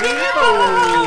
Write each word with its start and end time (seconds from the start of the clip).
vivo! 0.00 0.97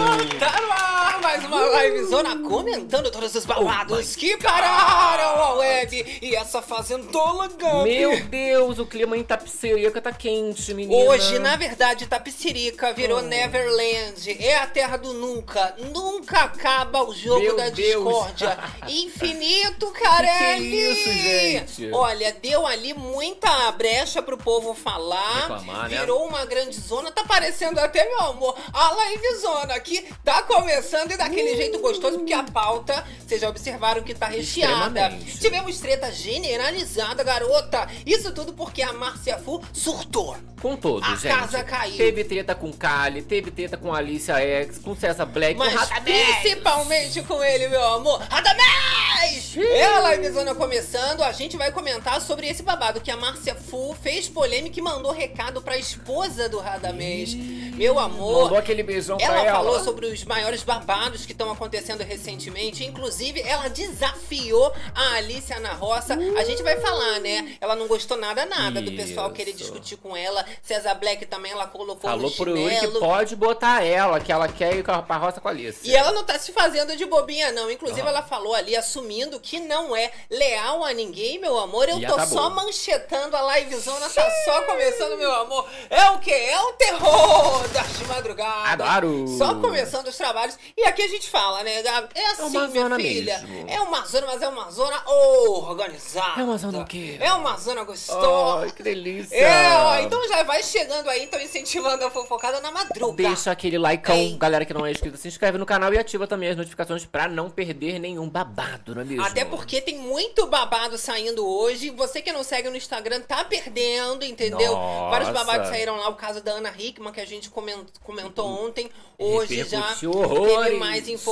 Livezona 1.79 2.37
comentando 2.39 3.11
todos 3.11 3.33
os 3.35 3.45
babados 3.45 4.15
que 4.15 4.37
pararam 4.37 5.41
a 5.43 5.53
web 5.55 6.19
e 6.21 6.35
essa 6.35 6.61
fazendola 6.61 7.47
Gump. 7.47 7.83
Meu 7.83 8.23
Deus, 8.25 8.79
o 8.79 8.85
clima 8.85 9.17
em 9.17 9.23
Tapicerica 9.23 10.01
tá 10.01 10.11
quente, 10.11 10.73
menina. 10.73 11.09
Hoje, 11.09 11.39
na 11.39 11.55
verdade, 11.55 12.07
Tapicerica 12.07 12.93
virou 12.93 13.21
Neverland. 13.21 14.37
É 14.39 14.57
a 14.57 14.67
terra 14.67 14.97
do 14.97 15.13
nunca. 15.13 15.75
Nunca 15.93 16.41
acaba 16.41 17.03
o 17.03 17.13
jogo 17.13 17.41
Meu 17.41 17.55
da 17.55 17.69
Deus. 17.69 18.03
discórdia. 18.03 18.57
Infinito, 18.87 19.91
Carelli! 19.91 20.61
Que 20.61 20.69
que 20.71 20.77
é 20.77 21.59
isso, 21.59 21.79
gente? 21.79 21.91
Olha, 21.93 22.31
deu 22.33 22.65
ali 22.65 22.93
muita 22.93 23.71
brecha 23.71 24.21
pro 24.21 24.37
povo 24.37 24.73
falar. 24.73 25.41
Reclamar, 25.41 25.89
né? 25.89 25.99
virou 25.99 26.25
uma 26.25 26.45
grande 26.45 26.79
zona. 26.79 27.11
Tá 27.11 27.23
parecendo 27.23 27.79
até, 27.79 28.07
meu 28.07 28.19
amor, 28.21 28.57
a 28.73 28.91
live 28.91 29.35
zona 29.37 29.75
aqui. 29.75 30.05
Tá 30.23 30.43
começando 30.43 31.11
e 31.11 31.17
daquele 31.17 31.55
jeito 31.55 31.60
gostoso, 31.79 32.17
porque 32.19 32.33
a 32.33 32.43
pauta, 32.43 33.03
vocês 33.25 33.41
já 33.41 33.49
observaram 33.49 34.01
que 34.03 34.13
tá 34.13 34.27
recheada. 34.27 35.09
Tivemos 35.39 35.79
treta 35.79 36.11
generalizada, 36.11 37.23
garota. 37.23 37.87
Isso 38.05 38.31
tudo 38.33 38.53
porque 38.53 38.81
a 38.81 38.93
Márcia 38.93 39.37
Fu 39.37 39.61
surtou. 39.73 40.35
Com 40.61 40.75
todos, 40.75 41.07
A 41.09 41.15
gente. 41.15 41.35
casa 41.35 41.63
caiu. 41.63 41.97
Teve 41.97 42.23
treta 42.23 42.53
com 42.53 42.71
Kali, 42.71 43.23
teve 43.23 43.49
treta 43.49 43.77
com 43.77 43.91
Alicia 43.91 44.35
X, 44.39 44.77
com 44.77 44.95
Cessa 44.95 45.25
Black, 45.25 45.55
Mas 45.57 45.73
com 45.73 45.79
Radamés. 45.79 46.35
principalmente 46.41 47.23
com 47.23 47.43
ele, 47.43 47.67
meu 47.67 47.83
amor. 47.83 48.21
Radamés! 48.29 49.57
É 49.57 49.83
a 49.85 50.15
livezona 50.15 50.53
começando, 50.55 51.21
a 51.23 51.31
gente 51.31 51.57
vai 51.57 51.71
comentar 51.71 52.21
sobre 52.21 52.47
esse 52.47 52.61
babado 52.63 53.01
que 53.01 53.09
a 53.11 53.17
Márcia 53.17 53.55
Fu 53.55 53.95
fez 54.01 54.29
polêmica 54.29 54.79
e 54.79 54.83
mandou 54.83 55.11
recado 55.11 55.61
pra 55.61 55.77
esposa 55.77 56.47
do 56.47 56.59
Radamés. 56.59 57.33
Meu 57.33 57.97
amor. 57.99 58.43
Mandou 58.43 58.57
aquele 58.57 58.83
beijão 58.83 59.17
Ela 59.19 59.33
pra 59.33 59.43
ela. 59.45 59.57
falou 59.57 59.83
sobre 59.83 60.05
os 60.07 60.23
maiores 60.25 60.63
babados 60.63 61.25
que 61.25 61.31
estão 61.31 61.50
acontecendo 61.51 62.01
recentemente. 62.03 62.83
Inclusive, 62.85 63.41
ela 63.41 63.67
desafiou 63.69 64.73
a 64.95 65.13
Alicia 65.15 65.59
na 65.59 65.73
roça. 65.73 66.13
A 66.37 66.43
gente 66.43 66.63
vai 66.63 66.79
falar, 66.79 67.19
né? 67.19 67.57
Ela 67.61 67.75
não 67.75 67.87
gostou 67.87 68.17
nada, 68.17 68.45
nada 68.45 68.81
do 68.81 68.91
pessoal 68.93 69.27
Isso. 69.27 69.35
querer 69.35 69.53
discutir 69.53 69.97
com 69.97 70.15
ela. 70.15 70.45
César 70.63 70.95
Black 70.95 71.25
também, 71.25 71.51
ela 71.51 71.67
colocou 71.67 72.09
Falou 72.09 72.29
no 72.29 72.35
pro 72.35 72.57
Yuri 72.57 72.79
que 72.79 72.87
pode 72.99 73.35
botar 73.35 73.83
ela, 73.83 74.19
que 74.19 74.31
ela 74.31 74.47
quer 74.47 74.75
ir 74.75 74.83
pra 74.83 75.17
roça 75.17 75.39
com 75.41 75.47
a 75.47 75.51
Alicia. 75.51 75.91
E 75.91 75.95
ela 75.95 76.11
não 76.11 76.23
tá 76.23 76.37
se 76.39 76.51
fazendo 76.51 76.95
de 76.95 77.05
bobinha, 77.05 77.51
não. 77.51 77.69
Inclusive, 77.69 78.01
Ah. 78.01 78.09
ela 78.09 78.21
falou 78.23 78.53
ali, 78.55 78.75
assumindo 78.75 79.39
que 79.39 79.59
não 79.59 79.95
é 79.95 80.11
leal 80.29 80.83
a 80.83 80.93
ninguém, 80.93 81.39
meu 81.39 81.57
amor. 81.59 81.87
Eu 81.89 81.99
E 81.99 82.05
tô 82.05 82.13
acabou. 82.13 82.37
só 82.37 82.49
manchetando 82.49 83.35
a 83.35 83.59
livezona, 83.59 84.09
tá 84.09 84.29
só 84.45 84.61
começando, 84.63 85.17
meu 85.17 85.31
amor. 85.31 85.67
É 85.89 86.09
o 86.11 86.19
quê? 86.19 86.31
É 86.31 86.59
o 86.61 86.73
terror 86.73 87.67
das 87.69 88.07
madrugadas. 88.07 88.81
Adoro. 88.81 89.27
Só 89.37 89.55
começando 89.55 90.07
os 90.07 90.15
trabalhos. 90.17 90.57
E 90.77 90.83
aqui 90.83 91.01
a 91.01 91.07
gente 91.07 91.29
fala, 91.29 91.40
né, 91.63 91.81
Gabi? 91.81 92.09
É 92.15 92.25
assim, 92.31 92.41
uma 92.43 92.67
minha 92.67 92.83
zona 92.83 92.95
filha. 92.97 93.39
mesmo. 93.39 93.69
É 93.69 93.81
uma 93.81 94.05
zona, 94.05 94.27
mas 94.27 94.41
é 94.41 94.47
uma 94.47 94.71
zona 94.71 95.03
organizada. 95.07 96.41
É 96.41 96.43
uma 96.43 96.57
zona 96.57 96.79
o 96.81 96.85
quê? 96.85 97.17
É 97.19 97.33
uma 97.33 97.57
zona 97.57 97.83
gostosa. 97.83 98.63
Ai, 98.65 98.71
que 98.71 98.83
delícia. 98.83 99.35
É, 99.35 99.75
ó, 99.77 99.99
então 99.99 100.27
já 100.27 100.43
vai 100.43 100.61
chegando 100.63 101.09
aí, 101.09 101.23
então 101.23 101.39
incentivando 101.39 102.03
a 102.05 102.11
fofocada 102.11 102.59
na 102.61 102.71
madruga. 102.71 103.23
Deixa 103.23 103.51
aquele 103.51 103.77
likeão, 103.77 104.15
Ei. 104.17 104.37
galera 104.37 104.65
que 104.65 104.73
não 104.73 104.85
é 104.85 104.91
inscrita, 104.91 105.17
se 105.17 105.27
inscreve 105.27 105.57
no 105.57 105.65
canal 105.65 105.93
e 105.93 105.97
ativa 105.97 106.27
também 106.27 106.49
as 106.49 106.57
notificações 106.57 107.05
pra 107.05 107.27
não 107.27 107.49
perder 107.49 107.99
nenhum 107.99 108.29
babado, 108.29 108.95
não 108.95 109.01
é 109.01 109.05
mesmo? 109.05 109.23
Até 109.25 109.45
porque 109.45 109.81
tem 109.81 109.97
muito 109.97 110.47
babado 110.47 110.97
saindo 110.97 111.47
hoje. 111.47 111.89
Você 111.91 112.21
que 112.21 112.31
não 112.31 112.43
segue 112.43 112.69
no 112.69 112.75
Instagram 112.75 113.21
tá 113.21 113.43
perdendo, 113.43 114.23
entendeu? 114.25 114.73
Nossa. 114.73 115.09
Vários 115.11 115.29
babados 115.29 115.67
saíram 115.69 115.97
lá. 115.97 116.09
O 116.09 116.15
caso 116.15 116.41
da 116.41 116.51
Ana 116.53 116.73
Hickman, 116.77 117.11
que 117.13 117.21
a 117.21 117.25
gente 117.25 117.49
comen- 117.49 117.85
comentou 118.03 118.47
ontem. 118.47 118.89
Hoje 119.17 119.63
já 119.65 119.81
teve 119.93 120.77
mais 120.77 121.07
informações. 121.07 121.30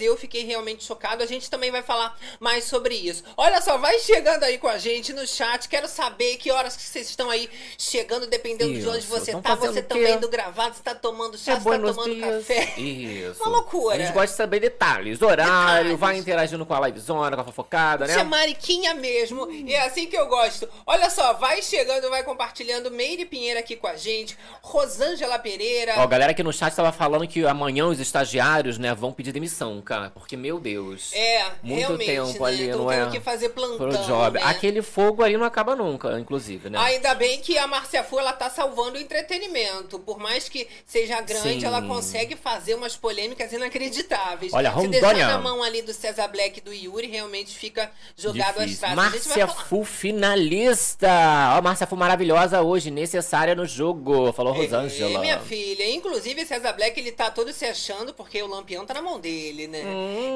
Eu 0.00 0.16
fiquei 0.16 0.44
realmente 0.44 0.84
chocado. 0.84 1.22
A 1.22 1.26
gente 1.26 1.50
também 1.50 1.70
vai 1.70 1.82
falar 1.82 2.16
mais 2.40 2.64
sobre 2.64 2.94
isso. 2.94 3.22
Olha 3.36 3.60
só, 3.60 3.78
vai 3.78 3.98
chegando 3.98 4.44
aí 4.44 4.58
com 4.58 4.68
a 4.68 4.78
gente 4.78 5.12
no 5.12 5.26
chat. 5.26 5.68
Quero 5.68 5.88
saber 5.88 6.36
que 6.36 6.50
horas 6.50 6.76
que 6.76 6.82
vocês 6.82 7.08
estão 7.08 7.30
aí 7.30 7.48
chegando, 7.78 8.26
dependendo 8.26 8.72
de 8.78 8.88
onde 8.88 8.98
Isso. 8.98 9.08
você 9.08 9.32
Tão 9.32 9.42
tá. 9.42 9.54
Você 9.54 9.82
também 9.82 10.18
do 10.18 10.28
gravado, 10.28 10.74
você 10.76 10.82
tá 10.82 10.94
tomando 10.94 11.36
chá, 11.38 11.52
É 11.52 11.60
você 11.60 11.70
tá 11.70 11.78
tomando 11.78 12.14
dias. 12.14 12.46
café. 12.46 12.74
Isso. 12.80 13.40
Uma 13.42 13.50
loucura. 13.50 13.96
A 13.96 13.98
gente 13.98 14.12
gosta 14.12 14.28
de 14.28 14.34
saber 14.36 14.60
detalhes, 14.60 15.20
horário, 15.22 15.44
Detalhes. 15.46 15.98
vai 15.98 16.16
interagindo 16.18 16.64
com 16.66 16.74
a 16.74 16.86
livezona, 16.86 17.34
com 17.36 17.42
a 17.42 17.44
fofocada, 17.44 18.04
Isso 18.04 18.14
é 18.14 18.18
né? 18.18 18.24
mariquinha 18.24 18.94
mesmo. 18.94 19.50
E 19.50 19.74
é 19.74 19.86
assim 19.86 20.06
que 20.06 20.16
eu 20.16 20.26
gosto. 20.26 20.68
Olha 20.86 21.10
só, 21.10 21.32
vai 21.34 21.62
chegando, 21.62 22.08
vai 22.10 22.22
compartilhando. 22.22 22.90
Meire 22.90 23.24
Pinheiro 23.24 23.58
aqui 23.58 23.76
com 23.76 23.86
a 23.86 23.96
gente. 23.96 24.36
Rosângela 24.62 25.38
Pereira. 25.38 25.94
Ó, 25.98 26.06
galera 26.06 26.32
aqui 26.32 26.42
no 26.42 26.52
chat 26.52 26.74
tava 26.74 26.92
falando 26.92 27.26
que 27.26 27.44
amanhã 27.46 27.86
os 27.86 27.98
estagiários, 28.00 28.78
né, 28.78 28.94
vão 28.94 29.05
pedir 29.12 29.32
demissão, 29.32 29.80
cara. 29.82 30.10
Porque, 30.10 30.36
meu 30.36 30.58
Deus. 30.58 31.12
é, 31.12 31.44
muito 31.62 31.78
realmente, 31.78 32.06
tempo 32.06 32.44
né? 32.44 32.48
ali, 32.50 32.68
Tão 32.68 32.78
não 32.78 32.92
é? 32.92 33.10
que 33.10 33.20
fazer 33.20 33.50
plantão, 33.50 33.76
Pro 33.88 33.98
job. 34.04 34.38
né? 34.38 34.44
Aquele 34.46 34.82
fogo 34.82 35.22
ali 35.22 35.36
não 35.36 35.44
acaba 35.46 35.74
nunca, 35.76 36.18
inclusive, 36.18 36.70
né? 36.70 36.78
Ainda 36.78 37.14
bem 37.14 37.40
que 37.40 37.56
a 37.58 37.66
Márcia 37.66 38.02
Fu, 38.04 38.18
ela 38.18 38.32
tá 38.32 38.48
salvando 38.50 38.96
o 38.96 39.00
entretenimento. 39.00 39.98
Por 39.98 40.18
mais 40.18 40.48
que 40.48 40.66
seja 40.86 41.20
grande, 41.20 41.60
Sim. 41.60 41.66
ela 41.66 41.82
consegue 41.82 42.36
fazer 42.36 42.74
umas 42.74 42.96
polêmicas 42.96 43.52
inacreditáveis. 43.52 44.52
Olha, 44.52 44.70
Se 44.72 44.88
deixar 44.88 45.06
Rondônia. 45.08 45.26
na 45.28 45.38
mão 45.38 45.62
ali 45.62 45.82
do 45.82 45.92
César 45.92 46.28
Black 46.28 46.58
e 46.58 46.62
do 46.62 46.72
Yuri, 46.72 47.06
realmente 47.06 47.56
fica 47.56 47.90
jogado 48.16 48.58
às 48.60 48.76
traças. 48.78 48.82
A 48.84 48.94
Márcia. 48.94 49.46
Fu 49.48 49.84
finalista. 49.84 51.08
Ó, 51.58 51.62
Márcia 51.62 51.86
Fu 51.86 51.96
maravilhosa 51.96 52.62
hoje, 52.62 52.90
necessária 52.90 53.54
no 53.54 53.66
jogo. 53.66 54.32
Falou 54.32 54.52
Rosângela. 54.52 55.18
É, 55.18 55.20
minha 55.20 55.38
filha. 55.40 55.88
Inclusive, 55.90 56.44
César 56.46 56.72
Black, 56.72 56.98
ele 56.98 57.12
tá 57.12 57.30
todo 57.30 57.52
se 57.52 57.64
achando 57.64 58.12
porque 58.14 58.42
o 58.42 58.46
lampião 58.46 58.84
tá 58.86 58.94
na 58.96 59.02
mão 59.02 59.20
dele, 59.20 59.66
né? 59.68 59.80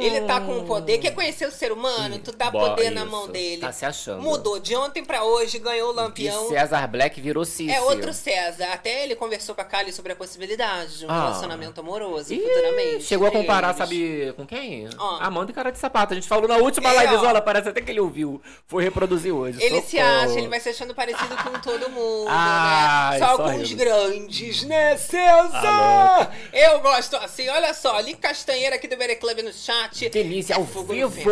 Ele 0.00 0.21
tá 0.22 0.41
com 0.41 0.59
o 0.59 0.65
poder. 0.66 0.98
Quer 0.98 1.12
conhecer 1.12 1.47
o 1.47 1.50
ser 1.50 1.72
humano? 1.72 2.19
Tu 2.19 2.32
dá 2.32 2.48
Hum. 2.48 2.53
Bo- 2.53 2.60
poder 2.71 2.91
na 2.91 3.03
isso. 3.03 3.10
mão 3.10 3.28
dele. 3.28 3.60
Tá 3.60 3.72
se 3.72 3.84
achando. 3.87 4.21
Mudou. 4.22 4.59
De 4.60 4.76
ontem 4.76 5.04
pra 5.04 5.25
hoje, 5.25 5.59
ganhou 5.59 5.91
o 5.91 5.93
E 5.93 5.97
lampião. 5.97 6.48
César 6.48 6.87
Black 6.88 7.21
virou 7.21 7.44
Cícero. 7.44 7.78
É 7.78 7.81
outro 7.82 8.12
César. 8.12 8.69
Até 8.72 9.04
ele 9.04 9.15
conversou 9.16 9.54
com 9.54 9.60
a 9.60 9.65
Kali 9.65 9.93
sobre 9.93 10.12
a 10.12 10.16
possibilidade 10.16 10.98
de 10.98 11.06
um 11.06 11.10
Ah. 11.10 11.22
relacionamento 11.22 11.81
amoroso 11.81 12.32
Ih, 12.34 12.41
futuramente. 12.41 13.04
Chegou 13.04 13.26
a 13.28 13.31
comparar, 13.31 13.69
eles. 13.69 13.78
sabe 13.78 14.34
com 14.37 14.47
quem? 14.47 14.88
Ó. 14.98 15.19
Amanda 15.21 15.50
e 15.50 15.54
Cara 15.54 15.71
de 15.71 15.78
Sapato. 15.78 16.12
A 16.12 16.16
gente 16.16 16.28
falou 16.28 16.47
na 16.48 16.56
última 16.56 16.91
É, 16.91 16.94
live, 16.94 17.16
ó. 17.16 17.28
olha, 17.28 17.41
parece 17.41 17.69
até 17.69 17.81
que 17.81 17.91
ele 17.91 18.00
ouviu. 18.00 18.41
Foi 18.66 18.82
reproduzir 18.82 19.32
hoje. 19.34 19.62
Ele 19.62 19.81
se 19.81 19.97
Socorro. 19.97 20.16
acha, 20.25 20.38
ele 20.38 20.48
vai 20.48 20.60
se 20.60 20.69
achando 20.69 20.94
parecido 20.94 21.37
com 21.37 21.59
todo 21.60 21.88
mundo, 21.91 22.27
né? 22.28 23.19
Só 23.19 23.27
só 23.31 23.37
com 23.38 23.48
rindo. 23.48 23.62
os 23.62 23.72
grandes, 23.72 24.62
né, 24.65 24.97
César? 24.97 26.31
Eu 26.53 26.81
gosto 26.81 27.16
assim, 27.16 27.48
olha 27.48 27.72
só, 27.75 27.97
ali 27.97 28.15
Castanheira 28.40 28.76
aqui 28.76 28.88
do 28.88 28.96
Bere 28.96 29.16
Club 29.16 29.40
no 29.40 29.52
chat. 29.52 30.08
Delícia 30.08 30.54
É 30.54 30.56
ao 30.56 30.64
vivo. 30.64 31.30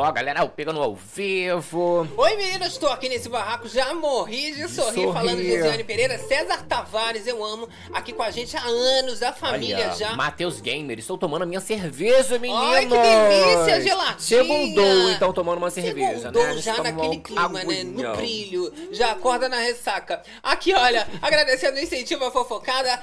Ó, 0.00 0.10
galera, 0.10 0.46
pegando 0.46 0.80
ao 0.80 0.94
vivo. 0.94 2.08
Oi 2.16 2.36
meninas, 2.36 2.72
estou 2.72 2.88
aqui 2.88 3.10
nesse 3.10 3.28
barraco, 3.28 3.68
já 3.68 3.92
morri 3.92 4.52
de, 4.52 4.66
sorrir, 4.66 5.12
falando 5.12 5.36
de 5.36 5.54
Josiane 5.54 5.84
Pereira, 5.84 6.18
César 6.18 6.64
Tavares, 6.66 7.26
eu 7.26 7.44
amo, 7.44 7.68
aqui 7.92 8.14
com 8.14 8.22
a 8.22 8.30
gente 8.30 8.56
há 8.56 8.62
anos, 8.62 9.18
da 9.18 9.34
família 9.34 9.88
Olha, 9.88 9.94
já. 9.94 10.16
Matheus 10.16 10.62
Gamer, 10.62 10.98
estou 10.98 11.18
tomando 11.18 11.42
a 11.42 11.46
minha 11.46 11.60
cerveja, 11.60 12.38
meninos. 12.38 12.64
Ai, 12.64 12.86
que 12.86 12.96
delícia, 12.96 13.80
geladinha. 13.82 14.18
Segundou, 14.18 15.10
então, 15.10 15.34
tomando 15.34 15.58
uma 15.58 15.70
cerveja, 15.70 16.20
Segundou 16.20 16.42
né? 16.42 16.48
A 16.48 16.52
gente 16.54 16.64
já 16.64 16.82
naquele 16.82 17.18
clima, 17.18 17.64
né? 17.64 17.84
No 17.84 18.16
brilho. 18.16 18.72
Já 18.92 19.12
acorda 19.12 19.46
na 19.46 19.58
ressaca. 19.58 20.22
Aqui, 20.42 20.72
olha, 20.72 21.06
agradecendo 21.20 21.76
o 21.76 21.80
incentivo 21.80 22.24
à 22.24 22.30
fofocada. 22.30 22.98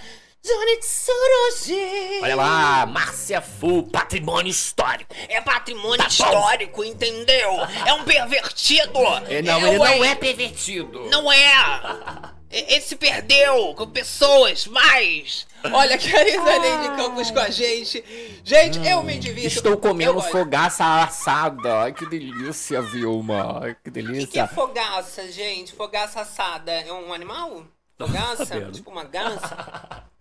Olha 2.22 2.36
lá, 2.36 2.86
Márcia 2.86 3.42
Fu, 3.42 3.84
patrimônio 3.84 4.50
histórico. 4.50 5.14
É 5.28 5.42
patrimônio 5.42 5.98
Tá 5.98 6.04
bom. 6.06 6.10
histórico, 6.10 6.84
entendeu? 6.84 7.52
É 7.86 7.94
um 7.94 8.04
pervertido. 8.04 9.00
É, 9.30 9.42
não, 9.42 9.60
Eu, 9.62 9.68
ele 9.68 9.78
não 9.78 10.06
é 10.06 10.16
pervertido. 10.16 11.02
Não 11.10 11.32
é! 11.32 12.38
Ele 12.50 12.80
se 12.82 12.96
perdeu 12.96 13.74
com 13.76 13.88
pessoas, 13.90 14.68
mas. 14.68 15.46
Olha, 15.72 15.98
Carisa 15.98 16.42
Lady 16.42 16.96
Campos 16.96 17.30
com 17.30 17.40
a 17.40 17.50
gente. 17.50 18.04
Gente, 18.44 18.80
eu 18.88 19.04
me 19.04 19.18
divirto. 19.20 19.48
Estou 19.48 19.76
comendo 19.78 20.22
fogaça 20.22 21.04
assada. 21.04 21.82
Ai, 21.82 21.92
que 21.94 22.06
delícia, 22.06 22.82
Vilma. 22.82 23.60
Ai, 23.62 23.76
Que 23.84 23.90
O 23.90 23.92
que, 23.92 23.92
que 23.92 24.00
é 24.00 24.02
delícia. 24.02 24.48
fogaça, 24.48 25.30
gente? 25.30 25.74
Fogaça 25.74 26.22
assada 26.22 26.72
é 26.72 26.92
um 26.94 27.14
animal? 27.14 27.66
Fogaça? 27.98 28.72
tipo 28.72 28.92
uma 28.92 29.04
gança? 29.04 30.08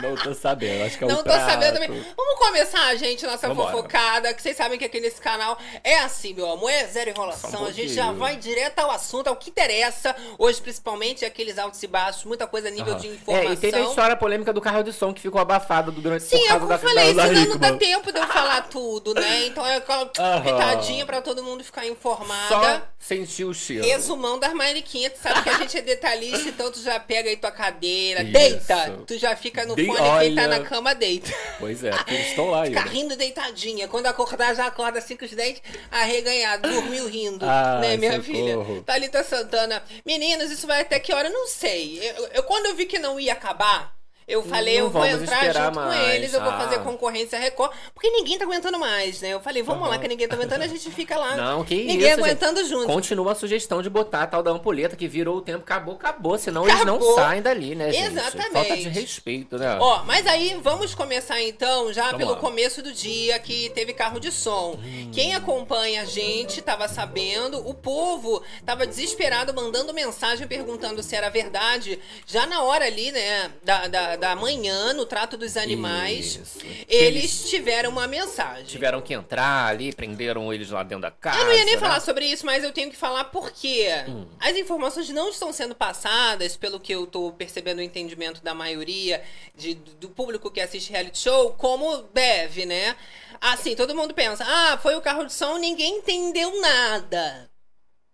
Não 0.00 0.16
tô 0.16 0.32
sabendo, 0.34 0.84
acho 0.84 0.96
que 0.96 1.04
é 1.04 1.06
Não 1.06 1.14
um 1.16 1.18
tô 1.18 1.24
prato. 1.24 1.50
sabendo 1.50 1.74
também. 1.74 2.04
Vamos 2.16 2.38
começar, 2.38 2.94
gente, 2.96 3.26
nossa 3.26 3.46
Vambora. 3.48 3.70
fofocada. 3.72 4.32
Que 4.32 4.40
vocês 4.40 4.56
sabem 4.56 4.78
que 4.78 4.84
aqui 4.86 5.00
nesse 5.00 5.20
canal 5.20 5.58
é 5.84 5.98
assim, 5.98 6.32
meu 6.32 6.50
amor. 6.50 6.70
É 6.70 6.86
zero 6.86 7.10
enrolação. 7.10 7.62
Um 7.62 7.66
a 7.66 7.70
gente 7.72 7.92
já 7.92 8.10
vai 8.10 8.36
direto 8.36 8.78
ao 8.78 8.90
assunto, 8.90 9.26
ao 9.28 9.36
que 9.36 9.50
interessa. 9.50 10.16
Hoje, 10.38 10.60
principalmente, 10.62 11.24
aqueles 11.24 11.58
altos 11.58 11.82
e 11.82 11.86
baixos. 11.86 12.24
Muita 12.24 12.46
coisa 12.46 12.68
a 12.68 12.70
nível 12.70 12.94
de 12.94 13.08
informação. 13.08 13.50
É, 13.50 13.52
e 13.52 13.56
teve 13.56 13.76
a 13.76 13.82
história 13.82 14.16
polêmica 14.16 14.52
do 14.52 14.60
carro 14.62 14.82
de 14.82 14.92
som 14.94 15.12
que 15.12 15.20
ficou 15.20 15.40
abafada 15.40 15.90
durante 15.90 16.24
Sim, 16.24 16.38
por 16.38 16.44
é 16.44 16.48
causa 16.48 16.60
que 16.62 16.68
da, 16.68 16.74
eu 16.74 16.78
falei, 16.78 17.14
da, 17.14 17.22
da 17.22 17.28
senão 17.28 17.44
não 17.50 17.58
dá 17.58 17.72
tempo 17.76 18.12
de 18.12 18.18
eu 18.18 18.26
falar 18.26 18.62
tudo, 18.68 19.14
né? 19.14 19.46
Então 19.46 19.66
é 19.66 19.76
aquela 19.76 20.10
Aham. 20.18 20.42
pitadinha 20.42 21.04
pra 21.04 21.20
todo 21.20 21.44
mundo 21.44 21.62
ficar 21.62 21.86
informada. 21.86 22.48
Só 22.48 22.82
sentiu 22.98 23.48
o 23.50 23.54
cheiro. 23.54 23.84
Resumão 23.84 24.38
das 24.38 24.54
mariquinhas, 24.54 25.12
tu 25.12 25.20
sabe 25.22 25.42
que 25.42 25.48
a 25.50 25.58
gente 25.58 25.76
é 25.76 25.82
detalhista, 25.82 26.48
então 26.48 26.70
tu 26.72 26.80
já 26.80 26.98
pega 26.98 27.28
aí 27.28 27.36
tua 27.36 27.50
cadeira, 27.50 28.22
Isso. 28.22 28.32
deita, 28.32 28.98
tu 29.06 29.18
já 29.18 29.31
fica 29.36 29.64
no 29.66 29.74
Bem- 29.74 29.86
fone, 29.86 29.98
quem 29.98 30.34
tá 30.34 30.42
olha. 30.42 30.58
na 30.58 30.60
cama 30.64 30.94
deita. 30.94 31.30
Pois 31.58 31.82
é, 31.84 31.90
porque 31.90 32.14
eles 32.14 32.26
estão 32.28 32.50
lá 32.50 32.64
Fica 32.66 32.80
ainda. 32.80 32.90
rindo 32.90 33.16
deitadinha. 33.16 33.88
Quando 33.88 34.06
acordar, 34.06 34.54
já 34.54 34.66
acorda 34.66 34.98
assim 34.98 35.16
com 35.16 35.24
os 35.24 35.30
dentes 35.32 35.62
arreganhados, 35.90 36.70
dormiu 36.70 37.06
rindo, 37.08 37.44
Ai, 37.48 37.80
né, 37.80 37.96
minha 37.96 38.22
socorro. 38.22 38.64
filha? 38.66 38.82
Thalita 38.84 39.22
Santana. 39.24 39.82
Meninas, 40.04 40.50
isso 40.50 40.66
vai 40.66 40.80
até 40.82 40.98
que 40.98 41.12
hora? 41.12 41.28
Não 41.30 41.46
sei. 41.46 41.98
Eu, 42.02 42.26
eu- 42.34 42.42
quando 42.44 42.66
eu 42.66 42.74
vi 42.74 42.86
que 42.86 42.98
não 42.98 43.18
ia 43.20 43.32
acabar, 43.32 43.94
eu 44.26 44.42
falei, 44.42 44.78
Não 44.78 44.86
eu 44.86 44.90
vou 44.90 45.04
entrar 45.04 45.52
junto 45.52 45.68
com 45.70 45.74
mais, 45.74 46.14
eles, 46.14 46.34
eu 46.34 46.40
vou 46.40 46.50
ah. 46.50 46.58
fazer 46.58 46.78
concorrência 46.80 47.38
Record, 47.38 47.72
porque 47.94 48.10
ninguém 48.10 48.38
tá 48.38 48.44
aguentando 48.44 48.78
mais, 48.78 49.20
né? 49.20 49.30
Eu 49.30 49.40
falei, 49.40 49.62
vamos 49.62 49.88
lá, 49.88 49.98
que 49.98 50.08
ninguém 50.08 50.28
tá 50.28 50.36
aguentando, 50.36 50.64
a 50.64 50.66
gente 50.66 50.90
fica 50.90 51.16
lá. 51.16 51.36
Não, 51.36 51.64
que 51.64 51.74
ninguém 51.74 51.96
isso, 51.96 52.08
gente. 52.08 52.20
aguentando 52.20 52.64
junto. 52.66 52.86
Continua 52.86 53.32
a 53.32 53.34
sugestão 53.34 53.82
de 53.82 53.90
botar 53.90 54.22
a 54.22 54.26
tal 54.26 54.42
da 54.42 54.50
ampulheta 54.50 54.96
que 54.96 55.08
virou 55.08 55.38
o 55.38 55.40
tempo, 55.40 55.60
acabou, 55.60 55.94
acabou. 55.94 56.38
Senão 56.38 56.66
eles 56.66 56.84
não 56.84 56.96
Acabou. 56.96 57.14
saem 57.14 57.42
dali, 57.42 57.74
né, 57.74 57.92
gente? 57.92 58.06
Exatamente. 58.06 58.52
Falta 58.52 58.76
de 58.76 58.88
respeito, 58.88 59.58
né? 59.58 59.78
Ó, 59.80 60.02
mas 60.04 60.26
aí 60.26 60.58
vamos 60.62 60.94
começar 60.94 61.40
então 61.42 61.92
já 61.92 62.04
Vamos 62.04 62.18
pelo 62.18 62.32
lá. 62.32 62.38
começo 62.38 62.82
do 62.82 62.92
dia 62.92 63.38
que 63.38 63.70
teve 63.70 63.92
carro 63.92 64.18
de 64.18 64.30
som. 64.30 64.78
Hum. 64.82 65.10
Quem 65.12 65.34
acompanha 65.34 66.02
a 66.02 66.04
gente 66.04 66.60
tava 66.62 66.88
sabendo, 66.88 67.66
o 67.68 67.74
povo 67.74 68.42
tava 68.64 68.86
desesperado 68.86 69.54
mandando 69.54 69.92
mensagem 69.92 70.46
perguntando 70.46 71.02
se 71.02 71.14
era 71.14 71.28
verdade. 71.28 71.98
Já 72.26 72.46
na 72.46 72.62
hora 72.62 72.84
ali, 72.86 73.10
né, 73.12 73.50
da, 73.62 73.86
da, 73.88 74.11
da 74.16 74.34
manhã, 74.36 74.92
no 74.92 75.04
trato 75.06 75.36
dos 75.36 75.56
animais, 75.56 76.36
Isso. 76.36 76.58
eles 76.88 77.48
tiveram 77.48 77.90
uma 77.90 78.06
mensagem. 78.06 78.64
Tiveram 78.64 79.00
que 79.00 79.14
entrar 79.14 79.66
ali, 79.66 79.92
prenderam 79.92 80.52
eles 80.52 80.70
lá 80.70 80.82
dentro 80.82 81.02
da 81.02 81.10
casa. 81.10 81.38
Eu 81.38 81.44
não 81.46 81.52
ia 81.52 81.64
nem 81.64 81.74
né? 81.74 81.80
falar 81.80 82.00
sobre 82.00 82.26
isso, 82.26 82.44
mas 82.46 82.62
eu 82.64 82.72
tenho 82.72 82.90
que 82.90 82.96
falar 82.96 83.24
porque 83.24 83.86
Hum. 84.08 84.26
as 84.40 84.56
informações 84.56 85.08
não 85.10 85.28
estão 85.28 85.52
sendo 85.52 85.74
passadas, 85.74 86.56
pelo 86.56 86.78
que 86.80 86.92
eu 86.92 87.06
tô 87.06 87.32
percebendo 87.32 87.78
o 87.78 87.82
entendimento 87.82 88.42
da 88.42 88.54
maioria 88.54 89.22
de- 89.56 89.74
do 89.74 90.08
público 90.08 90.50
que 90.50 90.60
assiste 90.60 90.90
reality 90.90 91.18
show, 91.18 91.52
como 91.54 92.02
deve, 92.14 92.64
né? 92.66 92.96
Assim, 93.40 93.74
todo 93.74 93.94
mundo 93.94 94.14
pensa, 94.14 94.44
ah, 94.46 94.78
foi 94.82 94.94
o 94.94 95.00
carro 95.00 95.24
de 95.24 95.32
som, 95.32 95.56
ninguém 95.58 95.98
entendeu 95.98 96.60
nada. 96.60 97.50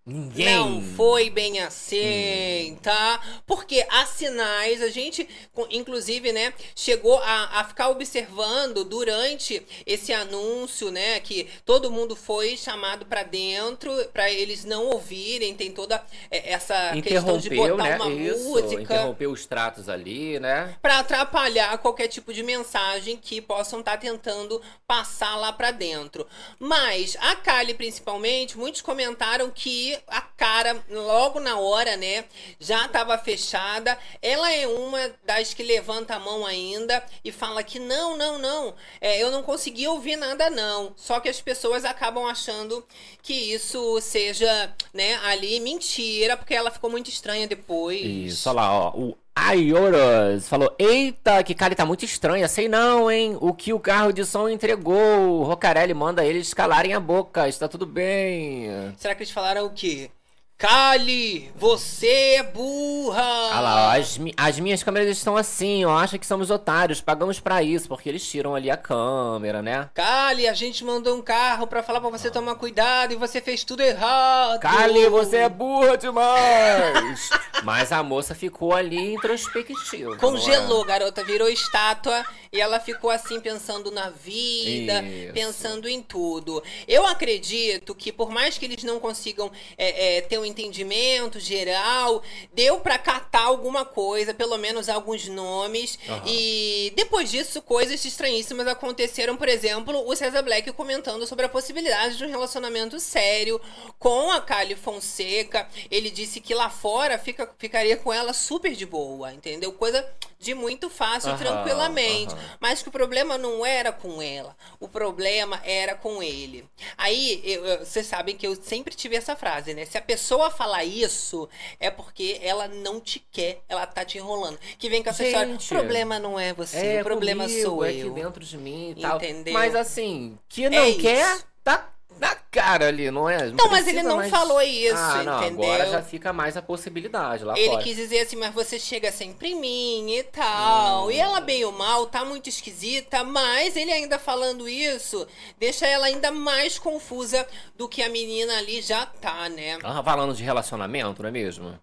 Ninguém. 0.09 0.55
Não 0.57 0.83
foi 0.97 1.29
bem 1.29 1.61
assim, 1.61 2.73
Hum. 2.73 2.77
tá? 2.83 3.21
Porque 3.47 3.87
há 3.91 4.07
sinais, 4.07 4.81
a 4.83 4.89
gente, 4.89 5.29
inclusive, 5.71 6.33
né, 6.33 6.55
chegou 6.75 7.19
a, 7.19 7.61
a 7.61 7.65
ficar 7.65 7.91
observando 7.91 8.85
durante 8.85 9.63
esse 9.87 10.13
anúncio, 10.13 10.91
né, 10.91 11.21
que 11.21 11.47
todo 11.67 11.91
mundo 11.91 12.17
foi 12.17 12.57
chamado 12.57 13.05
pra 13.05 13.23
dentro, 13.23 13.93
pra 14.13 14.31
eles 14.31 14.65
não 14.65 14.87
ouvirem, 14.87 15.55
tem 15.55 15.71
toda 15.71 16.03
é, 16.31 16.53
essa 16.53 16.93
questão 17.03 17.37
de 17.37 17.51
botar 17.51 17.77
né? 17.77 17.97
uma 17.97 18.11
Isso, 18.11 18.45
música 18.49 18.81
interrompeu 18.83 19.31
os 19.31 19.45
tratos 19.45 19.89
ali, 19.91 20.41
né? 20.41 20.75
Pra 20.81 21.01
atrapalhar 21.01 21.77
qualquer 21.79 22.09
tipo 22.09 22.33
de 22.33 22.43
mensagem 22.43 23.17
que 23.17 23.43
possam 23.43 23.81
estar 23.81 23.99
tentando 23.99 24.61
passar 24.87 25.37
lá 25.37 25.53
pra 25.53 25.71
dentro. 25.71 26.27
Mas 26.59 27.15
a 27.21 27.37
Kali, 27.37 27.75
principalmente, 27.75 28.57
muitos 28.57 28.81
comentaram 28.81 29.51
que 29.51 29.98
a 30.07 30.21
cara, 30.21 30.83
logo 30.89 31.41
na 31.41 31.59
hora, 31.59 31.97
né, 31.97 32.25
já 32.61 32.87
estava 32.87 33.19
fechada. 33.19 33.99
Ela 34.23 34.53
é 34.53 34.67
uma 34.67 35.11
das 35.25 35.53
que 35.53 35.63
levanta 35.63 36.15
a 36.15 36.21
mão 36.21 36.47
ainda 36.47 37.05
e 37.25 37.33
fala 37.33 37.63
que 37.63 37.79
não, 37.79 38.17
não, 38.17 38.39
não, 38.39 38.75
é, 39.01 39.23
eu 39.23 39.31
não 39.31 39.43
consegui 39.43 39.87
ouvir 39.87 40.17
nada, 40.17 40.49
não. 40.51 40.93
Só 40.97 41.21
que 41.21 41.29
as 41.29 41.41
pessoas 41.41 41.85
acabam 41.85 42.27
achando 42.27 42.87
que 43.23 43.35
isso 43.35 44.01
seja, 44.01 44.75
né, 44.93 45.17
ali 45.25 45.61
mentira, 45.61 46.37
porque 46.37 46.55
ela 46.55 46.71
ficou 46.71 46.91
muito 46.91 47.09
estranha 47.11 47.47
depois. 47.47 48.01
Isso, 48.01 48.49
olha 48.49 48.57
lá, 48.57 48.73
ó. 48.73 48.91
O 48.97 49.17
Aioros 49.47 50.49
falou: 50.49 50.75
Eita, 50.79 51.43
que 51.43 51.55
cara 51.55 51.75
tá 51.75 51.87
muito 51.87 52.05
estranha. 52.05 52.49
Sei 52.49 52.69
não, 52.69 53.11
hein? 53.11 53.37
O 53.41 53.55
que 53.55 53.73
o 53.73 53.79
carro 53.81 54.13
de 54.13 54.25
som 54.25 54.49
entregou. 54.49 55.41
O 55.41 55.45
Rocarelli 55.45 55.95
manda 55.95 56.25
eles 56.25 56.53
calarem 56.53 56.93
a 56.95 57.01
boca. 57.01 57.49
Está 57.49 57.69
tudo 57.69 57.87
bem. 57.87 58.69
Será 58.97 59.15
que 59.15 59.23
eles 59.23 59.33
falaram 59.33 59.67
o 59.67 59.71
quê? 59.71 60.11
Kali, 60.59 61.53
você 61.55 62.35
é 62.35 62.43
burra! 62.43 63.23
Olha 63.23 63.61
lá, 63.61 63.89
ó, 63.95 63.97
as, 63.97 64.19
mi- 64.19 64.35
as 64.37 64.59
minhas 64.59 64.83
câmeras 64.83 65.09
estão 65.09 65.37
assim, 65.37 65.85
ó. 65.85 65.97
Acha 65.97 66.19
que 66.19 66.27
somos 66.27 66.51
otários. 66.51 67.01
Pagamos 67.01 67.39
pra 67.39 67.63
isso, 67.63 67.87
porque 67.87 68.09
eles 68.09 68.29
tiram 68.29 68.57
ali 68.57 68.69
a 68.69 68.77
câmera, 68.77 69.63
né? 69.63 69.89
Kali, 69.95 70.49
a 70.49 70.53
gente 70.55 70.85
mandou 70.85 71.17
um 71.17 71.23
carro 71.23 71.69
pra 71.69 71.81
falar 71.81 72.01
pra 72.01 72.11
você 72.11 72.29
tomar 72.29 72.57
cuidado 72.57 73.13
e 73.13 73.17
você 73.17 73.41
fez 73.41 73.63
tudo 73.63 73.83
errado. 73.85 74.59
Kali, 74.59 75.09
você 75.09 75.37
é 75.37 75.49
burra 75.49 75.97
demais! 75.97 77.31
Mas 77.63 77.93
a 77.93 78.03
moça 78.03 78.35
ficou 78.35 78.75
ali 78.75 79.15
introspectiva. 79.15 80.17
Congelou, 80.17 80.85
garota, 80.85 81.23
virou 81.23 81.49
estátua 81.49 82.25
e 82.53 82.61
ela 82.61 82.81
ficou 82.81 83.11
assim 83.11 83.41
pensando 83.41 83.91
na 83.93 84.11
vida, 84.11 85.03
Isso. 85.03 85.33
pensando 85.35 85.89
em 85.89 86.03
tudo. 86.03 86.63
Eu 86.87 87.07
acredito 87.07 87.95
que 87.95 88.11
por 88.11 88.31
mais 88.31 88.59
que 88.59 88.65
eles 88.65 88.83
não 88.85 88.99
consigam 88.99 89.51
é, 89.77 90.17
é, 90.19 90.21
ter 90.23 90.39
um 90.39 90.48
entendimento 90.49 91.39
geral, 91.39 92.23
deu 92.53 92.81
pra 92.81 92.99
catar 92.99 93.45
alguma 93.45 93.85
coisa, 93.85 94.35
pelo 94.35 94.57
menos 94.59 94.89
alguns 94.89 95.29
nomes. 95.29 95.99
Aham. 96.09 96.23
E 96.27 96.93
depois 96.97 97.31
disso, 97.31 97.63
coisas 97.63 98.05
estranhíssimas 98.05 98.67
aconteceram. 98.67 99.37
Por 99.37 99.49
exemplo, 99.49 100.09
o 100.09 100.17
César 100.17 100.43
Black 100.43 100.73
comentando 100.73 101.27
sobre 101.27 101.47
a 101.47 101.49
possibilidade 101.49 102.17
de 102.17 102.25
um 102.25 102.29
relacionamento 102.29 102.99
sério 102.99 103.61
com 103.99 104.31
a 104.31 104.41
Kali 104.41 104.75
Fonseca. 104.75 105.69
Ele 105.91 106.11
disse 106.11 106.41
que 106.41 106.55
lá 106.55 106.71
fora 106.71 107.19
fica, 107.19 107.49
ficaria 107.59 107.97
com 107.97 108.13
ela 108.13 108.33
super 108.33 108.75
de 108.75 108.87
boa, 108.87 109.33
entendeu? 109.33 109.73
Coisa 109.73 110.05
de 110.39 110.55
muito 110.55 110.89
fácil, 110.89 111.31
Aham, 111.31 111.39
tranquilamente. 111.39 112.35
aham. 112.35 112.57
Mas 112.61 112.83
que 112.83 112.89
o 112.89 112.93
problema 112.93 113.37
não 113.37 113.65
era 113.67 113.93
com 113.93 114.23
ela, 114.23 114.57
o 114.79 114.89
problema 114.89 115.61
era 115.65 115.95
com 115.97 116.23
ele. 116.23 116.65
Aí, 116.97 117.41
eu- 117.45 117.79
vocês 117.85 118.07
sabem 118.07 118.37
que 118.37 118.47
eu 118.47 118.55
sempre 118.55 118.95
tive 118.95 119.17
essa 119.17 119.35
frase, 119.37 119.75
né? 119.75 119.85
Se 119.85 119.99
a 119.99 120.03
pessoa 120.03 120.51
falar 120.51 120.85
isso, 120.85 121.49
é 121.81 121.91
porque 121.91 122.39
ela 122.43 122.69
não 122.69 123.01
te 123.01 123.19
quer, 123.33 123.61
ela 123.69 123.87
tá 123.87 124.05
te 124.05 124.19
enrolando. 124.19 124.59
Que 124.79 124.89
vem 124.89 125.03
com 125.03 125.11
essa 125.11 125.25
história, 125.25 125.49
o 125.49 125.53
Gente, 125.53 125.69
problema 125.69 126.19
não 126.19 126.39
é 126.39 126.53
você, 126.53 126.77
É, 126.79 127.01
o 127.01 127.05
problema 127.05 127.45
comigo, 127.45 127.63
sou 127.63 127.85
é 127.85 127.91
eu. 127.91 128.09
aqui 128.09 128.11
dentro 128.11 128.45
de 128.45 128.57
mim 128.59 128.91
e 128.91 128.95
tal. 129.01 129.17
Entendeu? 129.17 129.55
Mas 129.55 129.75
assim, 129.75 130.39
que 130.49 130.69
não 130.71 130.79
É 130.79 130.93
quer, 130.95 131.43
tá 131.65 131.93
na 132.19 132.35
cara 132.51 132.89
ali, 132.89 133.11
não 133.11 133.29
é? 133.29 133.51
Não, 133.51 133.69
mas 133.71 133.87
ele 133.87 134.03
não 134.03 134.17
mais- 134.17 134.31
falou 134.31 134.61
isso, 134.63 134.95
ah, 134.97 135.23
não, 135.23 135.41
entendeu? 135.45 135.71
Agora 135.73 135.91
já 135.91 136.03
fica 136.03 136.33
mais 136.33 136.57
a 136.57 136.63
possibilidade 136.63 137.45
lá 137.45 137.57
Ele 137.59 137.69
fora. 137.71 137.83
quis 137.83 137.97
dizer 137.97 138.21
assim, 138.21 138.37
mas 138.37 138.53
você 138.55 138.79
chega 138.79 139.13
sempre 139.13 139.51
em 139.51 139.55
mim 139.61 140.11
e 140.13 140.23
tal. 140.25 141.07
Hum. 141.07 141.11
E 141.11 141.19
ela, 141.19 141.41
bem 141.41 141.65
ou 141.65 141.73
mal, 141.73 142.07
tá 142.07 142.25
muito 142.25 142.49
esquisita, 142.49 143.23
mas 143.25 143.77
ele 143.77 143.93
ainda 143.93 144.19
falando 144.19 144.69
isso, 144.69 145.27
deixa 145.59 145.87
ela 145.87 146.07
ainda 146.07 146.31
mais 146.31 146.79
confusa 146.79 147.47
do 147.77 147.89
que 147.89 148.03
a 148.03 148.09
menina 148.09 148.57
ali 148.59 148.81
já 148.83 149.05
tá, 149.07 149.49
né? 149.49 149.79
Ah, 149.85 150.03
falando 150.03 150.35
de 150.35 150.43
relacionamento, 150.43 151.23
não 151.23 151.29
é 151.29 151.33
mesmo? 151.33 151.79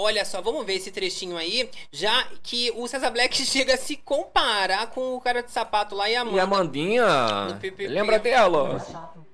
Olha 0.00 0.24
só, 0.24 0.40
vamos 0.40 0.64
ver 0.64 0.74
esse 0.74 0.92
trechinho 0.92 1.36
aí, 1.36 1.68
já 1.90 2.24
que 2.42 2.72
o 2.76 2.86
César 2.86 3.10
Black 3.10 3.34
chega 3.44 3.74
a 3.74 3.76
se 3.78 3.96
comparar 3.96 4.86
com 4.88 5.16
o 5.16 5.20
cara 5.20 5.42
de 5.42 5.50
sapato 5.50 5.96
lá 5.96 6.08
e 6.08 6.12
a 6.14 6.14
E 6.14 6.18
a 6.18 6.20
Amanda. 6.22 6.42
Amandinha, 6.42 7.44
No 7.46 7.54
PPP. 7.56 7.88
lembra 7.88 8.18
dela? 8.20 8.76
É 8.76 9.27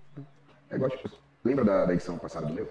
igual, 0.76 0.90
tipo, 0.90 1.10
lembra 1.44 1.64
da, 1.64 1.84
da 1.86 1.92
edição 1.94 2.18
passada 2.18 2.46
do 2.46 2.52
meu? 2.54 2.66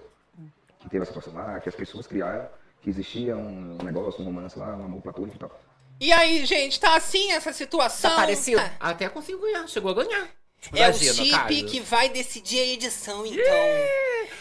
Que 0.80 0.88
teve 0.90 1.02
a 1.02 1.06
situação 1.06 1.32
lá, 1.32 1.58
que 1.60 1.68
as 1.68 1.74
pessoas 1.74 2.06
criaram 2.06 2.46
que 2.82 2.90
existia 2.90 3.34
um 3.36 3.78
negócio, 3.82 4.20
um 4.20 4.26
romance 4.26 4.58
lá, 4.58 4.76
um 4.76 4.84
amor 4.84 5.00
platônico 5.00 5.36
e 5.36 5.38
tal. 5.38 5.60
E 6.00 6.12
aí, 6.12 6.44
gente, 6.44 6.78
tá 6.78 6.96
assim 6.96 7.32
essa 7.32 7.52
situação? 7.52 8.10
Tá 8.10 8.16
parecido? 8.16 8.60
Ah, 8.60 8.90
Até 8.90 9.08
conseguiu 9.08 9.40
ganhar, 9.40 9.66
chegou 9.68 9.92
a 9.92 9.94
ganhar. 10.04 10.28
Tipo, 10.60 10.76
É 10.78 10.88
o 10.90 10.94
chip 10.94 11.30
caso. 11.30 11.66
que 11.66 11.80
vai 11.80 12.08
decidir 12.08 12.58
a 12.58 12.66
edição, 12.66 13.24
então. 13.24 13.42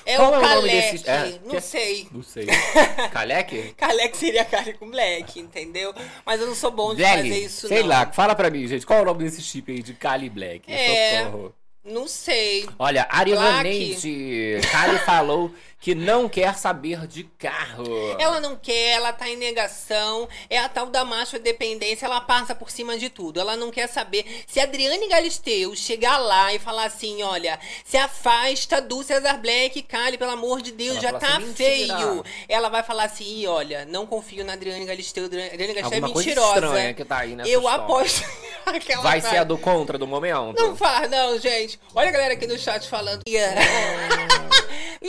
É 0.05 0.17
Qual 0.17 0.31
o 0.31 0.35
é 0.35 0.37
o 0.37 0.41
nome 0.41 0.53
Kalec, 0.55 0.91
desse- 0.91 1.09
é, 1.09 1.39
não 1.45 1.51
que- 1.55 1.61
sei. 1.61 2.07
Não 2.11 2.23
sei. 2.23 2.47
Kalec? 3.11 3.73
Kalec 3.77 4.17
seria 4.17 4.43
cara 4.45 4.73
com 4.73 4.89
Black, 4.89 5.39
entendeu? 5.39 5.93
Mas 6.25 6.41
eu 6.41 6.47
não 6.47 6.55
sou 6.55 6.71
bom 6.71 6.93
de 6.95 7.01
fazer 7.03 7.27
isso, 7.37 7.67
sei 7.67 7.81
não. 7.81 7.87
lá, 7.89 8.11
fala 8.11 8.35
pra 8.35 8.49
mim, 8.49 8.67
gente, 8.67 8.85
qual 8.85 8.99
é 8.99 9.01
o 9.01 9.05
nome 9.05 9.23
desse 9.23 9.41
chip 9.41 9.71
aí 9.71 9.81
de 9.81 9.93
Kali 9.93 10.29
Black? 10.29 10.71
É. 10.71 11.23
Socorro. 11.25 11.55
Não 11.85 12.07
sei. 12.07 12.65
Olha, 12.79 13.03
Black. 13.03 13.15
Arivaneide, 13.19 14.61
Kali 14.71 14.97
falou 14.99 15.53
que 15.83 15.93
não 15.93 16.29
quer 16.29 16.55
saber 16.55 17.05
de 17.07 17.25
carro. 17.37 17.83
Ela 18.17 18.39
não 18.39 18.55
quer, 18.55 18.91
ela 18.93 19.11
tá 19.11 19.27
em 19.27 19.35
negação. 19.35 20.29
É 20.49 20.57
a 20.57 20.69
tal 20.69 20.85
da 20.85 21.03
macho 21.03 21.37
dependência, 21.37 22.05
ela 22.05 22.21
passa 22.21 22.55
por 22.55 22.71
cima 22.71 22.97
de 22.97 23.09
tudo. 23.09 23.37
Ela 23.37 23.57
não 23.57 23.69
quer 23.69 23.87
saber. 23.87 24.25
Se 24.47 24.61
a 24.61 24.63
Adriane 24.63 25.09
Galisteu 25.09 25.75
chegar 25.75 26.19
lá 26.19 26.53
e 26.53 26.59
falar 26.59 26.85
assim: 26.85 27.21
olha, 27.21 27.59
se 27.83 27.97
afasta 27.97 28.81
do 28.81 29.03
Cesar 29.03 29.41
Black, 29.41 29.81
Kali, 29.81 30.17
pelo 30.17 30.31
amor 30.31 30.61
de 30.61 30.71
Deus, 30.71 30.99
Ela 30.99 31.01
já 31.01 31.19
tá 31.19 31.35
assim, 31.35 31.53
feio. 31.53 32.23
Ela 32.47 32.69
vai 32.69 32.81
falar 32.81 33.03
assim: 33.03 33.41
"Ih, 33.41 33.47
olha, 33.47 33.83
não 33.83 34.05
confio 34.07 34.45
na 34.45 34.53
Adriane 34.53 34.85
Galisteu. 34.85 35.25
Adriane 35.25 35.57
Galisteu 35.57 35.83
Alguma 35.83 36.07
é 36.07 36.13
coisa 36.13 36.29
mentirosa. 36.29 36.65
estranha 36.65 36.93
que 36.93 37.03
tá 37.03 37.17
aí 37.17 37.35
nessa 37.35 37.49
Eu 37.49 37.59
história. 37.59 37.83
aposto. 37.83 38.23
aquela 38.65 39.01
Vai 39.01 39.19
frase. 39.19 39.35
ser 39.35 39.41
a 39.41 39.43
do 39.43 39.57
contra 39.57 39.97
do 39.97 40.07
momento? 40.07 40.55
Não 40.57 40.77
faz, 40.77 41.09
não, 41.09 41.37
gente. 41.37 41.77
Olha 41.93 42.07
a 42.07 42.11
galera 42.11 42.33
aqui 42.35 42.47
no 42.47 42.57
chat 42.57 42.87
falando. 42.87 43.21
Não 43.27 44.42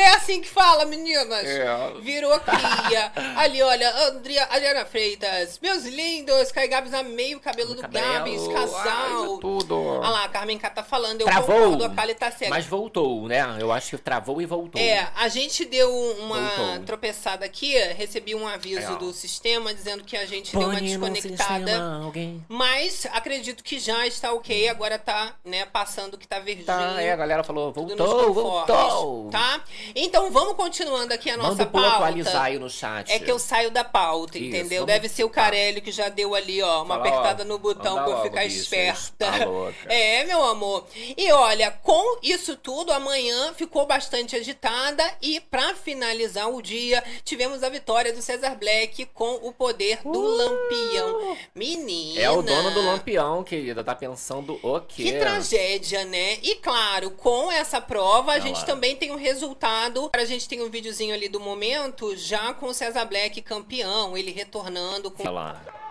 é 0.02 0.10
assim 0.14 0.40
que 0.40 0.48
fala, 0.48 0.84
meninas. 0.84 1.44
É. 1.44 1.64
Virou 2.00 2.38
cria. 2.40 3.12
Ali, 3.36 3.62
olha, 3.62 3.90
Andria, 4.08 4.44
Adriana 4.44 4.84
Freitas. 4.84 5.58
Meus 5.62 5.84
lindos. 5.84 6.50
Kai 6.52 6.68
Gabs, 6.68 6.92
amei 6.94 7.34
o 7.34 7.40
cabelo 7.40 7.74
do 7.74 7.82
Cabelo, 7.82 8.06
Gabs. 8.14 8.48
ai, 8.48 8.54
Casal. 8.54 9.34
de 9.34 9.40
tudo. 9.40 9.76
Olha 9.76 10.08
lá, 10.08 10.24
a 10.24 10.28
Carmen 10.28 10.58
K 10.58 10.70
tá 10.70 10.82
falando. 10.82 11.20
Eu 11.20 11.26
Travou. 11.26 11.56
concordo, 11.56 11.84
a 11.84 11.90
Kali 11.90 12.14
tá 12.14 12.30
certa. 12.30 12.48
Mas 12.54 12.66
voltou, 12.66 13.28
né? 13.28 13.44
Eu 13.60 13.70
acho 13.72 13.90
que 13.90 13.98
travou 14.02 14.40
e 14.40 14.46
voltou. 14.46 14.80
É, 14.80 15.08
a 15.16 15.28
gente 15.28 15.64
deu 15.64 15.90
uma 16.20 16.40
Voltou. 16.40 16.84
tropeçada 16.84 17.44
aqui, 17.44 17.76
recebi 17.94 18.34
um 18.34 18.46
aviso 18.46 18.92
É. 18.92 18.96
do 18.96 19.12
sistema 19.12 19.72
dizendo 19.72 20.04
que 20.04 20.16
a 20.16 20.26
gente 20.26 20.56
deu 20.56 20.68
uma 20.68 20.80
desconectada. 20.80 21.58
sistema, 21.66 22.04
alguém. 22.04 22.44
Mas 22.48 23.06
acredito 23.12 23.62
que 23.62 23.78
já 23.78 24.06
está 24.06 24.32
ok, 24.32 24.68
agora 24.68 24.98
tá, 24.98 25.34
né, 25.44 25.64
passando 25.66 26.16
que 26.18 26.26
tá 26.26 26.38
verdinho. 26.38 26.66
Tá, 26.66 27.00
é, 27.00 27.12
a 27.12 27.16
galera 27.16 27.42
falou, 27.44 27.72
voltou, 27.72 28.32
voltou. 28.32 29.30
Tá? 29.30 29.62
Então 29.94 30.30
vamos 30.30 30.54
continuando 30.54 31.12
aqui 31.12 31.30
a 31.30 31.36
nossa 31.36 31.50
Manda 31.50 31.66
pauta. 31.66 31.88
atualizar 31.88 32.44
aí 32.44 32.58
no 32.58 32.68
chat. 32.70 33.10
É 33.10 33.18
que 33.18 33.30
eu 33.30 33.38
saio 33.38 33.70
da 33.70 33.84
pauta, 33.84 34.38
Isso, 34.38 34.46
entendeu? 34.48 34.80
vamos- 34.80 34.86
Deve 34.94 35.08
ser 35.08 35.24
o 35.24 35.30
Carelli 35.30 35.80
que 35.80 35.90
já 35.92 36.08
deu 36.08 36.34
ali, 36.34 36.62
ó, 36.62 36.82
uma 36.82 36.96
Fala, 36.96 37.08
apertada 37.08 37.42
ó, 37.42 37.46
no 37.46 37.58
botão 37.58 37.96
manda 37.96 38.04
pra 38.10 38.18
eu 38.18 38.22
ficar 38.22 38.42
bicho, 38.44 38.58
esperta. 38.60 39.12
tá 39.18 39.44
louca. 39.44 39.74
É, 39.92 40.24
meu 40.24 40.42
amor. 40.44 40.86
E 41.16 41.30
olha, 41.32 41.70
com 41.70 42.18
isso 42.22 42.56
tudo, 42.56 42.92
amanhã 42.92 43.52
ficou 43.54 43.86
bastante 43.86 44.36
agitada 44.36 45.04
e 45.20 45.40
pra 45.40 45.74
finalizar 45.74 46.48
o 46.48 46.60
dia, 46.62 47.02
tivemos 47.24 47.62
a 47.62 47.68
vitória 47.68 48.12
do 48.12 48.22
Cesar 48.22 48.56
Black 48.56 49.06
com 49.06 49.34
o 49.42 49.52
poder 49.52 50.00
do 50.02 50.20
Lampião. 50.20 51.36
Menina. 51.54 52.20
É 52.20 52.30
o 52.30 52.42
dono 52.42 52.70
do 52.70 52.82
lampião, 52.82 53.42
querida. 53.44 53.82
Tá 53.84 53.94
pensando 53.94 54.58
o 54.62 54.80
quê? 54.80 55.04
Que 55.04 55.12
tragédia, 55.12 56.04
né? 56.04 56.38
E 56.42 56.54
claro, 56.56 57.10
com 57.10 57.50
essa 57.50 57.80
prova, 57.80 58.32
a 58.32 58.34
Olha 58.34 58.42
gente 58.42 58.60
lá. 58.60 58.64
também 58.66 58.96
tem 58.96 59.10
um 59.12 59.16
resultado. 59.16 59.73
A 60.14 60.24
gente 60.24 60.48
tem 60.48 60.62
um 60.62 60.70
videozinho 60.70 61.14
ali 61.14 61.28
do 61.28 61.40
momento, 61.40 62.16
já 62.16 62.54
com 62.54 62.66
o 62.66 62.74
César 62.74 63.04
Black 63.04 63.42
campeão, 63.42 64.16
ele 64.16 64.30
retornando 64.30 65.10
com. 65.10 65.22
Olha 65.22 65.30
lá. 65.30 65.83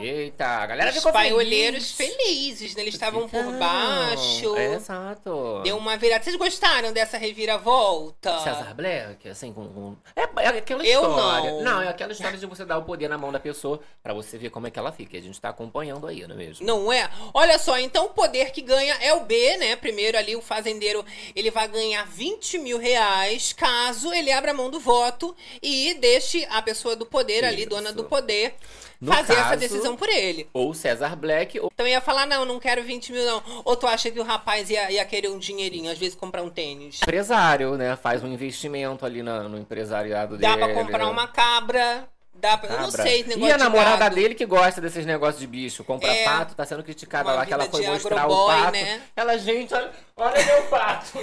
Eita, 0.00 0.46
a 0.46 0.66
galera 0.66 0.90
Os 0.90 0.96
ficou 0.96 1.12
paioleiros 1.12 1.92
feliz. 1.92 2.14
felizes, 2.16 2.74
né? 2.74 2.82
Eles 2.82 2.94
estavam 2.94 3.28
por 3.28 3.44
baixo. 3.58 4.56
É, 4.56 4.74
exato. 4.74 5.60
Deu 5.62 5.76
uma 5.76 5.96
virada. 5.96 6.24
Vocês 6.24 6.36
gostaram 6.36 6.92
dessa 6.92 7.18
reviravolta? 7.18 8.38
César 8.40 8.74
Black, 8.74 9.28
assim, 9.28 9.52
com. 9.52 9.68
com- 9.68 9.96
É, 10.16 10.22
é 10.44 10.48
aquela 10.48 10.84
Eu 10.86 11.02
história. 11.02 11.52
não. 11.62 11.82
é 11.82 11.88
aquela 11.88 12.12
história 12.12 12.38
de 12.38 12.46
você 12.46 12.64
dar 12.64 12.78
o 12.78 12.82
poder 12.84 13.08
na 13.08 13.18
mão 13.18 13.30
da 13.32 13.40
pessoa 13.40 13.80
pra 14.02 14.12
você 14.14 14.38
ver 14.38 14.50
como 14.50 14.66
é 14.66 14.70
que 14.70 14.78
ela 14.78 14.92
fica. 14.92 15.16
A 15.16 15.20
gente 15.20 15.40
tá 15.40 15.48
acompanhando 15.50 16.06
aí, 16.06 16.26
não 16.26 16.34
é 16.34 16.38
mesmo? 16.38 16.66
Não 16.66 16.92
é? 16.92 17.08
Olha 17.34 17.58
só, 17.58 17.78
então 17.78 18.06
o 18.06 18.10
poder 18.10 18.50
que 18.52 18.62
ganha 18.62 18.94
é 19.00 19.12
o 19.14 19.20
B, 19.24 19.56
né? 19.58 19.76
Primeiro 19.76 20.16
ali 20.16 20.34
o 20.36 20.40
fazendeiro, 20.42 21.04
ele 21.34 21.50
vai 21.50 21.68
ganhar 21.68 22.04
20 22.06 22.58
mil 22.58 22.78
reais 22.78 23.52
caso 23.52 24.12
ele 24.12 24.32
abra 24.32 24.54
mão 24.54 24.70
do 24.70 24.80
voto 24.80 25.34
e 25.62 25.94
deixe 25.94 26.46
a 26.50 26.62
pessoa 26.62 26.96
do 26.96 27.06
poder 27.06 27.44
ali, 27.44 27.60
Isso. 27.62 27.70
dona 27.70 27.92
do 27.92 28.04
poder, 28.04 28.54
No 29.00 29.12
fazer 29.12 29.32
essa 29.32 29.42
caso- 29.44 29.60
decisão 29.60 29.96
por 29.96 30.08
ele. 30.08 30.46
Ou 30.52 30.74
César 30.74 31.16
Black, 31.16 31.58
ou 31.58 31.70
Então 31.72 31.86
ia 31.88 32.00
falar, 32.02 32.26
não, 32.26 32.44
não 32.44 32.60
quero 32.60 32.82
20 32.82 33.12
mil 33.12 33.24
não. 33.24 33.42
Ou 33.64 33.74
tu 33.74 33.86
acha 33.86 34.10
que 34.10 34.20
o 34.20 34.22
rapaz 34.24 34.68
ia, 34.68 34.90
ia 34.92 35.04
querer 35.06 35.28
um 35.28 35.38
dinheirinho, 35.38 35.90
às 35.90 35.98
vezes 35.98 36.14
comprar 36.14 36.42
um 36.42 36.50
tênis? 36.50 37.00
empresário, 37.02 37.76
né? 37.76 37.96
Faz 37.96 38.22
um 38.22 38.28
investimento 38.28 39.06
ali 39.06 39.22
na- 39.22 39.44
no 39.48 39.58
empresariado 39.58 40.36
Dá 40.36 40.54
dele. 40.54 40.66
pra 40.66 40.74
comprar 40.84 41.08
uma 41.08 41.26
cabra, 41.26 42.06
dá 42.34 42.58
pra... 42.58 42.74
Eu 42.74 42.80
não 42.82 42.90
sei 42.90 43.22
negócio 43.24 43.48
E 43.48 43.52
a 43.52 43.56
namorada 43.58 44.08
dele 44.10 44.34
que 44.34 44.44
gosta 44.44 44.80
desses 44.80 45.06
negócios 45.06 45.40
de 45.40 45.46
bicho, 45.46 45.82
compra 45.84 46.10
É. 46.10 46.24
pato, 46.24 46.54
tá 46.54 46.64
sendo 46.66 46.82
criticada 46.82 47.32
lá 47.32 47.46
que 47.46 47.52
ela 47.54 47.64
foi 47.66 47.86
mostrar 47.86 48.16
o 48.16 48.18
agroboy, 48.18 48.54
pato. 48.54 48.72
né? 48.72 49.00
Ela, 49.16 49.38
gente, 49.38 49.72
olha, 49.74 49.90
olha 50.20 50.44
meu 50.44 50.62
pato. 50.64 51.18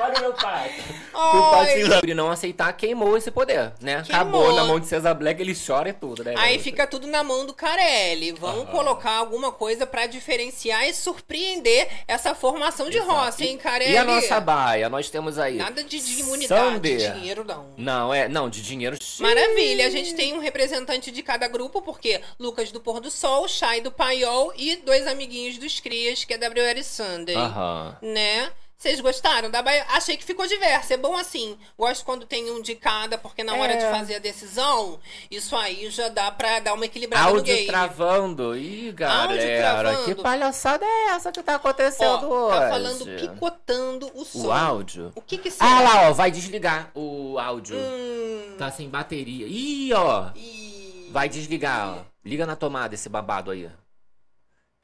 olha 0.00 0.20
meu 0.20 0.32
pato. 0.32 1.04
O 1.14 1.50
patinho 1.50 2.14
não 2.14 2.30
aceitar 2.30 2.72
queimou 2.72 3.16
esse 3.16 3.30
poder, 3.30 3.72
né? 3.80 3.96
Acabou 3.96 4.42
Queimou. 4.42 4.56
na 4.56 4.64
mão 4.64 4.80
de 4.80 4.86
César 4.86 5.14
Black, 5.14 5.40
ele 5.40 5.54
chora 5.54 5.88
e 5.88 5.92
tudo, 5.92 6.24
né? 6.24 6.34
Aí 6.36 6.54
gente? 6.54 6.62
fica 6.62 6.86
tudo 6.86 7.06
na 7.06 7.22
mão 7.22 7.46
do 7.46 7.52
Carelli. 7.52 8.32
Vamos 8.32 8.68
colocar 8.70 9.12
alguma 9.12 9.52
coisa 9.52 9.86
pra 9.86 10.06
diferenciar 10.06 10.88
e 10.88 10.94
surpreender 10.94 11.88
essa 12.06 12.34
formação 12.34 12.88
de 12.88 12.98
Exato. 12.98 13.12
roça, 13.12 13.44
hein, 13.44 13.56
Carelli? 13.58 13.92
E 13.92 13.96
a 13.96 14.04
nossa 14.04 14.40
baia? 14.40 14.88
Nós 14.88 15.10
temos 15.10 15.38
aí. 15.38 15.56
Nada 15.56 15.82
de, 15.82 16.00
de 16.00 16.20
imunidade, 16.20 16.72
Sander. 16.74 17.12
dinheiro 17.14 17.44
não. 17.44 17.66
Não, 17.76 18.14
é. 18.14 18.28
Não, 18.28 18.48
de 18.48 18.62
dinheiro. 18.62 18.96
Maravilha, 19.20 19.86
a 19.86 19.90
gente 19.90 20.14
tem 20.14 20.32
um 20.34 20.40
representante 20.40 21.10
de 21.10 21.22
cada 21.22 21.48
grupo, 21.48 21.82
porque 21.82 22.20
Lucas 22.38 22.70
do 22.70 22.80
Pôr 22.80 23.00
do 23.00 23.10
Sol, 23.10 23.48
Chay 23.48 23.80
do 23.80 23.90
Paiol 23.90 24.52
e 24.56 24.76
dois 24.76 25.06
amiguinhos 25.06 25.58
dos 25.58 25.80
Crias, 25.80 26.24
que 26.24 26.34
é 26.34 26.38
Gabriel 26.38 26.64
e 26.76 26.84
Sunday. 26.84 27.36
Aham. 27.36 27.96
Né? 28.04 28.52
Vocês 28.76 29.00
gostaram 29.00 29.50
da 29.50 29.62
Bahia? 29.62 29.86
Achei 29.90 30.14
que 30.14 30.24
ficou 30.24 30.46
diverso. 30.46 30.92
É 30.92 30.96
bom 30.98 31.16
assim. 31.16 31.56
Gosto 31.78 32.04
quando 32.04 32.26
tem 32.26 32.50
um 32.50 32.60
de 32.60 32.74
cada, 32.74 33.16
porque 33.16 33.42
na 33.42 33.54
hora 33.54 33.72
É. 33.72 33.76
de 33.76 33.84
fazer 33.98 34.16
a 34.16 34.18
decisão, 34.18 35.00
isso 35.30 35.56
aí 35.56 35.88
já 35.88 36.08
dá 36.10 36.30
pra 36.30 36.58
dar 36.60 36.74
uma 36.74 36.84
equilibrada 36.84 37.30
no 37.30 37.36
Áudio 37.38 37.54
game. 37.54 37.66
travando. 37.66 38.54
Ih, 38.54 38.92
galera, 38.92 39.70
travando. 39.90 40.04
que 40.04 40.14
palhaçada 40.22 40.84
é 40.84 41.04
essa 41.12 41.32
que 41.32 41.42
tá 41.42 41.54
acontecendo 41.54 42.28
Ó, 42.30 42.48
hoje? 42.48 42.58
tá 42.60 42.68
falando 42.68 43.06
picotando 43.20 44.10
o 44.14 44.22
som. 44.24 44.48
O 44.48 44.52
áudio? 44.52 45.12
O 45.14 45.22
que 45.22 45.38
que 45.38 45.50
será? 45.50 45.78
Ah 45.78 45.80
lá, 45.80 46.10
ó, 46.10 46.12
vai 46.12 46.30
desligar 46.30 46.90
o 46.94 47.38
áudio. 47.38 47.76
Hum, 47.78 48.56
Tá 48.58 48.70
sem 48.70 48.88
bateria. 48.88 49.46
Ih, 49.48 49.94
ó. 49.94 50.30
e... 50.36 51.08
Vai 51.10 51.28
desligar, 51.28 52.00
ó. 52.00 52.02
Liga 52.24 52.44
na 52.44 52.54
tomada 52.56 52.94
esse 52.94 53.08
babado 53.08 53.50
aí. 53.50 53.70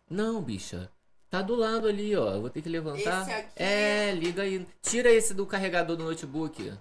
Não, 0.08 0.40
bicha. 0.40 0.88
Tá 1.30 1.40
do 1.42 1.54
lado 1.54 1.86
ali, 1.86 2.16
ó. 2.16 2.34
Eu 2.34 2.40
vou 2.40 2.50
ter 2.50 2.60
que 2.60 2.68
levantar. 2.68 3.22
Esse 3.22 3.32
aqui? 3.32 3.52
É, 3.62 4.12
liga 4.12 4.42
aí. 4.42 4.66
Tira 4.82 5.10
esse 5.10 5.32
do 5.32 5.46
carregador 5.46 5.96
do 5.96 6.04
notebook. 6.04 6.72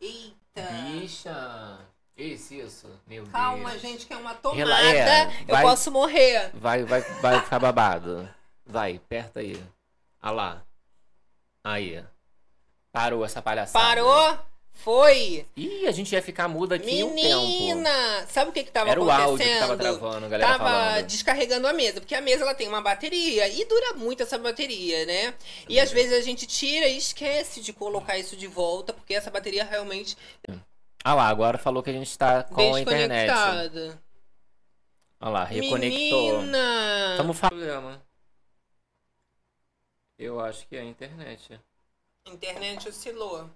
Eita. 0.00 0.62
Bicha. 0.92 1.78
Isso, 2.16 2.54
isso. 2.54 2.86
Meu 3.06 3.24
Calma, 3.26 3.70
Deus. 3.70 3.82
gente, 3.82 4.06
que 4.06 4.12
é 4.12 4.16
uma 4.16 4.34
tomada. 4.34 4.58
Rela- 4.58 4.80
é, 4.82 5.26
eu 5.42 5.46
vai- 5.54 5.62
posso 5.62 5.90
morrer. 5.90 6.50
Vai, 6.54 6.84
vai, 6.84 7.00
vai 7.00 7.40
ficar 7.40 7.58
babado. 7.58 8.28
Vai, 8.64 8.96
aperta 8.96 9.40
aí. 9.40 9.60
Ah 10.20 10.30
lá. 10.30 10.62
Aí. 11.64 12.04
Parou 12.92 13.24
essa 13.24 13.40
palhaçada. 13.42 13.84
Parou? 13.84 14.38
Foi. 14.80 15.44
Ih, 15.56 15.86
a 15.88 15.90
gente 15.90 16.12
ia 16.12 16.22
ficar 16.22 16.46
mudo 16.46 16.72
aqui 16.72 17.02
um 17.02 17.12
tempo. 17.14 17.40
Menina, 17.42 18.26
sabe 18.28 18.50
o 18.50 18.52
que 18.52 18.62
que 18.62 18.70
tava 18.70 18.90
Era 18.90 19.02
o 19.02 19.10
acontecendo? 19.10 19.30
áudio 19.30 19.46
que 19.52 19.58
tava 19.58 19.76
travando, 19.76 20.26
a 20.26 20.28
galera 20.28 20.52
Tava 20.52 20.64
falando. 20.64 21.06
descarregando 21.06 21.66
a 21.66 21.72
mesa, 21.72 22.00
porque 22.00 22.14
a 22.14 22.20
mesa 22.20 22.42
ela 22.44 22.54
tem 22.54 22.68
uma 22.68 22.80
bateria 22.80 23.48
e 23.48 23.64
dura 23.64 23.94
muito 23.94 24.22
essa 24.22 24.38
bateria, 24.38 25.04
né? 25.04 25.34
E 25.68 25.80
às 25.80 25.90
vezes 25.90 26.12
a 26.12 26.20
gente 26.20 26.46
tira 26.46 26.86
e 26.86 26.96
esquece 26.96 27.60
de 27.60 27.72
colocar 27.72 28.16
isso 28.18 28.36
de 28.36 28.46
volta, 28.46 28.92
porque 28.92 29.14
essa 29.14 29.30
bateria 29.32 29.64
realmente 29.64 30.16
Ah 31.04 31.14
lá, 31.14 31.26
agora 31.28 31.58
falou 31.58 31.82
que 31.82 31.90
a 31.90 31.92
gente 31.92 32.16
tá 32.16 32.44
com 32.44 32.74
a 32.74 32.80
internet. 32.80 33.30
Olha 35.20 35.30
lá, 35.32 35.44
reconectou. 35.44 36.38
Menina! 36.40 37.08
Estamos 37.12 37.36
falando. 37.36 38.00
Eu 40.16 40.38
acho 40.40 40.66
que 40.68 40.76
é 40.76 40.80
a 40.80 40.84
internet. 40.84 41.60
Internet 42.26 42.88
oscilou. 42.88 43.50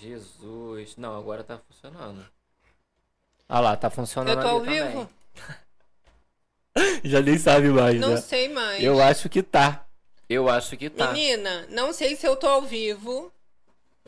Jesus. 0.00 0.96
Não, 0.96 1.16
agora 1.18 1.42
tá 1.44 1.58
funcionando. 1.58 2.24
Olha 3.48 3.60
lá, 3.60 3.76
tá 3.76 3.90
funcionando 3.90 4.38
Eu 4.38 4.42
tô 4.42 4.48
ao 4.48 4.60
vivo? 4.62 5.10
Já 7.04 7.20
nem 7.20 7.36
sabe 7.38 7.68
mais, 7.68 8.00
Não 8.00 8.10
né? 8.10 8.16
sei 8.16 8.48
mais. 8.48 8.82
Eu 8.82 9.02
acho 9.02 9.28
que 9.28 9.42
tá. 9.42 9.86
Eu 10.28 10.48
acho 10.48 10.76
que 10.76 10.88
tá. 10.88 11.12
Menina, 11.12 11.66
não 11.68 11.92
sei 11.92 12.16
se 12.16 12.26
eu 12.26 12.34
tô 12.36 12.46
ao 12.46 12.62
vivo. 12.62 13.30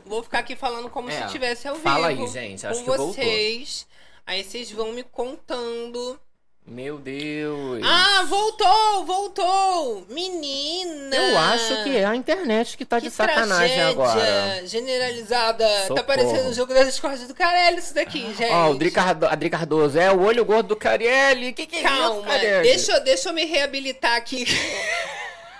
Vou 0.03 0.23
ficar 0.23 0.39
aqui 0.39 0.55
falando 0.55 0.89
como 0.89 1.09
É, 1.09 1.17
se 1.19 1.25
estivesse 1.25 1.67
ao 1.67 1.75
fala 1.75 2.09
vivo. 2.09 2.23
aí, 2.23 2.27
gente, 2.31 2.65
acho 2.65 2.79
com 2.83 2.91
que 2.91 2.97
voltou. 2.97 3.13
vocês. 3.13 3.87
Aí 4.25 4.43
vocês 4.43 4.71
vão 4.71 4.91
me 4.93 5.03
contando. 5.03 6.19
Meu 6.67 6.97
Deus. 6.97 7.79
Ah, 7.85 8.25
voltou, 8.27 9.05
voltou! 9.05 10.03
Menina! 10.09 11.15
Eu 11.15 11.37
acho 11.37 11.83
que 11.83 11.95
é 11.95 12.03
a 12.05 12.15
internet 12.15 12.75
que 12.75 12.83
tá 12.83 12.97
de 12.97 13.05
Que 13.05 13.11
sacanagem 13.11 13.75
tragédia 13.77 13.87
agora. 13.89 14.65
generalizada. 14.67 15.63
Tá 15.63 15.83
Socorro. 15.87 16.03
parecendo 16.05 16.49
o 16.49 16.53
jogo 16.55 16.73
das 16.73 16.87
discórdias 16.87 17.27
do 17.27 17.35
Carelli 17.35 17.77
isso 17.77 17.93
daqui, 17.93 18.33
gente. 18.33 18.51
Ó, 18.51 18.71
o 18.71 18.75
Dri 18.75 18.89
Cardo- 18.89 19.27
a 19.27 19.35
Dri 19.35 19.51
Cardoso 19.51 19.99
é 19.99 20.11
o 20.11 20.21
olho 20.23 20.43
gordo 20.43 20.69
do 20.69 20.75
Carielli. 20.75 21.53
Que 21.53 21.67
que 21.67 21.75
é 21.75 21.79
isso, 21.83 21.87
Calma, 21.87 22.23
Carielli? 22.23 22.67
deixa, 22.67 22.91
eu- 22.93 23.03
deixa 23.03 23.29
eu 23.29 23.33
me 23.33 23.45
reabilitar 23.45 24.15
aqui. 24.15 24.43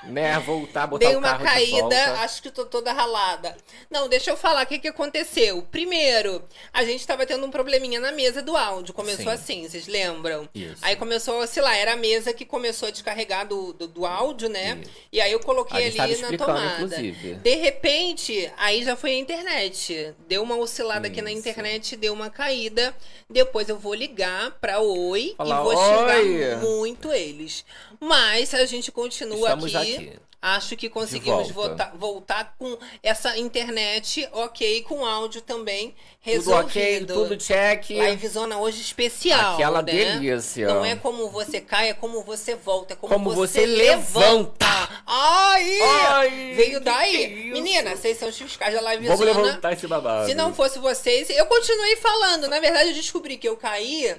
Né, 0.07 0.39
voltar, 0.39 0.87
botar 0.87 1.07
Dei 1.07 1.15
uma 1.15 1.37
caída, 1.37 2.13
acho 2.21 2.41
que 2.41 2.51
tô 2.51 2.65
toda 2.65 2.91
ralada. 2.93 3.55
Não, 3.89 4.07
deixa 4.07 4.31
eu 4.31 4.37
falar 4.37 4.63
o 4.63 4.67
que, 4.67 4.79
que 4.79 4.87
aconteceu. 4.87 5.61
Primeiro, 5.71 6.43
a 6.73 6.83
gente 6.83 7.05
tava 7.05 7.25
tendo 7.25 7.45
um 7.45 7.51
probleminha 7.51 7.99
na 7.99 8.11
mesa 8.11 8.41
do 8.41 8.55
áudio. 8.55 8.93
Começou 8.93 9.25
Sim. 9.25 9.29
assim, 9.29 9.67
vocês 9.69 9.87
lembram? 9.87 10.47
Isso. 10.53 10.77
Aí 10.81 10.95
começou, 10.95 11.45
sei 11.47 11.61
lá, 11.63 11.75
era 11.75 11.93
a 11.93 11.97
mesa 11.97 12.33
que 12.33 12.45
começou 12.45 12.87
a 12.87 12.91
descarregar 12.91 13.47
do, 13.47 13.73
do, 13.73 13.87
do 13.87 14.05
áudio, 14.05 14.49
né? 14.49 14.79
Isso. 14.81 14.91
E 15.11 15.21
aí 15.21 15.31
eu 15.31 15.39
coloquei 15.39 15.85
A 15.97 16.03
ali 16.03 16.17
na 16.17 16.37
tomada. 16.37 16.73
inclusive. 16.75 17.35
De 17.35 17.55
repente, 17.55 18.51
aí 18.57 18.83
já 18.83 18.95
foi 18.95 19.11
a 19.11 19.15
internet. 19.19 20.13
Deu 20.27 20.43
uma 20.43 20.57
oscilada 20.57 21.07
aqui 21.07 21.21
na 21.21 21.31
Isso. 21.31 21.39
internet, 21.39 21.95
deu 21.95 22.13
uma 22.13 22.29
caída. 22.29 22.95
Depois 23.29 23.69
eu 23.69 23.77
vou 23.77 23.93
ligar 23.93 24.51
pra 24.61 24.79
Oi 24.79 25.33
Falar, 25.37 25.59
e 25.59 25.63
vou 25.63 25.75
"Oi." 25.75 26.23
xingar 26.23 26.57
muito 26.61 27.11
eles. 27.11 27.65
Mas 28.05 28.53
a 28.53 28.63
gente 28.67 28.91
continua 28.91 29.49
Estamos 29.49 29.75
aqui, 29.75 29.95
aqui. 29.95 30.11
Acho 30.45 30.77
que 30.77 30.89
conseguimos 30.89 31.49
volta. 31.49 31.53
voltar, 31.53 31.91
voltar 31.97 32.55
com 32.59 32.77
essa 33.01 33.35
internet 33.35 34.29
ok, 34.31 34.83
com 34.83 35.03
áudio 35.03 35.41
também 35.41 35.89
Tudo 35.89 35.95
resolvido. 36.21 36.65
ok, 36.65 37.05
tudo 37.05 37.37
check. 37.37 37.89
Livezona 37.89 38.59
hoje 38.59 38.79
especial. 38.79 39.55
Aquela 39.55 39.81
né? 39.81 39.91
delícia. 39.91 40.67
Não 40.67 40.85
é 40.85 40.95
como 40.95 41.31
você 41.31 41.59
cai, 41.59 41.89
é 41.89 41.93
como 41.95 42.21
você 42.21 42.53
volta, 42.53 42.93
é 42.93 42.95
como, 42.95 43.11
Como 43.11 43.31
você, 43.31 43.61
você 43.61 43.65
levanta. 43.65 44.65
Ai! 45.07 45.81
Ai, 45.81 46.53
Veio 46.55 46.79
daí. 46.79 47.23
é? 47.23 47.27
Menina, 47.51 47.95
vocês 47.95 48.15
são 48.17 48.29
os 48.29 48.37
fiscais 48.37 48.71
da 48.75 48.81
Vamos 48.81 48.99
Livezona. 48.99 49.31
levantar 49.31 49.73
esse 49.73 49.87
babado. 49.87 50.27
Se 50.27 50.35
não 50.35 50.53
fosse 50.53 50.77
vocês, 50.77 51.27
eu 51.31 51.47
continuei 51.47 51.95
falando. 51.95 52.47
Na 52.47 52.59
verdade, 52.59 52.89
eu 52.89 52.95
descobri 52.95 53.37
que 53.37 53.49
eu 53.49 53.57
caí. 53.57 54.15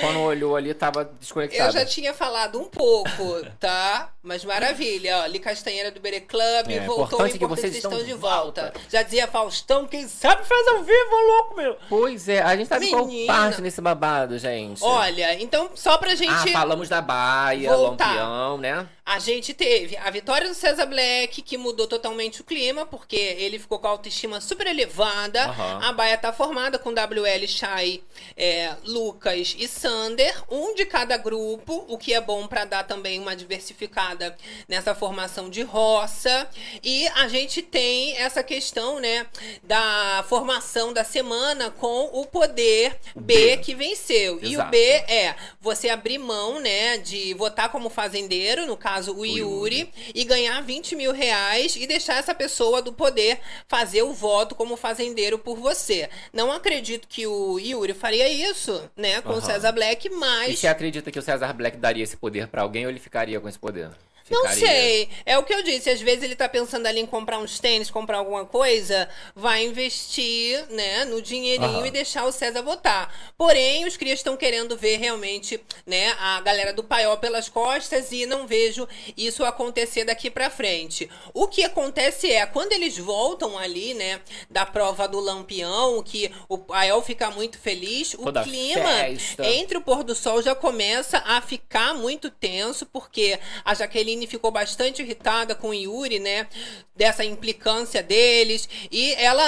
Quando 0.00 0.20
olhou 0.20 0.56
ali, 0.56 0.72
tava 0.72 1.04
desconectado. 1.20 1.68
Eu 1.68 1.72
já 1.72 1.84
tinha 1.84 2.14
falado 2.14 2.58
um 2.58 2.64
pouco, 2.64 3.42
tá? 3.60 4.10
Mas 4.22 4.44
maravilha, 4.44 5.22
ó. 5.22 5.26
Li 5.26 5.40
Castanheira 5.40 5.90
do 5.90 5.98
Bere 5.98 6.20
Club, 6.20 6.70
É, 6.70 6.80
voltou, 6.86 7.04
importante 7.26 7.36
o 7.36 7.38
que 7.40 7.46
vocês 7.46 7.74
estão 7.74 7.90
estão 7.90 8.04
de 8.06 8.12
de 8.12 8.18
volta. 8.18 8.62
volta. 8.62 8.80
Já 8.88 9.02
dizia 9.02 9.26
Faustão, 9.26 9.84
quem 9.86 10.06
sabe 10.06 10.44
faz 10.44 10.68
ao 10.68 10.82
vivo, 10.84 11.16
louco, 11.26 11.56
meu. 11.56 11.76
Pois 11.88 12.28
é, 12.28 12.40
a 12.40 12.54
gente 12.56 12.68
tá 12.68 12.78
em 12.78 12.90
qual 12.90 13.06
Menina. 13.06 13.32
parte 13.32 13.60
nesse 13.60 13.80
babado, 13.80 14.38
gente? 14.38 14.82
Olha, 14.84 15.34
então, 15.42 15.70
só 15.74 15.98
pra 15.98 16.14
gente... 16.14 16.30
Ah, 16.30 16.46
falamos 16.52 16.88
da 16.88 17.00
Baia. 17.00 17.74
Lampião, 17.74 18.58
né? 18.58 18.86
A 19.04 19.18
gente 19.18 19.52
teve 19.52 19.96
a 19.96 20.08
vitória 20.10 20.48
do 20.48 20.54
César 20.54 20.86
Black, 20.86 21.42
que 21.42 21.58
mudou 21.58 21.88
totalmente 21.88 22.40
o 22.40 22.44
clima, 22.44 22.86
porque 22.86 23.16
ele 23.16 23.58
ficou 23.58 23.80
com 23.80 23.88
a 23.88 23.90
autoestima 23.90 24.40
super 24.40 24.64
elevada. 24.68 25.42
Aham. 25.44 25.80
A 25.82 25.92
Baia 25.92 26.16
tá 26.16 26.32
formada 26.32 26.78
com 26.78 26.90
WL, 26.90 27.48
Chay, 27.48 28.00
é, 28.36 28.76
Lucas 28.84 29.56
e 29.58 29.66
Sander, 29.66 30.32
um 30.48 30.72
de 30.76 30.86
cada 30.86 31.16
grupo, 31.16 31.84
o 31.88 31.98
que 31.98 32.14
é 32.14 32.20
bom 32.20 32.46
pra 32.46 32.64
dar 32.64 32.84
também 32.84 33.18
uma 33.18 33.34
diversificada 33.34 34.36
nessa 34.68 34.94
formação 34.94 35.50
de 35.50 35.62
roça. 35.62 36.48
E 36.80 37.08
a 37.08 37.26
gente 37.26 37.60
tem 37.60 38.16
essa 38.18 38.42
questão, 38.42 39.00
né, 39.00 39.26
da 39.64 40.24
formação 40.28 40.92
da 40.92 41.02
semana 41.02 41.72
com 41.72 42.04
o 42.12 42.24
poder 42.24 42.96
B, 43.16 43.34
B. 43.34 43.56
que 43.56 43.74
venceu. 43.74 44.38
E 44.40 44.50
o 44.50 44.60
Exato. 44.60 44.70
B 44.70 44.78
é 44.78 45.34
você 45.60 45.88
abrir 45.88 46.18
mão, 46.18 46.60
né, 46.60 46.98
de 46.98 47.34
votar 47.34 47.68
como 47.68 47.90
fazendeiro, 47.90 48.64
no 48.64 48.76
caso 48.76 48.91
o 49.08 49.24
Yuri, 49.24 49.88
e 50.14 50.24
ganhar 50.24 50.60
20 50.62 50.94
mil 50.96 51.12
reais 51.12 51.76
e 51.76 51.86
deixar 51.86 52.16
essa 52.16 52.34
pessoa 52.34 52.80
do 52.82 52.92
poder 52.92 53.38
fazer 53.68 54.02
o 54.02 54.12
voto 54.12 54.54
como 54.54 54.76
fazendeiro 54.76 55.38
por 55.38 55.56
você. 55.56 56.08
Não 56.32 56.50
acredito 56.52 57.06
que 57.08 57.26
o 57.26 57.58
Yuri 57.58 57.94
faria 57.94 58.28
isso, 58.28 58.88
né, 58.96 59.20
com 59.22 59.30
o 59.30 59.32
Aham. 59.32 59.40
César 59.40 59.72
Black, 59.72 60.06
E 60.08 60.10
mas. 60.10 60.58
você 60.58 60.66
acredita 60.66 61.10
que 61.10 61.18
o 61.18 61.22
César 61.22 61.52
Black 61.52 61.76
daria 61.76 62.04
esse 62.04 62.16
poder 62.16 62.48
pra 62.48 62.62
alguém 62.62 62.84
ou 62.84 62.90
ele 62.90 63.00
ficaria 63.00 63.40
com 63.40 63.48
esse 63.48 63.58
poder? 63.58 63.90
Não 64.32 64.48
Ficaria. 64.48 64.66
sei. 64.66 65.08
É 65.26 65.38
o 65.38 65.44
que 65.44 65.52
eu 65.54 65.62
disse. 65.62 65.90
Às 65.90 66.00
vezes 66.00 66.22
ele 66.24 66.34
tá 66.34 66.48
pensando 66.48 66.86
ali 66.86 67.00
em 67.00 67.06
comprar 67.06 67.38
uns 67.38 67.60
tênis, 67.60 67.90
comprar 67.90 68.18
alguma 68.18 68.44
coisa, 68.44 69.08
vai 69.34 69.64
investir, 69.64 70.64
né, 70.70 71.04
no 71.04 71.20
dinheirinho 71.20 71.78
Aham. 71.78 71.86
e 71.86 71.90
deixar 71.90 72.24
o 72.24 72.32
César 72.32 72.62
votar. 72.62 73.14
Porém, 73.36 73.84
os 73.86 73.96
crias 73.96 74.18
estão 74.20 74.36
querendo 74.36 74.76
ver 74.76 74.96
realmente, 74.98 75.60
né, 75.86 76.14
a 76.18 76.40
galera 76.40 76.72
do 76.72 76.82
paiol 76.82 77.16
pelas 77.18 77.48
costas 77.48 78.10
e 78.12 78.26
não 78.26 78.46
vejo 78.46 78.88
isso 79.16 79.44
acontecer 79.44 80.04
daqui 80.04 80.30
pra 80.30 80.50
frente. 80.50 81.08
O 81.34 81.46
que 81.46 81.62
acontece 81.62 82.30
é, 82.30 82.44
quando 82.46 82.72
eles 82.72 82.96
voltam 82.98 83.58
ali, 83.58 83.94
né, 83.94 84.20
da 84.50 84.64
prova 84.64 85.06
do 85.06 85.20
Lampião, 85.20 86.02
que 86.02 86.30
o 86.48 86.56
paiol 86.58 87.02
fica 87.02 87.30
muito 87.30 87.58
feliz, 87.58 88.12
Toda 88.12 88.40
o 88.40 88.44
clima 88.44 88.82
festa. 88.84 89.44
entre 89.46 89.78
o 89.78 89.80
pôr 89.82 90.02
do 90.02 90.14
sol 90.14 90.40
já 90.42 90.54
começa 90.54 91.18
a 91.26 91.40
ficar 91.40 91.94
muito 91.94 92.30
tenso, 92.30 92.86
porque 92.86 93.38
a 93.64 93.74
Jaqueline 93.74 94.21
ficou 94.26 94.50
bastante 94.50 95.02
irritada 95.02 95.54
com 95.54 95.68
o 95.70 95.74
Yuri, 95.74 96.18
né? 96.18 96.46
Dessa 96.94 97.24
implicância 97.24 98.02
deles. 98.02 98.68
E 98.90 99.12
ela 99.14 99.42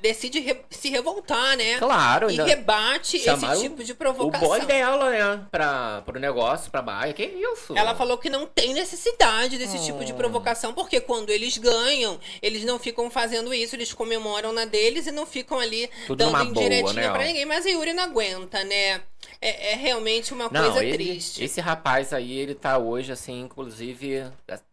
decide 0.00 0.40
re- 0.40 0.60
se 0.70 0.88
revoltar, 0.90 1.56
né? 1.56 1.78
Claro, 1.78 2.30
E 2.30 2.36
rebate 2.40 3.18
esse 3.18 3.60
tipo 3.60 3.84
de 3.84 3.92
O 3.92 3.96
provocação. 3.96 4.48
boy 4.48 4.60
dela, 4.62 5.10
né? 5.10 5.46
Pra, 5.50 6.02
pro 6.04 6.18
negócio, 6.18 6.70
pra 6.70 6.80
Baia. 6.82 7.12
Que 7.12 7.24
isso? 7.24 7.76
Ela 7.76 7.94
falou 7.94 8.16
que 8.18 8.30
não 8.30 8.46
tem 8.46 8.72
necessidade 8.74 9.58
desse 9.58 9.84
tipo 9.84 10.04
de 10.04 10.12
provocação, 10.14 10.72
porque 10.72 11.00
quando 11.00 11.30
eles 11.30 11.58
ganham, 11.58 12.18
eles 12.40 12.64
não 12.64 12.78
ficam 12.78 13.10
fazendo 13.10 13.52
isso, 13.52 13.76
eles 13.76 13.92
comemoram 13.92 14.52
na 14.52 14.64
deles 14.64 15.06
e 15.06 15.12
não 15.12 15.26
ficam 15.26 15.58
ali 15.58 15.90
Tudo 16.06 16.18
dando 16.18 16.32
numa 16.32 16.44
boa, 16.44 16.64
indiretinha 16.66 17.06
né? 17.08 17.12
pra 17.12 17.24
ninguém. 17.24 17.44
Mas 17.44 17.66
a 17.66 17.70
Yuri 17.70 17.92
não 17.92 18.04
aguenta, 18.04 18.64
né? 18.64 19.02
É, 19.44 19.72
é 19.72 19.74
realmente 19.74 20.32
uma 20.32 20.48
Não, 20.48 20.62
coisa 20.72 20.84
ele- 20.84 20.92
triste. 20.92 21.42
esse 21.42 21.60
rapaz 21.60 22.12
aí, 22.12 22.32
ele 22.38 22.54
tá 22.54 22.78
hoje, 22.78 23.10
assim, 23.10 23.40
inclusive, 23.40 24.24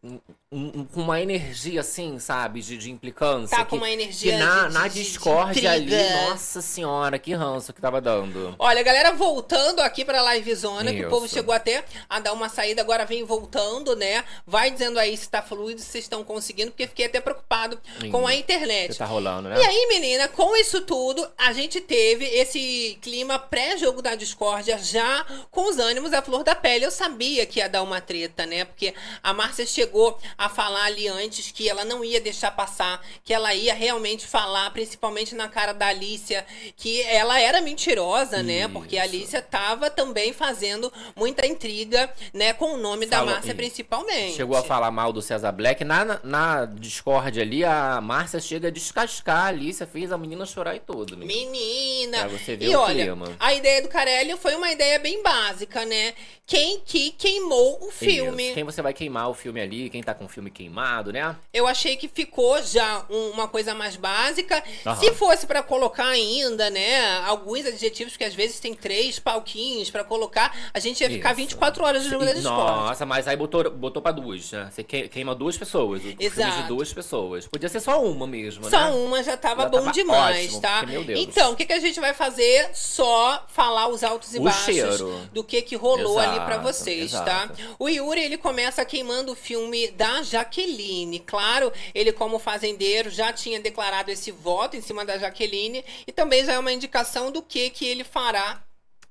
um- 0.04 0.86
com 0.86 1.02
uma 1.02 1.20
energia, 1.20 1.82
assim, 1.82 2.20
sabe, 2.20 2.62
de, 2.62 2.78
de 2.78 2.92
implicância. 2.92 3.58
Tá 3.58 3.64
que, 3.64 3.72
com 3.72 3.78
uma 3.78 3.90
energia 3.90 4.34
Que 4.34 4.38
na, 4.38 4.68
de- 4.68 4.74
na 4.76 4.88
discórdia 4.88 5.72
ali, 5.72 5.92
nossa 6.28 6.62
senhora, 6.62 7.18
que 7.18 7.34
ranço 7.34 7.74
que 7.74 7.82
tava 7.82 8.00
dando. 8.00 8.56
Olha, 8.60 8.84
galera, 8.84 9.12
voltando 9.12 9.80
aqui 9.80 10.06
pra 10.06 10.34
Livezona, 10.36 10.94
que 10.94 11.04
o 11.04 11.10
povo 11.10 11.28
chegou 11.28 11.54
até 11.54 11.84
a 12.08 12.20
dar 12.20 12.34
uma 12.34 12.48
saída, 12.48 12.82
agora 12.84 13.06
vem 13.06 13.24
voltando, 13.24 13.96
né? 13.96 14.24
Vai 14.46 14.70
dizendo 14.70 15.00
aí 15.00 15.18
se 15.18 15.28
tá 15.30 15.42
fluido, 15.42 15.82
se 15.82 15.88
vocês 15.88 16.04
estão 16.06 16.24
conseguindo, 16.24 16.70
porque 16.72 16.86
fiquei 16.88 17.08
até 17.08 17.20
preocupado 17.20 17.80
com 18.12 18.28
a 18.28 18.32
Que 18.32 18.38
internet. 18.38 18.98
tá 19.00 19.06
rolando, 19.06 19.50
né? 19.50 19.60
E 19.60 19.66
aí, 19.66 19.88
menina, 19.88 20.28
com 20.28 20.56
isso 20.58 20.82
tudo, 20.82 21.28
a 21.38 21.54
gente 21.54 21.82
teve 21.82 22.24
esse 22.26 22.98
clima 23.02 23.40
pré-jogo 23.40 24.02
da 24.02 24.14
discórdia 24.14 24.59
já 24.62 25.26
com 25.52 25.70
os 25.70 25.78
ânimos 25.80 26.14
à 26.14 26.22
flor 26.22 26.44
da 26.44 26.56
pele. 26.56 26.86
Eu 26.86 26.92
sabia 26.92 27.46
que 27.46 27.60
ia 27.60 27.70
dar 27.70 27.82
uma 27.84 28.02
treta, 28.02 28.46
né? 28.46 28.66
Porque 28.66 28.94
a 29.24 29.34
Márcia 29.34 29.66
chegou 29.66 30.18
a 30.38 30.50
falar 30.50 30.86
ali 30.86 31.08
antes 31.08 31.52
que 31.52 31.68
ela 31.70 31.84
não 31.86 32.04
ia 32.04 32.20
deixar 32.22 32.52
passar, 32.52 33.04
que 33.24 33.34
ela 33.34 33.54
ia 33.54 33.74
realmente 33.74 34.26
falar, 34.28 34.70
principalmente 34.72 35.36
na 35.36 35.48
cara 35.48 35.74
da 35.74 35.88
Alicia, 35.88 36.46
que 36.76 37.02
ela 37.04 37.40
era 37.40 37.62
mentirosa, 37.62 38.42
né? 38.44 38.68
Porque 38.68 38.98
a 38.98 39.06
Isso. 39.06 39.16
Alicia 39.16 39.42
tava 39.42 39.90
também 39.90 40.34
fazendo 40.34 40.92
muita 41.16 41.46
intriga, 41.46 42.12
né? 42.34 42.54
Com 42.54 42.74
o 42.74 42.78
nome 42.78 43.06
da 43.06 43.18
Falou- 43.18 43.34
Márcia, 43.34 43.50
isso. 43.50 43.58
principalmente. 43.58 44.36
Chegou 44.36 44.58
a 44.58 44.64
falar 44.64 44.92
mal 44.92 45.12
do 45.14 45.22
César 45.22 45.52
Black. 45.52 45.84
Na, 45.84 46.20
na, 46.24 46.66
Discord 46.66 47.40
ali, 47.40 47.64
a 47.64 48.00
Márcia 48.02 48.40
chega 48.40 48.68
a 48.68 48.72
descascar 48.72 49.46
a 49.46 49.48
Alicia, 49.48 49.86
fez 49.88 50.12
a 50.12 50.18
menina 50.18 50.46
chorar 50.46 50.76
e 50.76 50.80
tudo. 50.80 51.18
menina. 51.18 51.40
Menina. 51.40 52.20
Pra 52.20 52.28
você 52.28 52.56
ver 52.56 52.66
e 52.70 52.76
o 52.76 52.80
olha, 52.80 53.06
clima. 53.06 53.36
a 53.40 53.54
ideia 53.54 53.82
do 53.82 53.88
Carelli 53.88 54.36
foi 54.38 54.49
uma 54.56 54.72
ideia 54.72 55.00
bem 55.00 55.22
básica, 55.24 55.86
né? 55.86 56.14
Quem 56.46 56.80
que 56.84 57.12
queimou 57.12 57.78
o 57.88 57.92
filme? 57.92 58.46
Isso. 58.46 58.54
Quem 58.56 58.64
você 58.64 58.82
vai 58.82 58.92
queimar 58.92 59.30
o 59.30 59.36
filme 59.36 59.62
ali, 59.62 59.88
quem 59.90 60.02
tá 60.02 60.16
com 60.16 60.26
o 60.26 60.28
filme 60.30 60.50
queimado, 60.50 61.14
né? 61.14 61.36
Eu 61.54 61.68
achei 61.68 61.96
que 61.96 62.08
ficou 62.08 62.60
já 62.64 63.06
um- 63.08 63.30
uma 63.32 63.48
coisa 63.48 63.76
mais 63.76 63.96
básica. 63.96 64.64
Aham. 64.84 64.96
Se 65.00 65.14
fosse 65.14 65.46
pra 65.46 65.62
colocar 65.62 66.08
ainda, 66.08 66.70
né, 66.72 67.20
alguns 67.26 67.66
adjetivos 67.68 68.18
que 68.18 68.24
às 68.24 68.34
vezes 68.34 68.60
tem 68.60 68.74
três 68.74 69.20
palquinhos 69.20 69.92
pra 69.92 70.04
colocar, 70.04 70.56
a 70.74 70.80
gente 70.80 71.02
ia 71.02 71.10
ficar 71.10 71.30
Isso. 71.34 71.38
24 71.38 71.84
horas 71.86 72.04
no 72.06 72.10
jogo 72.10 72.26
da. 72.26 72.34
Nossa, 72.42 73.06
mas 73.06 73.28
aí 73.28 73.38
botou, 73.38 73.70
botou 73.70 74.02
pra 74.02 74.12
duas, 74.12 74.52
né? 74.52 74.70
Você 74.72 74.84
que- 74.84 75.08
queima 75.08 75.36
duas 75.36 75.56
pessoas. 75.56 76.00
O 76.00 76.04
filme 76.04 76.18
Exato. 76.26 76.62
de 76.64 76.68
duas 76.68 76.92
pessoas. 76.92 77.46
Podia 77.48 77.70
ser 77.70 77.80
só 77.80 78.02
uma 78.04 78.26
mesmo, 78.26 78.68
Só 78.68 78.86
né? 78.86 78.92
uma 78.92 79.22
já 79.22 79.38
tava 79.38 79.64
Já 79.64 79.70
bom 79.70 79.80
tava 79.82 79.92
demais, 79.92 80.46
ótimo, 80.48 80.62
tá? 80.62 80.80
porque, 80.80 80.92
meu 80.94 81.04
Deus. 81.04 81.20
Então, 81.20 81.52
o 81.52 81.56
que, 81.56 81.66
que 81.66 81.74
a 81.74 81.80
gente 81.80 82.00
vai 82.00 82.14
fazer? 82.16 82.72
Só 82.74 83.46
falar 83.50 83.88
os 83.90 84.04
altos 84.04 84.34
e 84.34 84.39
O 84.40 84.44
baixos 84.44 84.66
cheiro. 84.66 85.30
do 85.34 85.44
que 85.44 85.62
que 85.62 85.76
rolou 85.76 86.18
ali 86.20 86.36
pra 86.42 86.56
Exato, 86.56 86.64
vocês, 86.64 87.04
exato. 87.14 87.26
tá? 87.26 87.50
O 87.78 87.88
Yuri, 87.90 88.22
ele 88.22 88.38
começa 88.38 88.84
queimando 88.86 89.32
o 89.32 89.36
filme 89.36 89.90
da 89.92 90.22
Jaqueline. 90.24 91.20
Claro, 91.20 91.72
ele 91.94 92.12
como 92.12 92.40
fazendeiro 92.40 93.10
já 93.10 93.32
tinha 93.34 93.60
declarado 93.60 94.12
esse 94.12 94.32
voto 94.32 94.76
em 94.76 94.82
cima 94.82 95.04
da 95.06 95.18
Jaqueline 95.18 95.84
e 96.08 96.12
também 96.12 96.46
já 96.46 96.54
é 96.54 96.60
uma 96.60 96.72
indicação 96.72 97.32
do 97.32 97.42
que 97.42 97.70
que 97.70 97.86
ele 97.86 98.04
fará 98.04 98.64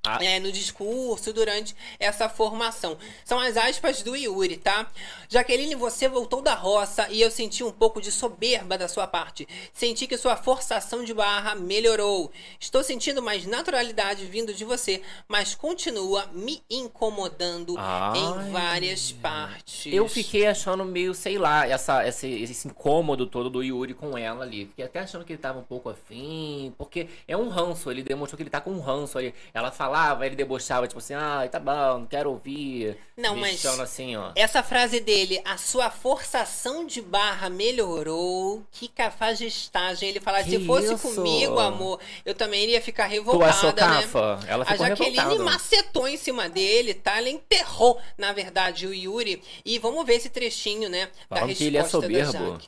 Ah. 0.06 0.24
é, 0.24 0.38
no 0.38 0.52
discurso 0.52 1.32
durante 1.32 1.74
essa 1.98 2.28
formação. 2.28 2.96
São 3.24 3.38
as 3.38 3.56
aspas 3.56 4.02
do 4.02 4.14
Yuri, 4.14 4.56
tá? 4.56 4.87
Jaqueline, 5.28 5.74
você 5.74 6.08
voltou 6.08 6.40
da 6.40 6.54
roça 6.54 7.08
e 7.11 7.20
eu 7.20 7.30
senti 7.30 7.64
um 7.64 7.72
pouco 7.72 8.00
de 8.00 8.12
soberba 8.12 8.78
da 8.78 8.88
sua 8.88 9.06
parte. 9.06 9.46
Senti 9.72 10.06
que 10.06 10.16
sua 10.16 10.37
forçação 10.37 11.04
de 11.04 11.12
barra 11.12 11.54
melhorou. 11.56 12.30
Estou 12.61 12.82
sentindo 12.82 13.20
mais 13.20 13.44
naturalidade 13.44 14.24
vindo 14.24 14.54
de 14.54 14.64
você, 14.64 15.02
mas 15.26 15.54
continua 15.54 16.26
me 16.32 16.62
incomodando 16.70 17.74
Ai. 17.76 18.18
em 18.18 18.52
várias 18.52 19.12
partes. 19.12 19.92
Eu 19.92 20.08
fiquei 20.08 20.46
achando 20.46 20.84
meio, 20.84 21.12
sei 21.12 21.38
lá, 21.38 21.66
essa, 21.66 22.06
esse, 22.06 22.26
esse 22.28 22.68
incômodo 22.68 23.26
todo 23.26 23.50
do 23.50 23.62
Yuri 23.62 23.94
com 23.94 24.16
ela 24.16 24.44
ali. 24.44 24.66
Fiquei 24.66 24.84
até 24.84 25.00
achando 25.00 25.24
que 25.24 25.32
ele 25.32 25.42
tava 25.42 25.58
um 25.58 25.64
pouco 25.64 25.88
afim, 25.90 26.72
porque 26.78 27.08
é 27.26 27.37
um 27.37 27.48
ranço, 27.48 27.90
ele 27.90 28.02
demonstrou 28.02 28.37
que 28.37 28.44
ele 28.44 28.50
tá 28.50 28.61
com 28.61 28.70
um 28.70 28.80
ranço 28.80 29.18
ali. 29.18 29.34
Ela 29.52 29.70
falava 29.72 29.88
falava, 29.88 30.27
ele 30.27 30.37
debochava, 30.37 30.87
tipo 30.87 30.98
assim, 30.98 31.14
ah, 31.14 31.48
tá 31.51 31.59
bom, 31.59 32.01
não 32.01 32.07
quero 32.07 32.31
ouvir. 32.31 32.96
Não, 33.16 33.35
mas- 33.37 33.64
assim, 33.64 34.16
ó. 34.16 34.31
Essa 34.37 34.62
frase 34.62 35.01
dele, 35.01 35.40
a 35.44 35.57
sua 35.57 35.90
forçação 35.90 36.87
de 36.87 37.01
barra 37.03 37.48
melhorou, 37.51 38.62
que 38.70 38.87
cafajestagem. 38.88 40.09
Ele 40.11 40.20
fala, 40.20 40.42
se 40.44 40.64
fosse 40.64 40.94
isso? 40.94 41.14
comigo, 41.16 41.59
amor, 41.59 42.01
eu 42.24 42.35
também 42.35 42.62
iria 42.64 42.81
ficar 42.81 43.07
Tu 43.09 43.12
revoltada, 43.12 43.51
achou 43.51 43.70
né? 43.70 43.74
cafa? 44.03 44.40
Ela 44.46 44.64
A 44.64 44.66
ficou 44.66 44.87
Jaqueline 44.87 45.16
revoltada. 45.18 45.44
macetou 45.51 46.09
em 46.09 46.16
cima 46.16 46.48
dele, 46.48 46.94
tá? 46.94 47.18
Ela 47.18 47.31
enterrou, 47.31 48.01
na 48.16 48.33
verdade, 48.33 48.87
o 48.87 48.94
Yuri. 48.94 49.42
E 49.64 49.79
vamos 49.79 50.05
ver 50.07 50.14
esse 50.14 50.29
trechinho, 50.29 50.88
né? 50.88 51.07
Da 51.29 51.38
Falando 51.38 51.55
que 51.57 51.64
ele 51.64 51.77
é 51.77 51.83
resposta 51.83 52.07
soberbo. 52.07 52.59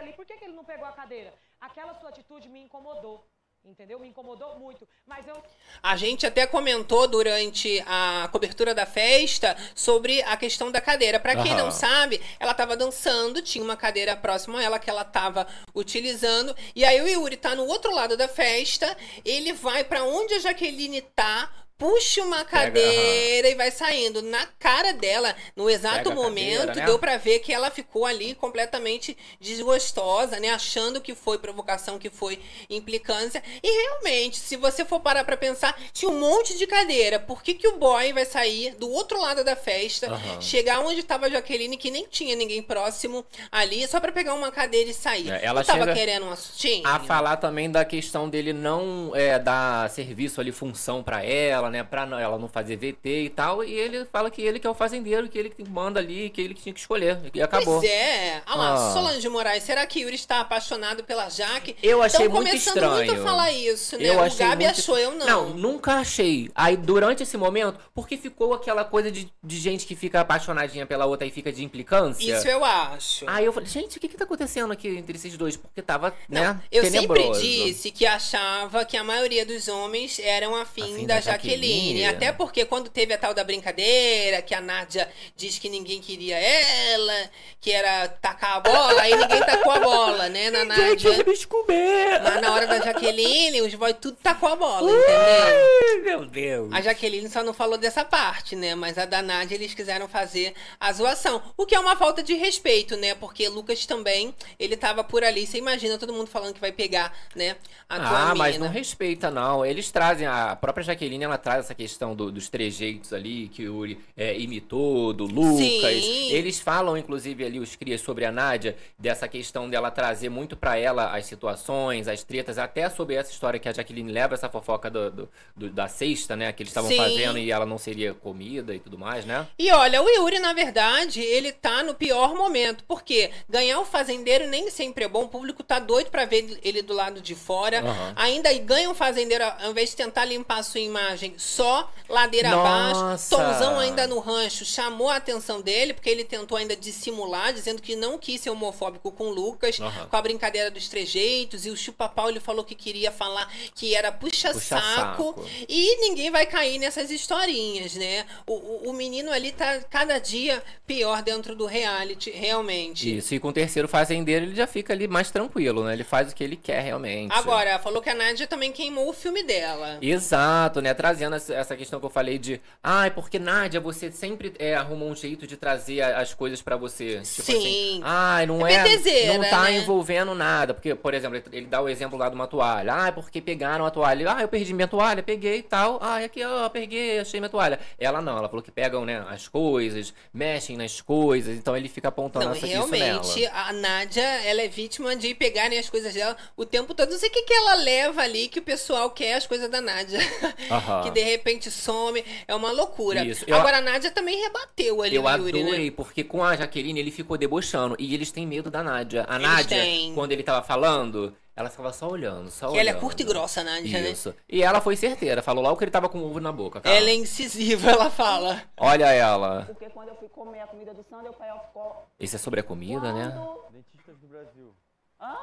Ali, 0.00 0.12
por 0.12 0.24
que, 0.26 0.34
que 0.36 0.44
ele 0.44 0.52
não 0.54 0.64
pegou 0.64 0.84
a 0.84 0.92
cadeira? 0.92 1.32
Aquela 1.60 1.94
sua 1.94 2.10
atitude 2.10 2.48
me 2.48 2.60
incomodou, 2.60 3.24
entendeu? 3.66 3.98
Me 3.98 4.08
incomodou 4.08 4.58
muito. 4.58 4.86
Mas 5.06 5.26
eu 5.26 5.42
A 5.82 5.96
gente 5.96 6.26
até 6.26 6.46
comentou 6.46 7.06
durante 7.08 7.82
a 7.86 8.28
cobertura 8.30 8.74
da 8.74 8.86
festa 8.86 9.56
sobre 9.74 10.22
a 10.22 10.36
questão 10.36 10.70
da 10.70 10.80
cadeira. 10.80 11.18
Pra 11.18 11.36
quem 11.36 11.52
Aham. 11.52 11.64
não 11.64 11.70
sabe, 11.70 12.20
ela 12.38 12.54
tava 12.54 12.76
dançando, 12.76 13.42
tinha 13.42 13.64
uma 13.64 13.76
cadeira 13.76 14.16
próxima 14.16 14.60
a 14.60 14.62
ela 14.62 14.78
que 14.78 14.88
ela 14.88 15.04
tava 15.04 15.46
utilizando. 15.74 16.54
E 16.74 16.84
aí 16.84 17.00
o 17.00 17.08
Yuri 17.08 17.36
tá 17.36 17.54
no 17.54 17.66
outro 17.66 17.92
lado 17.92 18.16
da 18.16 18.28
festa, 18.28 18.96
ele 19.24 19.52
vai 19.52 19.84
pra 19.84 20.04
onde 20.04 20.34
a 20.34 20.38
Jaqueline 20.38 21.02
tá. 21.02 21.50
Puxa 21.78 22.22
uma 22.22 22.42
cadeira 22.44 23.48
e 23.48 23.54
vai 23.54 23.70
saindo. 23.70 24.22
Na 24.22 24.46
cara 24.58 24.92
dela, 24.92 25.34
no 25.54 25.68
exato 25.68 26.04
Pega 26.04 26.14
momento, 26.14 26.58
cadeira, 26.58 26.80
né? 26.80 26.86
deu 26.86 26.98
pra 26.98 27.16
ver 27.18 27.40
que 27.40 27.52
ela 27.52 27.70
ficou 27.70 28.06
ali 28.06 28.34
completamente 28.34 29.16
desgostosa, 29.38 30.40
né? 30.40 30.50
Achando 30.50 31.00
que 31.00 31.14
foi 31.14 31.38
provocação, 31.38 31.98
que 31.98 32.08
foi 32.08 32.40
implicância. 32.70 33.42
E 33.62 33.68
realmente, 33.68 34.38
se 34.38 34.56
você 34.56 34.84
for 34.84 35.00
parar 35.00 35.24
pra 35.24 35.36
pensar, 35.36 35.78
tinha 35.92 36.10
um 36.10 36.18
monte 36.18 36.56
de 36.56 36.66
cadeira. 36.66 37.20
Por 37.20 37.42
que, 37.42 37.54
que 37.54 37.68
o 37.68 37.76
boy 37.76 38.12
vai 38.12 38.24
sair 38.24 38.74
do 38.76 38.90
outro 38.90 39.20
lado 39.20 39.44
da 39.44 39.54
festa, 39.54 40.06
Aham. 40.06 40.40
chegar 40.40 40.80
onde 40.80 41.02
tava 41.02 41.26
a 41.26 41.30
Jaqueline, 41.30 41.76
que 41.76 41.90
nem 41.90 42.06
tinha 42.08 42.34
ninguém 42.34 42.62
próximo 42.62 43.24
ali, 43.52 43.86
só 43.86 44.00
pra 44.00 44.12
pegar 44.12 44.34
uma 44.34 44.50
cadeira 44.50 44.90
e 44.90 44.94
sair? 44.94 45.30
É, 45.30 45.44
ela 45.44 45.62
tava 45.62 45.92
querendo 45.92 46.24
um? 46.26 46.36
A 46.84 47.00
falar 47.00 47.36
também 47.36 47.70
da 47.70 47.84
questão 47.84 48.28
dele 48.28 48.52
não 48.52 49.12
é, 49.14 49.38
dar 49.38 49.90
serviço 49.90 50.40
ali, 50.40 50.52
função 50.52 51.02
pra 51.02 51.22
ela, 51.22 51.65
né? 51.70 51.82
Pra 51.82 52.06
não- 52.06 52.18
ela 52.18 52.38
não 52.38 52.48
fazer 52.48 52.76
VT 52.76 53.24
e 53.24 53.30
tal. 53.30 53.62
E 53.64 53.72
ele 53.72 54.04
fala 54.06 54.30
que 54.30 54.42
ele 54.42 54.58
que 54.58 54.66
é 54.66 54.70
o 54.70 54.74
fazendeiro, 54.74 55.28
que 55.28 55.38
ele 55.38 55.50
que 55.50 55.68
manda 55.68 56.00
ali, 56.00 56.30
que 56.30 56.40
ele 56.40 56.54
que 56.54 56.62
tinha 56.62 56.72
que 56.72 56.80
escolher. 56.80 57.18
E 57.34 57.42
acabou. 57.42 57.80
Pois 57.80 57.90
é. 57.90 58.42
Olha 58.46 58.56
lá, 58.56 58.74
Ah. 58.90 58.92
Solange 58.92 59.28
Moraes, 59.28 59.62
será 59.62 59.86
que 59.86 60.00
Yuri 60.00 60.14
está 60.14 60.40
apaixonado 60.40 61.04
pela 61.04 61.28
Jaque? 61.28 61.76
Eu 61.82 62.02
achei 62.02 62.28
muito 62.28 62.46
começando 62.48 62.76
estranho. 62.76 62.94
muito 63.06 63.12
a 63.12 63.24
falar 63.24 63.50
isso, 63.52 63.96
né? 63.98 64.08
Eu 64.08 64.16
o 64.18 64.22
achei 64.22 64.46
Gabi 64.46 64.64
muito- 64.64 64.78
achou, 64.78 64.98
eu 64.98 65.10
não. 65.12 65.26
Não, 65.26 65.50
nunca 65.50 65.94
achei. 65.94 66.50
Aí 66.54 66.76
durante 66.76 67.22
esse 67.22 67.36
momento, 67.36 67.78
porque 67.94 68.16
ficou 68.16 68.54
aquela 68.54 68.84
coisa 68.84 69.10
de, 69.10 69.30
de 69.42 69.56
gente 69.58 69.86
que 69.86 69.94
fica 69.96 70.20
apaixonadinha 70.20 70.86
pela 70.86 71.06
outra 71.06 71.26
e 71.26 71.30
fica 71.30 71.52
de 71.52 71.64
implicância. 71.64 72.36
Isso 72.36 72.46
eu 72.48 72.64
acho. 72.64 73.24
Aí 73.28 73.44
eu 73.44 73.52
falei, 73.52 73.68
gente, 73.68 73.96
o 73.96 74.00
que 74.00 74.08
que 74.08 74.16
tá 74.16 74.24
acontecendo 74.24 74.72
aqui 74.72 74.88
entre 74.88 75.16
esses 75.16 75.36
dois? 75.36 75.56
Porque 75.56 75.82
tava, 75.82 76.14
né, 76.28 76.60
Eu 76.70 76.82
sempre 76.84 77.14
tenebroso. 77.14 77.40
disse 77.40 77.90
que 77.90 78.06
achava 78.06 78.84
que 78.84 78.96
a 78.96 79.04
maioria 79.04 79.44
dos 79.46 79.68
homens 79.68 80.18
eram 80.18 80.54
afim 80.54 80.94
Afim 80.94 81.06
da, 81.06 81.14
da 81.16 81.20
Jaqueline. 81.20 81.55
Jaqueline. 81.56 82.06
Até 82.06 82.32
porque 82.32 82.64
quando 82.64 82.88
teve 82.88 83.14
a 83.14 83.18
tal 83.18 83.34
da 83.34 83.42
brincadeira, 83.44 84.42
que 84.42 84.54
a 84.54 84.60
Nádia 84.60 85.08
diz 85.36 85.58
que 85.58 85.68
ninguém 85.68 86.00
queria 86.00 86.36
ela, 86.38 87.30
que 87.60 87.72
era 87.72 88.08
tacar 88.08 88.56
a 88.56 88.60
bola, 88.60 89.00
aí 89.02 89.14
ninguém 89.16 89.40
tacou 89.40 89.72
a 89.72 89.80
bola, 89.80 90.28
né? 90.28 90.50
Na 90.50 90.60
Gente, 90.74 91.04
Nádia. 91.08 91.24
comer. 91.48 92.20
Mas 92.22 92.40
na 92.40 92.52
hora 92.52 92.66
da 92.66 92.80
Jaqueline, 92.80 93.62
os 93.62 93.74
boys 93.74 93.96
tudo 94.00 94.16
tacou 94.22 94.48
a 94.48 94.56
bola, 94.56 94.90
entendeu? 94.90 95.16
Ai, 95.16 96.00
meu 96.02 96.24
Deus. 96.26 96.72
A 96.72 96.80
Jaqueline 96.80 97.28
só 97.28 97.42
não 97.42 97.52
falou 97.54 97.78
dessa 97.78 98.04
parte, 98.04 98.54
né? 98.54 98.74
Mas 98.74 98.98
a 98.98 99.04
da 99.04 99.22
Nádia 99.22 99.54
eles 99.54 99.74
quiseram 99.74 100.08
fazer 100.08 100.54
a 100.78 100.92
zoação. 100.92 101.42
O 101.56 101.66
que 101.66 101.74
é 101.74 101.80
uma 101.80 101.96
falta 101.96 102.22
de 102.22 102.34
respeito, 102.34 102.96
né? 102.96 103.14
Porque 103.14 103.48
Lucas 103.48 103.86
também, 103.86 104.34
ele 104.58 104.76
tava 104.76 105.02
por 105.02 105.24
ali. 105.24 105.46
Você 105.46 105.58
imagina 105.58 105.98
todo 105.98 106.12
mundo 106.12 106.28
falando 106.28 106.54
que 106.54 106.60
vai 106.60 106.72
pegar, 106.72 107.12
né? 107.34 107.56
A 107.88 107.96
tua 107.98 108.30
Ah, 108.30 108.34
mas 108.34 108.58
não 108.58 108.68
respeita, 108.68 109.30
não. 109.30 109.64
Eles 109.64 109.90
trazem, 109.90 110.26
a 110.26 110.56
própria 110.56 110.84
Jaqueline, 110.84 111.24
ela 111.24 111.38
traz 111.46 111.60
essa 111.64 111.74
questão 111.76 112.12
do- 112.16 112.32
dos 112.32 112.48
trejeitos 112.48 113.12
ali, 113.12 113.48
que 113.48 113.62
o 113.68 113.76
Yuri 113.76 114.00
é, 114.16 114.36
imitou, 114.36 115.12
do 115.12 115.24
Lucas. 115.26 116.02
Sim. 116.04 116.32
Eles 116.32 116.58
falam, 116.58 116.96
inclusive, 116.98 117.44
ali, 117.44 117.60
os 117.60 117.76
crias 117.76 118.00
sobre 118.00 118.24
a 118.24 118.32
Nádia, 118.32 118.76
dessa 118.98 119.28
questão 119.28 119.70
dela 119.70 119.88
trazer 119.92 120.28
muito 120.28 120.56
pra 120.56 120.76
ela 120.76 121.12
as 121.16 121.24
situações, 121.26 122.08
as 122.08 122.24
tretas, 122.24 122.58
até 122.58 122.90
sobre 122.90 123.14
essa 123.14 123.30
história 123.30 123.60
que 123.60 123.68
a 123.68 123.72
Jaqueline 123.72 124.10
leva 124.10 124.34
essa 124.34 124.48
fofoca 124.48 124.90
do, 124.90 125.08
do- 125.08 125.28
do- 125.56 125.70
da 125.70 125.86
cesta, 125.86 126.34
né? 126.34 126.52
Que 126.52 126.64
eles 126.64 126.70
estavam 126.72 126.90
fazendo 126.90 127.38
e 127.38 127.52
ela 127.52 127.64
não 127.64 127.78
seria 127.78 128.12
comida 128.12 128.74
e 128.74 128.80
tudo 128.80 128.98
mais, 128.98 129.24
né? 129.24 129.46
E 129.56 129.70
olha, 129.70 130.02
o 130.02 130.08
Yuri, 130.08 130.40
na 130.40 130.52
verdade, 130.52 131.20
ele 131.20 131.52
tá 131.52 131.84
no 131.84 131.94
pior 131.94 132.34
momento. 132.34 132.82
Porque 132.88 133.30
ganhar 133.48 133.78
o 133.78 133.84
fazendeiro 133.84 134.48
nem 134.48 134.68
sempre 134.68 135.04
é 135.04 135.08
bom. 135.08 135.22
O 135.26 135.28
público 135.28 135.62
tá 135.62 135.78
doido 135.78 136.10
pra 136.10 136.24
ver 136.24 136.58
ele 136.64 136.82
do 136.82 136.92
lado 136.92 137.20
de 137.20 137.36
fora. 137.36 137.78
Aham. 137.80 138.12
Ainda 138.16 138.52
ganha 138.58 138.90
um 138.90 138.94
fazendeiro, 138.94 139.44
ao 139.60 139.70
invés 139.70 139.90
de 139.90 139.96
tentar 139.96 140.24
limpar 140.24 140.58
a 140.58 140.62
sua 140.64 140.80
imagem, 140.80 141.35
só 141.36 141.90
ladeira 142.08 142.50
Nossa! 142.50 143.00
abaixo. 143.00 143.30
Tomzão 143.30 143.78
ainda 143.78 144.06
no 144.06 144.18
rancho 144.18 144.64
chamou 144.64 145.08
a 145.08 145.16
atenção 145.16 145.60
dele, 145.60 145.94
porque 145.94 146.08
ele 146.10 146.24
tentou 146.24 146.56
ainda 146.58 146.76
dissimular, 146.76 147.52
dizendo 147.52 147.82
que 147.82 147.96
não 147.96 148.18
quis 148.18 148.40
ser 148.40 148.50
homofóbico 148.50 149.10
com 149.12 149.28
o 149.28 149.30
Lucas, 149.30 149.80
Aham. 149.80 150.06
com 150.06 150.16
a 150.16 150.22
brincadeira 150.22 150.70
dos 150.70 150.88
trejeitos. 150.88 151.66
E 151.66 151.70
o 151.70 151.76
Chupa-Pau, 151.76 152.28
ele 152.28 152.40
falou 152.40 152.64
que 152.64 152.74
queria 152.74 153.10
falar 153.10 153.50
que 153.74 153.94
era 153.94 154.12
puxa-saco. 154.12 155.34
Puxa-saco. 155.34 155.66
E 155.68 156.00
ninguém 156.00 156.30
vai 156.30 156.46
cair 156.46 156.78
nessas 156.78 157.10
historinhas, 157.10 157.94
né? 157.94 158.24
O, 158.46 158.54
o, 158.54 158.90
o 158.90 158.92
menino 158.92 159.30
ali 159.30 159.52
tá 159.52 159.80
cada 159.90 160.18
dia 160.18 160.62
pior 160.86 161.22
dentro 161.22 161.54
do 161.54 161.66
reality, 161.66 162.30
realmente. 162.30 163.16
Isso, 163.16 163.34
e 163.34 163.40
com 163.40 163.48
o 163.48 163.52
terceiro 163.52 163.88
fazendeiro 163.88 164.46
ele 164.46 164.54
já 164.54 164.66
fica 164.66 164.92
ali 164.92 165.08
mais 165.08 165.30
tranquilo, 165.30 165.84
né? 165.84 165.92
Ele 165.92 166.04
faz 166.04 166.30
o 166.30 166.34
que 166.34 166.44
ele 166.44 166.56
quer 166.56 166.80
realmente. 166.82 167.32
Agora, 167.32 167.78
falou 167.78 168.00
que 168.00 168.10
a 168.10 168.14
Nádia 168.14 168.46
também 168.46 168.72
queimou 168.72 169.08
o 169.08 169.12
filme 169.12 169.42
dela. 169.42 169.98
Exato, 170.00 170.80
né? 170.80 170.94
Trazendo 170.94 171.25
essa- 171.34 171.54
essa 171.54 171.76
questão 171.76 171.98
que 171.98 172.06
eu 172.06 172.10
falei 172.10 172.38
de. 172.38 172.60
Ai, 172.82 173.10
porque 173.10 173.38
Nádia, 173.38 173.80
você 173.80 174.12
sempre 174.12 174.54
é, 174.58 174.74
arruma 174.74 175.04
um 175.06 175.14
jeito 175.16 175.46
de 175.46 175.56
trazer 175.56 176.02
as 176.02 176.32
coisas 176.32 176.62
pra 176.62 176.76
você. 176.76 177.20
Tipo 177.22 177.42
Sim. 177.42 177.56
assim. 177.56 178.00
Ai, 178.04 178.46
não 178.46 178.64
É 178.66 178.74
é. 178.74 179.38
não 179.38 179.48
tá 179.50 179.62
né? 179.64 179.72
envolvendo 179.78 180.34
nada. 180.34 180.72
Porque, 180.74 180.94
por 180.94 181.14
exemplo, 181.14 181.42
ele- 181.52 181.66
dá 181.66 181.80
o 181.80 181.88
exemplo 181.88 182.16
lá 182.18 182.28
de 182.28 182.34
uma 182.34 182.46
toalha. 182.46 182.92
Ai, 182.92 183.12
porque 183.12 183.40
pegaram 183.40 183.84
a 183.84 183.90
toalha. 183.90 184.32
Ah, 184.36 184.42
eu 184.42 184.48
perdi 184.48 184.72
minha 184.72 184.86
toalha, 184.88 185.22
peguei 185.22 185.58
e 185.58 185.62
tal. 185.62 185.98
Ai, 186.00 186.24
aqui, 186.24 186.44
ó, 186.44 186.68
peguei, 186.68 187.18
achei 187.18 187.40
minha 187.40 187.50
toalha. 187.50 187.78
Ela 187.98 188.20
não, 188.20 188.36
ela 188.38 188.48
falou 188.48 188.62
que 188.62 188.70
pegam, 188.70 189.04
né, 189.04 189.24
as 189.28 189.48
coisas, 189.48 190.12
mexem 190.32 190.76
nas 190.76 191.00
coisas. 191.00 191.56
Então 191.56 191.76
ele 191.76 191.88
fica 191.88 192.08
apontando 192.08 192.46
Não, 192.46 192.52
essa, 192.52 192.66
realmente, 192.66 193.46
a 193.46 193.72
Nádia, 193.72 194.22
ela 194.44 194.62
é 194.62 194.68
vítima 194.68 195.16
de 195.16 195.34
pegarem 195.34 195.78
as 195.78 195.88
coisas 195.88 196.12
dela 196.14 196.36
o 196.56 196.64
tempo 196.64 196.94
todo. 196.94 197.10
Não 197.10 197.18
sei 197.18 197.28
o 197.28 197.32
que, 197.32 197.42
que 197.42 197.52
ela 197.54 197.74
leva 197.74 198.22
ali 198.22 198.48
que 198.48 198.58
o 198.58 198.62
pessoal 198.62 199.10
quer 199.10 199.34
as 199.34 199.46
coisas 199.46 199.70
da 199.70 199.80
Nádia. 199.80 200.18
Aham. 200.70 201.02
De 201.16 201.22
repente 201.24 201.70
some. 201.70 202.22
É 202.46 202.54
uma 202.54 202.70
loucura. 202.70 203.24
Isso. 203.24 203.44
Eu- 203.46 203.56
Agora, 203.56 203.78
a 203.78 203.80
Nádia 203.80 204.10
também 204.10 204.38
rebateu 204.42 205.02
ali 205.02 205.16
Eu 205.16 205.24
o 205.24 205.30
Yuri, 205.30 205.60
adorei, 205.60 205.84
né? 205.86 205.94
porque 205.96 206.22
com 206.22 206.44
a 206.44 206.54
Jaqueline 206.56 207.00
ele 207.00 207.10
ficou 207.10 207.38
debochando. 207.38 207.96
E 207.98 208.14
eles 208.14 208.30
têm 208.30 208.46
medo 208.46 208.70
da 208.70 208.82
Nádia. 208.82 209.24
A 209.28 209.36
Eles 209.36 209.46
Nádia, 209.48 209.78
têm. 209.82 210.14
quando 210.14 210.32
ele 210.32 210.42
tava 210.42 210.62
falando, 210.64 211.34
ela 211.56 211.70
ficava 211.70 211.92
só 211.92 212.08
olhando, 212.08 212.50
só 212.50 212.66
Que 212.66 212.72
olhando. 212.74 212.88
ela 212.88 212.98
é 212.98 213.00
curta 213.00 213.22
e 213.22 213.24
grossa, 213.24 213.62
a 213.62 213.64
Nádia, 213.64 214.00
né? 214.00 214.10
Isso. 214.10 214.34
E 214.48 214.62
ela 214.62 214.80
foi 214.80 214.94
certeira, 214.96 215.42
falou 215.42 215.62
logo 215.62 215.76
que 215.78 215.84
ele 215.84 215.90
tava 215.90 216.08
com 216.08 216.18
o 216.18 216.26
ovo 216.28 216.38
na 216.40 216.52
boca, 216.52 216.80
cara. 216.80 216.94
Ela 216.94 217.08
é 217.10 217.14
incisiva, 217.14 217.90
ela 217.90 218.10
fala. 218.10 218.62
Olha 218.76 219.10
ela. 219.12 219.64
Porque 219.66 219.88
quando 219.90 220.08
eu 220.10 220.16
fui 220.16 220.28
comer 220.28 220.60
a 220.60 220.66
comida 220.66 220.92
do 220.92 221.02
Sander, 221.08 221.30
o 221.30 221.34
pai 221.34 221.48
ficou. 221.66 222.06
Isso 222.20 222.36
é 222.36 222.38
sobre 222.38 222.60
a 222.60 222.62
comida, 222.62 223.12
né? 223.12 223.32
Quando- 223.34 223.72
Dentistas 223.72 224.18
do 224.18 224.26
Brasil. 224.28 224.74
Hã? 225.20 225.34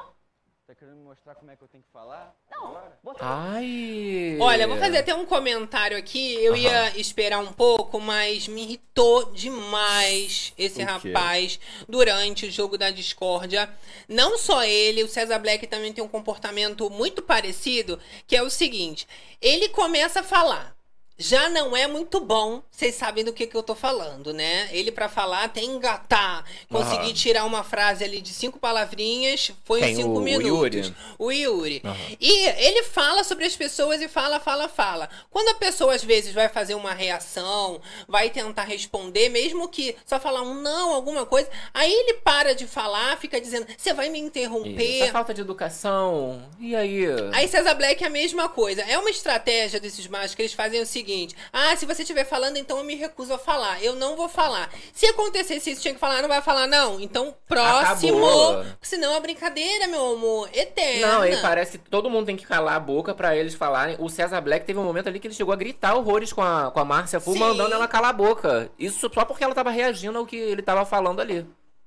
Querendo 0.84 0.98
me 0.98 1.04
mostrar 1.06 1.36
como 1.36 1.50
é 1.50 1.56
que 1.56 1.64
eu 1.64 1.68
tenho 1.70 1.82
que 1.82 1.90
falar? 1.94 2.36
Não, 2.52 2.68
Agora? 2.68 3.00
Ai. 3.22 4.38
Olha, 4.38 4.68
vou 4.68 4.76
fazer 4.76 4.98
até 4.98 5.16
um 5.16 5.26
comentário 5.26 5.96
aqui. 5.98 6.34
Eu 6.44 6.52
Aham. 6.52 6.62
ia 6.62 7.00
esperar 7.00 7.40
um 7.40 7.54
pouco, 7.54 8.02
mas 8.02 8.50
me 8.50 8.64
irritou 8.64 9.32
demais 9.32 10.52
esse 10.58 10.84
O 10.84 10.86
quê? 10.86 10.92
rapaz 11.14 11.58
durante 11.88 12.48
o 12.48 12.52
jogo 12.52 12.78
da 12.78 12.92
discórdia. 12.92 13.74
Não 14.10 14.38
só 14.38 14.66
ele, 14.66 15.06
o 15.06 15.08
César 15.08 15.40
Black 15.40 15.68
também 15.68 15.94
tem 15.94 16.04
um 16.04 16.08
comportamento 16.10 16.90
muito 16.90 17.22
parecido, 17.22 17.98
que 18.28 18.36
é 18.36 18.44
o 18.44 18.50
seguinte: 18.50 19.08
ele 19.40 19.70
começa 19.70 20.20
a 20.20 20.24
falar. 20.24 20.76
Já 21.16 21.48
não 21.48 21.78
é 21.78 21.86
muito 21.86 22.20
bom, 22.20 22.64
vocês 22.72 22.96
sabem 22.96 23.24
do 23.24 23.32
que, 23.32 23.46
que 23.46 23.56
eu 23.56 23.62
tô 23.62 23.76
falando, 23.76 24.34
né? 24.34 24.68
Ele, 24.72 24.92
pra 24.92 25.08
falar, 25.08 25.48
tem 25.50 25.66
engatar. 25.70 26.44
Conseguir 26.70 27.06
Aham. 27.06 27.14
tirar 27.14 27.46
uma 27.46 27.64
frase 27.64 28.04
ali 28.04 28.20
de 28.20 28.34
cinco 28.34 28.58
palavrinhas, 28.60 29.52
foi 29.64 29.80
em 29.82 29.84
Quem? 29.84 29.96
cinco 29.98 30.10
O- 30.10 30.18
o 30.18 30.22
minutos. 30.22 30.88
Yuri? 30.88 30.96
O 31.20 31.32
Yuri. 31.32 31.82
Aham. 31.86 31.96
E 32.20 32.48
ele 32.66 32.82
fala 32.84 33.24
sobre 33.24 33.46
as 33.46 33.56
pessoas 33.56 34.02
e 34.02 34.08
fala, 34.08 34.40
fala, 34.40 34.68
fala. 34.68 35.08
Quando 35.30 35.50
a 35.50 35.54
pessoa 35.54 35.94
às 35.94 36.04
vezes 36.04 36.34
vai 36.34 36.50
fazer 36.50 36.74
uma 36.74 36.94
reação, 36.94 37.80
vai 38.08 38.32
tentar 38.32 38.64
responder, 38.64 39.30
mesmo 39.30 39.68
que 39.70 39.96
só 40.08 40.20
falar 40.20 40.42
um 40.42 40.56
não, 40.56 40.94
alguma 40.96 41.28
coisa, 41.28 41.48
aí 41.76 41.94
ele 41.94 42.16
para 42.16 42.56
de 42.56 42.66
falar, 42.66 43.18
fica 43.20 43.40
dizendo, 43.40 43.68
você 43.78 43.94
vai 43.94 44.10
me 44.10 44.18
Isso. 44.18 44.28
interromper. 44.28 45.04
A 45.10 45.12
falta 45.12 45.34
de 45.34 45.42
educação. 45.42 46.44
E 46.60 46.76
aí? 46.76 47.04
Aí 47.34 47.48
César 47.48 47.76
Black 47.76 48.04
é 48.04 48.08
a 48.08 48.10
mesma 48.10 48.50
coisa. 48.50 48.82
É 48.82 48.98
uma 48.98 49.12
estratégia 49.12 49.80
desses 49.80 50.08
machos 50.08 50.34
que 50.34 50.42
eles 50.42 50.54
fazem 50.54 50.82
o 50.82 50.86
seguinte: 50.88 51.03
seguinte: 51.04 51.36
ah, 51.52 51.76
se 51.76 51.86
você 51.86 52.02
estiver 52.02 52.24
falando, 52.24 52.58
então 52.58 52.78
eu 52.78 52.84
me 52.84 52.96
recuso 52.96 53.34
a 53.34 53.38
falar. 53.38 53.84
Eu 53.84 53.96
não 53.96 54.16
vou 54.16 54.30
falar. 54.30 54.70
Se 54.94 55.06
acontecesse 55.06 55.72
isso, 55.72 55.82
tinha 55.82 55.94
que 55.94 56.00
falar, 56.00 56.22
não 56.22 56.30
vai 56.30 56.42
falar, 56.42 56.66
não. 56.66 57.00
Então, 57.00 57.36
próximo. 57.48 58.26
Acabou. 58.26 58.66
Senão 58.82 59.14
é 59.14 59.20
brincadeira, 59.20 59.88
meu 59.88 60.14
amor. 60.14 60.50
Eterna. 60.54 61.08
Não, 61.08 61.22
aí 61.22 61.38
parece 61.42 61.78
que 61.78 61.90
todo 61.90 62.10
mundo 62.10 62.26
tem 62.26 62.38
que 62.38 62.46
calar 62.46 62.76
a 62.76 62.80
boca 62.80 63.14
pra 63.14 63.36
eles 63.36 63.54
falarem. 63.54 63.96
O 64.00 64.10
César 64.10 64.42
Black 64.42 64.66
teve 64.66 64.80
um 64.80 64.84
momento 64.84 65.08
ali 65.08 65.20
que 65.20 65.28
ele 65.28 65.36
chegou 65.36 65.54
a 65.54 65.58
gritar 65.58 65.96
horrores 65.96 66.32
com 66.32 66.42
a, 66.42 66.72
com 66.72 66.80
a 66.80 66.86
Márcia 66.86 67.20
Fu, 67.20 67.34
Sim. 67.34 67.40
mandando 67.40 67.76
ela 67.76 67.88
calar 67.88 68.12
a 68.12 68.14
boca. 68.14 68.72
Isso 68.80 69.10
só 69.14 69.26
porque 69.26 69.44
ela 69.44 69.54
tava 69.54 69.70
reagindo 69.70 70.18
ao 70.18 70.26
que 70.26 70.38
ele 70.38 70.62
tava 70.62 70.86
falando 70.86 71.20
ali. 71.20 71.46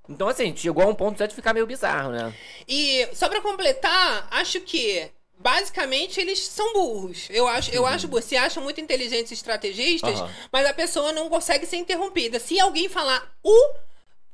Então, 0.09 0.29
assim, 0.29 0.55
chegou 0.57 0.85
a 0.85 0.87
um 0.87 0.95
ponto 0.95 1.27
de 1.27 1.35
ficar 1.35 1.53
meio 1.53 1.67
bizarro, 1.67 2.13
né? 2.13 2.33
E 2.69 3.09
só 3.13 3.29
pra 3.29 3.41
completar, 3.41 4.29
acho 4.31 4.61
que 4.61 5.11
basicamente 5.39 6.21
eles 6.21 6.39
são 6.41 6.73
burros. 6.73 7.29
Eu 7.31 7.47
acho, 7.47 7.71
eu 7.71 7.87
acho 7.87 8.09
burros. 8.09 8.25
Se 8.25 8.37
acham 8.37 8.63
muito 8.63 8.81
inteligentes 8.81 9.33
estrategistas, 9.33 10.21
Aham. 10.21 10.31
mas 10.53 10.67
a 10.67 10.75
pessoa 10.75 11.13
não 11.13 11.29
consegue 11.29 11.67
ser 11.67 11.77
interrompida. 11.77 12.39
Se 12.39 12.59
alguém 12.59 12.89
falar 12.89 13.31
o 13.43 13.75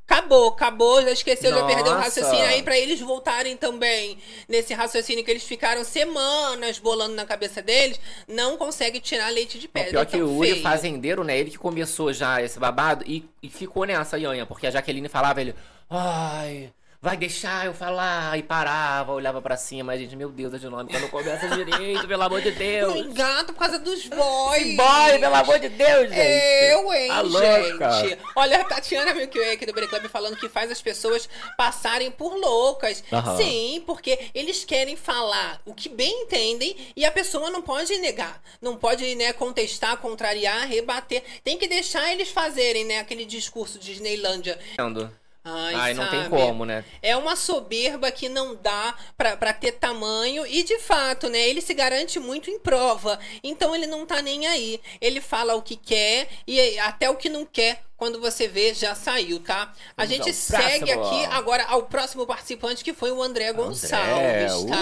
Acabou, 0.04 0.48
acabou, 0.48 1.00
já 1.00 1.10
esqueceu, 1.10 1.50
já 1.50 1.64
perdeu 1.64 1.92
o 1.92 1.94
Nossa. 1.94 2.04
raciocínio. 2.04 2.44
Aí, 2.44 2.62
pra 2.62 2.76
eles 2.76 3.00
voltarem 3.00 3.56
também 3.56 4.18
nesse 4.46 4.74
raciocínio 4.74 5.24
que 5.24 5.30
eles 5.30 5.44
ficaram 5.44 5.84
semanas 5.84 6.78
bolando 6.78 7.14
na 7.14 7.24
cabeça 7.24 7.62
deles, 7.62 7.98
não 8.28 8.58
consegue 8.58 9.00
tirar 9.00 9.28
leite 9.30 9.58
de 9.58 9.68
pedra. 9.68 9.90
pior 9.90 10.06
que 10.06 10.18
tão 10.18 10.26
o 10.26 10.36
Uri, 10.36 10.60
fazendeiro, 10.60 11.24
né? 11.24 11.38
Ele 11.38 11.50
que 11.50 11.56
começou 11.56 12.12
já 12.12 12.42
esse 12.42 12.58
babado 12.58 13.04
e, 13.06 13.24
e 13.42 13.48
ficou 13.48 13.86
nessa 13.86 14.18
Ianha, 14.18 14.44
porque 14.44 14.66
a 14.66 14.70
Jaqueline 14.70 15.08
falava, 15.08 15.40
ele, 15.40 15.54
ai, 15.88 16.70
vai 17.02 17.16
deixar 17.16 17.66
eu 17.66 17.74
falar, 17.74 18.38
e 18.38 18.44
parava, 18.44 19.10
olhava 19.12 19.42
pra 19.42 19.56
cima, 19.56 19.98
gente, 19.98 20.14
meu 20.14 20.28
Deus, 20.30 20.54
é 20.54 20.58
de 20.58 20.68
nome, 20.68 20.88
quando 20.88 21.10
começa 21.10 21.48
direito, 21.50 22.06
pelo 22.06 22.22
amor 22.22 22.40
de 22.40 22.52
Deus. 22.52 22.94
Me 22.94 23.00
engata 23.00 23.52
por 23.52 23.58
causa 23.58 23.76
dos 23.80 24.06
boys. 24.06 24.76
Boy, 24.76 25.18
pelo 25.18 25.34
amor 25.34 25.58
de 25.58 25.68
Deus, 25.68 26.08
gente. 26.08 26.70
Eu, 26.70 26.92
hein, 26.94 27.08
Tá 27.08 27.20
louca. 27.22 27.90
gente. 28.02 28.18
Olha, 28.36 28.60
a 28.60 28.64
Tatiana 28.64 29.12
Milkway 29.12 29.50
aqui 29.54 29.66
do 29.66 29.72
Break 29.72 29.90
Club 29.90 30.04
falando 30.08 30.36
que 30.36 30.48
faz 30.48 30.70
as 30.70 30.80
pessoas 30.80 31.28
passarem 31.56 32.08
por 32.12 32.36
loucas. 32.36 33.02
Aham. 33.12 33.36
Sim, 33.36 33.82
porque 33.84 34.30
eles 34.32 34.64
querem 34.64 34.94
falar 34.94 35.60
o 35.66 35.74
que 35.74 35.88
bem 35.88 36.22
entendem 36.22 36.76
e 36.94 37.04
a 37.04 37.10
pessoa 37.10 37.50
não 37.50 37.62
pode 37.62 37.98
negar. 37.98 38.40
Não 38.60 38.76
pode, 38.76 39.12
né, 39.16 39.32
contestar, 39.32 39.96
contrariar, 39.96 40.68
rebater. 40.68 41.24
Tem 41.42 41.58
que 41.58 41.66
deixar 41.66 42.12
eles 42.12 42.28
fazerem, 42.30 42.84
né, 42.84 43.00
aquele 43.00 43.24
discurso 43.24 43.76
de 43.76 43.92
Disneylândia. 43.92 44.56
Entendo. 44.74 45.10
Ai, 45.44 45.74
Ai, 45.74 45.94
não 45.94 46.08
tem 46.08 46.28
como, 46.28 46.64
né? 46.64 46.84
É 47.02 47.16
uma 47.16 47.34
soberba 47.34 48.12
que 48.12 48.28
não 48.28 48.54
dá 48.54 48.94
pra, 49.16 49.36
pra 49.36 49.52
ter 49.52 49.72
tamanho 49.72 50.46
e 50.46 50.62
de 50.62 50.78
fato, 50.78 51.28
né? 51.28 51.48
Ele 51.48 51.60
se 51.60 51.74
garante 51.74 52.20
muito 52.20 52.48
em 52.48 52.60
prova. 52.60 53.18
Então 53.42 53.74
ele 53.74 53.86
não 53.86 54.06
tá 54.06 54.22
nem 54.22 54.46
aí. 54.46 54.80
Ele 55.00 55.20
fala 55.20 55.56
o 55.56 55.62
que 55.62 55.74
quer 55.74 56.28
e 56.46 56.78
até 56.78 57.10
o 57.10 57.16
que 57.16 57.28
não 57.28 57.44
quer. 57.44 57.82
Quando 57.96 58.20
você 58.20 58.48
vê, 58.48 58.74
já 58.74 58.96
saiu, 58.96 59.38
tá? 59.38 59.72
A 59.96 60.04
Vamos 60.04 60.10
gente 60.10 60.32
segue 60.32 60.90
aqui 60.90 61.24
agora 61.26 61.64
ao 61.68 61.84
próximo 61.84 62.26
participante, 62.26 62.82
que 62.82 62.92
foi 62.92 63.12
o 63.12 63.22
André 63.22 63.52
Gonçalves, 63.52 64.54
Ui. 64.54 64.68
tá? 64.68 64.76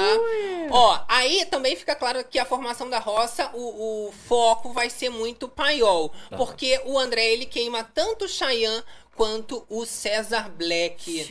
Ó, 0.71 1.01
aí 1.07 1.45
também 1.45 1.77
fica 1.77 1.95
claro 1.95 2.25
que 2.25 2.39
a 2.39 2.47
formação 2.47 2.89
da 2.89 2.99
roça, 2.99 3.51
o, 3.53 4.09
o 4.09 4.13
foco 4.27 4.73
vai 4.73 4.89
ser 4.89 5.11
muito 5.11 5.49
paiol. 5.49 6.11
Porque 6.35 6.81
o 6.87 6.99
André, 6.99 7.33
ele 7.33 7.45
queima 7.45 7.85
tanto 7.85 8.25
o 8.25 8.29
Cheyenne 8.29 8.83
quanto 9.17 9.65
o 9.69 9.85
César 9.85 10.51
Black. 10.51 11.27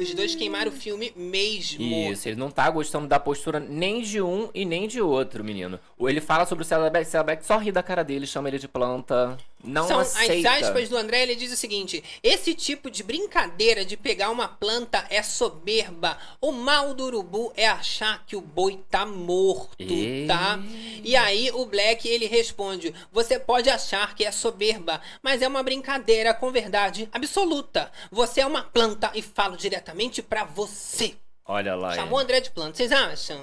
Os 0.00 0.14
dois 0.14 0.34
queimaram 0.34 0.70
o 0.70 0.74
filme 0.74 1.12
mesmo. 1.16 1.82
Isso, 1.82 2.28
ele 2.28 2.36
não 2.36 2.50
tá 2.50 2.68
gostando 2.70 3.06
da 3.08 3.18
postura 3.18 3.58
nem 3.58 4.02
de 4.02 4.20
um 4.20 4.48
e 4.54 4.64
nem 4.64 4.86
de 4.86 5.00
outro, 5.00 5.42
menino. 5.42 5.80
Ele 6.00 6.20
fala 6.20 6.46
sobre 6.46 6.62
o 6.62 6.66
César 6.66 6.90
Black, 6.90 7.06
César 7.06 7.24
Black 7.24 7.44
só 7.44 7.58
ri 7.58 7.72
da 7.72 7.82
cara 7.82 8.04
dele, 8.04 8.26
chama 8.26 8.48
ele 8.48 8.58
de 8.58 8.68
planta. 8.68 9.36
Não 9.62 9.88
São 9.88 9.98
aceita. 9.98 10.50
as 10.50 10.62
aspas 10.64 10.88
do 10.88 10.96
André, 10.96 11.22
ele 11.22 11.34
diz 11.34 11.52
o 11.52 11.56
seguinte: 11.56 12.02
esse 12.22 12.54
tipo 12.54 12.90
de 12.90 13.02
brincadeira 13.02 13.84
de 13.84 13.96
pegar 13.96 14.30
uma 14.30 14.46
planta 14.46 15.04
é 15.10 15.22
soberba. 15.22 16.16
O 16.40 16.52
mal 16.52 16.94
do 16.94 17.04
urubu 17.04 17.52
é 17.56 17.66
achar 17.66 18.24
que 18.24 18.36
o 18.36 18.40
boi 18.40 18.80
tá 18.88 19.04
morto, 19.04 19.74
E- 19.80 20.26
tá? 20.28 20.58
E 21.02 21.16
aí 21.16 21.50
o 21.52 21.66
Black 21.66 22.08
ele 22.08 22.26
responde: 22.26 22.94
Você 23.12 23.38
pode 23.38 23.68
achar 23.68 24.14
que 24.14 24.24
é 24.24 24.30
soberba, 24.30 25.00
mas 25.22 25.42
é 25.42 25.48
uma 25.48 25.62
brincadeira 25.62 26.32
com 26.32 26.52
verdade 26.52 27.08
absoluta. 27.12 27.90
Você 28.12 28.40
é 28.40 28.46
uma 28.46 28.62
planta 28.62 29.10
e 29.14 29.22
falo 29.22 29.56
diretamente 29.56 30.22
pra 30.22 30.44
você. 30.44 31.16
Olha 31.44 31.74
lá. 31.74 31.94
Chamou 31.94 32.18
o 32.18 32.22
André 32.22 32.40
de 32.40 32.50
planta, 32.50 32.76
vocês 32.76 32.92
acham? 32.92 33.42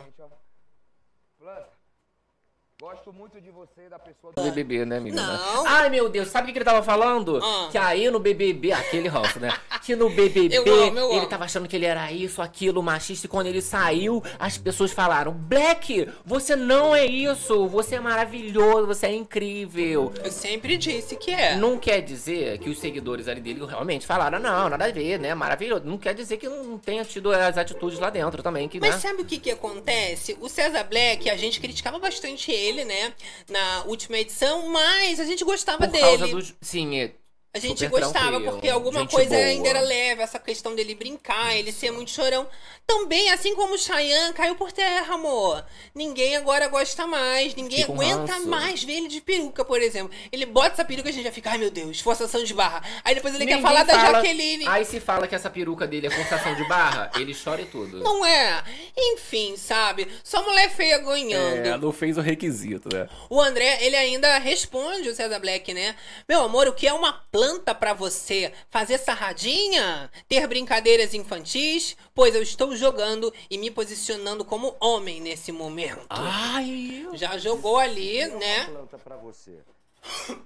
Gosto 2.82 3.14
muito 3.14 3.40
de 3.40 3.50
você 3.52 3.86
e 3.86 3.90
da 3.90 3.98
pessoa 3.98 4.34
Do 4.36 4.42
BBB, 4.44 4.84
né, 4.84 5.00
menina? 5.00 5.26
Não. 5.38 5.66
Ai, 5.66 5.90
meu 5.90 6.10
Deus, 6.10 6.28
sabe 6.28 6.50
o 6.50 6.52
que 6.52 6.58
ele 6.58 6.66
tava 6.66 6.84
falando? 6.84 7.40
Ah. 7.42 7.70
Que 7.72 7.78
aí 7.78 8.10
no 8.12 8.20
BBB, 8.20 8.74
aquele 8.74 9.08
ranço, 9.08 9.40
né? 9.40 9.50
Que 9.82 9.96
no 9.96 10.10
BBB 10.10 10.58
Eu 10.58 10.64
amo, 10.64 11.00
eu 11.00 11.10
ele 11.12 11.20
amo. 11.20 11.30
tava 11.30 11.46
achando 11.46 11.70
que 11.70 11.76
ele 11.78 11.86
era 11.86 12.12
isso, 12.12 12.42
aquilo, 12.42 12.84
machista. 12.84 13.28
E 13.28 13.30
quando 13.30 13.48
ele 13.48 13.62
saiu, 13.62 14.22
as 14.38 14.58
pessoas 14.58 14.92
falaram: 14.92 15.32
Black, 15.32 16.10
você 16.26 16.54
não 16.58 16.94
é 16.94 17.06
isso. 17.06 17.66
Você 17.70 17.96
é 17.96 18.00
maravilhoso, 18.02 18.88
você 18.88 19.06
é 19.06 19.16
incrível. 19.16 20.12
Eu 20.22 20.32
sempre 20.32 20.76
disse 20.76 21.16
que 21.16 21.32
é. 21.32 21.56
Não 21.56 21.78
quer 21.80 22.02
dizer 22.02 22.58
que 22.58 22.70
os 22.70 22.78
seguidores 22.78 23.30
ali 23.30 23.40
dele 23.40 23.66
realmente 23.66 24.06
falaram, 24.06 24.38
não, 24.38 24.68
nada 24.68 24.84
a 24.84 24.92
ver, 24.92 25.18
né? 25.18 25.34
Maravilhoso. 25.34 25.86
Não 25.86 25.98
quer 25.98 26.14
dizer 26.14 26.36
que 26.36 26.50
não 26.50 26.78
tenha 26.78 27.06
tido 27.06 27.32
as 27.32 27.58
atitudes 27.58 28.00
lá 28.00 28.10
dentro 28.10 28.44
também, 28.44 28.68
que, 28.68 28.82
Mas 28.82 28.96
né? 28.96 29.00
sabe 29.00 29.22
o 29.22 29.26
que 29.26 29.38
que 29.40 29.52
acontece? 29.52 30.36
O 30.42 30.50
César 30.50 30.84
Black, 30.84 31.30
a 31.30 31.38
gente 31.38 31.62
criticava 31.62 31.98
bastante 32.00 32.52
ele, 32.52 32.65
né? 32.74 33.14
Na 33.50 33.84
última 33.86 34.18
edição, 34.18 34.68
mas 34.70 35.20
a 35.20 35.26
gente 35.26 35.44
gostava 35.44 35.80
Por 35.80 35.88
dele. 35.88 36.04
causa 36.04 36.28
dos. 36.28 36.54
Sim, 36.62 36.98
é- 37.00 37.14
A 37.56 37.60
gente 37.60 37.80
super 37.80 37.90
gostava, 38.02 38.28
tranquilo, 38.32 38.52
porque 38.52 38.70
alguma 38.70 39.00
gente 39.02 39.12
coisa 39.12 39.30
boa. 39.36 39.42
ainda 39.46 39.70
era 39.70 39.80
leve, 39.80 40.22
essa 40.22 40.38
questão 40.40 40.76
dele 40.76 40.94
brincar, 40.96 41.56
ele 41.56 41.72
ser 41.72 41.92
muito 41.92 42.12
chorão. 42.12 42.48
Também, 42.86 43.32
assim 43.32 43.56
como 43.56 43.74
o 43.74 43.78
Cheyenne 43.80 44.32
caiu 44.34 44.56
por 44.56 44.72
terra, 44.72 45.16
amor. 45.16 45.66
Ninguém 45.94 46.36
agora 46.36 46.68
gosta 46.68 47.08
mais, 47.08 47.56
ninguém 47.56 47.84
aguenta 47.84 48.34
ranço. 48.34 48.48
mais 48.48 48.84
ver 48.84 48.94
ele 48.94 49.08
de 49.08 49.22
peruca, 49.22 49.66
por 49.66 49.82
exemplo. 49.82 50.16
Ele 50.32 50.46
bota 50.46 50.74
essa 50.74 50.86
peruca 50.86 51.10
e 51.10 51.12
a 51.12 51.14
gente 51.14 51.24
já 51.24 51.32
fica, 51.32 51.50
ai 51.52 51.58
meu 51.58 51.72
Deus, 51.72 52.00
forçação 52.02 52.44
de 52.44 52.54
barra. 52.54 52.84
Aí 53.04 53.16
depois 53.16 53.34
ele 53.34 53.46
quer 53.46 53.56
Ninguém 53.56 53.68
falar 53.68 53.84
da 53.84 53.94
fala- 54.00 54.20
Jaqueline. 54.20 54.68
Aí 54.68 54.86
se 54.86 55.00
fala 55.00 55.28
que 55.28 55.34
essa 55.34 55.50
peruca 55.50 55.88
dele 55.88 56.08
é 56.08 56.10
forçação 56.12 56.54
de 56.56 56.64
barra, 56.68 57.10
ele 57.16 57.34
chora 57.36 57.62
e 57.62 57.66
tudo. 57.66 58.02
Não 58.04 58.24
é? 58.24 58.64
Enfim, 58.96 59.56
sabe? 59.58 60.08
Só 60.24 60.44
mulher 60.44 60.70
feia 60.70 61.00
ganhando. 61.00 61.66
É, 61.66 61.78
não 61.78 61.92
fez 61.92 62.18
o 62.18 62.22
requisito, 62.22 62.90
né? 62.94 63.08
O 63.30 63.42
André, 63.42 63.80
ele 63.82 63.96
ainda 63.96 64.38
responde 64.38 65.10
o 65.10 65.16
César 65.16 65.40
Black, 65.40 65.74
né? 65.74 65.96
Meu 66.30 66.44
amor, 66.44 66.68
o 66.68 66.74
que 66.74 66.86
é 66.88 66.94
uma 66.94 67.14
planta 67.32 67.45
pra 67.80 67.94
você? 67.94 68.52
Fazer 68.70 68.98
sarradinha? 68.98 70.10
Ter 70.28 70.48
brincadeiras 70.48 71.14
infantis? 71.14 71.96
Pois 72.14 72.34
eu 72.36 72.42
estou 72.42 72.76
jogando 72.76 73.34
e 73.50 73.58
me 73.58 73.70
posicionando 73.70 74.44
como 74.46 74.76
homem 74.80 75.22
nesse 75.22 75.52
momento. 75.52 76.06
Ai, 76.10 77.08
Já 77.14 77.38
jogou 77.38 77.78
ali, 77.78 78.20
é 78.20 78.28
uma 78.28 78.40
né? 78.40 78.66
planta 78.66 78.98
pra 78.98 79.16
você. 79.18 79.60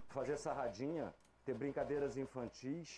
Fazer 0.09 0.38
sarradinha, 0.38 1.13
ter 1.45 1.53
brincadeiras 1.53 2.15
infantis. 2.17 2.89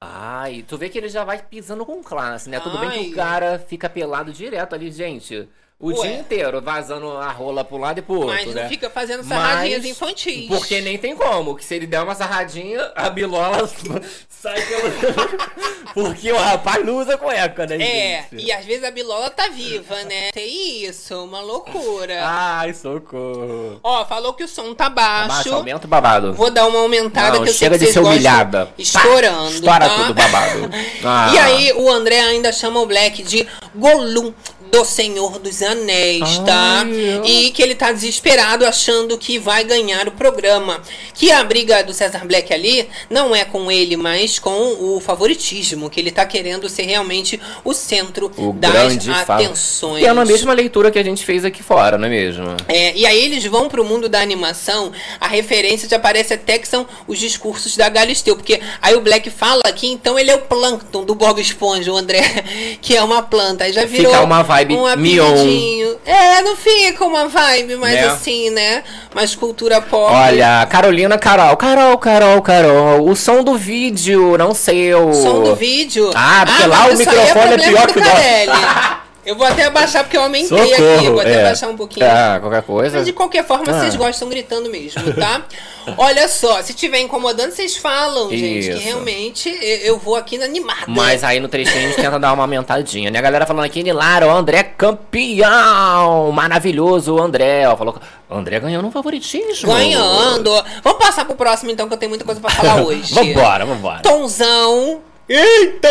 ai, 0.00 0.64
tu 0.66 0.76
vê 0.78 0.88
que 0.88 0.98
ele 0.98 1.08
já 1.08 1.24
vai 1.24 1.42
pisando 1.42 1.84
com 1.84 2.02
classe, 2.02 2.48
né? 2.48 2.60
Tudo 2.60 2.78
bem 2.78 2.90
que 2.90 2.98
Ai. 2.98 3.10
o 3.10 3.14
cara 3.14 3.58
fica 3.58 3.88
pelado 3.88 4.32
direto 4.32 4.74
ali, 4.74 4.90
gente. 4.90 5.48
O 5.80 5.90
Ué. 5.92 6.08
dia 6.08 6.18
inteiro, 6.18 6.60
vazando 6.60 7.08
a 7.18 7.30
rola 7.30 7.62
pro 7.64 7.76
lado 7.76 8.00
e 8.00 8.02
pro 8.02 8.14
outro, 8.16 8.34
Mas 8.34 8.46
não 8.46 8.54
né? 8.54 8.68
fica 8.68 8.90
fazendo 8.90 9.22
sarradinhas 9.22 9.82
Mas- 9.82 9.90
infantis. 9.92 10.48
Porque 10.48 10.80
nem 10.80 10.98
tem 10.98 11.14
como, 11.14 11.54
que 11.54 11.64
se 11.64 11.72
ele 11.76 11.86
der 11.86 12.02
uma 12.02 12.16
sarradinha, 12.16 12.90
a 12.96 13.08
bilola 13.08 13.58
sai 14.28 14.60
pelo... 14.60 15.38
Porque 15.94 16.32
o 16.32 16.36
rapaz 16.36 16.84
não 16.84 16.96
usa 16.98 17.16
cueca, 17.16 17.64
né, 17.66 17.76
É, 17.76 18.24
gente? 18.30 18.44
e 18.44 18.52
às 18.52 18.64
vezes 18.64 18.82
a 18.84 18.90
bilola 18.90 19.30
tá 19.30 19.48
viva, 19.48 19.94
né? 20.02 20.30
Tem 20.32 20.84
isso, 20.84 21.14
uma 21.24 21.40
loucura. 21.40 22.22
Ai, 22.24 22.74
socorro. 22.74 23.78
Ó, 23.82 24.04
falou 24.04 24.34
que 24.34 24.42
o 24.44 24.48
som 24.48 24.74
tá 24.74 24.88
baixo. 24.90 25.24
Abaixa, 25.32 25.54
aumenta 25.54 25.86
o 25.86 25.88
babado. 25.88 26.34
Vou 26.34 26.50
dar 26.50 26.66
uma 26.66 26.80
aumentada 26.80 27.36
Não, 27.36 27.44
que 27.44 27.50
eu 27.50 27.54
sei 27.54 27.68
chega 27.68 27.78
que 27.78 27.86
de 27.86 27.92
vocês 27.92 27.94
ser 27.94 28.00
humilhada. 28.00 28.66
Pá, 28.66 28.72
Estourando. 28.78 29.50
Estoura 29.54 29.88
tá? 29.88 29.96
tudo, 29.96 30.14
babado. 30.14 30.70
Ah. 31.04 31.30
E 31.32 31.38
aí, 31.38 31.72
o 31.74 31.88
André 31.88 32.20
ainda 32.20 32.52
chama 32.52 32.80
o 32.80 32.86
Black 32.86 33.22
de 33.22 33.46
Gollum 33.74 34.32
do 34.70 34.84
Senhor 34.84 35.38
dos 35.38 35.62
Anéis, 35.62 36.38
tá? 36.38 36.84
Ai, 36.84 37.20
E 37.24 37.50
que 37.50 37.62
ele 37.62 37.74
tá 37.74 37.92
desesperado 37.92 38.64
achando 38.66 39.18
que 39.18 39.38
vai 39.38 39.64
ganhar 39.64 40.06
o 40.08 40.12
programa. 40.12 40.80
Que 41.14 41.30
a 41.32 41.42
briga 41.42 41.82
do 41.82 41.92
César 41.92 42.24
Black 42.24 42.52
ali 42.52 42.88
não 43.10 43.34
é 43.34 43.44
com 43.44 43.70
ele, 43.70 43.96
mas 43.96 44.38
com 44.38 44.76
o 44.78 45.00
favoritismo, 45.00 45.90
que 45.90 45.98
ele 46.00 46.10
tá 46.10 46.24
querendo 46.24 46.68
ser 46.68 46.82
realmente 46.82 47.40
o 47.64 47.72
centro 47.72 48.30
O 48.36 48.52
das 48.52 49.08
atenções. 49.08 50.02
Que 50.02 50.08
é 50.08 50.12
na 50.12 50.24
mesma 50.24 50.52
leitura 50.52 50.90
que 50.90 50.98
a 50.98 51.02
gente 51.02 51.24
fez 51.24 51.44
aqui 51.44 51.62
fora, 51.62 51.98
não 51.98 52.06
é 52.06 52.10
mesmo? 52.10 52.56
É, 52.68 52.96
e 52.96 53.06
aí 53.06 53.24
eles 53.24 53.44
vão 53.46 53.68
pro 53.68 53.84
mundo 53.84 54.08
da 54.08 54.20
animação, 54.20 54.92
a 55.20 55.26
referência 55.26 55.88
já 55.88 55.98
parece 55.98 56.34
até 56.34 56.58
que 56.58 56.68
são 56.68 56.86
os 57.06 57.18
discursos 57.18 57.76
da 57.76 57.88
Galisteu, 57.88 58.36
porque 58.36 58.60
aí 58.80 58.94
o 58.94 59.00
Black 59.00 59.30
fala 59.30 59.62
que 59.74 59.86
então 59.86 60.18
ele 60.18 60.30
é 60.30 60.34
o 60.34 60.42
plâncton 60.42 61.04
do 61.04 61.14
Bob 61.14 61.40
Esponja, 61.40 61.92
o 61.92 61.96
André, 61.96 62.22
que 62.80 62.96
é 62.96 63.02
uma 63.02 63.22
planta, 63.22 63.64
aí 63.64 63.72
já 63.72 63.84
virou 63.84 64.12
Fica 64.12 64.24
uma 64.24 64.42
vibe 64.42 64.57
vibe 64.58 64.76
um 64.76 64.96
Mion. 64.96 65.96
É, 66.04 66.42
não 66.42 66.56
fica 66.56 67.04
uma 67.04 67.28
vibe 67.28 67.76
mais 67.76 67.94
Né? 67.94 68.06
assim, 68.06 68.50
né? 68.50 68.82
Mais 69.14 69.34
cultura 69.34 69.80
pop. 69.80 70.12
Olha, 70.12 70.66
Carolina 70.70 71.18
Carol. 71.18 71.56
Carol, 71.56 71.98
Carol, 71.98 72.42
Carol. 72.42 73.08
O 73.08 73.16
som 73.16 73.42
do 73.42 73.56
vídeo, 73.56 74.36
não 74.38 74.54
seu. 74.54 75.12
Som 75.12 75.42
do 75.42 75.54
vídeo. 75.54 76.10
Ah, 76.14 76.44
porque 76.46 76.66
lá 76.66 76.78
mas 76.78 76.86
o 76.86 76.90
aí 76.90 76.96
microfone 76.98 77.24
é 77.26 77.58
problema 77.58 77.64
pior 77.64 77.86
que 77.92 77.98
o 77.98 78.02
nosso. 78.02 78.98
Eu 79.28 79.36
vou 79.36 79.46
até 79.46 79.64
abaixar 79.64 80.04
porque 80.04 80.16
eu 80.16 80.22
aumentei 80.22 80.58
aqui. 80.58 80.74
Socorro. 80.76 81.12
Vou 81.12 81.20
até 81.20 81.32
é. 81.34 81.40
abaixar 81.40 81.68
um 81.68 81.76
pouquinho. 81.76 82.06
Ah, 82.06 82.38
qualquer 82.40 82.62
coisa. 82.62 82.96
Mas 82.96 83.04
de 83.06 83.12
qualquer 83.12 83.44
forma, 83.46 83.64
Ah. 83.68 83.78
vocês 83.80 83.94
gostam 83.94 84.26
gritando 84.26 84.70
mesmo, 84.70 85.12
tá? 85.12 85.42
Olha 85.98 86.26
só, 86.28 86.62
se 86.62 86.72
tiver 86.72 87.00
incomodando, 87.00 87.50
vocês 87.50 87.76
falam, 87.76 88.30
gente, 88.30 88.72
que 88.72 88.78
realmente 88.78 89.50
eu 89.82 89.98
vou 89.98 90.16
aqui 90.16 90.38
na 90.38 90.46
animada. 90.46 90.84
Mas 90.86 91.22
aí 91.22 91.40
no 91.40 91.48
trechinho 91.48 91.76
a 91.84 91.88
gente 91.88 91.96
tenta 91.96 92.18
dar 92.18 92.32
uma 92.32 92.44
aumentadinha, 92.44 93.10
né? 93.10 93.18
A 93.18 93.22
galera 93.22 93.44
falando 93.44 93.66
aqui, 93.66 93.82
Nilara, 93.82 94.26
o 94.26 94.30
André 94.30 94.62
campeão! 94.62 96.32
Maravilhoso, 96.32 97.14
o 97.16 97.22
André. 97.22 97.68
Ó, 97.68 97.76
falou 97.76 97.96
André 98.30 98.60
ganhou 98.60 98.82
no 98.82 98.90
favoritismo. 98.90 99.68
Ganhando. 99.70 100.50
Vamos 100.82 100.98
passar 100.98 101.26
pro 101.26 101.36
próximo 101.36 101.70
então, 101.70 101.86
que 101.86 101.92
eu 101.94 101.98
tenho 101.98 102.10
muita 102.10 102.24
coisa 102.24 102.40
pra 102.40 102.50
falar 102.50 102.80
hoje. 102.84 103.12
vambora, 103.14 103.66
vambora. 103.66 104.00
Tonzão. 104.00 105.02
Eita! 105.28 105.88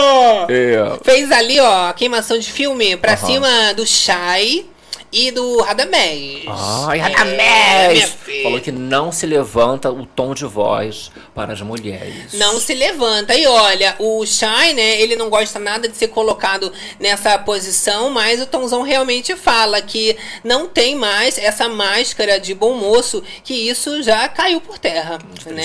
É. 0.50 1.00
Fez 1.04 1.32
ali, 1.32 1.60
ó, 1.60 1.94
queimação 1.94 2.38
de 2.40 2.52
filme 2.52 2.98
pra 2.98 3.14
Aham. 3.14 3.26
cima 3.28 3.74
do 3.76 3.86
Shai 3.86 4.66
e 5.12 5.32
do 5.32 5.62
Radamés. 5.62 6.44
Ai, 6.48 7.00
É, 7.00 7.02
Radamés! 7.04 8.04
filha. 8.26 8.44
Falou 8.44 8.60
que 8.60 8.72
não 8.74 9.10
se 9.12 9.26
levanta 9.26 9.90
o 9.90 10.06
tom 10.06 10.34
de 10.34 10.44
voz 10.44 11.12
para 11.34 11.54
as 11.54 11.62
mulheres. 11.62 12.34
Não 12.34 12.60
se 12.60 12.74
levanta. 12.74 13.34
E 13.34 13.48
olha, 13.48 13.96
o 14.00 14.26
Shai, 14.26 14.74
né, 14.74 15.00
ele 15.00 15.16
não 15.16 15.30
gosta 15.30 15.60
nada 15.60 15.88
de 15.88 15.96
ser 15.96 16.10
colocado 16.10 16.74
nessa 17.00 17.38
posição, 17.38 18.10
mas 18.10 18.42
o 18.42 18.46
Tonzão 18.48 18.82
realmente 18.82 19.34
fala 19.36 19.82
que 19.82 20.18
não 20.44 20.68
tem 20.68 20.94
mais 20.96 21.38
essa 21.38 21.70
máscara 21.70 22.38
de 22.40 22.54
bom 22.54 22.74
moço, 22.74 23.24
que 23.44 23.54
isso 23.54 24.02
já 24.04 24.28
caiu 24.28 24.60
por 24.60 24.78
terra, 24.78 25.20
né? 25.46 25.62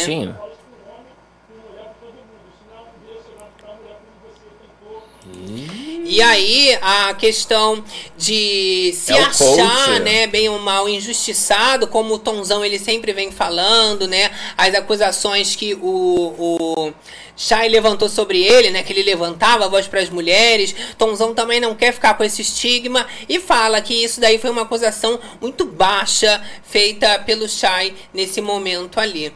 E 6.12 6.20
aí, 6.20 6.78
a 6.82 7.14
questão 7.14 7.82
de 8.18 8.92
se 8.94 9.14
É 9.14 9.18
achar, 9.22 9.46
coach. 9.46 10.00
né, 10.00 10.26
bem 10.26 10.46
ou 10.46 10.58
mal 10.58 10.86
injustiçado, 10.86 11.86
como 11.86 12.12
o 12.12 12.18
Tonzão 12.18 12.62
ele 12.62 12.78
sempre 12.78 13.14
vem 13.14 13.30
falando, 13.32 14.06
né, 14.06 14.30
as 14.54 14.74
acusações 14.74 15.56
que 15.56 15.72
o, 15.72 15.80
o 15.80 16.92
Shai 17.34 17.66
levantou 17.70 18.10
sobre 18.10 18.42
ele, 18.42 18.68
né, 18.68 18.82
que 18.82 18.92
ele 18.92 19.02
levantava 19.02 19.64
a 19.64 19.68
voz 19.68 19.86
para 19.88 20.00
as 20.00 20.10
mulheres. 20.10 20.74
Tonzão 20.98 21.32
também 21.32 21.60
não 21.60 21.74
quer 21.74 21.94
ficar 21.94 22.12
com 22.12 22.22
esse 22.22 22.42
estigma 22.42 23.06
e 23.26 23.40
fala 23.40 23.80
que 23.80 23.94
isso 23.94 24.20
daí 24.20 24.36
foi 24.36 24.50
uma 24.50 24.62
acusação 24.62 25.18
muito 25.40 25.64
baixa 25.64 26.42
feita 26.62 27.20
pelo 27.20 27.48
Shai 27.48 27.94
nesse 28.12 28.42
momento 28.42 29.00
ali. 29.00 29.32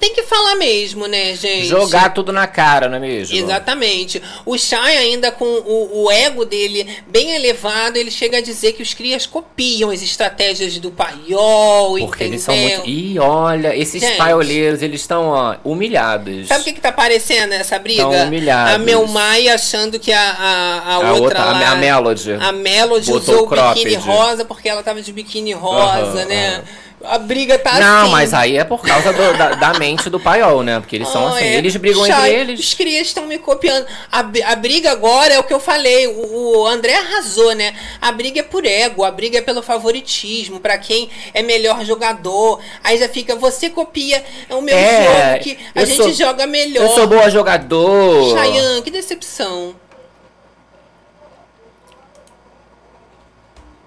Tem 0.00 0.14
que 0.14 0.22
falar 0.22 0.56
mesmo, 0.56 1.06
né, 1.06 1.34
gente? 1.36 1.66
Jogar 1.66 2.14
tudo 2.14 2.32
na 2.32 2.46
cara, 2.46 2.88
não 2.88 2.96
é 2.96 3.00
mesmo? 3.00 3.36
Exatamente. 3.36 4.20
O 4.46 4.56
Shai, 4.56 4.96
ainda 4.96 5.30
com 5.30 5.44
o, 5.44 6.04
o 6.04 6.10
ego 6.10 6.46
dele 6.46 6.88
bem 7.06 7.32
elevado, 7.34 7.98
ele 7.98 8.10
chega 8.10 8.38
a 8.38 8.40
dizer 8.40 8.72
que 8.72 8.82
os 8.82 8.94
crias 8.94 9.26
copiam 9.26 9.90
as 9.90 10.02
estratégias 10.02 10.78
do 10.78 10.90
paiol, 10.90 11.98
Porque 11.98 12.24
entendeu? 12.24 12.26
eles 12.28 12.42
são 12.42 12.56
muito. 12.56 12.88
Ih, 12.88 13.18
olha, 13.18 13.76
esses 13.76 14.00
Gente. 14.00 14.16
paioleiros, 14.16 14.80
eles 14.80 15.02
estão, 15.02 15.28
ó, 15.28 15.56
humilhados. 15.62 16.48
Sabe 16.48 16.62
o 16.62 16.64
que, 16.64 16.72
que 16.72 16.80
tá 16.80 16.92
parecendo 16.92 17.52
essa 17.52 17.78
briga? 17.78 18.02
Tão 18.02 18.26
humilhados. 18.26 18.74
A 18.74 18.78
Melmai 18.78 19.48
achando 19.48 19.98
que 19.98 20.12
a, 20.12 20.30
a, 20.30 20.78
a, 20.78 20.94
A 20.94 21.12
outra, 21.12 21.42
a 21.42 21.52
lá, 21.52 21.70
a 21.72 21.74
Melody. 21.76 22.32
A 22.32 22.52
Melody 22.52 23.10
Botou 23.10 23.44
usou 23.44 23.52
o 23.52 23.74
biquíni 23.74 23.96
rosa 23.96 24.46
porque 24.46 24.66
ela 24.66 24.82
tava 24.82 25.02
de 25.02 25.12
biquíni 25.12 25.52
rosa, 25.52 26.24
né? 26.24 26.64
A 27.02 27.16
briga 27.18 27.58
tá 27.58 27.80
Não, 27.80 28.02
assim. 28.02 28.10
mas 28.10 28.34
aí 28.34 28.58
é 28.58 28.64
por 28.64 28.82
causa 28.82 29.10
do- 29.12 29.32
da, 29.38 29.54
da 29.54 29.78
mente 29.78 30.10
do 30.10 30.20
paiol, 30.20 30.62
né? 30.62 30.80
Porque 30.80 30.96
eles 30.96 31.08
são 31.08 31.26
Ah, 31.28 31.30
assim, 31.36 31.44
é. 31.46 31.54
eles 31.56 31.74
brigam 31.76 32.04
Chay, 32.04 32.28
entre 32.28 32.40
eles. 32.40 32.60
Os 32.60 32.74
crias 32.74 33.06
estão 33.06 33.26
me 33.26 33.38
copiando. 33.38 33.86
A, 34.12 34.18
a 34.20 34.56
briga 34.56 34.90
agora 34.92 35.32
é 35.32 35.38
o 35.38 35.42
que 35.44 35.54
eu 35.54 35.58
falei. 35.60 36.06
O, 36.08 36.58
o 36.58 36.66
André 36.66 36.94
arrasou, 36.94 37.54
né? 37.54 37.74
A 38.02 38.12
briga 38.12 38.40
é 38.40 38.42
por 38.42 38.66
ego, 38.66 39.02
a 39.02 39.10
briga 39.10 39.38
é 39.38 39.40
pelo 39.40 39.62
favoritismo, 39.62 40.60
pra 40.60 40.76
quem 40.76 41.08
é 41.32 41.42
melhor 41.42 41.82
jogador. 41.86 42.60
Aí 42.84 42.98
já 42.98 43.08
fica, 43.08 43.34
você 43.34 43.70
copia 43.70 44.22
o 44.50 44.60
meu 44.60 44.76
É, 44.76 45.32
jogo, 45.32 45.42
que 45.44 45.58
a 45.74 45.84
gente 45.86 45.96
sou- 45.96 46.12
joga 46.12 46.46
melhor. 46.46 46.82
Eu 46.84 46.94
sou 46.94 47.06
boa 47.06 47.30
jogador. 47.30 48.36
Chayanne, 48.36 48.82
que 48.82 48.90
decepção. 48.90 49.74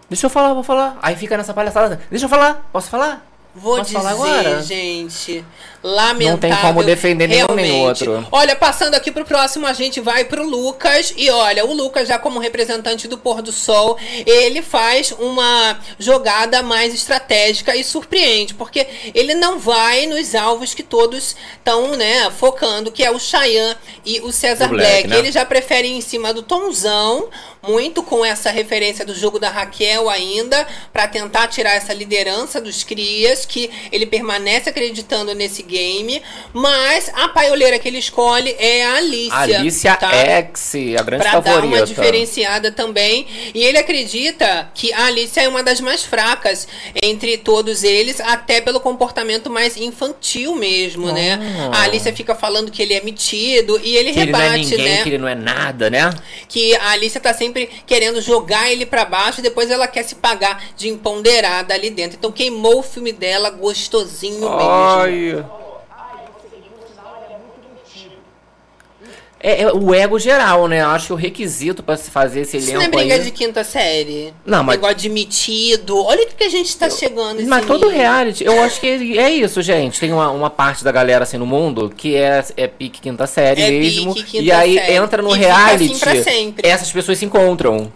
Deixa 0.09 0.25
eu 0.25 0.29
falar, 0.29 0.53
vou 0.53 0.63
falar. 0.63 0.97
Aí 1.01 1.15
fica 1.15 1.37
nessa 1.37 1.53
palhaçada. 1.53 2.01
Deixa 2.09 2.25
eu 2.25 2.29
falar. 2.29 2.69
Posso 2.71 2.89
falar? 2.89 3.32
Vou 3.55 3.77
Posso 3.77 3.85
dizer, 3.85 3.97
falar 3.97 4.11
agora? 4.11 4.61
gente. 4.63 5.45
Lamentável. 5.83 6.31
Não 6.31 6.37
tem 6.39 6.55
como 6.55 6.81
defender 6.83 7.27
nenhum 7.27 7.53
nem 7.55 7.85
outro. 7.85 8.25
Olha, 8.31 8.55
passando 8.55 8.95
aqui 8.95 9.11
pro 9.11 9.25
próximo, 9.25 9.67
a 9.67 9.73
gente 9.73 9.99
vai 9.99 10.23
pro 10.23 10.47
Lucas. 10.47 11.13
E 11.17 11.29
olha, 11.29 11.65
o 11.65 11.73
Lucas, 11.73 12.07
já 12.07 12.17
como 12.17 12.39
representante 12.39 13.05
do 13.07 13.17
Pôr 13.17 13.41
do 13.41 13.51
Sol, 13.51 13.97
ele 14.25 14.61
faz 14.61 15.11
uma 15.11 15.77
jogada 15.99 16.63
mais 16.63 16.93
estratégica 16.93 17.75
e 17.75 17.83
surpreende, 17.83 18.53
porque 18.53 18.87
ele 19.13 19.35
não 19.35 19.59
vai 19.59 20.05
nos 20.05 20.33
alvos 20.33 20.73
que 20.73 20.81
todos 20.83 21.35
estão, 21.57 21.95
né, 21.97 22.31
focando, 22.31 22.91
que 22.91 23.03
é 23.03 23.11
o 23.11 23.19
Cheyenne 23.19 23.75
e 24.05 24.21
o 24.21 24.31
Cesar 24.31 24.69
O 24.69 24.75
Black, 24.75 24.89
Black. 24.89 25.07
né? 25.09 25.17
Ele 25.19 25.31
já 25.33 25.45
prefere 25.45 25.89
ir 25.89 25.97
em 25.97 26.01
cima 26.01 26.33
do 26.33 26.41
Tonzão, 26.41 27.27
muito 27.61 28.01
com 28.03 28.23
essa 28.23 28.49
referência 28.51 29.05
do 29.05 29.13
jogo 29.13 29.37
da 29.37 29.49
Raquel 29.49 30.09
ainda, 30.09 30.65
para 30.93 31.07
tentar 31.07 31.47
tirar 31.49 31.73
essa 31.73 31.93
liderança 31.93 32.61
dos 32.61 32.83
crias, 32.83 33.42
que 33.45 33.69
ele 33.91 34.05
permanece 34.05 34.69
acreditando 34.69 35.33
nesse 35.33 35.63
game, 35.63 36.21
mas 36.53 37.09
a 37.13 37.27
paioleira 37.29 37.79
que 37.79 37.87
ele 37.87 37.97
escolhe 37.99 38.55
é 38.59 38.85
a 38.85 38.95
Alicia. 38.95 39.59
Alicia 39.59 39.95
tá? 39.95 40.11
X, 40.13 40.73
a 40.97 41.03
grande 41.03 41.23
Pra 41.23 41.39
dar 41.39 41.43
favorita. 41.53 41.77
uma 41.77 41.85
diferenciada 41.85 42.71
também. 42.71 43.25
E 43.53 43.63
ele 43.63 43.77
acredita 43.77 44.69
que 44.73 44.91
a 44.93 45.05
Alicia 45.05 45.43
é 45.43 45.47
uma 45.47 45.63
das 45.63 45.79
mais 45.79 46.03
fracas 46.03 46.67
entre 47.01 47.37
todos 47.37 47.83
eles, 47.83 48.19
até 48.19 48.61
pelo 48.61 48.79
comportamento 48.79 49.49
mais 49.49 49.77
infantil 49.77 50.55
mesmo, 50.55 51.11
né? 51.11 51.39
Ah. 51.71 51.79
A 51.79 51.83
Alicia 51.83 52.13
fica 52.13 52.35
falando 52.35 52.71
que 52.71 52.81
ele 52.81 52.93
é 52.93 53.01
metido 53.01 53.79
e 53.83 53.95
ele 53.95 54.11
Que 54.13 54.19
ele 54.19 54.31
não 54.31 54.39
é 54.39 54.43
rebate, 54.49 54.69
ninguém, 54.71 54.85
né? 54.95 55.03
que 55.03 55.09
ele 55.09 55.17
não 55.17 55.27
é 55.27 55.35
nada, 55.35 55.89
né? 55.89 56.13
que 56.47 56.75
a 56.75 56.91
Alicia 56.91 57.19
tá 57.19 57.33
sempre 57.33 57.67
querendo 57.85 58.21
jogar 58.21 58.71
ele 58.71 58.85
pra 58.85 59.05
baixo 59.05 59.39
e 59.39 59.43
depois 59.43 59.71
ela 59.71 59.87
quer 59.87 60.03
se 60.03 60.15
pagar 60.15 60.63
de 60.77 60.87
empoderada 60.89 61.73
ali 61.73 61.89
dentro. 61.89 62.17
Então 62.17 62.31
queimou 62.31 62.79
o 62.79 62.83
filme 62.83 63.11
dela 63.11 63.32
gostosinho 63.49 64.39
mesmo. 64.41 64.59
Ai. 64.61 65.45
É, 69.45 69.63
é 69.63 69.73
o 69.73 69.93
ego 69.93 70.17
geral, 70.17 70.69
né? 70.69 70.81
Eu 70.81 70.87
Acho 70.87 71.07
que 71.07 71.13
o 71.13 71.17
requisito 71.17 71.83
pra 71.83 71.97
se 71.97 72.09
fazer 72.09 72.41
esse 72.41 72.55
Isso 72.55 72.67
não 72.67 72.79
é 72.79 72.83
elenco 72.85 72.97
briga 72.97 73.15
aí... 73.15 73.23
de 73.23 73.31
quinta 73.31 73.61
série. 73.61 74.33
Não, 74.45 74.63
mas- 74.63 74.79
de 74.95 75.09
metido. 75.09 76.01
Olha 76.01 76.23
o 76.23 76.27
que 76.27 76.45
a 76.45 76.49
gente 76.49 76.77
tá 76.77 76.89
chegando. 76.89 77.41
esse 77.41 77.49
Mas 77.49 77.65
todo 77.65 77.87
nível. 77.87 77.99
reality, 78.01 78.45
eu 78.45 78.61
acho 78.61 78.79
que 78.79 78.87
é 79.19 79.29
isso, 79.31 79.61
gente. 79.61 79.99
Tem 79.99 80.13
uma, 80.13 80.31
uma 80.31 80.49
parte 80.49 80.81
da 80.81 80.93
galera 80.93 81.23
assim 81.25 81.37
no 81.37 81.45
mundo 81.45 81.89
que 81.93 82.15
é, 82.15 82.41
é 82.55 82.67
pique 82.67 83.01
quinta 83.01 83.27
série 83.27 83.61
É 83.63 83.69
mesmo. 83.69 84.13
pique 84.13 84.31
quinta 84.31 84.43
e 84.45 84.49
aí 84.51 84.75
série. 84.75 84.93
entra 84.93 85.21
no 85.21 85.31
E 85.31 85.33
fica 85.33 85.45
reality. 85.45 85.85
assim 85.91 85.99
pra 85.99 86.23
sempre. 86.23 86.69
Essas 86.69 86.89
pessoas 86.89 87.17
se 87.17 87.25
encontram. 87.25 87.91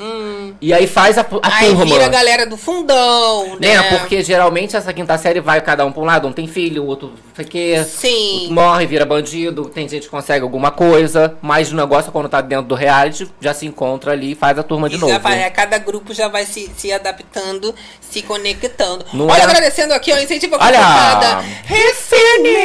E 0.59 0.73
aí 0.73 0.87
faz 0.87 1.17
a, 1.17 1.21
a 1.21 1.57
Aí 1.57 1.67
turma. 1.69 1.85
vira 1.85 2.05
a 2.05 2.09
galera 2.09 2.45
do 2.45 2.57
fundão, 2.57 3.57
né? 3.59 3.77
Né? 3.77 3.83
Porque 3.97 4.23
geralmente 4.23 4.75
essa 4.75 4.91
quinta 4.91 5.17
série 5.17 5.39
vai 5.39 5.61
cada 5.61 5.85
um 5.85 5.91
pra 5.91 6.01
um 6.01 6.05
lado, 6.05 6.27
um 6.27 6.33
tem 6.33 6.47
filho, 6.47 6.83
o 6.83 6.87
outro 6.87 7.11
sei 7.35 7.45
que 7.45 7.83
Sim. 7.85 8.47
morre, 8.51 8.87
vira 8.87 9.05
bandido, 9.05 9.65
tem 9.65 9.87
gente 9.87 10.03
que 10.03 10.09
consegue 10.09 10.41
alguma 10.43 10.71
coisa, 10.71 11.35
mas 11.41 11.71
o 11.71 11.75
negócio 11.75 12.11
quando 12.11 12.27
tá 12.27 12.41
dentro 12.41 12.65
do 12.65 12.73
reality 12.73 13.27
já 13.39 13.53
se 13.53 13.67
encontra 13.67 14.11
ali 14.13 14.31
e 14.31 14.35
faz 14.35 14.57
a 14.57 14.63
turma 14.63 14.89
de 14.89 14.95
E 14.95 14.97
novo. 14.97 15.19
vai, 15.19 15.47
cada 15.51 15.77
grupo 15.77 16.11
já 16.13 16.27
vai 16.27 16.45
se, 16.45 16.71
se 16.75 16.91
adaptando, 16.91 17.73
se 18.01 18.23
conectando. 18.23 19.05
Não 19.13 19.27
Olha, 19.27 19.41
é? 19.41 19.43
agradecendo 19.43 19.93
aqui, 19.93 20.11
ó, 20.11 20.17
incentivo 20.19 20.55
a 20.55 20.65
Olha! 20.65 21.43
Refine! 21.65 22.57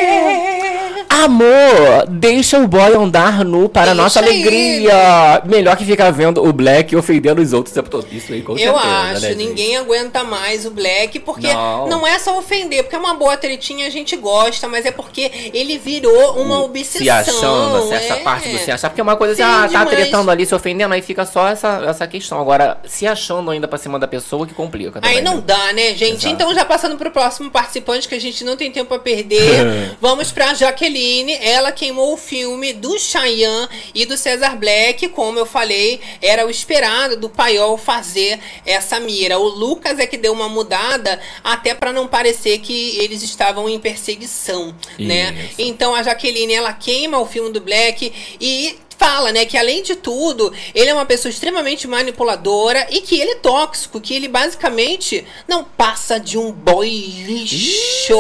Amor, 1.09 2.07
deixa 2.09 2.59
o 2.59 2.67
boy 2.67 2.95
andar 2.95 3.45
nu 3.45 3.69
para 3.69 3.87
Deixa 3.87 4.03
nossa 4.03 4.21
alegria. 4.21 5.43
Melhor 5.45 5.77
que 5.77 5.85
ficar 5.85 6.11
vendo 6.11 6.43
o 6.43 6.53
Black 6.53 6.97
ofendendo 6.97 7.43
os 7.43 7.53
outros 7.53 7.75
o. 7.83 8.05
Isso 8.13 8.33
aí, 8.33 8.43
com 8.43 8.53
Eu 8.53 8.73
certeza, 8.75 8.81
acho, 8.81 9.21
né, 9.21 9.29
gente? 9.29 9.37
ninguém 9.37 9.77
aguenta 9.77 10.25
mais 10.25 10.67
o 10.67 10.71
Black, 10.71 11.19
porque 11.21 11.53
Não. 11.53 11.87
não. 11.89 12.07
é 12.07 12.19
só 12.19 12.39
ofender, 12.39 12.83
porque 12.83 12.97
é 12.97 12.99
uma 12.99 13.15
boa 13.15 13.37
tretinha, 13.37 13.87
a 13.87 13.91
gente 13.91 14.17
gosta, 14.17 14.69
mas 14.69 14.85
é 14.85 14.91
porque 14.91 15.51
ele 15.55 15.79
virou 15.79 16.41
uma 16.43 16.63
obsessão. 16.63 17.03
Se 17.03 17.11
achando, 17.11 17.77
assim, 17.77 17.95
essa 17.95 18.15
é. 18.15 18.21
parte 18.23 18.49
do 18.49 18.59
se 18.59 18.71
achar. 18.71 18.89
Porque 18.91 19.01
é 19.01 19.05
uma 19.05 19.17
coisa 19.17 19.33
assim, 19.35 19.43
Sim, 19.43 19.49
ah, 19.49 19.63
tá 19.63 19.85
demais. 19.85 19.91
tretando 19.91 20.31
ali, 20.31 20.45
se 20.47 20.55
ofendendo, 20.55 20.95
aí 20.95 21.03
fica 21.03 21.25
só 21.25 21.49
essa, 21.49 21.83
essa 21.87 22.07
questão. 22.07 22.41
Agora, 22.41 22.79
se 22.87 23.07
achando 23.07 23.51
ainda 23.51 23.67
pra 23.69 23.79
cima 23.79 23.99
da 23.99 24.07
pessoa, 24.09 24.47
que 24.47 24.55
complica 24.55 25.01
também, 25.01 25.17
Aí 25.19 25.23
não 25.23 25.37
né? 25.37 25.43
dá, 25.47 25.73
né, 25.73 25.95
gente? 25.95 26.27
Exato. 26.27 26.29
Então, 26.29 26.55
já 26.55 26.65
passando 26.65 26.97
pro 26.97 27.11
próximo 27.11 27.51
participante, 27.51 28.09
que 28.09 28.15
a 28.15 28.21
gente 28.21 28.45
não 28.45 28.57
tem 28.57 28.71
tempo 28.71 28.93
a 28.95 28.99
perder, 28.99 29.97
vamos 30.01 30.31
pra 30.33 30.55
Jaqueline. 30.55 31.39
Ela 31.41 31.73
queimou 31.73 32.13
o 32.13 32.17
filme 32.17 32.73
do 32.73 32.99
Cheyenne 32.99 33.69
e 33.95 34.05
do 34.07 34.17
Cesar 34.17 34.57
Black, 34.57 35.09
como 35.09 35.39
eu 35.39 35.47
falei, 35.47 36.01
era 36.21 36.47
o 36.47 36.51
esperado 36.51 37.17
do 37.17 37.29
Paiol 37.29 37.72
fazer 37.77 38.39
essa 38.65 38.99
mira. 39.01 39.39
O 39.39 39.49
Lucas 39.49 39.99
é 39.99 40.07
que 40.07 40.17
deu 40.17 40.33
uma 40.33 40.49
mudada 40.49 41.21
até 41.43 41.75
para 41.75 41.93
não 41.93 42.07
parecer 42.07 42.59
que 42.59 42.97
eles 42.99 43.23
estavam 43.23 43.69
em 43.69 43.79
perseguição, 43.79 44.75
né? 44.99 45.33
Isso. 45.33 45.55
Então 45.59 45.95
a 45.95 46.03
Jaqueline, 46.03 46.55
ela 46.55 46.73
queima 46.73 47.19
o 47.19 47.27
filme 47.27 47.51
do 47.51 47.61
Black 47.61 48.13
e 48.41 48.79
fala, 49.03 49.33
né, 49.33 49.45
que 49.45 49.57
além 49.57 49.83
de 49.83 49.97
tudo, 49.97 50.53
ele 50.73 50.89
é 50.89 50.95
uma 50.95 51.05
pessoa 51.05 51.29
extremamente 51.29 51.89
manipuladora 51.89 52.87
e 52.89 53.01
que 53.01 53.21
ele 53.21 53.33
é 53.33 53.37
tóxico, 53.37 54.01
que 54.01 54.15
ele 54.15 54.29
basicamente 54.29 55.27
não 55.49 55.65
passa 55.65 56.21
de 56.21 56.39
um 56.39 56.53
boy 56.53 56.89
lixo. 56.89 58.15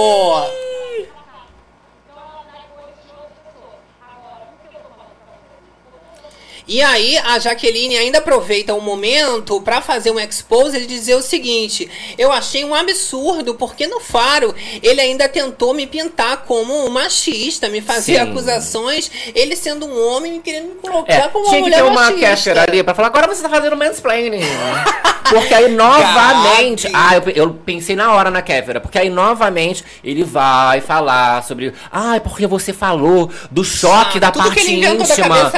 E 6.67 6.81
aí 6.81 7.19
a 7.19 7.39
Jaqueline 7.39 7.97
ainda 7.97 8.19
aproveita 8.19 8.75
o 8.75 8.81
momento 8.81 9.61
para 9.61 9.81
fazer 9.81 10.11
um 10.11 10.21
expose 10.21 10.79
e 10.79 10.87
dizer 10.87 11.15
o 11.15 11.23
seguinte: 11.23 11.89
eu 12.17 12.31
achei 12.33 12.65
um 12.65 12.75
absurdo 12.75 13.55
porque 13.55 13.87
no 13.87 14.01
Faro 14.01 14.55
ele 14.83 15.01
ainda 15.01 15.29
tentou 15.29 15.75
me 15.75 15.87
pintar 15.87 16.45
como 16.45 16.87
um 16.87 16.91
machista, 16.91 17.69
me 17.69 17.81
fazer 17.81 18.17
Sim. 18.17 18.31
acusações, 18.31 19.11
ele 19.35 19.57
sendo 19.57 19.87
um 19.87 20.09
homem 20.09 20.41
querendo 20.41 20.69
me 20.69 20.75
colocar 20.77 21.13
É, 21.13 21.29
como 21.29 21.45
uma 21.45 21.51
tinha 21.51 21.57
que 21.57 21.63
mulher 21.63 21.77
ter 21.77 21.83
uma 21.83 22.11
machista. 22.11 22.63
Ali 22.63 22.83
pra 22.83 22.95
falar, 22.95 23.09
agora 23.09 23.27
você 23.27 23.43
tá 23.43 23.49
fazendo 23.49 23.77
mansplaining. 23.77 24.41
porque 25.33 25.55
aí 25.55 25.69
novamente. 25.69 26.89
Gabi. 26.89 26.95
Ah, 26.95 27.17
eu, 27.17 27.33
eu 27.35 27.55
pensei 27.55 27.97
na 27.97 28.13
hora 28.13 28.31
na 28.31 28.43
Kéfera. 28.43 28.81
Porque 28.81 28.99
aí 28.99 29.09
novamente 29.11 29.85
ele 30.05 30.25
vai 30.25 30.81
falar 30.81 31.43
sobre. 31.43 31.73
Ai, 31.91 32.21
porque 32.21 32.47
você 32.47 32.73
falou 32.73 33.31
do 33.51 33.65
choque 33.65 34.19
Ah, 34.19 34.21
da 34.21 34.33
parte 34.33 34.71
inventou 34.71 35.07
da 35.07 35.15
íntima 35.15 35.53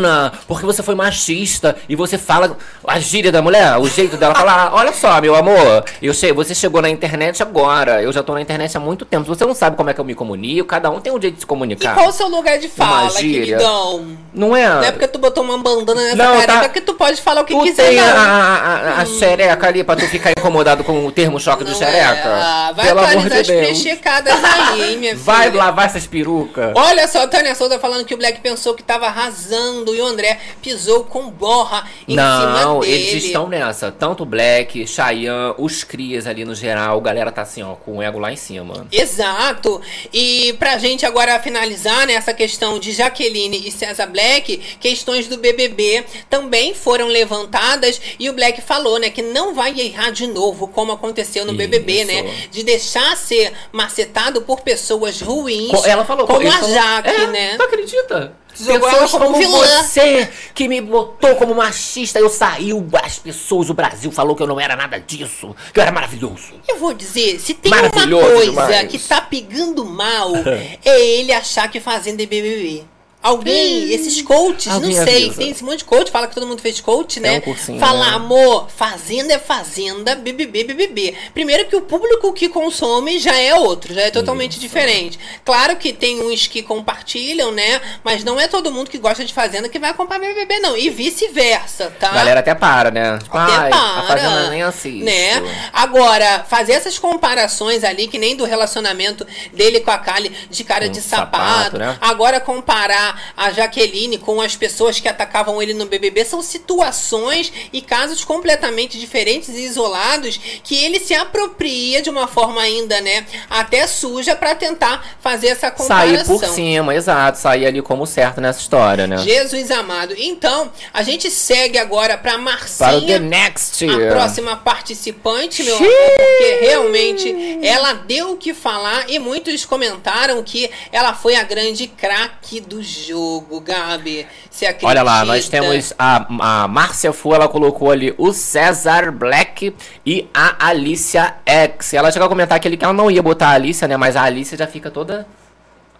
feminina. 0.00 0.32
Porque 0.46 0.66
você 0.66 0.82
foi 0.82 0.94
machista. 0.94 1.76
E 1.88 1.94
você 1.96 2.16
fala 2.18 2.56
a 2.86 2.98
gíria 2.98 3.30
da 3.30 3.42
mulher, 3.42 3.76
o 3.78 3.88
jeito 3.88 4.16
dela 4.16 4.34
falar. 4.34 4.72
Olha 4.74 4.92
só, 4.92 5.20
meu 5.20 5.34
amor, 5.34 5.84
eu 6.02 6.14
sei, 6.14 6.32
você 6.32 6.54
chegou 6.54 6.80
na 6.82 6.88
internet 6.88 7.42
agora. 7.42 8.02
Eu 8.02 8.12
já 8.12 8.22
tô 8.22 8.32
na 8.34 8.40
internet 8.40 8.76
há 8.76 8.80
muito 8.80 9.04
tempo. 9.04 9.24
Você 9.26 9.44
não 9.44 9.54
sabe 9.54 9.76
como 9.76 9.90
é 9.90 9.94
que 9.94 10.00
eu 10.00 10.04
me 10.04 10.14
comunico. 10.14 10.68
Cada 10.68 10.90
um 10.90 11.00
tem 11.00 11.12
um 11.12 11.20
jeito 11.20 11.34
de 11.34 11.40
se 11.40 11.44
E 11.44 11.46
comunicar. 11.46 11.94
qual 11.94 12.08
o 12.08 12.12
seu 12.12 12.28
lugar 12.28 12.58
de 12.58 12.68
fala, 12.68 13.10
queridão? 13.12 14.16
Não 14.32 14.56
é? 14.56 14.68
Não 14.68 14.82
é 14.84 14.92
porque 14.92 15.08
tu 15.08 15.18
botou 15.18 15.42
uma 15.44 15.58
bandana 15.58 16.02
nessa 16.02 16.16
Não, 16.16 16.32
careca 16.40 16.60
tá- 16.62 16.68
que 16.68 16.80
tu 16.80 16.94
pode 16.94 17.20
falar 17.20 17.42
o 17.42 17.44
que 17.44 17.52
Tu 17.54 17.62
quiser, 17.62 17.88
tem 17.90 18.00
a, 18.00 18.06
não. 18.06 18.20
a, 18.20 18.96
a, 18.98 19.00
a 19.02 19.06
xereca 19.06 19.66
ali 19.66 19.82
pra 19.84 19.96
tu 19.96 20.06
ficar 20.06 20.30
incomodado 20.30 20.84
com 20.84 21.06
o 21.06 21.12
termo 21.12 21.38
choque 21.40 21.64
do 21.64 21.70
Não 21.70 21.78
xereca? 21.78 22.28
é. 22.28 22.32
Ah, 22.42 22.72
vai 22.74 22.86
Pelo 22.86 23.00
amor 23.00 23.28
de 23.28 23.38
as 23.38 23.46
Deus. 23.46 23.86
aí, 23.86 24.82
hein, 24.92 24.98
minha 24.98 25.12
filha. 25.12 25.24
Vai 25.24 25.50
lavar 25.50 25.86
essas 25.86 26.06
perucas. 26.06 26.72
Olha 26.74 27.06
só, 27.08 27.26
Tânia 27.26 27.54
Souza 27.54 27.78
falando 27.78 28.04
que 28.04 28.14
o 28.14 28.16
Black 28.16 28.40
pensou 28.40 28.74
que 28.74 28.82
tava 28.82 29.06
arrasando 29.06 29.89
e 29.94 30.00
o 30.00 30.06
André 30.06 30.38
pisou 30.62 31.04
com 31.04 31.30
borra 31.30 31.88
em 32.06 32.12
cima 32.12 32.60
Não, 32.60 32.84
eles 32.84 33.24
estão 33.24 33.48
nessa. 33.48 33.90
Tanto 33.90 34.22
o 34.22 34.26
Black, 34.26 34.86
Cheyenne, 34.86 35.54
os 35.58 35.84
crias 35.84 36.26
ali 36.26 36.44
no 36.44 36.54
geral, 36.54 36.98
a 36.98 37.00
galera 37.00 37.32
tá 37.32 37.42
assim, 37.42 37.62
ó, 37.62 37.74
com 37.74 37.98
o 37.98 38.02
ego 38.02 38.18
lá 38.18 38.32
em 38.32 38.36
cima. 38.36 38.86
Exato. 38.90 39.80
E 40.12 40.54
pra 40.58 40.78
gente 40.78 41.04
agora 41.06 41.38
finalizar 41.40 42.06
né, 42.06 42.14
essa 42.14 42.34
questão 42.34 42.78
de 42.78 42.92
Jaqueline 42.92 43.66
e 43.66 43.70
César 43.70 44.06
Black, 44.06 44.58
questões 44.80 45.26
do 45.26 45.36
BBB 45.36 46.04
também 46.28 46.74
foram 46.74 47.08
levantadas 47.08 48.00
e 48.18 48.28
o 48.28 48.32
Black 48.32 48.60
falou, 48.60 48.98
né, 48.98 49.10
que 49.10 49.22
não 49.22 49.54
vai 49.54 49.78
errar 49.78 50.10
de 50.10 50.26
novo 50.26 50.68
como 50.68 50.92
aconteceu 50.92 51.44
no 51.44 51.52
BBB, 51.52 52.02
Isso. 52.02 52.06
né, 52.06 52.34
de 52.50 52.62
deixar 52.62 53.16
ser 53.16 53.52
macetado 53.72 54.42
por 54.42 54.60
pessoas 54.60 55.20
ruins, 55.20 55.84
Ela 55.84 56.04
falou 56.04 56.26
como 56.26 56.46
a 56.46 56.62
Jaque, 56.68 57.08
é, 57.08 57.26
né? 57.26 57.56
Tu 57.56 57.62
acredita? 57.62 58.32
Jogou 58.64 58.90
Pessoas 58.90 59.10
como 59.12 59.32
como 59.32 59.58
você, 59.58 60.28
que 60.54 60.68
me 60.68 60.80
botou 60.80 61.34
como 61.36 61.54
machista, 61.54 62.18
eu 62.18 62.28
saí, 62.28 62.70
as 63.02 63.18
pessoas, 63.18 63.70
o 63.70 63.74
Brasil 63.74 64.10
falou 64.12 64.36
que 64.36 64.42
eu 64.42 64.46
não 64.46 64.60
era 64.60 64.76
nada 64.76 64.98
disso, 64.98 65.54
que 65.72 65.78
eu 65.78 65.82
era 65.82 65.92
maravilhoso. 65.92 66.54
Eu 66.68 66.78
vou 66.78 66.92
dizer, 66.92 67.38
se 67.40 67.54
tem 67.54 67.72
uma 67.72 67.90
coisa 67.90 68.44
demais. 68.44 68.88
que 68.88 68.98
tá 68.98 69.20
pegando 69.20 69.84
mal, 69.84 70.32
é 70.84 71.00
ele 71.00 71.32
achar 71.32 71.70
que 71.70 71.80
Fazenda 71.80 72.22
é 72.22 72.26
BBB. 72.26 72.84
Alguém, 73.22 73.92
esses 73.92 74.22
coaches, 74.22 74.72
Alguém 74.72 74.96
não 74.96 75.04
sei, 75.04 75.24
avisa. 75.26 75.34
tem 75.38 75.50
esse 75.50 75.62
monte 75.62 75.78
de 75.78 75.84
coach, 75.84 76.10
fala 76.10 76.26
que 76.26 76.34
todo 76.34 76.46
mundo 76.46 76.62
fez 76.62 76.80
coach, 76.80 77.20
né? 77.20 77.36
um 77.36 77.40
cursinho, 77.42 77.78
Fala, 77.78 78.06
né? 78.10 78.14
amor, 78.16 78.68
Fazenda 78.74 79.34
é 79.34 79.38
Fazenda, 79.38 80.14
BBB, 80.14 80.64
BBB. 80.64 81.14
Primeiro 81.34 81.66
que 81.66 81.76
o 81.76 81.82
público 81.82 82.32
que 82.32 82.48
consome 82.48 83.18
já 83.18 83.36
é 83.36 83.54
outro, 83.54 83.92
já 83.92 84.02
é 84.02 84.10
totalmente 84.10 84.58
diferente. 84.58 85.18
Claro 85.44 85.76
que 85.76 85.92
tem 85.92 86.22
uns 86.22 86.46
que 86.46 86.62
compartilham, 86.62 87.52
né? 87.52 87.80
Mas 88.02 88.24
não 88.24 88.40
é 88.40 88.48
todo 88.48 88.72
mundo 88.72 88.88
que 88.90 88.96
gosta 88.96 89.22
de 89.22 89.34
Fazenda 89.34 89.68
que 89.68 89.78
vai 89.78 89.90
acompanhar 89.90 90.20
BBB, 90.20 90.58
não. 90.60 90.74
E 90.74 90.88
vice-versa, 90.88 91.92
tá? 92.00 92.08
A 92.08 92.14
galera 92.14 92.40
até 92.40 92.54
para, 92.54 92.90
né? 92.90 93.18
Tipo, 93.22 93.36
Até 93.36 93.52
ai, 93.52 93.70
para, 93.70 93.78
a 94.00 94.02
Fazenda 94.06 94.50
nem 94.50 94.62
assiste. 94.62 95.04
Né? 95.04 95.42
Agora, 95.74 96.44
fazer 96.48 96.72
essas 96.72 96.98
comparações 96.98 97.84
ali, 97.84 98.08
que 98.08 98.18
nem 98.18 98.34
do 98.34 98.44
relacionamento 98.46 99.26
dele 99.52 99.80
com 99.80 99.90
a 99.90 99.98
Kali 99.98 100.30
de 100.48 100.64
cara 100.64 100.86
Com 100.86 100.92
de 100.92 101.00
sapato, 101.02 101.54
sapato. 101.54 101.78
né? 101.78 101.98
Agora, 102.00 102.40
comparar 102.40 103.09
a 103.36 103.50
Jaqueline 103.50 104.18
com 104.18 104.40
as 104.40 104.56
pessoas 104.56 105.00
que 105.00 105.08
atacavam 105.08 105.60
ele 105.62 105.74
no 105.74 105.86
BBB 105.86 106.24
são 106.24 106.42
situações 106.42 107.52
e 107.72 107.80
casos 107.80 108.24
completamente 108.24 108.98
diferentes 108.98 109.48
e 109.50 109.64
isolados 109.64 110.38
que 110.62 110.76
ele 110.76 111.00
se 111.00 111.14
apropria 111.14 112.02
de 112.02 112.10
uma 112.10 112.26
forma 112.26 112.60
ainda, 112.60 113.00
né? 113.00 113.26
Até 113.48 113.86
suja 113.86 114.34
pra 114.36 114.54
tentar 114.54 115.16
fazer 115.20 115.48
essa 115.48 115.70
comparação. 115.70 116.24
Sair 116.24 116.26
por 116.26 116.44
cima, 116.44 116.94
exato. 116.94 117.38
Sair 117.38 117.66
ali 117.66 117.82
como 117.82 118.06
certo 118.06 118.40
nessa 118.40 118.60
história, 118.60 119.06
né? 119.06 119.18
Jesus 119.18 119.70
amado. 119.70 120.14
Então, 120.16 120.70
a 120.92 121.02
gente 121.02 121.30
segue 121.30 121.78
agora 121.78 122.16
pra 122.18 122.38
Marcinha. 122.38 122.88
Para 122.88 122.98
o 122.98 123.06
The 123.06 123.18
Next. 123.18 123.88
A 123.88 124.10
próxima 124.10 124.56
participante, 124.56 125.62
meu 125.62 125.76
amor, 125.76 125.88
porque 125.88 126.58
realmente 126.60 127.58
ela 127.62 127.92
deu 127.92 128.32
o 128.32 128.36
que 128.36 128.52
falar 128.54 129.08
e 129.08 129.18
muitos 129.18 129.64
comentaram 129.64 130.42
que 130.42 130.70
ela 130.92 131.14
foi 131.14 131.36
a 131.36 131.42
grande 131.42 131.86
craque 131.86 132.60
do 132.60 132.82
jogo, 133.06 133.60
Gabi. 133.60 134.26
Acredita? 134.54 134.86
Olha 134.86 135.02
lá, 135.02 135.24
nós 135.24 135.48
temos 135.48 135.92
a, 135.98 136.62
a 136.64 136.68
Márcia 136.68 137.12
Fu, 137.12 137.34
ela 137.34 137.48
colocou 137.48 137.90
ali 137.90 138.14
o 138.18 138.32
César 138.32 139.10
Black 139.10 139.74
e 140.04 140.28
a 140.34 140.68
Alicia 140.68 141.34
X. 141.46 141.94
Ela 141.94 142.10
chegou 142.12 142.26
a 142.26 142.28
comentar 142.28 142.60
que, 142.60 142.68
ele, 142.68 142.76
que 142.76 142.84
ela 142.84 142.92
não 142.92 143.10
ia 143.10 143.22
botar 143.22 143.48
a 143.48 143.52
Alicia, 143.52 143.88
né? 143.88 143.96
Mas 143.96 144.16
a 144.16 144.22
Alicia 144.22 144.56
já 144.56 144.66
fica 144.66 144.90
toda 144.90 145.26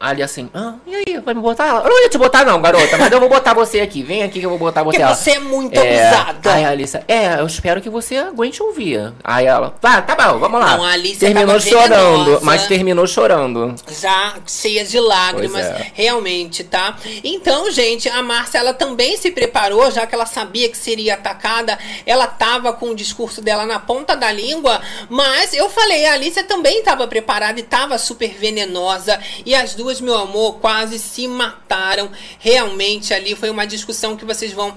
ali 0.01 0.23
assim. 0.23 0.49
Ah, 0.55 0.75
e 0.87 0.95
aí, 0.97 1.19
vai 1.19 1.35
me 1.35 1.43
botar 1.43 1.67
ela? 1.67 1.81
Eu 1.83 1.91
não 1.91 2.03
ia 2.03 2.09
te 2.09 2.17
botar 2.17 2.43
não, 2.43 2.61
garota, 2.63 2.97
mas 2.97 3.13
eu 3.13 3.21
vou 3.21 3.29
botar 3.29 3.53
você 3.53 3.81
aqui. 3.81 4.03
Vem 4.03 4.23
aqui 4.23 4.41
que 4.41 4.47
eu 4.47 4.51
vou 4.51 4.59
botar 4.59 4.83
você. 4.83 4.97
Porque 4.97 5.03
Ela, 5.03 5.15
você 5.15 5.33
é 5.33 5.39
muito 5.39 5.79
é, 5.79 6.09
abusada. 6.09 6.55
Aí 6.55 6.65
a 6.65 6.71
Alicia, 6.71 7.05
é, 7.07 7.35
eu 7.39 7.47
espero 7.47 7.83
que 7.83 7.91
você 7.91 8.17
aguente 8.17 8.63
ouvir. 8.63 9.13
Aí 9.23 9.45
ela, 9.45 9.71
tá, 9.81 10.01
tá 10.01 10.15
bom, 10.15 10.39
vamos 10.39 10.59
lá. 10.59 10.79
Não, 10.79 10.85
a 10.85 10.93
Alicia 10.93 11.29
terminou 11.29 11.59
tava 11.59 11.61
chorando, 11.61 12.25
venenosa. 12.25 12.45
mas 12.45 12.67
terminou 12.67 13.07
chorando. 13.07 13.75
já 14.01 14.35
cheia 14.47 14.85
de 14.85 14.99
lágrimas, 14.99 15.67
é. 15.67 15.93
realmente, 15.93 16.65
tá? 16.65 16.97
Então, 17.23 17.71
gente, 17.71 18.09
a 18.09 18.23
Márcia, 18.23 18.59
ela 18.59 18.73
também 18.73 19.19
se 19.19 19.31
preparou, 19.31 19.91
já 19.91 20.07
que 20.07 20.15
ela 20.15 20.27
sabia 20.27 20.69
que 20.69 20.79
seria 20.79 21.15
atacada, 21.15 21.79
ela 22.07 22.27
tava 22.27 22.73
com 22.73 22.91
o 22.91 22.95
discurso 22.95 23.43
dela 23.43 23.67
na 23.67 23.79
ponta 23.79 24.17
da 24.17 24.33
língua, 24.33 24.81
mas 25.11 25.53
eu 25.53 25.69
falei, 25.69 26.07
a 26.07 26.15
Alicia 26.15 26.45
também 26.45 26.83
tava 26.83 27.07
preparada 27.07 27.61
e 27.61 27.63
tava 27.63 27.99
super 27.99 28.31
venenosa, 28.31 29.21
e 29.45 29.55
as 29.55 29.75
duas, 29.75 29.90
meu 29.99 30.17
amor, 30.17 30.59
quase 30.61 30.99
se 30.99 31.27
mataram. 31.27 32.11
Realmente, 32.39 33.15
ali 33.15 33.35
foi 33.35 33.49
uma 33.49 33.67
discussão 33.67 34.15
que 34.15 34.27
vocês 34.27 34.53
vão 34.53 34.77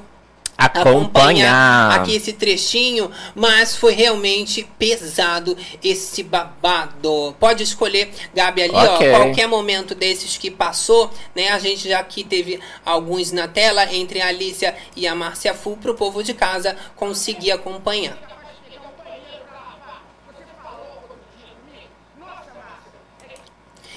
Acompanhar. 0.56 1.92
aqui 2.00 2.16
esse 2.16 2.32
trechinho, 2.32 3.12
mas 3.36 3.76
foi 3.76 3.94
realmente 3.94 4.64
pesado 4.78 5.58
esse 5.84 6.22
babado. 6.24 7.36
Pode 7.40 7.64
escolher, 7.64 8.12
Gabi, 8.34 8.64
ali, 8.64 8.76
Ok. 8.76 9.12
ó, 9.12 9.18
qualquer 9.18 9.48
momento 9.48 9.96
desses 9.96 10.38
que 10.38 10.52
passou, 10.52 11.12
né? 11.36 11.50
A 11.50 11.60
gente 11.60 11.90
já 11.90 12.00
aqui 12.00 12.24
teve 12.24 12.60
alguns 12.86 13.32
na 13.32 13.48
tela 13.48 13.94
entre 13.94 14.22
a 14.22 14.28
Alicia 14.28 14.76
e 14.96 15.08
a 15.08 15.16
Márcia 15.16 15.54
Fu 15.54 15.76
pro 15.76 15.96
povo 15.96 16.24
de 16.24 16.34
casa 16.34 16.76
conseguir 16.96 17.52
acompanhar. 17.52 18.33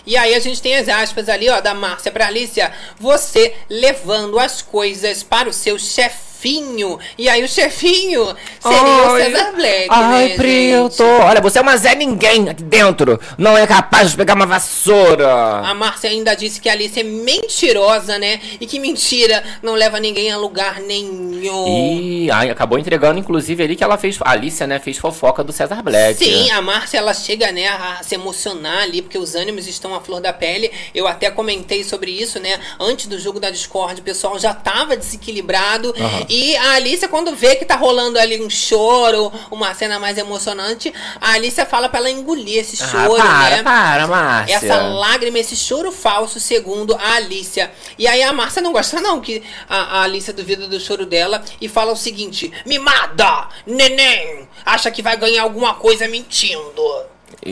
E 0.06 0.16
aí 0.16 0.34
a 0.34 0.40
gente 0.40 0.62
tem 0.62 0.76
as 0.76 0.88
aspas 0.88 1.28
ali, 1.28 1.48
ó, 1.48 1.60
da 1.60 1.74
Márcia 1.74 2.12
pra 2.12 2.28
Alicia. 2.28 2.72
Você 2.98 3.54
levando 3.68 4.38
as 4.38 4.62
coisas 4.62 5.22
para 5.22 5.48
o 5.48 5.52
seu 5.52 5.78
chefão 5.78 6.35
chefinho. 6.46 6.98
E 7.18 7.28
aí 7.28 7.42
o 7.42 7.48
chefinho 7.48 8.34
seria 8.60 8.78
o 8.78 9.14
Ai, 9.14 9.22
César 9.22 9.52
Black, 9.52 9.86
Ai, 9.90 10.28
né? 10.28 10.88
Olha, 11.24 11.40
você 11.40 11.58
é 11.58 11.62
uma 11.62 11.76
Zé 11.76 11.94
Ninguém 11.94 12.48
aqui 12.48 12.62
dentro. 12.62 13.18
Não 13.36 13.56
é 13.56 13.66
capaz 13.66 14.12
de 14.12 14.16
pegar 14.16 14.34
uma 14.34 14.46
vassoura. 14.46 15.28
A 15.28 15.74
Márcia 15.74 16.10
ainda 16.10 16.34
disse 16.34 16.60
que 16.60 16.68
a 16.68 16.72
Alice 16.72 16.98
é 16.98 17.02
mentirosa, 17.02 18.18
né? 18.18 18.40
E 18.60 18.66
que 18.66 18.78
mentira 18.78 19.42
não 19.62 19.74
leva 19.74 19.98
ninguém 19.98 20.30
a 20.30 20.36
lugar 20.36 20.80
nenhum. 20.80 21.66
E 22.00 22.30
ai, 22.30 22.50
acabou 22.50 22.78
entregando, 22.78 23.18
inclusive, 23.18 23.62
ali 23.62 23.74
que 23.74 23.82
ela 23.82 23.98
fez. 23.98 24.18
A 24.20 24.30
Alicia, 24.30 24.66
né, 24.66 24.78
fez 24.78 24.98
fofoca 24.98 25.42
do 25.42 25.52
César 25.52 25.82
Black. 25.82 26.22
Sim, 26.22 26.50
a 26.50 26.62
Márcia 26.62 26.98
ela 26.98 27.14
chega 27.14 27.50
né, 27.50 27.66
a 27.66 28.00
se 28.02 28.14
emocionar 28.14 28.82
ali, 28.82 29.02
porque 29.02 29.18
os 29.18 29.34
ânimos 29.34 29.66
estão 29.66 29.94
à 29.94 30.00
flor 30.00 30.20
da 30.20 30.32
pele. 30.32 30.70
Eu 30.94 31.06
até 31.08 31.30
comentei 31.30 31.82
sobre 31.82 32.10
isso, 32.10 32.38
né? 32.38 32.58
Antes 32.78 33.06
do 33.06 33.18
jogo 33.18 33.40
da 33.40 33.50
Discord, 33.50 34.00
o 34.00 34.04
pessoal 34.04 34.38
já 34.38 34.54
tava 34.54 34.96
desequilibrado. 34.96 35.94
E 36.28 36.35
a 36.56 36.72
Alicia, 36.72 37.08
quando 37.08 37.34
vê 37.34 37.56
que 37.56 37.64
tá 37.64 37.76
rolando 37.76 38.18
ali 38.18 38.42
um 38.44 38.50
choro, 38.50 39.32
uma 39.50 39.74
cena 39.74 39.98
mais 39.98 40.18
emocionante, 40.18 40.92
a 41.20 41.32
Alicia 41.32 41.64
fala 41.64 41.88
pra 41.88 41.98
ela 42.00 42.10
engolir 42.10 42.58
esse 42.58 42.82
Ah, 42.82 42.86
choro, 42.86 43.16
para, 43.16 43.56
né? 43.56 43.62
para, 43.62 44.06
Márcia. 44.06 44.54
Essa 44.56 44.76
lágrima, 44.82 45.38
esse 45.38 45.56
choro 45.56 45.90
falso, 45.92 46.38
segundo 46.40 46.94
a 46.94 47.14
Alicia. 47.14 47.70
E 47.98 48.06
aí 48.06 48.22
a 48.22 48.32
Márcia 48.32 48.60
não 48.62 48.72
gosta, 48.72 49.00
não, 49.00 49.20
que 49.20 49.42
a, 49.68 50.00
a 50.00 50.02
Alicia 50.02 50.32
duvida 50.32 50.66
do 50.68 50.78
choro 50.80 51.06
dela 51.06 51.42
e 51.60 51.68
fala 51.68 51.92
o 51.92 51.96
seguinte: 51.96 52.52
Mimada, 52.66 53.48
neném, 53.66 54.48
acha 54.64 54.90
que 54.90 55.02
vai 55.02 55.16
ganhar 55.16 55.42
alguma 55.42 55.74
coisa 55.74 56.06
mentindo. 56.08 56.82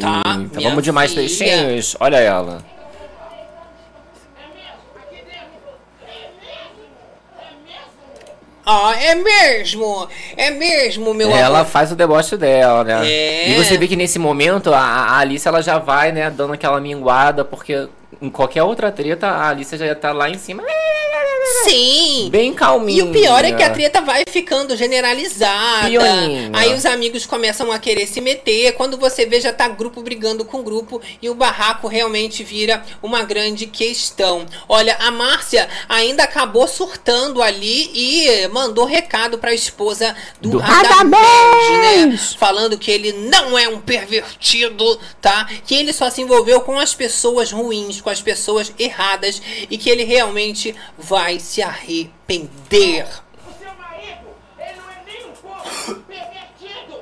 Tá, 0.00 0.22
Eita, 0.40 0.60
vamos 0.60 0.82
de 0.82 0.90
mais 0.92 1.12
filha? 1.12 1.22
peixinhos. 1.26 1.96
Olha 2.00 2.16
ela. 2.16 2.64
Ah, 8.66 8.94
é 8.98 9.14
mesmo, 9.14 10.08
é 10.36 10.50
mesmo, 10.50 11.12
meu 11.12 11.30
ela 11.30 11.60
amor. 11.60 11.70
faz 11.70 11.92
o 11.92 11.96
deboche 11.96 12.36
dela, 12.36 12.82
né? 12.82 13.06
É. 13.06 13.50
E 13.50 13.54
você 13.54 13.76
vê 13.76 13.86
que 13.86 13.96
nesse 13.96 14.18
momento 14.18 14.72
a, 14.72 14.78
a 14.78 15.18
Alice 15.18 15.46
ela 15.46 15.62
já 15.62 15.78
vai, 15.78 16.12
né, 16.12 16.30
dando 16.30 16.54
aquela 16.54 16.80
minguada, 16.80 17.44
porque 17.44 17.88
em 18.22 18.30
qualquer 18.30 18.62
outra 18.62 18.90
treta 18.90 19.26
a 19.28 19.50
Alice 19.50 19.76
já 19.76 19.84
ia 19.84 19.92
estar 19.92 20.12
lá 20.12 20.30
em 20.30 20.38
cima. 20.38 20.62
Sim. 21.64 22.28
Bem 22.30 22.52
calminha. 22.54 22.98
E 22.98 23.02
o 23.02 23.12
pior 23.12 23.44
é 23.44 23.52
que 23.52 23.62
a 23.62 23.70
treta 23.70 24.00
vai 24.00 24.24
ficando 24.28 24.76
generalizada. 24.76 25.88
Pioninha. 25.88 26.50
Aí 26.52 26.74
os 26.74 26.86
amigos 26.86 27.26
começam 27.26 27.70
a 27.70 27.78
querer 27.78 28.06
se 28.06 28.20
meter. 28.20 28.72
Quando 28.72 28.96
você 28.96 29.26
vê, 29.26 29.40
já 29.40 29.52
tá 29.52 29.68
grupo 29.68 30.02
brigando 30.02 30.44
com 30.44 30.62
grupo. 30.62 31.00
E 31.20 31.28
o 31.28 31.34
barraco 31.34 31.86
realmente 31.86 32.42
vira 32.42 32.82
uma 33.02 33.22
grande 33.22 33.66
questão. 33.66 34.46
Olha, 34.68 34.96
a 35.00 35.10
Márcia 35.10 35.68
ainda 35.88 36.24
acabou 36.24 36.66
surtando 36.66 37.42
ali 37.42 37.90
e 37.94 38.48
mandou 38.48 38.84
recado 38.84 39.38
pra 39.38 39.52
esposa 39.52 40.14
do, 40.40 40.50
Do 40.50 40.58
Radamés, 40.58 41.20
né? 41.80 42.18
Falando 42.38 42.78
que 42.78 42.90
ele 42.90 43.12
não 43.12 43.58
é 43.58 43.68
um 43.68 43.80
pervertido, 43.80 44.98
tá? 45.20 45.48
Que 45.66 45.74
ele 45.74 45.92
só 45.92 46.10
se 46.10 46.22
envolveu 46.22 46.60
com 46.62 46.78
as 46.78 46.94
pessoas 46.94 47.52
ruins, 47.52 48.00
com 48.00 48.10
as 48.10 48.22
pessoas 48.22 48.72
erradas. 48.78 49.40
E 49.70 49.76
que 49.76 49.90
ele 49.90 50.04
realmente 50.04 50.74
vai 50.98 51.33
se 51.40 51.62
arrepender. 51.62 53.06
O 53.48 53.52
seu 53.58 53.74
marido, 53.74 54.28
ele 54.58 54.76
não 54.80 54.90
é 54.90 55.02
nem 55.06 55.26
um 55.26 55.32
pouco 55.32 55.94
pervertido. 56.06 57.00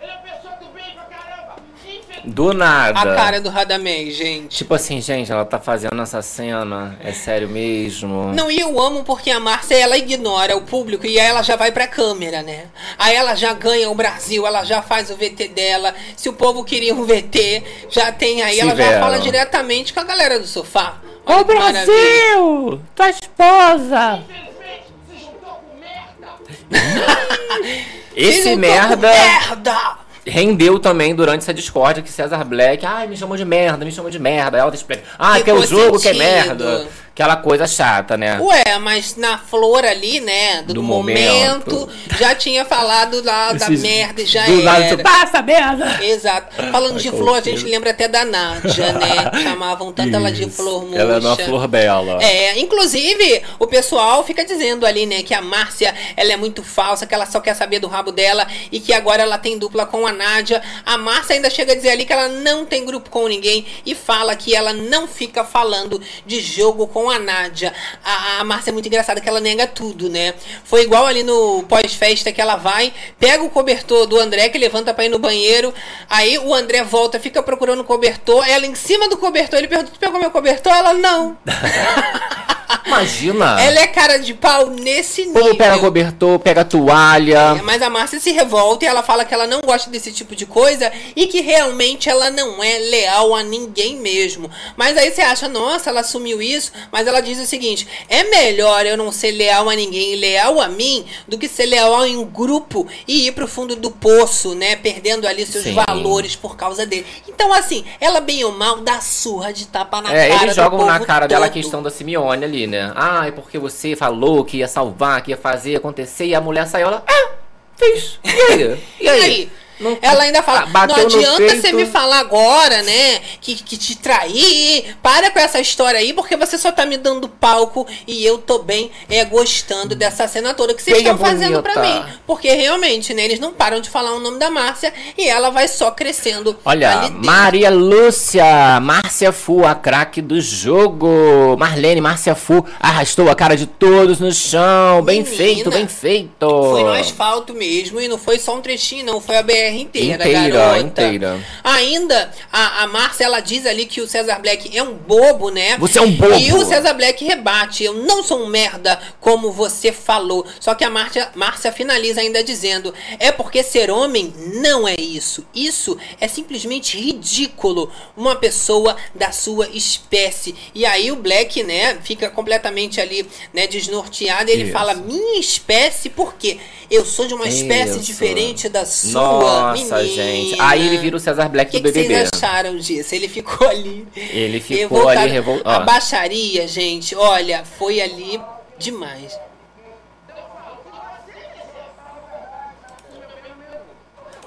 Ele 0.00 0.10
é 0.10 0.14
uma 0.14 0.22
pessoa 0.22 0.56
do 0.56 0.66
bem 0.72 0.94
pra 0.94 1.04
caramba. 1.04 1.56
Infeliz- 1.84 2.11
Do 2.24 2.52
nada. 2.52 2.98
A 3.00 3.16
cara 3.16 3.40
do 3.40 3.48
Radamés, 3.48 4.14
gente. 4.14 4.56
Tipo 4.58 4.74
assim, 4.74 5.00
gente, 5.00 5.32
ela 5.32 5.44
tá 5.44 5.58
fazendo 5.58 6.00
essa 6.00 6.22
cena. 6.22 6.96
É 7.02 7.12
sério 7.12 7.48
mesmo? 7.48 8.32
Não, 8.32 8.50
e 8.50 8.60
eu 8.60 8.80
amo 8.80 9.02
porque 9.02 9.30
a 9.30 9.40
Márcia, 9.40 9.74
ela 9.76 9.96
ignora 9.96 10.56
o 10.56 10.62
público 10.62 11.04
e 11.06 11.18
aí 11.18 11.26
ela 11.26 11.42
já 11.42 11.56
vai 11.56 11.72
pra 11.72 11.86
câmera, 11.88 12.42
né? 12.42 12.66
Aí 12.98 13.14
ela 13.16 13.34
já 13.34 13.52
ganha 13.52 13.90
o 13.90 13.94
Brasil, 13.94 14.46
ela 14.46 14.64
já 14.64 14.80
faz 14.82 15.10
o 15.10 15.16
VT 15.16 15.48
dela. 15.48 15.94
Se 16.16 16.28
o 16.28 16.32
povo 16.32 16.62
queria 16.64 16.94
um 16.94 17.04
VT, 17.04 17.62
já 17.90 18.12
tem 18.12 18.42
aí. 18.42 18.60
ela 18.60 18.70
já 18.76 18.84
Tiveram. 18.84 19.00
fala 19.00 19.18
diretamente 19.18 19.92
com 19.92 20.00
a 20.00 20.04
galera 20.04 20.38
do 20.38 20.46
sofá. 20.46 20.98
Ô 21.26 21.32
Olha 21.32 21.44
maravilha. 21.54 21.84
Brasil! 21.86 22.82
Tua 22.94 23.10
esposa! 23.10 24.22
Infelizmente, 24.28 24.84
se 25.08 25.24
juntou 25.24 25.60
com 25.60 25.78
merda. 25.78 26.32
Esse 28.14 28.56
merda 28.56 28.96
Merda! 28.96 30.01
Rendeu 30.26 30.78
também 30.78 31.14
durante 31.14 31.40
essa 31.40 31.54
discórdia 31.54 32.02
que 32.02 32.10
César 32.10 32.44
Black, 32.44 32.84
ai, 32.86 33.06
me 33.06 33.16
chamou 33.16 33.36
de 33.36 33.44
merda, 33.44 33.84
me 33.84 33.92
chamou 33.92 34.10
de 34.10 34.18
merda. 34.18 34.56
Aí 34.56 34.62
ela 34.62 34.74
explica, 34.74 35.02
ah, 35.18 35.40
que 35.40 35.50
é 35.50 35.54
o 35.54 35.66
jogo 35.66 35.98
que 36.00 36.08
é 36.08 36.14
sentido. 36.14 36.64
merda. 36.64 36.86
Aquela 37.14 37.36
coisa 37.36 37.66
chata, 37.66 38.16
né? 38.16 38.40
Ué, 38.40 38.78
mas 38.80 39.16
na 39.16 39.36
flor 39.36 39.84
ali, 39.84 40.18
né, 40.18 40.62
do, 40.62 40.72
Do 40.72 40.82
momento, 40.82 41.70
momento. 41.76 41.90
já 42.18 42.34
tinha 42.34 42.64
falado 42.64 43.22
lá 43.22 43.52
da 43.52 43.66
Esses- 43.66 43.82
merda 43.82 44.24
já 44.24 44.46
do 44.46 44.66
era. 44.66 44.96
tu, 44.96 45.02
Passa 45.02 45.42
merda! 45.42 46.02
Exato. 46.02 46.56
Falando 46.72 46.98
de 46.98 47.08
Ai, 47.10 47.14
flor, 47.14 47.36
a 47.36 47.40
gente 47.42 47.64
lembra 47.66 47.90
até 47.90 48.08
da 48.08 48.24
Nádia, 48.24 48.92
né? 48.94 49.30
Chamavam 49.44 49.92
tanto 49.92 50.16
ela 50.16 50.32
de 50.32 50.44
Isso. 50.44 50.56
flor 50.56 50.84
murcha. 50.86 50.98
Ela 51.02 51.16
é 51.16 51.18
uma 51.18 51.36
flor 51.36 51.68
bela. 51.68 52.18
É, 52.22 52.58
inclusive, 52.58 53.42
o 53.58 53.66
pessoal 53.66 54.24
fica 54.24 54.42
dizendo 54.42 54.86
ali, 54.86 55.04
né, 55.04 55.22
que 55.22 55.34
a 55.34 55.42
Márcia, 55.42 55.94
ela 56.16 56.32
é 56.32 56.36
muito 56.38 56.62
falsa, 56.62 57.06
que 57.06 57.14
ela 57.14 57.26
só 57.26 57.40
quer 57.40 57.54
saber 57.54 57.78
do 57.78 57.88
rabo 57.88 58.10
dela 58.10 58.46
e 58.70 58.80
que 58.80 58.94
agora 58.94 59.22
ela 59.22 59.36
tem 59.36 59.58
dupla 59.58 59.84
com 59.84 60.06
a 60.06 60.12
Nádia. 60.12 60.62
A 60.86 60.96
Márcia 60.96 61.36
ainda 61.36 61.50
chega 61.50 61.72
a 61.72 61.76
dizer 61.76 61.90
ali 61.90 62.06
que 62.06 62.12
ela 62.12 62.28
não 62.28 62.64
tem 62.64 62.86
grupo 62.86 63.10
com 63.10 63.28
ninguém 63.28 63.66
e 63.84 63.94
fala 63.94 64.34
que 64.34 64.56
ela 64.56 64.72
não 64.72 65.06
fica 65.06 65.44
falando 65.44 66.00
de 66.24 66.40
jogo 66.40 66.86
com 66.86 67.01
a 67.10 67.18
Nádia. 67.18 67.72
A, 68.04 68.40
a 68.40 68.44
Márcia 68.44 68.70
é 68.70 68.72
muito 68.72 68.86
engraçada 68.86 69.20
que 69.20 69.28
ela 69.28 69.40
nega 69.40 69.66
tudo, 69.66 70.08
né? 70.08 70.34
Foi 70.64 70.82
igual 70.82 71.06
ali 71.06 71.22
no 71.22 71.62
pós-festa 71.64 72.32
que 72.32 72.40
ela 72.40 72.56
vai, 72.56 72.92
pega 73.18 73.42
o 73.42 73.50
cobertor 73.50 74.06
do 74.06 74.18
André 74.18 74.48
que 74.48 74.58
levanta 74.58 74.94
pra 74.94 75.04
ir 75.04 75.08
no 75.08 75.18
banheiro, 75.18 75.72
aí 76.08 76.38
o 76.38 76.54
André 76.54 76.82
volta, 76.82 77.20
fica 77.20 77.42
procurando 77.42 77.80
o 77.80 77.84
cobertor, 77.84 78.48
ela 78.48 78.66
em 78.66 78.74
cima 78.74 79.08
do 79.08 79.16
cobertor, 79.16 79.58
ele 79.58 79.68
pergunta, 79.68 79.90
tu 79.92 79.98
pegou 79.98 80.20
meu 80.20 80.30
cobertor? 80.30 80.72
Ela, 80.72 80.92
não. 80.94 81.36
Imagina! 82.86 83.60
Ela 83.60 83.80
é 83.80 83.86
cara 83.86 84.18
de 84.18 84.34
pau 84.34 84.66
nesse 84.70 85.24
nível. 85.26 85.42
povo 85.42 85.56
pega 85.56 85.78
cobertor, 85.78 86.38
pega 86.38 86.64
toalha. 86.64 87.56
É, 87.58 87.62
Mas 87.62 87.82
a 87.82 87.90
Márcia 87.90 88.18
se 88.20 88.30
revolta 88.32 88.84
e 88.84 88.88
ela 88.88 89.02
fala 89.02 89.24
que 89.24 89.32
ela 89.34 89.46
não 89.46 89.60
gosta 89.60 89.90
desse 89.90 90.12
tipo 90.12 90.34
de 90.34 90.46
coisa 90.46 90.90
e 91.14 91.26
que 91.26 91.40
realmente 91.40 92.08
ela 92.08 92.30
não 92.30 92.62
é 92.62 92.78
leal 92.78 93.34
a 93.34 93.42
ninguém 93.42 93.96
mesmo. 93.96 94.50
Mas 94.76 94.96
aí 94.96 95.10
você 95.10 95.20
acha, 95.22 95.48
nossa, 95.48 95.90
ela 95.90 96.00
assumiu 96.00 96.40
isso, 96.42 96.72
mas 96.90 97.06
ela 97.06 97.20
diz 97.20 97.38
o 97.38 97.46
seguinte: 97.46 97.86
é 98.08 98.24
melhor 98.24 98.84
eu 98.86 98.96
não 98.96 99.10
ser 99.12 99.32
leal 99.32 99.68
a 99.68 99.74
ninguém 99.74 100.12
e 100.14 100.16
leal 100.16 100.60
a 100.60 100.68
mim 100.68 101.04
do 101.28 101.38
que 101.38 101.48
ser 101.48 101.66
leal 101.66 102.04
em 102.06 102.16
um 102.16 102.24
grupo 102.24 102.86
e 103.06 103.26
ir 103.26 103.32
pro 103.32 103.46
fundo 103.48 103.76
do 103.76 103.90
poço, 103.90 104.54
né? 104.54 104.76
Perdendo 104.76 105.26
ali 105.26 105.46
seus 105.46 105.64
Sim. 105.64 105.74
valores 105.74 106.36
por 106.36 106.56
causa 106.56 106.84
dele. 106.86 107.06
Então, 107.28 107.52
assim, 107.52 107.84
ela 108.00 108.20
bem 108.20 108.44
ou 108.44 108.52
mal 108.52 108.80
dá 108.80 109.00
surra 109.00 109.52
de 109.52 109.66
tapa 109.66 110.00
na 110.00 110.12
É, 110.14 110.28
cara. 110.28 110.42
eles 110.44 110.56
jogam 110.56 110.84
na 110.86 111.00
cara 111.00 111.26
dela 111.26 111.46
a 111.46 111.48
todo. 111.48 111.54
questão 111.54 111.82
da 111.82 111.90
Simeone 111.90 112.44
ali, 112.44 112.61
né? 112.66 112.92
Ah, 112.94 113.26
é 113.26 113.30
porque 113.30 113.58
você 113.58 113.94
falou 113.96 114.44
que 114.44 114.58
ia 114.58 114.68
salvar, 114.68 115.22
que 115.22 115.30
ia 115.30 115.36
fazer 115.36 115.76
acontecer, 115.76 116.26
e 116.26 116.34
a 116.34 116.40
mulher 116.40 116.66
saiu, 116.66 116.88
ela, 116.88 117.04
ah, 117.06 117.30
fez. 117.76 118.18
E 118.24 118.28
aí? 118.30 118.84
E 119.00 119.08
E 119.08 119.08
aí? 119.08 119.50
Não- 119.82 119.98
Ela 120.00 120.22
ainda 120.22 120.42
fala, 120.42 120.66
bateu 120.66 120.96
não 120.96 121.04
adianta 121.04 121.56
você 121.56 121.72
me 121.72 121.86
falar 121.86 122.20
agora, 122.20 122.82
né, 122.82 123.20
que, 123.40 123.54
que 123.56 123.76
te 123.76 123.96
trair, 123.96 124.96
para 125.02 125.30
com 125.30 125.38
essa 125.38 125.60
história 125.60 125.98
aí, 125.98 126.12
porque 126.12 126.36
você 126.36 126.56
só 126.56 126.70
tá 126.72 126.86
me 126.86 126.96
dando 126.96 127.28
palco 127.28 127.86
e 128.06 128.24
eu 128.24 128.38
tô 128.38 128.60
bem 128.60 128.90
é, 129.10 129.24
gostando 129.24 129.94
dessa 129.94 130.26
cena 130.28 130.54
toda 130.54 130.74
que 130.74 130.82
vocês 130.82 130.96
Bem 130.96 131.06
estão 131.06 131.18
fazendo 131.18 131.62
pra 131.62 131.74
bonita. 131.74 132.06
mim. 132.06 132.12
Porque 132.26 132.52
realmente, 132.52 133.12
né, 133.12 133.24
eles 133.24 133.40
não 133.40 133.52
param 133.52 133.80
de 133.80 133.90
falar 133.90 134.12
o 134.14 134.20
nome 134.20 134.38
da 134.38 134.50
Márcia 134.50 134.92
e 135.18 135.28
ela 135.28 135.50
vai 135.50 135.66
só 135.68 135.90
crescendo 135.90 136.56
Olha. 136.64 137.10
Maria 137.10 137.70
Lúcia, 137.70 138.80
Márcia 138.80 139.32
Fu, 139.32 139.64
a 139.64 139.74
craque 139.74 140.20
do 140.22 140.40
jogo. 140.40 141.56
Marlene, 141.58 142.00
Márcia 142.00 142.34
Fu, 142.34 142.64
arrastou 142.78 143.30
a 143.30 143.34
cara 143.34 143.56
de 143.56 143.66
todos 143.66 144.20
no 144.20 144.32
chão. 144.32 145.02
Bem 145.02 145.22
Menina, 145.22 145.36
feito, 145.36 145.70
bem 145.70 145.88
feito. 145.88 146.46
Foi 146.48 146.82
no 146.82 146.92
asfalto 146.92 147.54
mesmo 147.54 148.00
e 148.00 148.08
não 148.08 148.18
foi 148.18 148.38
só 148.38 148.54
um 148.56 148.60
trechinho, 148.60 149.04
não. 149.06 149.20
Foi 149.20 149.36
a 149.36 149.42
BR 149.42 149.52
inteira, 149.72 150.22
Inteira, 150.22 150.48
garota. 150.50 150.80
inteira. 150.80 151.40
Ainda, 151.64 152.30
a, 152.50 152.82
a 152.82 152.86
Márcia, 152.86 153.24
ela 153.24 153.40
diz 153.40 153.66
ali 153.66 153.86
que 153.86 154.00
o 154.00 154.06
César 154.06 154.38
Black 154.40 154.76
é 154.76 154.82
um 154.82 154.94
bobo, 154.94 155.50
né? 155.50 155.76
Você 155.78 155.98
é 155.98 156.02
um 156.02 156.12
bobo. 156.12 156.34
E 156.34 156.52
o 156.52 156.64
César 156.64 156.94
Black 156.94 157.24
rebate. 157.24 157.84
Eu 157.84 157.94
não 157.94 158.22
sou 158.22 158.42
um 158.42 158.46
merda, 158.46 158.98
como 159.20 159.52
você 159.52 159.92
falou. 159.92 160.46
Só 160.60 160.74
que 160.74 160.84
a 160.84 160.90
Márcia, 160.90 161.30
Márcia 161.34 161.72
finaliza 161.72 162.20
ainda 162.20 162.42
dizendo: 162.42 162.92
é 163.18 163.30
porque 163.32 163.62
ser 163.62 163.90
homem 163.90 164.32
não 164.54 164.86
é 164.86 164.94
isso. 164.98 165.46
Isso 165.54 165.96
é 166.20 166.28
simplesmente 166.28 166.98
ridículo. 166.98 167.90
Uma 168.16 168.36
pessoa 168.36 168.96
da 169.14 169.32
sua 169.32 169.68
espécie. 169.68 170.54
E 170.74 170.84
aí 170.84 171.10
o 171.10 171.16
Black, 171.16 171.62
né, 171.62 171.98
fica 172.02 172.28
completamente 172.30 173.00
ali, 173.00 173.26
né, 173.52 173.66
desnorteado. 173.66 174.50
E 174.50 174.52
ele 174.52 174.64
Isso. 174.64 174.72
fala: 174.72 174.94
minha 174.94 175.38
espécie, 175.40 176.08
por 176.10 176.34
quê? 176.34 176.58
Eu 176.90 177.04
sou 177.06 177.26
de 177.26 177.32
uma 177.34 177.48
espécie 177.48 177.92
Isso. 177.96 178.00
diferente 178.00 178.68
da 178.68 178.84
sua, 178.84 179.12
Nossa, 179.12 179.46
nossa, 179.52 179.98
menina. 179.98 180.04
gente. 180.04 180.60
Aí 180.60 180.86
ele 180.86 180.98
vira 180.98 181.16
o 181.16 181.20
César 181.20 181.48
Black 181.48 181.70
que 181.70 181.78
do 181.78 181.82
BBB. 181.82 182.04
O 182.04 182.08
que 182.08 182.14
vocês 182.14 182.30
acharam 182.34 182.76
disso? 182.76 183.14
Ele 183.14 183.28
ficou 183.28 183.68
ali. 183.68 184.06
Ele 184.16 184.60
ficou 184.60 184.98
revoltado. 184.98 185.18
ali 185.20 185.30
revoltado. 185.30 185.82
A 185.82 185.84
baixaria, 185.84 186.66
gente, 186.68 187.14
olha, 187.14 187.64
foi 187.64 188.00
ali 188.00 188.40
demais. 188.78 189.38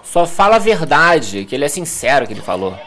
Só 0.03 0.25
fala 0.25 0.55
a 0.55 0.59
verdade, 0.59 1.43
que 1.43 1.53
ele 1.53 1.65
é 1.65 1.67
sincero 1.67 2.25
que 2.25 2.33
ele 2.33 2.41
falou. 2.41 2.77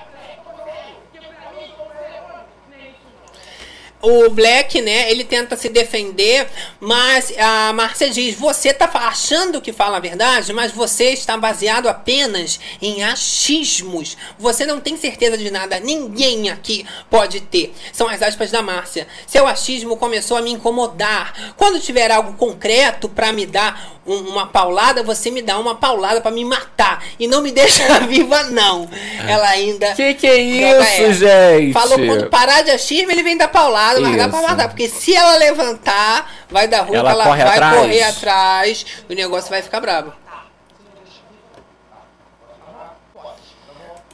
O 4.01 4.31
Black, 4.31 4.81
né, 4.81 5.11
ele 5.11 5.25
tenta 5.25 5.57
se 5.57 5.69
defender, 5.69 6.47
mas 6.79 7.33
a 7.37 7.73
Márcia 7.73 8.09
diz: 8.09 8.37
você 8.37 8.73
tá 8.73 8.89
achando 8.95 9.61
que 9.61 9.73
fala 9.73 9.97
a 9.97 10.01
verdade, 10.01 10.53
mas 10.53 10.71
você 10.71 11.11
está 11.11 11.37
baseado 11.37 11.89
apenas 11.89 12.61
em 12.81 13.03
achismos. 13.03 14.17
Você 14.39 14.65
não 14.65 14.79
tem 14.79 14.97
certeza 14.97 15.37
de 15.37 15.51
nada, 15.51 15.81
ninguém 15.81 16.49
aqui 16.49 16.87
pode 17.11 17.41
ter. 17.41 17.75
São 17.93 18.09
as 18.09 18.23
aspas 18.23 18.53
da 18.53 18.63
Márcia. 18.63 19.09
Seu 19.27 19.47
achismo 19.47 19.97
começou 19.97 20.37
a 20.37 20.43
me 20.43 20.53
incomodar. 20.53 21.55
Quando 21.57 21.81
tiver 21.81 22.11
algo 22.11 22.35
concreto 22.35 23.09
para 23.09 23.33
me 23.33 23.47
dar 23.47 23.98
uma 24.09 24.47
paulada, 24.47 25.03
você 25.03 25.31
me 25.31 25.43
dá 25.43 25.59
uma 25.59 25.75
paulada 25.75 26.21
para 26.21 26.31
me 26.31 26.45
matar. 26.45 27.05
E 27.19 27.27
não 27.27 27.43
me 27.43 27.51
deixa 27.53 28.01
viva, 28.01 28.45
não. 28.45 28.89
Ela 29.27 29.49
ainda. 29.49 29.93
Que 29.95 30.15
que 30.15 30.27
é 30.27 30.39
isso, 30.39 30.83
essa. 30.83 31.13
gente? 31.13 31.73
Falou 31.73 31.99
quando 31.99 32.29
parar 32.31 32.63
de 32.63 32.71
achismo, 32.71 33.11
ele 33.11 33.23
vem 33.23 33.37
dar 33.37 33.49
paulada, 33.49 34.01
mas 34.01 34.17
dá 34.17 34.29
pra 34.29 34.43
matar. 34.43 34.69
Porque 34.69 34.89
se 34.89 35.15
ela 35.15 35.37
levantar, 35.37 36.33
vai 36.51 36.67
dar 36.67 36.83
ruim, 36.83 36.97
Ela 36.97 37.11
ela, 37.11 37.25
corre 37.25 37.45
vai 37.45 37.53
atrás. 37.57 37.77
correr 37.77 38.03
atrás, 38.03 38.87
o 39.09 39.13
negócio 39.15 39.51
vai 39.51 39.63
ficar 39.63 39.81
brabo. 39.81 40.13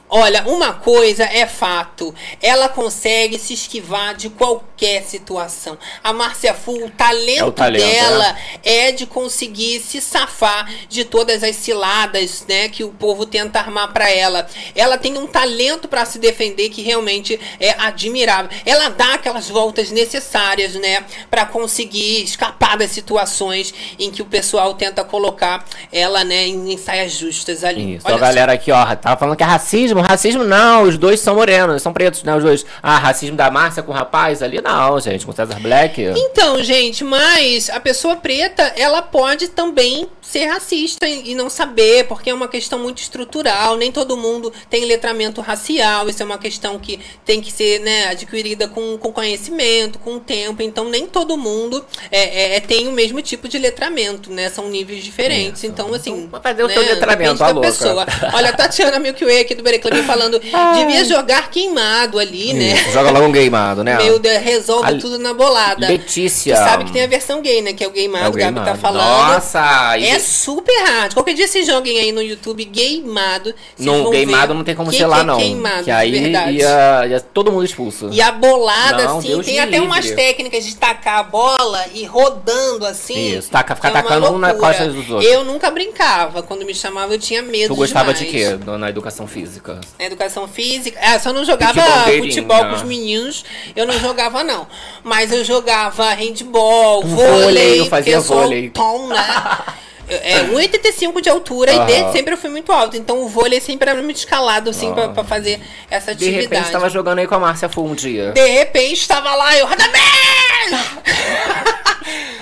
Olha, 0.07 0.43
uma 0.45 0.71
coisa 0.73 1.23
é 1.23 1.47
fato. 1.47 2.13
Ela 2.41 2.69
consegue 2.69 3.39
se 3.39 3.53
esquivar 3.53 4.13
de 4.13 4.29
qualquer 4.29 4.74
situação. 5.05 5.77
A 6.03 6.11
Márcia 6.11 6.53
Fu, 6.53 6.85
o 6.85 6.89
talento, 6.89 7.39
É 7.39 7.43
o 7.43 7.51
talento, 7.51 7.85
dela 7.85 8.35
é 8.63 8.91
de 8.91 9.05
conseguir 9.05 9.79
se 9.79 10.01
safar 10.01 10.69
de 10.89 11.05
todas 11.05 11.43
as 11.43 11.55
ciladas, 11.55 12.45
né, 12.47 12.69
que 12.69 12.83
o 12.83 12.89
povo 12.89 13.25
tenta 13.25 13.59
armar 13.59 13.91
pra 13.93 14.09
ela. 14.09 14.47
Ela 14.75 14.97
tem 14.97 15.17
um 15.17 15.27
talento 15.27 15.87
pra 15.87 16.05
se 16.05 16.19
defender 16.19 16.69
que 16.69 16.81
realmente 16.81 17.39
é 17.59 17.71
admirável. 17.79 18.49
Ela 18.65 18.89
dá 18.89 19.15
aquelas 19.15 19.49
voltas 19.49 19.91
necessárias, 19.91 20.75
né, 20.75 21.03
Pra 21.29 21.45
conseguir 21.45 22.23
escapar 22.23 22.77
das 22.77 22.91
situações 22.91 23.73
em 23.99 24.11
que 24.11 24.21
o 24.21 24.25
pessoal 24.25 24.73
tenta 24.73 25.03
colocar 25.03 25.63
ela, 25.91 26.23
né, 26.23 26.47
em, 26.47 26.73
em 26.73 26.77
saias 26.77 27.13
justas 27.13 27.63
ali. 27.63 27.95
Isso, 27.95 28.05
Olha 28.07 28.15
a 28.15 28.19
galera 28.19 28.53
aqui, 28.53 28.71
ó, 28.71 28.95
tava 28.95 29.17
falando 29.17 29.35
que 29.37 29.43
é 29.43 29.45
racismo. 29.45 30.01
Racismo 30.01 30.43
não, 30.43 30.83
os 30.83 30.97
dois 30.97 31.19
são 31.19 31.35
morenos, 31.35 31.81
são 31.81 31.93
pretos, 31.93 32.23
né? 32.23 32.35
Os 32.35 32.43
dois. 32.43 32.65
Ah, 32.81 32.97
racismo 32.97 33.35
da 33.35 33.49
Márcia 33.49 33.83
com 33.83 33.91
o 33.91 33.95
rapaz 33.95 34.41
ali, 34.41 34.61
não, 34.65 34.99
gente, 34.99 35.25
com 35.25 35.31
o 35.31 35.35
César 35.35 35.59
Black. 35.59 36.01
Então, 36.15 36.63
gente, 36.63 37.03
mas 37.03 37.69
a 37.69 37.79
pessoa 37.79 38.15
preta, 38.15 38.73
ela 38.75 39.01
pode 39.01 39.49
também 39.49 40.07
ser 40.21 40.45
racista 40.45 41.07
e 41.07 41.35
não 41.35 41.49
saber, 41.49 42.05
porque 42.07 42.31
é 42.31 42.33
uma 42.33 42.47
questão 42.47 42.79
muito 42.79 42.97
estrutural. 42.97 43.77
Nem 43.77 43.91
todo 43.91 44.17
mundo 44.17 44.51
tem 44.69 44.83
letramento 44.85 45.39
racial. 45.39 46.09
Isso 46.09 46.21
é 46.23 46.25
uma 46.25 46.39
questão 46.39 46.79
que 46.79 46.99
tem 47.23 47.39
que 47.41 47.51
ser 47.51 47.79
né, 47.81 48.07
adquirida 48.07 48.67
com, 48.67 48.97
com 48.97 49.11
conhecimento, 49.11 49.99
com 49.99 50.15
o 50.15 50.19
tempo. 50.19 50.63
Então, 50.63 50.89
nem 50.89 51.05
todo 51.05 51.37
mundo 51.37 51.85
é, 52.11 52.55
é- 52.55 52.59
tem 52.59 52.87
o 52.87 52.91
mesmo 52.91 53.21
tipo 53.21 53.47
de 53.47 53.59
letramento, 53.59 54.31
né? 54.31 54.49
São 54.49 54.67
níveis 54.69 55.03
diferentes. 55.03 55.63
Então, 55.63 55.93
assim. 55.93 56.27
vai 56.31 56.41
fazer 56.41 56.63
o 56.63 56.67
né, 56.67 56.73
teu 56.73 56.83
letramento, 56.83 57.33
depende 57.33 57.43
a 57.43 57.47
da 57.47 57.53
louca. 57.53 57.67
pessoa. 57.67 58.05
Olha, 58.33 58.49
a 58.49 58.53
Tatiana 58.53 58.97
Milky 58.97 59.23
Way 59.23 59.41
aqui 59.41 59.53
do 59.53 59.61
Bere 59.61 59.77
Club 59.77 60.03
falando, 60.05 60.39
devia 60.75 61.05
jogar 61.05 61.51
queimado 61.51 62.17
ali, 62.17 62.53
né? 62.53 62.73
Isso, 62.73 62.91
Joga 62.91 63.11
logo 63.11 63.25
um 63.27 63.31
gameado, 63.31 63.83
né? 63.83 63.97
Meu 63.97 64.17
Deus, 64.17 64.41
resolve 64.55 64.89
A 64.95 64.99
tudo 64.99 65.17
na 65.19 65.33
bolada. 65.33 65.87
Letícia. 65.87 66.55
Tu 66.55 66.57
sabe 66.57 66.85
que 66.85 66.91
tem 66.91 67.03
a 67.03 67.07
versão 67.07 67.41
gay, 67.41 67.61
né? 67.61 67.73
Que 67.73 67.83
é 67.83 67.87
o 67.87 67.91
gameado, 67.91 68.25
É 68.25 68.29
o 68.29 68.29
o 68.29 68.33
Gabi 68.33 68.53
tá 68.55 68.59
gameado. 68.61 68.79
falando. 68.79 69.33
Nossa, 69.33 69.97
É 69.97 70.19
super 70.19 70.75
hard. 70.85 71.13
Qualquer 71.13 71.33
dia 71.33 71.47
vocês 71.47 71.65
joguem 71.67 71.99
aí 71.99 72.11
no 72.11 72.21
YouTube 72.21 72.63
gameado. 72.65 73.53
vão 73.77 74.09
gameado 74.11 74.53
não 74.53 74.63
tem 74.63 74.75
como 74.75 74.89
que 74.91 74.97
ser 74.97 75.03
que 75.03 75.09
lá, 75.09 75.19
é 75.19 75.23
não. 75.23 75.37
Queimado, 75.37 75.83
que 75.83 75.91
aí 75.91 76.11
verdade. 76.11 76.57
ia, 76.57 77.07
ia 77.07 77.19
todo 77.19 77.51
mundo 77.51 77.65
expulso. 77.65 78.09
E 78.11 78.21
a 78.21 78.31
bolada, 78.31 79.03
Não, 79.05 79.17
assim, 79.19 79.27
Deus 79.29 79.45
tem 79.45 79.59
até 79.59 79.79
umas 79.81 80.05
livre. 80.05 80.15
técnicas 80.15 80.65
de 80.65 80.75
tacar 80.75 81.19
a 81.19 81.23
bola 81.23 81.85
e 81.93 82.03
rodando 82.05 82.85
assim. 82.85 83.37
Isso, 83.37 83.49
taca- 83.49 83.75
ficar 83.75 83.89
é 83.89 83.91
tacando 83.91 84.31
um 84.31 84.37
na 84.37 84.53
costa 84.53 84.85
dos 84.87 85.09
outros. 85.09 85.29
Eu 85.31 85.43
nunca 85.43 85.69
brincava. 85.71 86.41
Quando 86.43 86.65
me 86.65 86.73
chamava, 86.73 87.13
eu 87.13 87.19
tinha 87.19 87.41
medo 87.41 87.73
Tu 87.73 87.77
gostava 87.77 88.13
demais. 88.13 88.31
de 88.33 88.57
quê 88.57 88.75
na 88.77 88.89
educação 88.89 89.27
física? 89.27 89.79
Na 89.99 90.05
educação 90.05 90.47
física. 90.47 90.99
Ah, 91.01 91.19
só 91.19 91.31
não 91.33 91.43
jogava 91.45 91.81
futebol 92.19 92.63
né? 92.63 92.69
com 92.69 92.75
os 92.75 92.83
meninos. 92.83 93.43
Eu 93.75 93.85
não 93.85 93.97
jogava, 93.99 94.43
não. 94.45 94.67
Mas 95.03 95.31
eu 95.33 95.43
jogava 95.43 96.09
handball, 96.13 97.03
vôlei. 97.03 97.41
vôlei, 97.41 97.79
eu 97.81 97.85
fazia 97.87 98.13
eu 98.15 98.21
vôlei. 98.21 98.69
Tom, 98.69 99.07
né? 99.07 99.17
É 100.07 100.43
1,85 100.43 101.19
de 101.19 101.29
altura 101.31 101.73
e 101.73 101.77
Aham. 101.77 101.85
desde 101.87 102.11
sempre 102.11 102.35
eu 102.35 102.37
fui 102.37 102.51
muito 102.51 102.71
alto. 102.71 102.95
Então 102.95 103.23
o 103.23 103.27
vôlei 103.27 103.59
sempre 103.59 103.89
era 103.89 103.99
muito 104.03 104.17
escalado, 104.17 104.69
assim, 104.69 104.93
pra, 104.93 105.05
Ah. 105.05 105.09
pra 105.09 105.23
fazer 105.23 105.59
essa 105.89 106.13
De 106.13 106.25
atividade. 106.25 106.53
repente 106.53 106.71
tava 106.71 106.87
jogando 106.91 107.17
aí 107.17 107.25
com 107.25 107.33
a 107.33 107.39
Márcia 107.39 107.67
Fu 107.67 107.83
um 107.83 107.95
dia. 107.95 108.31
De 108.31 108.47
repente 108.47 109.07
tava 109.07 109.33
lá, 109.33 109.57
eu. 109.57 109.65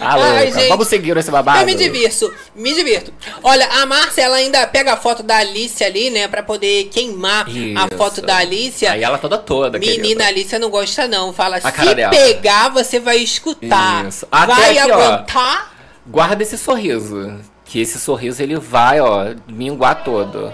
Ah, 0.03 0.15
Ai, 0.37 0.51
gente. 0.51 0.67
Vamos 0.67 0.87
seguir 0.87 1.15
esse 1.17 1.31
babado? 1.31 1.59
Eu 1.61 1.65
me 1.65 1.75
divirto, 1.75 2.33
me 2.55 2.73
divirto. 2.73 3.13
Olha, 3.41 3.67
a 3.67 3.85
Márcia, 3.85 4.23
ela 4.23 4.35
ainda 4.37 4.65
pega 4.67 4.93
a 4.93 4.97
foto 4.97 5.23
da 5.23 5.37
Alice 5.37 5.83
ali, 5.83 6.09
né? 6.09 6.27
Pra 6.27 6.43
poder 6.43 6.85
queimar 6.85 7.45
a 7.47 7.49
Isso. 7.49 7.97
foto 7.97 8.21
da 8.21 8.37
Alice. 8.37 8.85
Aí 8.85 9.03
ela 9.03 9.17
toda 9.17 9.37
toda, 9.37 9.79
Menina, 9.79 10.01
querida. 10.03 10.25
Alicia 10.27 10.59
não 10.59 10.69
gosta 10.69 11.07
não. 11.07 11.31
Fala, 11.33 11.57
A 11.57 11.71
se 11.71 11.95
pegar, 12.09 12.69
você 12.69 12.99
vai 12.99 13.17
escutar. 13.17 14.05
Isso. 14.07 14.27
Até 14.31 14.53
Vai 14.53 14.77
aqui, 14.77 14.91
ó. 14.91 14.95
aguentar. 14.99 15.73
Guarda 16.05 16.43
esse 16.43 16.57
sorriso. 16.57 17.39
Que 17.65 17.81
esse 17.81 17.99
sorriso 17.99 18.43
ele 18.43 18.57
vai, 18.57 18.99
ó, 18.99 19.33
minguar 19.47 20.03
todo. 20.03 20.51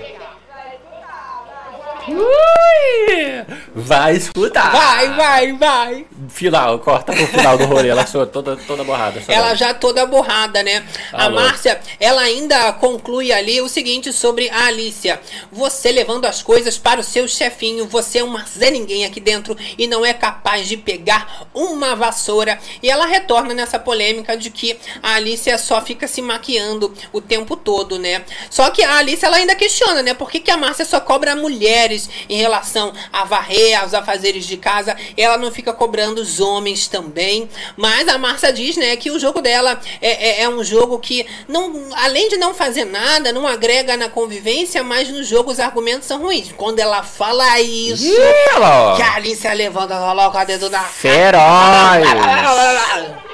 Ui! 2.14 3.46
Vai 3.76 4.16
escutar. 4.16 4.72
Vai, 4.72 5.14
vai, 5.16 5.54
vai. 5.54 6.06
Final, 6.30 6.80
corta 6.80 7.14
pro 7.14 7.28
final 7.28 7.58
do 7.58 7.66
rolê. 7.66 7.90
Ela 7.90 8.06
chorou 8.06 8.28
toda, 8.28 8.56
toda 8.58 8.84
borrada. 8.84 9.22
Ela 9.28 9.54
já 9.56 9.74
toda 9.74 10.06
borrada, 10.06 10.62
né? 10.64 10.86
a 11.14 11.26
Alô. 11.26 11.36
Márcia, 11.36 11.80
ela 12.00 12.22
ainda 12.22 12.74
conclui 12.74 13.32
ali 13.32 13.62
o 13.62 13.70
seguinte 13.70 14.12
sobre 14.12 14.50
a 14.50 14.66
Alicia. 14.66 15.20
Você 15.52 15.92
levando 15.92 16.26
as 16.26 16.42
coisas 16.42 16.78
para 16.78 17.00
o 17.00 17.04
seu 17.04 17.28
chefinho, 17.28 17.88
você 17.88 18.20
é 18.20 18.24
uma 18.24 18.46
Zé 18.46 18.70
Ninguém 18.72 19.06
aqui 19.06 19.20
dentro 19.20 19.58
e 19.78 19.88
não 19.88 20.06
é 20.06 20.14
capaz 20.14 20.68
de 20.68 20.78
pegar 20.78 21.48
uma 21.54 21.96
vassoura. 21.96 22.60
E 22.82 22.90
ela 22.90 23.06
retorna 23.06 23.54
nessa 23.54 23.80
polêmica 23.80 24.38
de 24.38 24.50
que 24.50 24.78
a 25.02 25.16
Alicia 25.16 25.58
só 25.58 25.82
fica 25.82 26.08
se 26.08 26.22
maquiando 26.22 26.94
o 27.12 27.22
tempo 27.22 27.56
todo, 27.56 27.98
né? 27.98 28.24
Só 28.50 28.70
que 28.70 28.84
a 28.84 28.98
Alicia, 28.98 29.28
ela 29.28 29.38
ainda 29.38 29.56
questiona, 29.56 30.04
né? 30.04 30.14
Por 30.14 30.30
que, 30.30 30.40
que 30.40 30.52
a 30.52 30.58
Márcia 30.58 30.86
só 30.86 31.00
cobra 31.00 31.36
mulheres 31.36 31.99
em 32.30 32.38
relação 32.38 32.94
a 33.12 33.24
varrer, 33.24 33.82
aos 33.82 33.94
afazeres 33.94 34.46
de 34.46 34.58
casa? 34.58 34.96
Ela 35.18 35.38
não 35.38 35.52
fica 35.52 35.74
cobrando 35.74 36.22
os 36.22 36.40
homens 36.40 36.88
também. 36.88 37.50
Mas 37.76 38.08
a 38.08 38.18
Márcia 38.18 38.54
diz, 38.54 38.78
né, 38.78 38.96
que 38.96 39.10
o 39.10 39.20
jogo 39.20 39.42
dela 39.42 39.80
é, 40.02 40.42
é, 40.42 40.44
é 40.44 40.50
um 40.50 40.64
jogo 40.64 41.00
que, 41.00 41.26
não, 41.48 41.90
além 41.96 42.30
de 42.30 42.38
não 42.38 42.54
fazer 42.54 42.86
nada, 42.86 43.34
não 43.34 43.48
agrega 43.48 43.98
na 43.98 44.10
convivência, 44.10 44.84
mas 44.84 45.10
no 45.10 45.24
jogo 45.24 45.52
os 45.52 45.60
argumentos 45.60 46.08
são 46.08 46.22
ruins. 46.22 46.52
Quando 46.56 46.80
ela 46.80 47.02
fala 47.04 47.60
isso, 47.60 48.14
ela, 48.54 48.94
ó. 48.94 48.96
que 48.96 49.02
a 49.02 49.16
Alicia 49.16 49.54
levanta, 49.54 49.98
coloca 49.98 50.42
o 50.42 50.46
dedo 50.46 50.70
na 50.70 50.84
Feroz. 50.84 51.40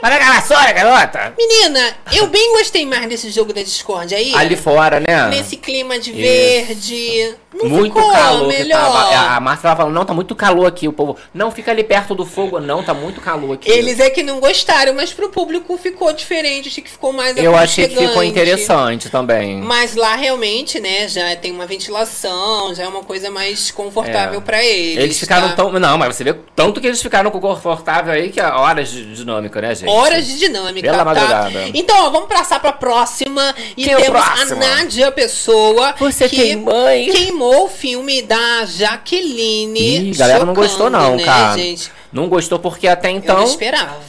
Pegar 0.00 0.28
a 0.28 0.40
vassoura, 0.40 0.72
garota. 0.72 1.34
Menina, 1.36 1.96
eu 2.12 2.28
bem 2.28 2.52
gostei 2.56 2.86
mais 2.86 3.08
desse 3.08 3.30
jogo 3.30 3.52
da 3.52 3.62
Discord 3.62 4.14
aí. 4.14 4.34
Ali 4.34 4.56
fora, 4.56 5.00
né? 5.00 5.28
Nesse 5.28 5.56
clima 5.56 5.98
de 5.98 6.12
verde. 6.12 7.34
Não 7.54 7.68
muito 7.68 7.94
calor 7.94 8.52
que 8.52 8.58
melhor. 8.58 8.78
tava. 8.80 9.36
A 9.36 9.40
Márcia 9.40 9.62
tava 9.62 9.76
falando, 9.76 9.94
não, 9.94 10.04
tá 10.04 10.14
muito 10.14 10.34
calor 10.36 10.66
aqui. 10.66 10.86
O 10.86 10.92
povo, 10.92 11.16
não, 11.34 11.50
fica 11.50 11.70
ali 11.72 11.82
perto 11.82 12.14
do 12.14 12.24
fogo. 12.24 12.60
Não, 12.60 12.82
tá 12.82 12.94
muito 12.94 13.20
calor 13.20 13.54
aqui. 13.54 13.68
Eles 13.70 13.98
é 13.98 14.10
que 14.10 14.22
não 14.22 14.38
gostaram, 14.38 14.94
mas 14.94 15.12
pro 15.12 15.28
público 15.30 15.76
ficou 15.76 16.12
diferente, 16.12 16.68
achei 16.68 16.82
que 16.82 16.90
ficou 16.90 17.12
mais 17.12 17.36
Eu 17.36 17.56
achei 17.56 17.88
que 17.88 17.96
ficou 17.96 18.22
interessante 18.22 19.08
também. 19.08 19.60
Mas 19.60 19.96
lá 19.96 20.14
realmente, 20.14 20.78
né, 20.78 21.08
já 21.08 21.34
tem 21.36 21.50
uma 21.50 21.66
ventilação, 21.66 22.74
já 22.74 22.84
é 22.84 22.88
uma 22.88 23.02
coisa 23.02 23.30
mais 23.30 23.70
confortável 23.70 24.38
É. 24.38 24.42
pra 24.42 24.62
eles. 24.62 25.02
Eles 25.02 25.18
ficaram 25.18 25.48
tá? 25.48 25.56
tão. 25.56 25.72
Não, 25.72 25.98
mas 25.98 26.14
você 26.14 26.22
vê 26.24 26.34
tanto 26.54 26.80
que 26.80 26.86
eles 26.86 27.02
ficaram 27.02 27.30
confortável 27.30 28.12
aí 28.12 28.28
que 28.30 28.40
é 28.40 28.46
horas 28.46 28.90
de 28.90 29.14
dinâmica, 29.14 29.60
né, 29.60 29.74
gente? 29.74 29.87
Horas 29.90 30.26
de 30.26 30.38
dinâmica, 30.38 30.90
Pela 30.90 30.98
tá? 30.98 31.04
madrugada. 31.04 31.70
Então, 31.74 32.06
ó, 32.06 32.10
vamos 32.10 32.28
passar 32.28 32.60
pra 32.60 32.72
próxima. 32.72 33.54
E 33.76 33.84
Quem 33.84 33.92
é 33.94 33.96
temos 33.96 34.20
próximo? 34.20 34.62
a 34.62 34.66
Nádia 34.66 35.10
Pessoa. 35.12 35.94
Você 35.98 36.28
que 36.28 36.36
tem 36.36 36.56
mãe? 36.56 37.10
Queimou 37.10 37.64
o 37.64 37.68
filme 37.68 38.22
da 38.22 38.64
Jaqueline. 38.66 40.10
Ih, 40.10 40.14
galera 40.16 40.44
não 40.44 40.54
gostou 40.54 40.90
não, 40.90 41.16
né, 41.16 41.24
cara. 41.24 41.56
gente? 41.58 41.90
Não 42.12 42.28
gostou 42.28 42.58
porque 42.58 42.88
até 42.88 43.10
então. 43.10 43.44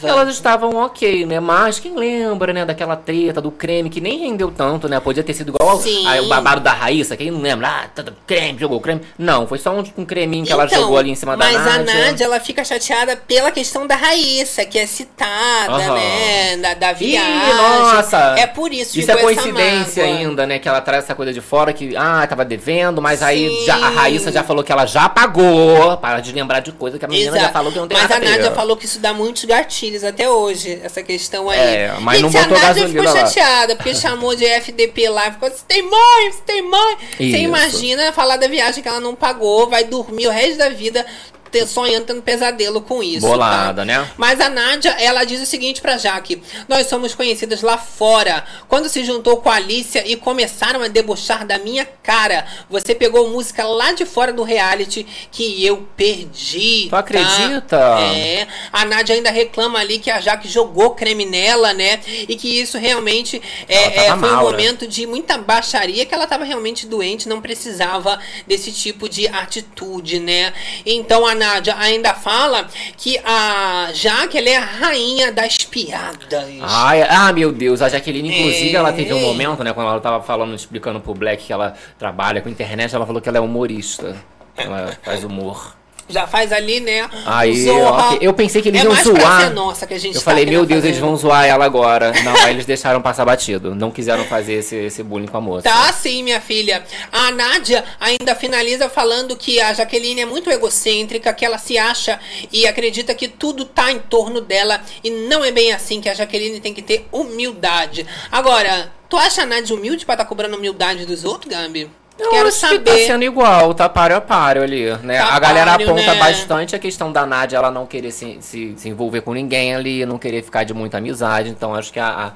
Elas 0.04 0.30
estavam 0.30 0.76
ok, 0.78 1.26
né? 1.26 1.40
Mas 1.40 1.80
quem 1.80 1.96
lembra, 1.96 2.54
né, 2.54 2.66
daquela 2.66 2.96
treta 2.96 3.42
do 3.42 3.52
creme 3.52 3.90
que 3.90 4.00
nem 4.00 4.20
rendeu 4.20 4.52
tanto, 4.52 4.88
né? 4.88 5.00
Podia 5.00 5.24
ter 5.24 5.34
sido 5.34 5.50
igual 5.54 5.70
ao, 5.78 5.82
aí 6.08 6.20
o 6.22 6.28
babado 6.30 6.62
da 6.62 6.72
Raíssa, 6.72 7.18
quem 7.18 7.30
não 7.32 7.42
lembra? 7.42 7.68
Ah, 7.68 7.86
tá- 7.94 8.04
tá- 8.04 8.12
creme, 8.26 8.58
jogou 8.60 8.80
creme. 8.80 9.02
Não, 9.18 9.46
foi 9.46 9.58
só 9.58 9.72
um, 9.72 9.84
um 9.98 10.06
creminho 10.06 10.46
que 10.46 10.52
ela 10.52 10.66
Então, 10.66 10.82
jogou 10.82 10.98
ali 10.98 11.10
em 11.12 11.16
cima 11.16 11.36
da 11.36 11.46
mas 11.46 11.56
Nádia. 11.56 11.74
a 11.94 12.06
Nádia, 12.06 12.26
ela 12.26 12.40
fica 12.40 12.64
chateada 12.64 13.16
pela 13.18 13.52
questão 13.52 13.86
da 13.86 13.96
Raíssa, 13.96 14.66
que 14.66 14.78
é 14.80 14.86
citada, 14.86 15.74
Aham. 15.74 15.94
né? 15.96 16.58
Da, 16.58 16.74
da 16.76 16.92
Ih, 16.92 16.96
viagem. 16.96 17.54
nossa! 17.56 18.36
É 18.38 18.48
por 18.48 18.72
isso 18.72 18.98
Isso 19.00 19.12
é 19.12 19.18
coincidência 19.18 20.04
ainda, 20.06 20.46
né? 20.48 20.58
Que 20.60 20.70
ela 20.70 20.80
traz 20.82 21.04
essa 21.04 21.16
coisa 21.16 21.34
de 21.34 21.42
fora 21.42 21.74
que, 21.74 21.96
ah, 21.98 22.26
tava 22.28 22.46
devendo, 22.46 23.02
mas 23.02 23.22
aí 23.22 23.50
Sim. 23.50 23.66
já, 23.66 23.76
a 23.76 23.90
Raíssa 23.90 24.32
já 24.32 24.44
falou 24.44 24.64
que 24.64 24.72
ela 24.72 24.86
já 24.86 25.10
pagou. 25.10 25.98
Para 25.98 26.20
de 26.22 26.32
lembrar 26.32 26.60
de 26.62 26.72
coisa 26.72 26.98
que 26.98 27.06
a 27.06 27.08
menina 27.08 27.32
já 27.32 27.38
Exato. 27.38 27.54
falou 27.54 27.72
que 27.72 27.78
não 27.80 27.89
Mas 27.92 28.12
a 28.12 28.16
a. 28.16 28.20
Nádia 28.20 28.52
falou 28.52 28.76
que 28.78 28.86
isso 28.86 29.00
dá 29.00 29.14
muitos 29.14 29.46
gatilhos 29.46 30.04
até 30.04 30.30
hoje, 30.30 30.80
essa 30.84 31.02
questão 31.04 31.50
aí. 31.50 31.60
É, 31.60 31.94
mas 32.00 32.20
Gente, 32.20 32.34
não 32.34 32.40
a 32.40 32.44
botou 32.44 32.58
Nádia 32.60 32.84
gasolina 32.84 33.04
ficou 33.10 33.22
lá. 33.22 33.28
chateada, 33.28 33.76
porque 33.76 33.96
chamou 33.96 34.36
de 34.36 34.46
FDP 34.46 35.10
lá, 35.10 35.32
ficou 35.32 35.48
assim, 35.48 35.64
tem 35.68 35.82
mãe, 35.82 36.32
você 36.32 36.42
tem 36.46 36.62
mãe. 36.62 36.98
Você 37.18 37.24
Isso. 37.24 37.38
imagina 37.38 38.12
falar 38.14 38.38
da 38.38 38.48
viagem 38.48 38.82
que 38.82 38.90
ela 38.90 39.00
não 39.00 39.16
pagou, 39.16 39.70
vai 39.70 39.84
dormir 39.84 40.28
o 40.28 40.32
resto 40.32 40.58
da 40.58 40.70
vida 40.70 41.06
ter- 41.52 41.68
sonhando, 41.68 42.06
tendo 42.06 42.22
pesadelo 42.22 42.82
com 42.82 43.02
isso. 43.04 43.26
Bolada, 43.26 43.82
tá? 43.82 43.86
né? 43.86 44.10
Mas 44.18 44.40
a 44.40 44.50
Nádia, 44.50 44.92
ela 45.00 45.24
diz 45.24 45.42
o 45.42 45.46
seguinte 45.46 45.82
pra 45.82 45.98
Jaque: 45.98 46.42
Nós 46.68 46.88
somos 46.88 47.14
conhecidas 47.14 47.62
lá 47.62 47.78
fora. 47.78 48.44
Quando 48.68 48.90
se 48.90 49.04
juntou 49.04 49.38
com 49.38 49.50
a 49.50 49.56
Alicia 49.56 50.08
e 50.08 50.16
começaram 50.16 50.82
a 50.82 50.88
debochar 50.88 51.46
da 51.46 51.58
minha 51.58 51.86
cara, 51.86 52.46
você 52.70 52.96
pegou 52.96 53.30
música 53.30 53.64
lá 53.66 53.92
de 53.92 54.06
fora 54.06 54.32
do 54.34 54.44
reality 54.44 55.06
que 55.32 55.66
eu 55.66 55.88
perdi. 55.96 56.86
Tu 56.86 56.90
tá? 56.90 57.00
acredita? 57.00 57.78
É. 58.00 58.48
A 58.72 58.86
Nádia 58.86 59.16
ainda 59.16 59.32
reclama 59.32 59.80
ali 59.80 60.00
que 60.00 60.12
a 60.12 60.20
Jaque 60.20 60.48
jogou 60.48 60.92
creme 60.92 61.26
nela, 61.26 61.74
né? 61.74 62.00
E 62.28 62.36
que 62.36 62.60
isso 62.60 62.78
realmente 62.78 63.42
é, 63.68 64.06
é, 64.06 64.18
foi 64.18 64.30
um 64.30 64.36
né? 64.36 64.42
momento 64.42 64.88
de 64.88 65.06
muita 65.06 65.38
baixaria, 65.38 66.06
que 66.06 66.14
ela 66.14 66.28
tava 66.28 66.44
realmente 66.44 66.86
doente, 66.86 67.30
não 67.30 67.42
precisava 67.42 68.20
desse 68.48 68.72
tipo 68.72 69.08
de 69.08 69.28
atitude, 69.28 70.20
né? 70.20 70.54
Então 70.86 71.26
a 71.26 71.36
Nádia 71.40 71.76
ainda 71.78 72.14
fala 72.14 72.68
que 72.96 73.18
a 73.26 73.90
Jaque, 73.94 74.38
ela 74.38 74.50
é 74.50 74.58
a 74.58 74.66
rainha 74.66 75.32
das 75.32 75.58
piadas. 75.58 76.28
Ai, 76.62 77.02
ah, 77.04 77.34
meu 77.34 77.52
Deus, 77.52 77.82
a 77.82 77.90
Jaqueline, 77.90 78.30
inclusive, 78.30 78.76
É. 78.76 78.78
ela 78.78 78.94
teve 78.94 79.14
um 79.14 79.22
momento, 79.22 79.64
né, 79.64 79.74
quando 79.74 79.90
ela 79.90 80.00
tava 80.02 80.22
falando, 80.24 80.54
explicando 80.54 81.00
pro 81.00 81.14
Black 81.14 81.46
que 81.46 81.54
ela 81.54 81.74
trabalha 81.98 82.42
com 82.42 82.50
internet, 82.50 82.94
ela 82.94 83.06
falou 83.06 83.22
que 83.22 83.30
ela 83.30 83.38
é 83.38 83.42
humorista. 83.42 84.16
Ela 84.56 84.98
faz 85.02 85.24
humor. 85.24 85.79
Já 86.10 86.26
faz 86.26 86.52
ali, 86.52 86.80
né? 86.80 87.08
Aí, 87.24 87.66
Zorra. 87.66 88.08
ok. 88.08 88.18
eu 88.22 88.34
pensei 88.34 88.62
que 88.64 88.70
eles 88.70 88.82
é 88.82 88.84
iam 88.84 88.94
mais 88.94 89.04
zoar. 89.04 89.54
Nossa 89.54 89.86
que 89.86 89.94
a 89.94 90.00
gente 90.00 90.16
Eu 90.16 90.22
tá 90.22 90.32
falei, 90.32 90.46
meu 90.46 90.66
Deus, 90.66 90.84
eles 90.84 90.98
vão 90.98 91.16
zoar 91.16 91.46
ela 91.46 91.64
agora. 91.64 92.12
Não, 92.24 92.36
aí 92.44 92.54
eles 92.54 92.66
deixaram 92.66 93.00
passar 93.00 93.26
batido. 93.26 93.76
Não 93.76 93.92
quiseram 93.92 94.26
fazer 94.26 94.54
esse, 94.54 94.76
esse 94.76 95.04
bullying 95.04 95.28
com 95.28 95.38
a 95.38 95.42
moça. 95.42 95.70
Tá 95.70 95.94
sim, 95.94 96.24
minha 96.24 96.42
filha. 96.42 96.84
A 97.12 97.32
Nádia 97.32 97.86
ainda 98.00 98.34
finaliza 98.34 98.90
falando 98.90 99.36
que 99.36 99.62
a 99.62 99.72
Jaqueline 99.72 100.22
é 100.22 100.26
muito 100.26 100.50
egocêntrica, 100.50 101.32
que 101.32 101.46
ela 101.46 101.60
se 101.60 101.78
acha 101.78 102.20
e 102.52 102.66
acredita 102.66 103.14
que 103.14 103.28
tudo 103.28 103.64
tá 103.64 103.92
em 103.92 104.00
torno 104.00 104.42
dela. 104.42 104.82
E 105.04 105.12
não 105.12 105.46
é 105.46 105.52
bem 105.52 105.72
assim, 105.72 106.02
que 106.02 106.10
a 106.10 106.14
Jaqueline 106.16 106.60
tem 106.60 106.74
que 106.74 106.82
ter 106.82 107.08
humildade. 107.12 108.06
Agora, 108.32 108.92
tu 109.08 109.16
acha 109.16 109.44
a 109.44 109.46
Nádia 109.46 109.76
humilde 109.76 110.06
pra 110.06 110.16
estar 110.16 110.24
tá 110.24 110.30
cobrando 110.30 110.58
humildade 110.58 111.06
dos 111.06 111.24
outros, 111.24 111.52
Gabi? 111.52 111.99
Eu 112.20 112.30
Quero 112.32 112.48
acho 112.50 112.60
que 112.60 112.68
saber. 112.76 112.80
tá 112.92 112.98
sendo 112.98 113.24
igual, 113.24 113.74
tá 113.74 113.88
páreo 113.88 114.18
a 114.18 114.22
páreo 114.22 114.62
ali, 114.64 114.92
né? 115.04 115.18
Tá 115.20 115.34
a 115.36 115.40
galera 115.40 115.72
páreo, 115.72 115.90
aponta 115.92 116.14
né? 116.14 116.20
bastante 116.20 116.76
a 116.76 116.80
questão 116.80 117.12
da 117.12 117.26
Nádia, 117.26 117.58
ela 117.58 117.72
não 117.72 117.86
querer 117.86 118.12
se, 118.12 118.38
se, 118.42 118.74
se 118.76 118.90
envolver 118.90 119.22
com 119.22 119.34
ninguém 119.34 119.74
ali, 119.74 120.06
não 120.06 120.18
querer 120.18 120.44
ficar 120.44 120.64
de 120.66 120.74
muita 120.74 120.98
amizade. 120.98 121.50
Então 121.50 121.74
acho 121.74 121.94
que 121.94 122.00
a, 122.00 122.08
a- 122.10 122.32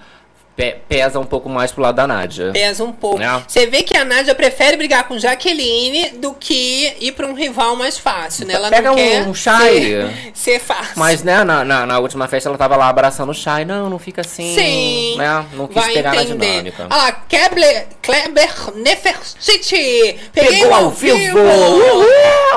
pe- 0.55 0.77
pesa 0.87 1.19
um 1.19 1.25
pouco 1.25 1.49
mais 1.49 1.71
pro 1.71 1.81
lado 1.81 1.95
da 1.95 2.05
Nádia. 2.07 2.51
Pesa 2.51 2.83
um 2.83 2.91
pouco. 2.91 3.17
Né? 3.19 3.43
Você 3.47 3.65
vê 3.67 3.83
que 3.83 3.95
a 3.95 4.03
Nádia 4.05 4.35
prefere 4.35 4.77
brigar 4.77 5.07
com 5.07 5.17
Jaqueline 5.17 6.09
do 6.17 6.33
que 6.33 6.95
ir 6.99 7.11
pra 7.13 7.27
um 7.27 7.33
rival 7.33 7.75
mais 7.75 7.97
fácil, 7.97 8.45
né? 8.47 8.53
Ela 8.53 8.69
Pega 8.69 8.83
não 8.89 8.93
um 8.93 8.95
quer 8.95 9.33
Shai. 9.35 9.73
ser, 9.81 10.31
ser 10.33 10.59
fácil. 10.59 10.93
Mas, 10.95 11.23
né, 11.23 11.43
na, 11.43 11.63
na, 11.65 11.85
na 11.85 11.99
última 11.99 12.27
festa 12.27 12.49
ela 12.49 12.57
tava 12.57 12.75
lá 12.75 12.87
abraçando 12.89 13.29
o 13.29 13.33
Shai. 13.33 13.65
Não, 13.65 13.89
não 13.89 13.99
fica 13.99 14.21
assim. 14.21 14.53
Sim. 14.55 15.15
Né? 15.17 15.45
Não 15.53 15.67
quis 15.67 15.75
Vai 15.81 15.93
pegar 15.93 16.15
entender. 16.15 16.33
na 16.37 16.51
dinâmica. 16.51 16.87
Olha 16.89 17.01
lá, 17.03 17.11
Kleber, 17.11 17.87
Kleber 18.01 18.49
Nefertiti. 18.75 20.17
Pegou 20.33 20.73
ao 20.73 20.89
vivo! 20.89 21.37
Uhul! 21.39 22.03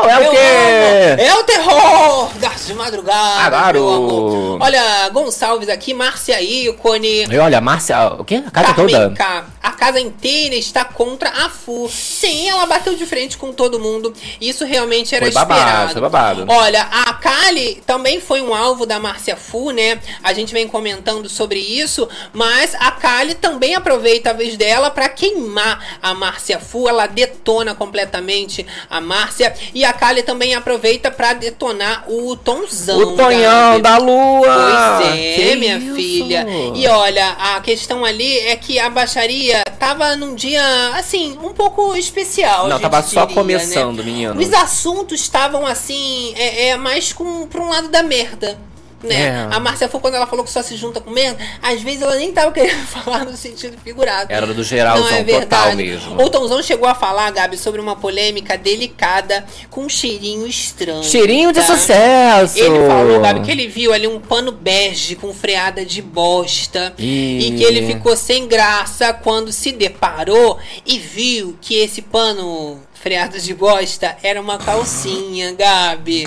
É 0.08 0.18
o 0.18 0.30
quê? 0.30 0.36
amo. 0.36 1.22
É 1.22 1.34
o 1.34 1.44
terror 1.44 2.30
de 2.66 2.74
madrugada. 2.74 3.50
Claro. 3.50 3.78
meu 3.80 3.94
amor. 3.94 4.58
Olha, 4.62 5.08
Gonçalves 5.10 5.68
aqui, 5.68 5.94
Márcia 5.94 6.40
Ícone. 6.42 7.26
E 7.30 7.38
olha, 7.38 7.58
a 7.58 7.60
Márcia, 7.60 8.06
o 8.18 8.24
quê? 8.24 8.42
A 8.46 8.50
casa 8.50 8.74
Carmen 8.74 8.94
toda? 8.94 9.14
K. 9.14 9.44
A 9.62 9.70
casa 9.72 10.00
inteira 10.00 10.54
está 10.54 10.84
contra 10.84 11.28
a 11.28 11.50
FU. 11.50 11.88
Sim, 11.90 12.48
ela 12.48 12.66
bateu 12.66 12.94
de 12.94 13.04
frente 13.04 13.36
com 13.36 13.52
todo 13.52 13.78
mundo. 13.80 14.12
Isso 14.40 14.64
realmente 14.64 15.14
era 15.14 15.24
Foi 15.26 15.34
babado, 15.34 15.60
esperado. 15.60 15.92
foi 15.92 16.00
babado. 16.02 16.46
Olha, 16.48 16.82
a 16.82 17.12
Kali 17.14 17.82
também 17.86 18.20
foi 18.20 18.40
um 18.40 18.54
alvo 18.54 18.86
da 18.86 18.98
Márcia 18.98 19.36
Fu, 19.36 19.70
né? 19.70 20.00
A 20.22 20.32
gente 20.32 20.52
vem 20.52 20.68
comentando 20.68 21.28
sobre 21.28 21.58
isso, 21.58 22.08
mas 22.32 22.74
a 22.78 22.90
Kali 22.92 23.34
também 23.34 23.74
aproveita 23.74 24.30
a 24.30 24.32
vez 24.32 24.56
dela 24.56 24.90
para 24.90 25.08
queimar 25.08 25.98
a 26.02 26.14
Márcia 26.14 26.58
Fu. 26.58 26.88
Ela 26.88 27.06
detona 27.06 27.74
completamente 27.74 28.66
a 28.88 29.00
Márcia 29.00 29.54
e 29.74 29.84
a 29.84 29.92
Kali 29.92 30.22
também 30.22 30.54
aproveita 30.54 31.10
para 31.10 31.32
detonar 31.32 32.04
o 32.08 32.36
Tonzão. 32.60 32.98
O 32.98 33.16
Tonhão 33.16 33.70
Gabi. 33.72 33.82
da 33.82 33.96
Lua! 33.98 34.98
Pois 35.00 35.08
é, 35.16 35.34
Que 35.34 35.56
minha 35.56 35.78
isso? 35.78 35.94
filha. 35.94 36.46
E 36.74 36.86
olha, 36.88 37.30
a 37.32 37.60
questão 37.60 38.04
ali 38.04 38.38
é 38.40 38.56
que 38.56 38.78
a 38.78 38.88
baixaria 38.88 39.62
tava 39.78 40.16
num 40.16 40.34
dia, 40.34 40.62
assim, 40.94 41.38
um 41.42 41.52
pouco 41.52 41.94
especial. 41.96 42.68
Não, 42.68 42.78
tava 42.78 43.02
só 43.02 43.22
diria, 43.26 43.34
começando, 43.34 43.98
né? 43.98 44.04
menino. 44.04 44.40
Os 44.40 44.52
assuntos 44.52 45.20
estavam, 45.20 45.66
assim, 45.66 46.32
é, 46.36 46.68
é 46.68 46.76
mais 46.76 47.12
com, 47.12 47.46
pra 47.46 47.60
um 47.62 47.68
lado 47.68 47.88
da 47.88 48.02
merda. 48.02 48.58
Né? 49.02 49.26
É. 49.26 49.48
A 49.50 49.60
Márcia 49.60 49.88
Fu, 49.88 50.00
quando 50.00 50.14
ela 50.14 50.26
falou 50.26 50.44
que 50.44 50.50
só 50.50 50.62
se 50.62 50.74
junta 50.76 51.00
com 51.00 51.10
merda, 51.10 51.38
às 51.62 51.82
vezes 51.82 52.02
ela 52.02 52.16
nem 52.16 52.32
tava 52.32 52.50
querendo 52.50 52.84
falar 52.86 53.24
no 53.24 53.36
sentido 53.36 53.76
figurado. 53.82 54.32
Era 54.32 54.46
do 54.46 54.64
geralzão 54.64 55.06
é 55.08 55.22
total 55.22 55.40
verdade. 55.40 55.76
mesmo. 55.76 56.22
O 56.22 56.30
Tomzão 56.30 56.62
chegou 56.62 56.88
a 56.88 56.94
falar, 56.94 57.30
Gabi, 57.30 57.58
sobre 57.58 57.80
uma 57.80 57.96
polêmica 57.96 58.56
delicada 58.56 59.44
com 59.70 59.82
um 59.82 59.88
cheirinho 59.88 60.46
estranho. 60.46 61.04
Cheirinho 61.04 61.52
de 61.52 61.60
tá? 61.60 61.66
sucesso! 61.66 62.58
Ele 62.58 62.86
falou, 62.86 63.20
Gabi, 63.20 63.40
que 63.40 63.50
ele 63.50 63.68
viu 63.68 63.92
ali 63.92 64.06
um 64.06 64.18
pano 64.18 64.50
bege 64.50 65.14
com 65.16 65.32
freada 65.32 65.84
de 65.84 66.00
bosta. 66.00 66.94
Ih. 66.98 67.48
E 67.48 67.56
que 67.56 67.64
ele 67.64 67.86
ficou 67.86 68.16
sem 68.16 68.46
graça 68.46 69.12
quando 69.12 69.52
se 69.52 69.72
deparou 69.72 70.58
e 70.86 70.98
viu 70.98 71.56
que 71.60 71.74
esse 71.74 72.00
pano 72.00 72.80
freado 72.94 73.38
de 73.38 73.54
bosta 73.54 74.16
era 74.22 74.40
uma 74.40 74.58
calcinha, 74.58 75.52
Gabi. 75.52 76.26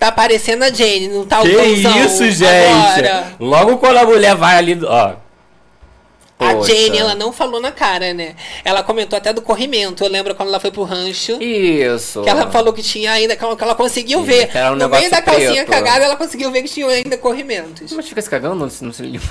Tá 0.00 0.10
parecendo 0.10 0.64
a 0.64 0.70
Jane, 0.70 1.08
não 1.08 1.26
tá 1.26 1.40
o 1.40 1.42
Que 1.42 1.50
isso, 1.50 2.30
gente! 2.30 2.50
agora. 2.50 3.32
Logo 3.38 3.76
quando 3.76 3.98
a 3.98 4.04
mulher 4.04 4.34
vai 4.34 4.56
ali, 4.56 4.80
ó. 4.82 5.12
A 6.38 6.54
Poxa. 6.54 6.74
Jane, 6.74 6.96
ela 6.96 7.14
não 7.14 7.30
falou 7.34 7.60
na 7.60 7.70
cara, 7.70 8.14
né? 8.14 8.34
Ela 8.64 8.82
comentou 8.82 9.14
até 9.18 9.30
do 9.30 9.42
corrimento. 9.42 10.02
Eu 10.02 10.08
lembro 10.08 10.34
quando 10.34 10.48
ela 10.48 10.58
foi 10.58 10.70
pro 10.70 10.84
rancho. 10.84 11.32
Isso. 11.42 12.22
Que 12.22 12.30
ela 12.30 12.50
falou 12.50 12.72
que 12.72 12.82
tinha 12.82 13.12
ainda, 13.12 13.36
que 13.36 13.44
ela, 13.44 13.54
que 13.54 13.62
ela 13.62 13.74
conseguiu 13.74 14.22
ver. 14.22 14.48
era 14.56 14.72
um 14.72 14.76
no 14.76 14.88
meio 14.88 15.10
da 15.10 15.20
calcinha 15.20 15.66
preto. 15.66 15.68
cagada, 15.70 16.06
ela 16.06 16.16
conseguiu 16.16 16.50
ver 16.50 16.62
que 16.62 16.70
tinha 16.70 16.86
ainda 16.88 17.18
corrimentos. 17.18 17.92
Mas 17.92 18.08
fica 18.08 18.22
se 18.22 18.30
cagando? 18.30 18.54
Não, 18.54 18.70
se- 18.70 18.82
não 18.82 18.92
se 18.94 19.02
limpa. 19.02 19.28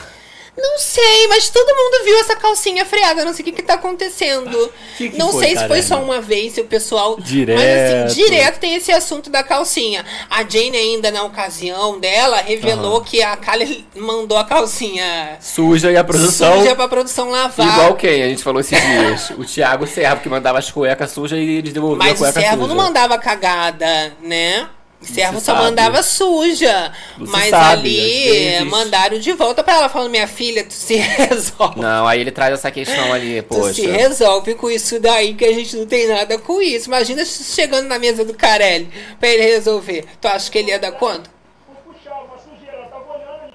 Não 0.57 0.77
sei, 0.77 1.27
mas 1.27 1.49
todo 1.49 1.67
mundo 1.75 2.03
viu 2.05 2.19
essa 2.19 2.35
calcinha 2.35 2.85
freada. 2.85 3.23
Não 3.23 3.33
sei 3.33 3.43
o 3.43 3.45
que, 3.45 3.51
que 3.53 3.61
tá 3.61 3.75
acontecendo. 3.75 4.71
Que 4.97 5.09
que 5.09 5.17
não 5.17 5.31
foi, 5.31 5.45
sei 5.45 5.57
se 5.57 5.67
foi 5.67 5.81
só 5.81 6.01
uma 6.01 6.19
vez, 6.19 6.53
se 6.53 6.61
o 6.61 6.65
pessoal. 6.65 7.17
Direto. 7.19 7.57
Mas 7.59 8.11
assim, 8.11 8.23
direto 8.23 8.59
tem 8.59 8.75
esse 8.75 8.91
assunto 8.91 9.29
da 9.29 9.43
calcinha. 9.43 10.05
A 10.29 10.43
Jane, 10.43 10.75
ainda 10.77 11.11
na 11.11 11.23
ocasião 11.23 11.99
dela, 11.99 12.37
revelou 12.41 13.01
que 13.01 13.21
a 13.21 13.35
Kali 13.37 13.87
mandou 13.95 14.37
a 14.37 14.43
calcinha 14.43 15.37
Suja 15.39 15.91
e 15.91 15.97
a 15.97 16.03
produção. 16.03 16.59
suja 16.59 16.75
pra 16.75 16.87
produção 16.87 17.29
lavar. 17.29 17.67
Igual 17.67 17.95
quem? 17.95 18.23
A 18.23 18.27
gente 18.29 18.43
falou 18.43 18.59
esses 18.59 18.79
dias. 18.79 19.29
o 19.37 19.45
Thiago 19.45 19.87
Servo, 19.87 20.21
que 20.21 20.29
mandava 20.29 20.59
as 20.59 20.69
cuecas 20.71 21.11
sujas 21.11 21.39
e 21.39 21.43
eles 21.57 21.73
devolviam 21.73 22.01
a 22.01 22.05
Mas 22.09 22.15
o 22.19 22.23
cueca 22.23 22.39
servo 22.41 22.63
suja. 22.63 22.67
não 22.67 22.83
mandava 22.83 23.17
cagada, 23.17 24.13
né? 24.21 24.67
O 25.01 25.05
servo 25.05 25.39
se 25.39 25.45
só 25.45 25.53
sabe. 25.53 25.63
mandava 25.63 26.03
suja. 26.03 26.91
Se 27.17 27.23
Mas 27.23 27.49
sabe, 27.51 28.57
ali 28.59 28.65
mandaram 28.65 29.17
de 29.17 29.31
volta 29.31 29.63
pra 29.63 29.75
ela, 29.75 29.87
falando: 29.89 30.09
minha 30.11 30.27
filha, 30.27 30.63
tu 30.65 30.73
se 30.73 30.95
resolve. 30.99 31.79
Não, 31.79 32.05
aí 32.05 32.19
ele 32.19 32.31
traz 32.31 32.53
essa 32.53 32.69
questão 32.69 33.13
ali, 33.13 33.41
Tu 33.41 33.47
poxa. 33.47 33.73
se 33.75 33.87
resolve 33.87 34.55
com 34.55 34.69
isso 34.69 34.99
daí, 34.99 35.35
que 35.35 35.45
a 35.45 35.53
gente 35.53 35.77
não 35.77 35.85
tem 35.85 36.05
nada 36.07 36.37
com 36.37 36.61
isso. 36.61 36.87
Imagina 36.89 37.23
chegando 37.23 37.87
na 37.87 37.97
mesa 37.97 38.25
do 38.25 38.33
Carelli 38.33 38.91
pra 39.19 39.29
ele 39.29 39.43
resolver. 39.43 40.05
Tu 40.19 40.27
acha 40.27 40.51
que 40.51 40.57
ele 40.57 40.71
ia 40.71 40.79
dar 40.79 40.91
conta? 40.91 41.29
Vou 41.67 41.93
puxar 41.93 42.15
uma 42.15 42.37
sujeira, 42.37 42.89
tava 42.89 43.13
olhando, 43.13 43.53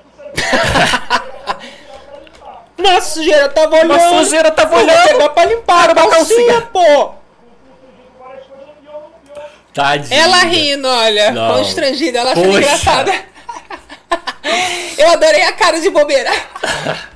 Nossa, 2.79 3.15
sujeira 3.15 3.49
tava 3.49 3.77
olhando. 3.77 3.91
Vou 3.91 4.97
olhando. 4.97 5.09
pegar 5.09 5.29
pra 5.31 5.45
limpar 5.45 5.91
a 5.91 5.95
Para 5.95 6.05
uma 6.07 6.11
calcinha. 6.17 6.61
pô. 6.63 6.81
várias 6.81 8.47
coisas 8.47 8.69
e 8.83 8.87
eu 8.87 8.93
não. 8.93 9.01
e 9.25 9.39
eu- 9.39 9.43
Tadinha. 9.75 10.19
Ela 10.21 10.39
rindo, 10.45 10.87
olha, 10.89 11.33
Não. 11.33 11.55
constrangida, 11.57 12.21
ela 12.21 12.33
Poxa. 12.35 12.49
engraçada. 12.49 13.13
Eu 14.97 15.11
adorei 15.11 15.43
a 15.43 15.53
cara 15.53 15.81
de 15.81 15.91
bobeira. 15.91 16.31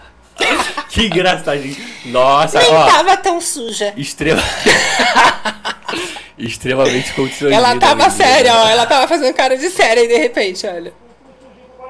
Que 0.89 1.07
engraçadinho. 1.07 1.77
Nossa, 2.07 2.61
Nem 2.61 2.73
ó. 2.73 2.87
tava 2.87 3.17
tão 3.17 3.41
suja. 3.41 3.93
Extrema... 3.97 4.41
Extremamente 6.39 7.13
constrangida. 7.13 7.55
Ela 7.55 7.77
tava 7.77 8.07
menina. 8.07 8.11
séria, 8.11 8.55
ó. 8.55 8.69
Ela 8.69 8.87
tava 8.87 9.09
fazendo 9.09 9.35
cara 9.35 9.57
de 9.59 9.69
séria 9.69 10.05
e 10.05 10.09
de 10.09 10.17
repente, 10.17 10.65
olha. 10.67 10.93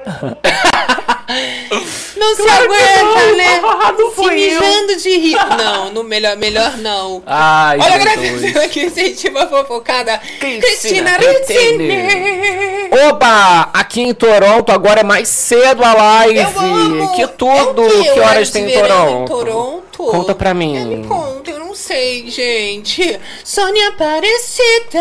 Não 2.16 2.34
se 2.34 2.42
aguenta, 2.48 3.36
né? 3.36 3.60
Não 3.98 4.08
Se 4.10 4.16
foi 4.16 4.40
eu. 4.40 4.60
mijando 4.60 4.96
de 4.96 5.10
rir. 5.18 5.36
Não, 5.56 5.92
no 5.92 6.02
melhor, 6.04 6.36
melhor 6.36 6.76
não. 6.78 7.22
Ai, 7.26 7.78
Olha, 7.80 7.94
agradecendo 7.96 8.60
aqui, 8.64 8.84
incentiva 8.86 9.46
fofocada. 9.46 10.18
Cristina 10.38 10.60
Cristina 10.60 11.16
Rizzini. 11.16 11.86
Rizzini. 11.90 13.08
Oba! 13.08 13.68
Aqui 13.74 14.02
em 14.02 14.14
Toronto 14.14 14.72
agora 14.72 15.00
é 15.00 15.04
mais 15.04 15.28
cedo 15.28 15.84
a 15.84 15.92
live. 15.92 16.38
Eu 16.38 16.60
amo. 16.60 17.14
Que 17.14 17.26
tudo! 17.28 17.84
É 17.84 18.12
que 18.14 18.20
horas 18.20 18.50
tem 18.50 18.64
em 18.70 18.72
Toronto? 18.80 19.22
em 19.22 19.26
Toronto? 19.26 19.98
Conta 19.98 20.34
pra 20.34 20.54
mim. 20.54 20.76
É, 20.76 20.84
me 20.84 21.06
conta, 21.06 21.50
eu 21.50 21.57
não 21.57 21.57
sei, 21.88 22.28
gente. 22.28 23.18
Sônia 23.42 23.88
Aparecida. 23.88 25.00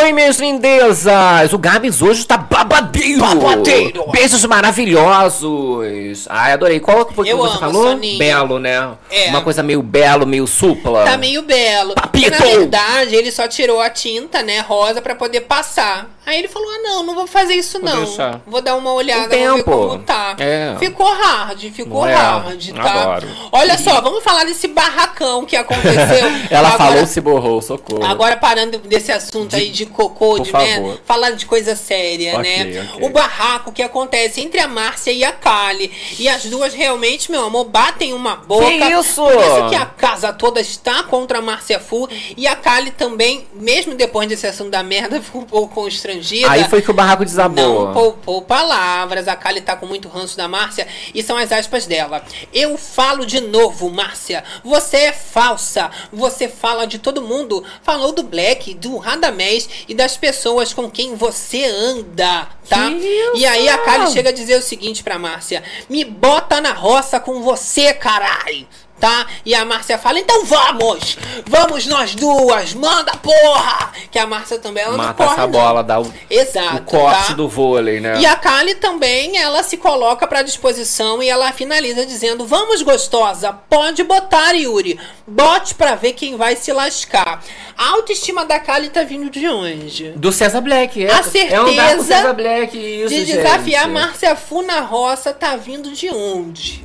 Oi, 0.00 0.12
minhas 0.12 0.38
lindezas! 0.38 1.52
O 1.52 1.58
Gabs 1.58 2.00
hoje 2.00 2.24
tá 2.24 2.36
babadeiro! 2.36 3.18
Babadeiro. 3.18 4.06
Beijos 4.12 4.44
maravilhosos! 4.44 6.28
Ai, 6.28 6.52
adorei. 6.52 6.78
Qual 6.78 7.10
foi 7.12 7.24
que 7.24 7.32
Eu 7.32 7.38
você 7.38 7.50
amo, 7.50 7.58
falou? 7.58 7.82
Soninha. 7.90 8.16
Belo, 8.16 8.60
né? 8.60 8.92
É. 9.10 9.28
Uma 9.30 9.42
coisa 9.42 9.60
meio 9.60 9.82
belo, 9.82 10.24
meio 10.24 10.46
supla. 10.46 11.04
Tá 11.04 11.16
meio 11.16 11.42
belo. 11.42 11.94
Porque, 11.96 12.30
na 12.30 12.36
Papito. 12.36 12.58
verdade, 12.58 13.16
ele 13.16 13.32
só 13.32 13.48
tirou 13.48 13.80
a 13.80 13.90
tinta, 13.90 14.44
né, 14.44 14.60
rosa, 14.60 15.02
pra 15.02 15.16
poder 15.16 15.40
passar. 15.42 16.15
Aí 16.26 16.38
ele 16.40 16.48
falou: 16.48 16.68
ah, 16.68 16.78
não, 16.82 17.02
não 17.04 17.14
vou 17.14 17.26
fazer 17.26 17.54
isso, 17.54 17.80
Vou 17.80 17.88
não. 17.88 18.04
deixar. 18.04 18.40
Vou 18.46 18.60
dar 18.60 18.74
uma 18.76 18.92
olhada, 18.92 19.22
Um 19.36 19.38
vou 19.38 19.56
ver 19.56 19.56
tempo. 19.56 19.70
como 19.70 19.98
tá. 20.02 20.34
É. 20.38 20.74
Ficou 20.78 21.06
hard, 21.06 21.60
ficou 21.72 22.04
É, 22.06 22.14
hard, 22.14 22.72
tá? 22.74 22.82
adoro. 23.02 23.28
Olha 23.52 23.78
só, 23.78 24.00
vamos 24.00 24.24
falar 24.24 24.44
desse 24.44 24.66
barracão 24.68 25.44
que 25.46 25.54
aconteceu. 25.56 26.26
Ela 26.50 26.68
Agora- 26.70 26.90
falou, 26.90 27.06
se 27.06 27.20
borrou, 27.20 27.62
socorro. 27.62 28.04
Agora 28.04 28.36
parando 28.36 28.78
desse 28.78 29.12
assunto 29.12 29.54
aí 29.54 29.68
de 29.70 29.86
cocô, 29.86 30.36
Por 30.36 30.40
de 30.40 30.50
favor. 30.50 30.66
merda, 30.66 31.00
falando 31.04 31.36
de 31.36 31.46
coisa 31.46 31.76
séria, 31.76 32.36
Ok, 32.38 32.42
né? 32.64 32.88
ok. 32.94 33.06
O 33.06 33.10
barraco 33.10 33.70
que 33.72 33.82
acontece 33.82 34.40
entre 34.40 34.58
a 34.58 34.66
Márcia 34.66 35.12
e 35.12 35.22
a 35.24 35.30
Kali. 35.32 35.92
E 36.18 36.28
as 36.28 36.44
duas 36.46 36.74
realmente, 36.74 37.30
meu 37.30 37.44
amor, 37.44 37.64
batem 37.66 38.12
uma 38.12 38.34
boca. 38.36 38.66
Que 38.66 38.84
isso? 38.98 39.22
Por 39.22 39.32
isso 39.32 39.68
que 39.68 39.76
a 39.76 39.86
casa 39.86 40.32
toda 40.32 40.60
está 40.60 41.04
contra 41.04 41.38
a 41.38 41.42
Márcia 41.42 41.78
Fu. 41.78 42.08
E 42.36 42.48
a 42.48 42.56
Kali 42.56 42.90
também, 42.90 43.46
mesmo 43.54 43.94
depois 43.94 44.28
desse 44.28 44.46
assunto 44.46 44.70
da 44.70 44.82
merda, 44.82 45.20
ficou 45.22 45.42
um 45.42 45.44
pouco 45.44 45.74
constrangida. 45.74 46.15
Aí 46.50 46.64
foi 46.68 46.82
que 46.82 46.90
o 46.90 46.94
barraco 46.94 47.24
desabou. 47.24 47.86
Não 47.86 47.92
poupou 47.92 48.42
palavras. 48.42 49.28
A 49.28 49.36
Kali 49.36 49.60
tá 49.60 49.76
com 49.76 49.86
muito 49.86 50.08
ranço 50.08 50.36
da 50.36 50.48
Márcia. 50.48 50.86
E 51.14 51.22
são 51.22 51.36
as 51.36 51.52
aspas 51.52 51.86
dela. 51.86 52.24
Eu 52.52 52.76
falo 52.76 53.26
de 53.26 53.40
novo, 53.40 53.90
Márcia. 53.90 54.44
Você 54.64 54.96
é 54.96 55.12
falsa. 55.12 55.90
Você 56.12 56.48
fala 56.48 56.86
de 56.86 56.98
todo 56.98 57.22
mundo. 57.22 57.64
Falou 57.82 58.12
do 58.12 58.22
Black, 58.22 58.74
do 58.74 58.96
Radamés 58.96 59.68
e 59.88 59.94
das 59.94 60.16
pessoas 60.16 60.72
com 60.72 60.90
quem 60.90 61.14
você 61.14 61.64
anda, 61.64 62.48
tá? 62.68 62.88
Que 62.90 63.32
E 63.34 63.46
aí 63.46 63.68
a? 63.68 63.78
Kali 63.78 64.10
chega 64.10 64.30
a 64.30 64.32
dizer 64.32 64.58
o 64.58 64.62
seguinte 64.62 65.02
pra 65.02 65.18
Márcia: 65.18 65.62
Me 65.88 66.04
bota 66.04 66.60
na 66.60 66.72
roça 66.72 67.20
com 67.20 67.42
você, 67.42 67.92
carai. 67.94 68.66
Tá? 68.98 69.26
E 69.44 69.54
a 69.54 69.62
Márcia 69.64 69.98
fala, 69.98 70.18
então 70.18 70.44
vamos! 70.46 71.18
Vamos 71.46 71.86
nós 71.86 72.14
duas! 72.14 72.72
Manda 72.72 73.12
porra! 73.16 73.92
Que 74.10 74.18
a 74.18 74.26
Márcia 74.26 74.58
também 74.58 74.82
ela 74.84 74.96
não 74.96 75.04
Mata 75.04 75.14
corre, 75.22 75.32
essa 75.34 75.42
não. 75.42 75.50
bola, 75.50 75.84
dá 75.84 76.00
o, 76.00 76.10
Exato. 76.30 76.76
o 76.76 76.80
corte 76.82 77.28
tá? 77.28 77.32
do 77.34 77.46
vôlei, 77.46 78.00
né? 78.00 78.18
E 78.20 78.24
a 78.24 78.34
Kali 78.36 78.74
também, 78.76 79.36
ela 79.36 79.62
se 79.62 79.76
coloca 79.76 80.26
pra 80.26 80.40
disposição 80.42 81.22
e 81.22 81.28
ela 81.28 81.52
finaliza 81.52 82.06
dizendo: 82.06 82.46
Vamos, 82.46 82.80
gostosa, 82.80 83.52
pode 83.52 84.02
botar, 84.02 84.52
Yuri. 84.52 84.98
Bote 85.26 85.74
pra 85.74 85.94
ver 85.94 86.14
quem 86.14 86.36
vai 86.36 86.56
se 86.56 86.72
lascar. 86.72 87.42
A 87.76 87.90
autoestima 87.90 88.46
da 88.46 88.58
Kali 88.58 88.88
tá 88.88 89.02
vindo 89.02 89.28
de 89.28 89.46
onde? 89.46 90.12
Do 90.12 90.32
César 90.32 90.62
Black, 90.62 91.04
é. 91.04 91.12
A 91.12 91.18
É 91.18 91.22
certeza 91.22 92.02
César 92.02 92.32
Black, 92.32 92.78
isso, 92.78 93.08
de 93.10 93.24
gente. 93.26 93.36
desafiar 93.36 93.88
Márcia 93.88 94.34
Fu 94.34 94.62
na 94.62 94.80
roça 94.80 95.34
tá 95.34 95.54
vindo 95.56 95.90
de 95.92 96.08
onde? 96.08 96.82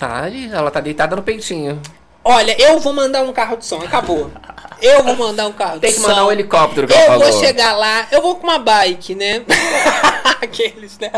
Tá 0.00 0.22
ela 0.50 0.70
tá 0.70 0.80
deitada 0.80 1.14
no 1.14 1.22
peitinho. 1.22 1.78
Olha, 2.24 2.56
eu 2.58 2.80
vou 2.80 2.90
mandar 2.90 3.20
um 3.20 3.34
carro 3.34 3.58
de 3.58 3.66
som, 3.66 3.82
acabou. 3.82 4.30
Eu 4.82 5.02
vou 5.04 5.16
mandar 5.16 5.46
um 5.46 5.52
carro 5.52 5.78
Tem 5.80 5.92
que 5.92 6.00
mandar 6.00 6.26
um 6.26 6.32
helicóptero 6.32 6.86
que 6.86 6.92
Eu 6.92 7.12
vou 7.12 7.20
falou. 7.22 7.40
chegar 7.40 7.72
lá, 7.76 8.06
eu 8.10 8.22
vou 8.22 8.34
com 8.36 8.46
uma 8.46 8.58
bike, 8.58 9.14
né? 9.14 9.42
Aqueles, 10.40 10.98
né? 10.98 11.10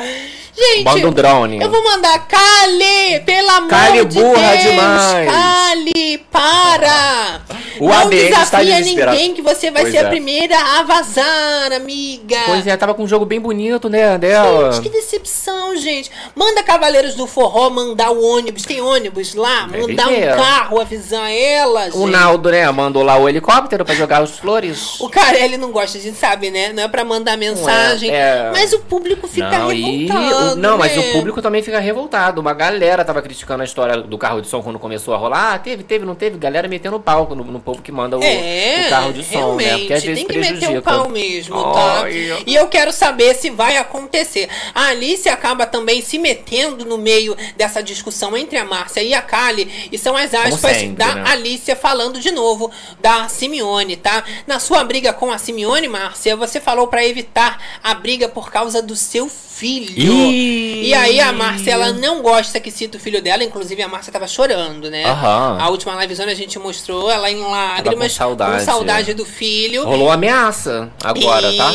Gente, 0.57 0.85
Manda 0.85 1.09
um 1.09 1.13
drone. 1.13 1.61
eu 1.63 1.71
vou 1.71 1.83
mandar 1.85 2.27
Kali, 2.27 3.21
pelo 3.25 3.51
amor 3.51 3.69
Kali 3.71 4.05
de 4.05 4.21
burra 4.21 4.51
Deus. 4.57 4.63
demais. 4.65 5.31
Kali, 5.31 6.19
para. 6.31 7.41
O 7.79 7.89
Não 7.89 8.13
está 8.13 8.51
desafia 8.59 8.77
desesperado. 8.77 9.17
ninguém 9.17 9.35
que 9.35 9.43
você 9.43 9.71
vai 9.71 9.83
Pois 9.83 9.95
ser 9.95 10.01
a 10.01 10.07
é. 10.07 10.09
primeira 10.09 10.57
a 10.59 10.83
vazar, 10.83 11.73
amiga. 11.73 12.37
Pois 12.47 12.67
é, 12.67 12.77
tava 12.77 12.95
com 12.95 13.05
um 13.05 13.09
jogo 13.09 13.25
bem 13.25 13.41
bonito, 13.41 13.89
né, 13.89 14.19
dela. 14.19 14.73
Gente, 14.73 14.83
que 14.83 14.89
decepção, 14.91 15.75
gente. 15.77 16.11
Manda 16.35 16.63
Cavaleiros 16.63 17.15
do 17.15 17.27
Forró 17.27 17.71
mandar 17.71 18.11
o 18.11 18.23
ônibus. 18.23 18.63
Tem 18.65 18.81
ônibus 18.81 19.35
lá? 19.35 19.67
Deve 19.71 19.87
Mandar 19.87 20.09
um 20.09 20.21
carro, 20.37 20.81
avisar 20.81 21.31
ela, 21.33 21.85
gente. 21.87 21.97
O 21.97 22.07
Naldo, 22.07 22.51
né, 22.51 22.71
mandou 22.71 23.03
lá 23.03 23.17
o 23.17 23.29
helicóptero 23.53 23.85
pra 23.85 23.95
jogar 23.95 24.23
os 24.23 24.39
flores. 24.39 25.01
O 25.01 25.09
Carelli 25.09 25.57
não 25.57 25.71
gosta, 25.71 25.99
a 25.99 26.01
gente 26.01 26.17
sabe, 26.17 26.51
né? 26.51 26.73
Não 26.73 26.83
é 26.83 26.89
pra 26.89 27.05
mandar 27.05 27.37
mensagem. 27.37 28.11
é. 28.11 28.51
Mas 28.53 28.73
o 28.73 28.81
público 28.81 29.29
fica 29.29 29.59
não, 29.59 29.69
revoltado. 29.69 30.57
não, 30.57 30.79
mas 30.79 30.97
né? 30.97 31.09
o 31.09 31.13
público 31.13 31.43
também 31.43 31.63
fica 31.63 31.79
revoltado. 31.79 32.41
Uma 32.41 32.55
galera 32.55 33.05
tava 33.05 33.21
criticando 33.23 33.63
a 33.63 33.65
história 33.65 33.99
do 33.99 34.19
carro 34.19 34.41
de 34.41 34.49
som 34.49 34.63
quando 34.63 34.79
começou 34.79 35.15
a 35.15 35.17
rolar. 35.17 35.55
Ah, 35.55 35.59
teve, 35.59 35.83
teve, 35.83 36.05
não 36.05 36.15
teve. 36.15 36.39
Galera 36.39 36.69
metendo 36.69 36.99
pau 36.99 37.29
no, 37.35 37.45
no 37.45 37.61
povo 37.61 37.83
que 37.83 37.93
manda 37.93 38.19
o, 38.19 38.23
É, 38.23 38.85
o 38.87 38.91
carro 38.91 39.13
de 39.13 39.25
som, 39.25 39.39
realmente, 39.39 39.71
né? 39.71 39.79
Porque 39.79 39.95
às 39.95 40.05
vezes 40.05 40.19
tem 40.19 40.27
que 40.27 40.33
prejudica. 40.33 40.67
meter 40.67 40.79
o 40.79 40.83
pau 40.83 41.09
mesmo, 41.09 41.63
tá? 41.73 42.03
Ai. 42.05 42.43
E 42.47 42.55
eu 42.55 42.69
quero 42.69 42.93
saber 42.93 43.35
se 43.35 43.51
vai 43.51 43.77
acontecer. 43.77 44.49
A 44.75 44.87
Alice 44.87 45.29
acaba 45.29 45.67
também 45.67 46.01
se 46.03 46.19
metendo 46.19 46.85
no 46.85 46.99
meio 46.99 47.37
dessa 47.57 47.83
discussão 47.83 48.37
entre 48.37 48.59
a 48.59 48.65
Márcia 48.65 49.03
e 49.03 49.15
a 49.15 49.23
Kali, 49.23 49.89
e 49.91 49.99
são 49.99 50.17
as 50.17 50.33
aspas 50.35 50.77
sempre, 50.77 50.97
da 50.97 51.15
né? 51.15 51.25
Alicia 51.27 51.77
falando 51.77 52.21
de 52.21 52.31
novo 52.31 52.71
da 53.01 53.29
Simeone, 53.43 53.97
tá? 53.97 54.23
Na 54.47 54.61
sua 54.61 54.85
briga 54.85 55.13
com 55.13 55.33
a 55.33 55.39
Simeone, 55.39 55.89
Márcia, 55.89 56.37
você 56.37 56.61
falou 56.61 56.87
pra 56.87 57.05
evitar 57.05 57.59
a 57.83 57.93
briga 57.93 58.29
por 58.29 58.53
causa 58.53 58.81
do 58.81 58.95
seu 58.95 59.29
filho. 59.29 59.93
E 60.31 60.95
aí 60.95 61.21
a 61.21 61.33
Márcia, 61.33 61.73
ela 61.73 61.93
não 61.93 62.23
gosta 62.23 62.59
que 62.59 62.71
cita 62.71 62.97
o 62.99 63.01
filho 63.01 63.23
dela, 63.23 63.45
inclusive 63.45 63.81
a 63.83 63.89
Márcia 63.89 64.13
tava 64.13 64.27
chorando, 64.27 64.91
né? 64.91 65.05
Aham. 65.05 65.59
A 65.61 65.69
última 65.71 65.95
livezona 66.01 66.33
a 66.33 66.35
gente 66.35 66.59
mostrou 66.59 67.11
ela 67.11 67.31
em 67.31 67.41
lágrimas, 67.41 68.13
saudade. 68.13 68.59
com 68.59 68.65
saudade 68.65 69.15
do 69.15 69.25
filho. 69.25 69.85
Rolou 69.85 70.11
ameaça 70.11 70.91
agora, 71.03 71.53
e, 71.53 71.57
tá? 71.57 71.73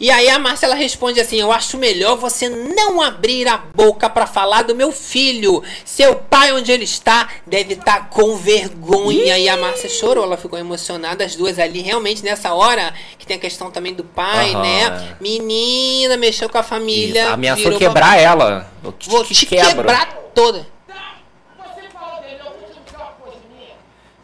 E 0.00 0.10
aí 0.10 0.28
a 0.28 0.38
Márcia 0.38 0.66
ela 0.66 0.74
responde 0.74 1.20
assim: 1.20 1.36
Eu 1.36 1.52
acho 1.52 1.76
melhor 1.78 2.16
você 2.16 2.48
não 2.48 3.00
abrir 3.00 3.46
a 3.46 3.56
boca 3.56 4.08
pra 4.08 4.26
falar 4.26 4.62
do 4.62 4.74
meu 4.74 4.90
filho. 4.92 5.62
Seu 5.84 6.14
pai, 6.14 6.52
onde 6.52 6.72
ele 6.72 6.84
está, 6.84 7.28
deve 7.46 7.74
estar 7.74 8.08
com 8.08 8.36
vergonha. 8.36 9.38
E 9.38 9.48
a 9.48 9.56
Márcia 9.56 9.88
chorou, 9.88 10.24
ela 10.24 10.36
ficou 10.36 10.58
emocionada. 10.58 11.07
As 11.24 11.36
duas 11.36 11.58
ali, 11.58 11.80
realmente, 11.80 12.22
nessa 12.22 12.52
hora, 12.54 12.92
que 13.18 13.26
tem 13.26 13.36
a 13.36 13.40
questão 13.40 13.70
também 13.70 13.94
do 13.94 14.04
pai, 14.04 14.52
Aham. 14.52 14.62
né? 14.62 15.16
Menina, 15.20 16.16
mexeu 16.16 16.48
com 16.48 16.58
a 16.58 16.62
família. 16.62 17.22
Isso, 17.24 17.32
ameaçou 17.32 17.78
quebrar 17.78 18.18
ela. 18.18 18.70
Eu 18.82 18.92
te, 18.92 19.08
Vou 19.08 19.24
te 19.24 19.34
te 19.34 19.46
quebrar 19.46 20.06
toda. 20.34 20.66
Você 21.58 21.88
falou 21.92 22.20
dele, 22.20 22.38
eu 22.40 22.44
vou 22.44 22.68
te 22.68 22.80
dizer 22.84 22.96
uma 22.96 23.06
coisa 23.12 23.38
minha. 23.54 23.74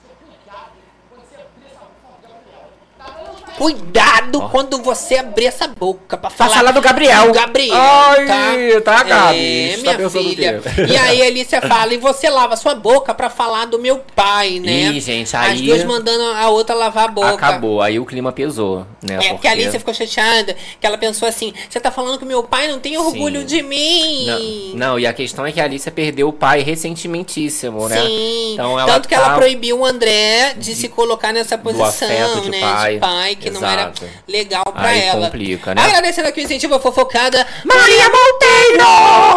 Você 0.03 0.15
cuidado 0.25 0.73
quando 1.11 1.25
você 1.29 1.35
abrir 1.37 1.67
essa 1.71 1.85
boca, 2.03 2.29
Gabriel. 2.29 2.71
Tá 3.55 3.59
Cuidado 3.59 4.41
quando 4.51 4.79
você 4.83 5.17
abrir 5.17 5.47
essa 5.47 5.69
boca 5.69 6.17
pra 6.17 6.29
falar. 6.29 6.73
do 6.73 6.81
Gabriel. 6.81 7.27
Do 7.29 7.33
Gabriel. 7.33 7.75
Ai, 7.77 8.81
tá, 8.81 9.03
Gabi? 9.05 9.71
É, 9.71 9.77
tá 9.83 9.95
minha 9.97 10.11
filha. 10.11 10.63
E 10.89 10.97
aí 10.97 11.23
a 11.23 11.27
Alicia 11.27 11.61
fala, 11.63 11.95
e 11.95 11.97
você 11.99 12.29
lava 12.29 12.57
sua 12.57 12.75
boca 12.75 13.15
pra 13.15 13.31
falar 13.31 13.67
do 13.67 13.79
meu 13.79 13.99
pai, 14.15 14.59
né? 14.59 14.73
Ih, 14.93 15.01
gente, 15.01 15.35
As 15.37 15.47
aí- 15.53 15.63
duas 15.67 15.85
mandando 15.85 16.25
a 16.25 16.49
outra 16.49 16.75
lavar 16.75 17.05
a 17.05 17.09
boca. 17.09 17.29
Acabou, 17.35 17.81
aí 17.81 17.99
o 17.99 18.05
clima 18.05 18.33
pesou, 18.33 18.87
né? 19.03 19.19
É, 19.23 19.29
porque 19.31 19.47
a 19.47 19.53
Alicia 19.53 19.79
ficou 19.79 19.95
chateada, 19.95 20.57
que 20.81 20.87
ela 20.87 20.99
pensou 20.99 21.29
assim, 21.29 21.53
você 21.71 21.79
tá 21.79 21.91
falando 21.91 22.19
que 22.19 22.25
meu 22.25 22.43
pai 22.43 22.67
não 22.69 22.81
tem 22.81 22.99
orgulho 22.99 23.41
Sim. 23.41 23.47
de 23.47 23.63
mim. 23.63 24.27
Não, 24.75 24.89
não, 24.91 24.99
e 24.99 25.07
a 25.07 25.13
questão 25.13 25.47
é 25.47 25.53
que 25.53 25.61
a 25.61 25.65
Alicia 25.65 25.93
perdeu 25.93 26.29
o 26.29 26.33
pai 26.33 26.61
ressentimentíssimo, 26.63 27.89
né? 27.89 28.01
Sim, 28.03 28.55
Então 28.55 28.79
ela 28.79 28.93
tanto 28.93 29.09
que 29.09 29.15
ela 29.15 29.31
tá- 29.31 29.35
proibiu 29.37 29.79
o 29.81 29.85
André 29.85 30.55
de, 30.57 30.75
se 30.75 30.89
colocar 30.89 31.33
nessa 31.33 31.57
posição, 31.57 31.87
afeto 32.09 32.41
de 32.43 32.51
né? 32.51 32.61
pai. 32.61 32.95
De 32.95 33.01
pai, 33.01 33.37
que 33.45 33.51
não 33.51 33.65
era 33.69 33.83
Exato. 33.83 34.09
legal 34.27 34.65
pra 34.65 34.89
Aí 34.89 35.01
ela. 35.03 35.27
complica, 35.27 35.75
né? 35.75 35.83
Agradecendo 35.83 36.29
aqui 36.29 36.41
o 36.41 36.45
incentivo 36.45 36.79
fofocada. 36.81 37.47
Maria 37.65 38.05
Monteiro! 38.09 38.85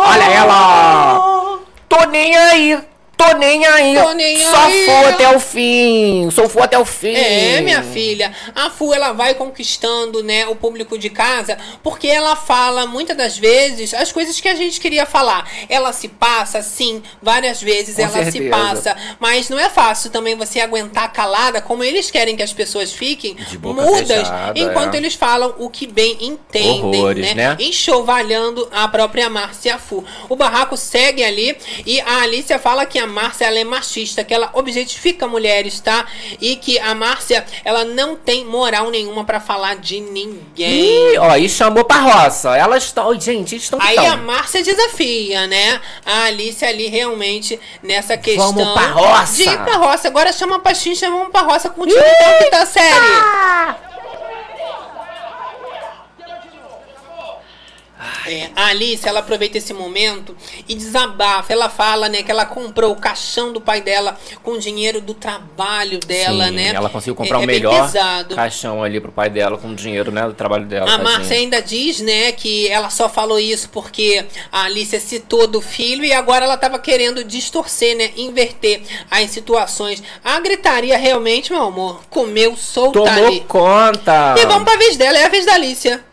Olha 0.08 0.24
ela! 0.24 1.60
Tô 1.89 2.03
nem 2.05 2.36
aí! 2.36 2.80
Tô 3.18 3.34
nem 3.38 3.65
aí. 3.65 3.95
Tô 3.95 4.13
nem 4.13 4.39
Só 4.39 4.65
aí. 4.65 4.86
for 4.86 5.05
até 5.07 5.36
o 5.36 5.39
fim. 5.39 6.30
Só 6.30 6.47
for 6.47 6.61
até 6.61 6.78
o 6.78 6.86
fim. 6.86 7.15
É, 7.15 7.61
minha 7.61 7.82
filha, 7.82 8.32
a 8.53 8.70
Fu 8.70 8.93
ela 8.93 9.11
vai 9.11 9.34
conquistando, 9.34 10.24
né, 10.24 10.45
o 10.45 10.55
público 10.55 10.97
de 10.99 11.09
casa, 11.09 11.57
porque 11.82 12.07
ela 12.07 12.36
fala 12.36 12.86
muitas 12.86 13.18
das 13.18 13.38
vezes 13.38 13.93
as 13.95 14.11
coisas 14.11 14.39
que 14.39 14.47
a 14.47 14.53
gente 14.53 14.80
queria 14.80 15.05
falar. 15.05 15.49
Ela 15.68 15.91
se 15.91 16.07
passa, 16.07 16.61
sim, 16.61 17.01
várias 17.20 17.61
vezes 17.61 17.95
Com 17.95 18.03
ela 18.03 18.26
se 18.26 18.32
certeza. 18.32 18.49
passa, 18.55 18.97
mas 19.20 19.49
não 19.49 19.57
é 19.57 19.70
fácil 19.70 20.11
também 20.11 20.36
você 20.36 20.59
aguentar 20.59 21.11
calada 21.11 21.59
como 21.59 21.84
eles 21.84 22.11
querem 22.11 22.36
que 22.36 22.43
as 22.43 22.53
pessoas 22.53 22.93
fiquem 22.93 23.36
mudas 23.63 24.07
fechada, 24.07 24.59
enquanto 24.59 24.93
é. 24.93 24.97
eles 24.97 25.15
falam 25.15 25.55
o 25.57 25.70
que 25.72 25.88
bem 25.88 26.18
entendem, 26.22 27.01
Horrores, 27.01 27.34
né? 27.34 27.57
Enxovalhando 27.59 28.68
a 28.72 28.88
própria 28.88 29.28
Márcia 29.28 29.80
Fu. 29.80 30.05
O 30.30 30.36
barraco 30.36 30.78
segue 30.78 31.24
ali 31.24 31.57
e 31.84 31.99
a 32.01 32.22
Alicia 32.22 32.59
fala 32.59 32.86
que 32.86 32.99
a 32.99 33.07
Márcia 33.08 33.45
ela 33.45 33.60
é 33.60 33.64
machista, 33.64 34.24
que 34.24 34.34
ela 34.34 34.49
objetifica 34.53 35.28
mulheres, 35.28 35.80
tá? 35.80 36.05
E 36.39 36.55
que 36.55 36.78
a 36.80 36.93
Márcia 36.93 37.45
ela 37.64 37.86
não 37.86 38.16
tem 38.16 38.45
moral 38.45 38.89
nenhuma 38.89 39.24
pra 39.24 39.39
falar 39.39 39.76
de 39.78 39.99
ninguém. 39.99 41.14
Ih, 41.14 41.18
ó, 41.18 41.36
e 41.36 41.49
chamou 41.49 41.84
pra 41.84 41.99
roça. 41.99 42.55
Elas 42.55 42.84
estão. 42.84 43.20
Gente, 43.20 43.55
estão. 43.55 43.80
Aí 43.82 43.95
tão. 43.95 44.12
a 44.12 44.18
Márcia 44.18 44.64
desafia, 44.64 45.47
né? 45.47 45.82
A 46.05 46.24
Alice 46.24 46.64
ali 46.64 46.88
realmente 46.88 47.60
nessa 47.82 48.18
questão. 48.18 48.53
Vamos 48.53 48.74
pra 48.74 48.88
roça. 48.88 49.34
De 49.34 49.43
ir 49.43 49.58
pra 49.64 49.76
roça. 49.78 50.08
Agora 50.08 50.32
chama 50.32 50.60
pra 50.60 50.74
Xincha, 50.74 51.10
vamos 51.10 51.30
pra 51.30 51.41
roça 51.41 51.70
com 51.70 51.82
o 51.82 51.88
time 51.88 51.99
da 51.99 52.34
quinta 52.43 52.66
série. 52.66 53.88
É, 58.27 58.49
a 58.55 58.67
Alice, 58.67 59.07
ela 59.07 59.19
aproveita 59.19 59.57
esse 59.57 59.73
momento 59.73 60.35
e 60.67 60.75
desabafa. 60.75 61.51
Ela 61.51 61.69
fala, 61.69 62.07
né, 62.07 62.21
que 62.21 62.29
ela 62.29 62.45
comprou 62.45 62.91
o 62.91 62.95
caixão 62.95 63.51
do 63.51 63.59
pai 63.59 63.81
dela 63.81 64.17
com 64.43 64.51
o 64.51 64.59
dinheiro 64.59 65.01
do 65.01 65.13
trabalho 65.13 65.99
dela, 65.99 66.45
Sim, 66.45 66.51
né? 66.51 66.67
Ela 66.75 66.89
conseguiu 66.89 67.15
comprar 67.15 67.37
é, 67.37 67.39
o 67.39 67.43
é 67.43 67.47
melhor 67.47 67.91
caixão 68.35 68.83
ali 68.83 68.99
pro 68.99 69.11
pai 69.11 69.29
dela 69.29 69.57
com 69.57 69.69
o 69.69 69.75
dinheiro, 69.75 70.11
né? 70.11 70.21
Do 70.23 70.33
trabalho 70.33 70.65
dela. 70.65 70.93
A. 70.93 70.97
Márcia 70.97 71.37
ainda 71.37 71.61
diz, 71.61 71.99
né, 71.99 72.31
que 72.31 72.67
ela 72.67 72.89
só 72.89 73.09
falou 73.09 73.39
isso 73.39 73.69
porque 73.69 74.25
a 74.51 74.63
Alicia 74.63 74.99
citou 74.99 75.47
do 75.47 75.61
filho 75.61 76.03
e 76.03 76.13
agora 76.13 76.45
ela 76.45 76.57
tava 76.57 76.77
querendo 76.77 77.23
distorcer, 77.23 77.97
né, 77.97 78.11
inverter 78.15 78.81
as 79.09 79.31
situações. 79.31 80.03
A 80.23 80.39
gritaria 80.39 80.97
realmente, 80.97 81.51
meu 81.51 81.63
amor, 81.63 82.01
comeu 82.09 82.55
solta 82.55 82.99
Tomou 82.99 83.27
ali. 83.27 83.39
conta. 83.47 84.35
E 84.37 84.45
vamos 84.45 84.63
pra 84.63 84.77
vez 84.77 84.97
dela, 84.97 85.17
é 85.17 85.25
a 85.25 85.29
vez 85.29 85.45
da 85.45 85.53
Alicia. 85.53 86.07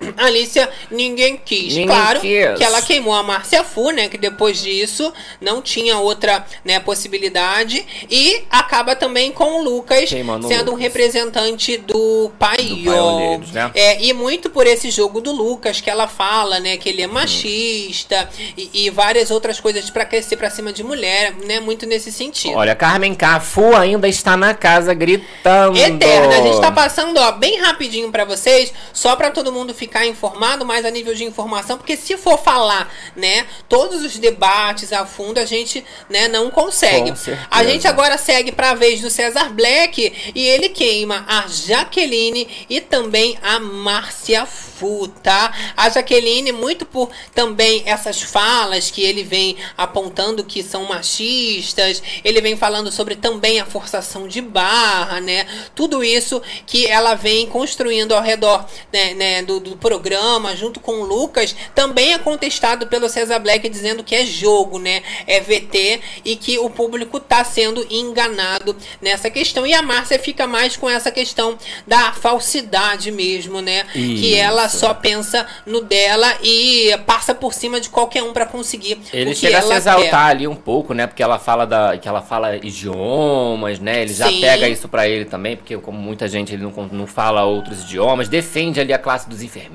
Alicia, 0.16 0.68
ninguém 0.90 1.36
quis. 1.36 1.74
Ninguém 1.74 1.86
claro 1.86 2.20
quis. 2.20 2.56
que 2.56 2.64
ela 2.64 2.80
queimou 2.82 3.14
a 3.14 3.22
Márcia 3.22 3.64
Fu, 3.64 3.90
né? 3.90 4.08
Que 4.08 4.18
depois 4.18 4.62
disso 4.62 5.12
não 5.40 5.60
tinha 5.60 5.98
outra 5.98 6.44
né, 6.64 6.78
possibilidade. 6.80 7.84
E 8.10 8.44
acaba 8.50 8.94
também 8.94 9.32
com 9.32 9.60
o 9.60 9.62
Lucas 9.62 10.08
Queimando 10.08 10.46
sendo 10.46 10.70
um 10.70 10.74
Lucas. 10.74 10.80
representante 10.80 11.76
do 11.76 12.30
Paiol. 12.38 13.40
Né? 13.52 13.70
É, 13.74 14.02
e 14.02 14.12
muito 14.12 14.50
por 14.50 14.66
esse 14.66 14.90
jogo 14.90 15.20
do 15.20 15.32
Lucas 15.32 15.80
que 15.80 15.90
ela 15.90 16.06
fala, 16.06 16.60
né? 16.60 16.76
Que 16.76 16.88
ele 16.88 17.02
é 17.02 17.06
machista 17.06 18.28
e, 18.56 18.86
e 18.86 18.90
várias 18.90 19.30
outras 19.30 19.60
coisas 19.60 19.90
pra 19.90 20.04
crescer 20.04 20.36
pra 20.36 20.50
cima 20.50 20.72
de 20.72 20.82
mulher, 20.82 21.34
né? 21.44 21.60
Muito 21.60 21.86
nesse 21.86 22.12
sentido. 22.12 22.56
Olha, 22.56 22.74
Carmen 22.74 23.14
Cafu 23.14 23.74
ainda 23.74 24.08
está 24.08 24.36
na 24.36 24.54
casa 24.54 24.94
gritando. 24.94 25.76
Eterna. 25.76 26.38
A 26.38 26.42
gente 26.42 26.60
tá 26.60 26.70
passando, 26.70 27.18
ó, 27.18 27.32
bem 27.32 27.58
rapidinho 27.60 28.10
pra 28.10 28.24
vocês, 28.24 28.72
só 28.92 29.16
pra 29.16 29.30
todo 29.30 29.52
mundo 29.52 29.74
ficar 29.74 29.87
informado, 30.06 30.64
mas 30.64 30.84
a 30.84 30.90
nível 30.90 31.14
de 31.14 31.24
informação, 31.24 31.76
porque 31.76 31.96
se 31.96 32.16
for 32.16 32.38
falar, 32.38 32.92
né, 33.16 33.46
todos 33.68 34.02
os 34.02 34.16
debates 34.18 34.92
a 34.92 35.06
fundo, 35.06 35.38
a 35.38 35.44
gente, 35.44 35.84
né, 36.08 36.28
não 36.28 36.50
consegue. 36.50 37.12
A 37.50 37.64
gente 37.64 37.86
agora 37.86 38.18
segue 38.18 38.52
pra 38.52 38.74
vez 38.74 39.00
do 39.00 39.10
César 39.10 39.50
Black 39.50 40.32
e 40.34 40.46
ele 40.46 40.68
queima 40.68 41.24
a 41.28 41.46
Jaqueline 41.46 42.48
e 42.68 42.80
também 42.80 43.38
a 43.42 43.58
Márcia 43.58 44.46
Fu, 44.46 45.08
tá? 45.08 45.52
A 45.76 45.88
Jaqueline, 45.88 46.52
muito 46.52 46.86
por 46.86 47.10
também 47.34 47.82
essas 47.86 48.22
falas 48.22 48.90
que 48.90 49.02
ele 49.02 49.24
vem 49.24 49.56
apontando 49.76 50.44
que 50.44 50.62
são 50.62 50.84
machistas, 50.84 52.02
ele 52.24 52.40
vem 52.40 52.56
falando 52.56 52.90
sobre 52.92 53.16
também 53.16 53.60
a 53.60 53.66
forçação 53.66 54.28
de 54.28 54.40
barra, 54.40 55.20
né? 55.20 55.46
Tudo 55.74 56.04
isso 56.04 56.40
que 56.66 56.86
ela 56.86 57.14
vem 57.14 57.46
construindo 57.46 58.12
ao 58.12 58.22
redor 58.22 58.66
né, 58.92 59.14
né, 59.14 59.42
do, 59.42 59.60
do 59.60 59.76
programa, 59.78 60.54
junto 60.54 60.80
com 60.80 61.00
o 61.00 61.04
Lucas, 61.04 61.54
também 61.74 62.12
é 62.12 62.18
contestado 62.18 62.86
pelo 62.86 63.08
César 63.08 63.38
Black 63.38 63.68
dizendo 63.68 64.04
que 64.04 64.14
é 64.14 64.24
jogo, 64.24 64.78
né? 64.78 65.02
É 65.26 65.40
VT 65.40 66.00
e 66.24 66.36
que 66.36 66.58
o 66.58 66.68
público 66.68 67.18
tá 67.20 67.44
sendo 67.44 67.86
enganado 67.90 68.76
nessa 69.00 69.30
questão. 69.30 69.66
E 69.66 69.74
a 69.74 69.82
Márcia 69.82 70.18
fica 70.18 70.46
mais 70.46 70.76
com 70.76 70.88
essa 70.88 71.10
questão 71.10 71.56
da 71.86 72.12
falsidade 72.12 73.10
mesmo, 73.10 73.60
né? 73.60 73.84
Que 73.92 74.34
ela 74.34 74.66
Isso. 74.66 74.78
só 74.78 74.94
pensa 74.94 75.46
no 75.64 75.80
dela 75.80 76.36
e 76.42 76.96
passa 77.06 77.34
por 77.34 77.54
cima 77.54 77.80
de 77.80 77.88
qualquer 77.88 78.22
um 78.22 78.32
pra 78.32 78.46
conseguir 78.46 79.00
Ele 79.12 79.34
chega 79.34 79.58
a 79.58 79.62
se 79.62 79.72
exaltar 79.72 80.26
quer. 80.26 80.30
ali 80.30 80.46
um 80.46 80.54
pouco, 80.54 80.92
né? 80.94 81.06
Porque 81.06 81.22
ela 81.22 81.38
fala 81.38 81.66
da, 81.66 81.96
que 81.96 82.08
ela 82.08 82.20
fala 82.20 82.56
idiomas, 82.56 83.78
né? 83.78 84.02
Ele 84.02 84.12
já 84.12 84.28
Sim. 84.28 84.40
pega 84.40 84.68
isso 84.68 84.88
pra 84.88 85.08
ele 85.08 85.24
também, 85.24 85.56
porque 85.56 85.76
como 85.78 85.98
muita 85.98 86.28
gente 86.28 86.52
ele 86.52 86.62
não, 86.62 86.72
não 86.92 87.06
fala 87.06 87.44
outros 87.44 87.82
idiomas, 87.82 88.28
defende 88.28 88.80
ali 88.80 88.92
a 88.92 88.98
classe 88.98 89.28
dos 89.28 89.42
enfermeiros, 89.42 89.67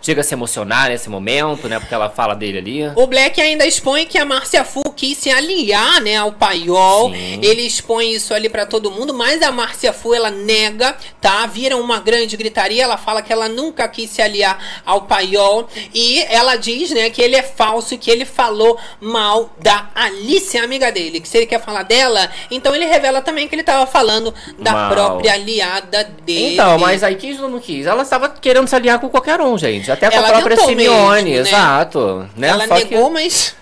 chega 0.00 0.20
a 0.20 0.24
se 0.24 0.34
emocionar 0.34 0.88
nesse 0.88 1.08
momento, 1.08 1.68
né? 1.68 1.78
Porque 1.78 1.94
ela 1.94 2.08
fala 2.08 2.34
dele 2.34 2.58
ali. 2.58 2.82
O 2.96 3.06
Black 3.06 3.40
ainda 3.40 3.66
expõe 3.66 4.06
que 4.06 4.18
a 4.18 4.24
Márcia 4.24 4.64
Fu 4.64 4.82
quis 4.92 5.18
se 5.18 5.30
aliar, 5.30 6.00
né, 6.00 6.16
ao 6.16 6.32
paiol. 6.32 7.10
Sim. 7.12 7.40
Ele 7.42 7.62
expõe 7.62 8.12
isso 8.12 8.34
ali 8.34 8.48
pra 8.48 8.66
todo 8.66 8.90
mundo, 8.90 9.14
mas 9.14 9.42
a 9.42 9.50
Márcia 9.50 9.92
Fu 9.92 10.14
ela 10.14 10.30
nega, 10.30 10.96
tá? 11.20 11.46
Vira 11.46 11.76
uma 11.76 12.00
grande 12.00 12.36
gritaria, 12.36 12.82
ela 12.82 12.96
fala 12.96 13.22
que 13.22 13.32
ela 13.32 13.48
nunca 13.48 13.88
quis 13.88 14.10
se 14.10 14.22
aliar 14.22 14.58
ao 14.84 15.02
paiol 15.02 15.68
e 15.94 16.20
ela 16.28 16.56
diz, 16.56 16.90
né, 16.90 17.10
que 17.10 17.20
ele 17.20 17.36
é 17.36 17.42
falso 17.42 17.94
e 17.94 17.98
que 17.98 18.10
ele 18.10 18.24
falou 18.24 18.78
mal 19.00 19.50
da 19.58 19.90
Alice, 19.94 20.56
amiga 20.58 20.90
dele, 20.90 21.20
que 21.20 21.28
se 21.28 21.38
ele 21.38 21.46
quer 21.46 21.60
falar 21.60 21.82
dela, 21.82 22.30
então 22.50 22.74
ele 22.74 22.84
revela 22.84 23.20
também 23.20 23.48
que 23.48 23.54
ele 23.54 23.62
tava 23.62 23.86
falando 23.86 24.34
da 24.58 24.72
Mal. 24.72 24.90
própria 24.90 25.32
aliada 25.34 26.04
dele. 26.24 26.54
Então, 26.54 26.78
mas 26.78 27.02
aí 27.02 27.16
quis 27.16 27.40
ou 27.40 27.48
não 27.48 27.60
quis? 27.60 27.86
Ela 27.86 28.02
estava 28.02 28.28
querendo 28.28 28.68
se 28.68 28.74
aliar 28.74 28.98
com 28.98 29.08
qualquer 29.12 29.40
um, 29.40 29.56
gente. 29.56 29.90
Até 29.92 30.10
com 30.10 30.16
Ela 30.16 30.28
a 30.28 30.32
própria 30.32 30.56
Simeone, 30.56 31.30
mesmo, 31.30 31.44
né? 31.44 31.48
exato. 31.50 32.28
Né? 32.36 32.48
ela 32.48 32.66
Só 32.66 32.74
negou, 32.74 33.06
que, 33.06 33.12
mas 33.12 33.54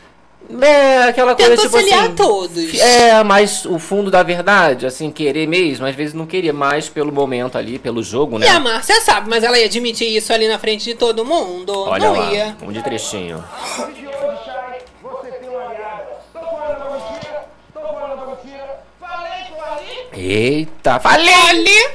É, 0.62 1.02
aquela 1.04 1.34
coisa 1.36 1.56
tipo 1.56 1.76
assim. 1.76 2.14
todos. 2.16 2.74
É, 2.80 3.22
mas 3.22 3.64
o 3.66 3.78
fundo 3.78 4.10
da 4.10 4.22
verdade, 4.22 4.84
assim, 4.86 5.10
querer 5.10 5.46
mesmo, 5.46 5.86
às 5.86 5.94
vezes 5.94 6.12
não 6.14 6.26
queria 6.26 6.52
mais 6.52 6.88
pelo 6.88 7.12
momento 7.12 7.56
ali, 7.58 7.78
pelo 7.78 8.02
jogo, 8.02 8.38
né? 8.38 8.46
E 8.46 8.48
a 8.48 8.58
Márcia 8.58 9.00
sabe, 9.00 9.28
mas 9.30 9.44
ela 9.44 9.58
ia 9.58 9.66
admitir 9.66 10.08
isso 10.08 10.32
ali 10.32 10.48
na 10.48 10.58
frente 10.58 10.84
de 10.84 10.94
todo 10.94 11.24
mundo? 11.24 11.72
Olha 11.86 12.08
não 12.08 12.18
lá, 12.18 12.32
ia. 12.32 12.56
um 12.62 12.72
de 12.72 12.82
trechinho. 12.82 13.44
de 13.94 14.06
hoje, 14.06 14.38
Chay, 14.44 14.78
você 15.02 15.30
tem 15.30 15.48
uma 15.48 15.60
aliada. 15.62 16.08
Tô 16.32 16.40
falando 16.40 16.78
da 16.78 16.90
mentira, 16.96 17.44
tô 17.72 17.80
falando 17.80 18.20
da 18.20 18.26
mentira. 18.26 18.80
Falei 18.98 19.44
que 19.46 19.52
eu 19.52 19.64
ali. 19.64 20.09
Eita, 20.22 21.00
falei! 21.00 21.32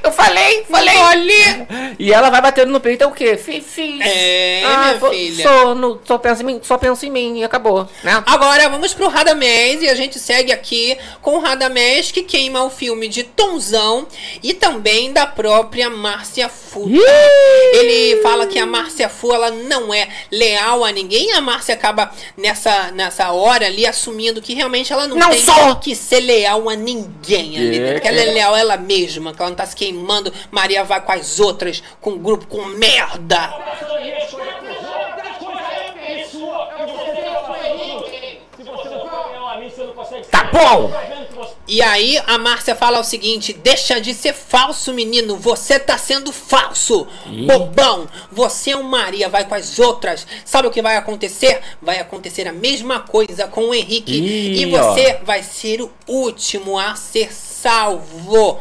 Eu 0.03 0.11
falei, 0.11 0.65
falei! 0.69 1.67
E 1.99 2.11
ela 2.11 2.29
vai 2.31 2.41
batendo 2.41 2.71
no 2.71 2.79
peito, 2.79 3.03
é 3.03 3.07
o 3.07 3.11
quê? 3.11 3.37
Fifi. 3.37 3.99
É, 4.01 4.61
minha 4.65 4.93
vou- 4.97 5.11
filha. 5.11 5.43
Só, 5.43 5.75
no, 5.75 6.01
só, 6.03 6.17
penso 6.17 6.41
em 6.41 6.45
mim, 6.45 6.59
só 6.63 6.77
penso 6.77 7.05
em 7.05 7.11
mim 7.11 7.39
e 7.39 7.43
acabou, 7.43 7.87
né? 8.03 8.23
Agora 8.25 8.67
vamos 8.69 8.93
pro 8.93 9.07
Radamés 9.07 9.81
e 9.83 9.89
a 9.89 9.93
gente 9.95 10.17
segue 10.17 10.51
aqui 10.51 10.97
com 11.21 11.35
o 11.35 11.39
Radamés 11.39 12.11
que 12.11 12.23
queima 12.23 12.63
o 12.63 12.69
filme 12.69 13.07
de 13.07 13.23
Tonzão 13.23 14.07
e 14.41 14.53
também 14.53 15.13
da 15.13 15.27
própria 15.27 15.89
Márcia 15.89 16.49
Fu. 16.49 16.89
Ele 17.73 18.21
fala 18.21 18.47
que 18.47 18.57
a 18.57 18.65
Márcia 18.65 19.07
Fu 19.07 19.33
ela 19.33 19.51
não 19.51 19.93
é 19.93 20.07
leal 20.31 20.83
a 20.83 20.91
ninguém. 20.91 21.31
A 21.33 21.41
Márcia 21.41 21.75
acaba 21.75 22.11
nessa, 22.35 22.91
nessa 22.91 23.31
hora 23.31 23.65
ali 23.67 23.85
assumindo 23.85 24.41
que 24.41 24.53
realmente 24.53 24.91
ela 24.91 25.07
não, 25.07 25.15
Não 25.17 25.29
tem 25.29 25.41
sou! 25.41 25.75
que 25.77 25.95
ser 25.95 26.21
leal 26.21 26.69
a 26.69 26.75
ninguém 26.75 27.57
ali. 27.57 27.79
Ela 28.19 28.29
é 28.29 28.33
leal 28.33 28.53
a 28.53 28.59
ela 28.59 28.77
mesma, 28.77 29.33
que 29.33 29.41
ela 29.41 29.49
não 29.49 29.57
tá 29.57 29.65
se 29.65 29.75
queimando. 29.75 30.31
Maria 30.51 30.83
vai 30.83 31.01
com 31.01 31.11
as 31.11 31.39
outras, 31.39 31.83
com 32.01 32.11
um 32.11 32.17
grupo 32.17 32.47
com 32.47 32.63
merda. 32.65 33.53
Tá 40.31 40.43
bom! 40.45 40.91
E 41.67 41.81
aí 41.81 42.21
a 42.27 42.37
Márcia 42.37 42.75
fala 42.75 42.99
o 42.99 43.03
seguinte: 43.03 43.51
deixa 43.51 43.99
de 43.99 44.13
ser 44.13 44.33
falso, 44.33 44.93
menino. 44.93 45.35
Você 45.35 45.79
tá 45.79 45.97
sendo 45.97 46.31
falso. 46.31 47.07
Bobão. 47.45 48.07
Você 48.31 48.71
é 48.71 48.77
um 48.77 48.83
Maria, 48.83 49.27
vai 49.27 49.45
com 49.45 49.55
as 49.55 49.79
outras. 49.79 50.27
Sabe 50.45 50.67
o 50.67 50.71
que 50.71 50.81
vai 50.81 50.95
acontecer? 50.95 51.61
Vai 51.81 51.99
acontecer 51.99 52.47
a 52.47 52.53
mesma 52.53 52.99
coisa 52.99 53.47
com 53.47 53.69
o 53.69 53.73
Henrique. 53.73 54.13
Ih, 54.13 54.61
e 54.61 54.65
você 54.67 55.19
vai 55.23 55.41
ser 55.41 55.81
o 55.81 55.91
último 56.07 56.77
a 56.77 56.95
ser 56.95 57.33
salvo. 57.33 57.33
Ih, 57.33 57.33
Eu 57.33 57.33
sou 57.33 57.33
Maria 57.33 57.33
que 57.33 57.33
vai 57.33 57.33
ser, 57.33 57.33
vai 57.33 57.33
ser 57.33 57.33
o 57.33 57.33
último 57.33 57.33
a 57.33 57.33
ser 57.33 57.33
salvo. 57.65 58.59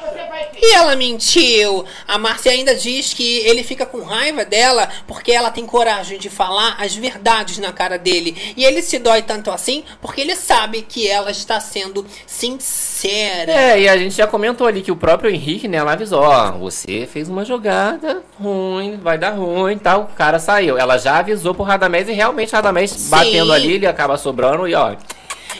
Você 0.00 0.26
vai 0.28 0.48
E 0.60 0.74
ela 0.74 0.96
mentiu. 0.96 1.84
A 2.06 2.18
Márcia 2.18 2.52
ainda 2.52 2.74
diz 2.74 3.14
que 3.14 3.38
ele 3.38 3.62
fica 3.62 3.86
com 3.86 4.02
raiva 4.02 4.44
dela 4.44 4.88
porque 5.06 5.30
ela 5.30 5.50
tem 5.50 5.64
coragem 5.64 6.18
de 6.18 6.28
falar 6.28 6.76
as 6.80 6.94
verdades 6.94 7.58
na 7.58 7.72
cara 7.72 7.96
dele. 7.96 8.54
E 8.56 8.64
ele 8.64 8.82
se 8.82 8.98
dói 8.98 9.22
tanto 9.22 9.50
assim 9.50 9.84
porque 10.00 10.20
ele 10.20 10.34
sabe 10.34 10.82
que 10.82 11.08
ela 11.08 11.30
está 11.30 11.60
sendo 11.60 12.04
sincera. 12.26 13.52
É, 13.52 13.80
e 13.80 13.88
a 13.88 13.96
gente 13.96 14.16
já 14.16 14.26
comentou 14.26 14.66
ali 14.66 14.82
que 14.82 14.92
o 14.92 14.96
próprio 14.96 15.30
Henrique, 15.30 15.68
né, 15.68 15.76
ela 15.76 15.92
avisou, 15.92 16.22
ó, 16.22 16.52
você 16.52 17.06
fez 17.06 17.28
uma 17.28 17.44
jogada 17.44 18.22
ruim, 18.40 18.96
vai 18.96 19.16
dar 19.16 19.30
ruim 19.30 19.74
e 19.74 19.78
tal, 19.78 20.02
o 20.02 20.06
cara 20.06 20.38
saiu. 20.38 20.76
Ela 20.76 20.98
já 20.98 21.18
avisou 21.18 21.54
pro 21.54 21.62
Radamés 21.62 22.08
e 22.08 22.12
realmente 22.12 22.52
o 22.52 22.56
Radamés 22.56 23.08
batendo 23.08 23.52
ali, 23.52 23.74
ele 23.74 23.86
acaba 23.86 24.16
sobrando 24.16 24.66
e 24.66 24.74
ó, 24.74 24.96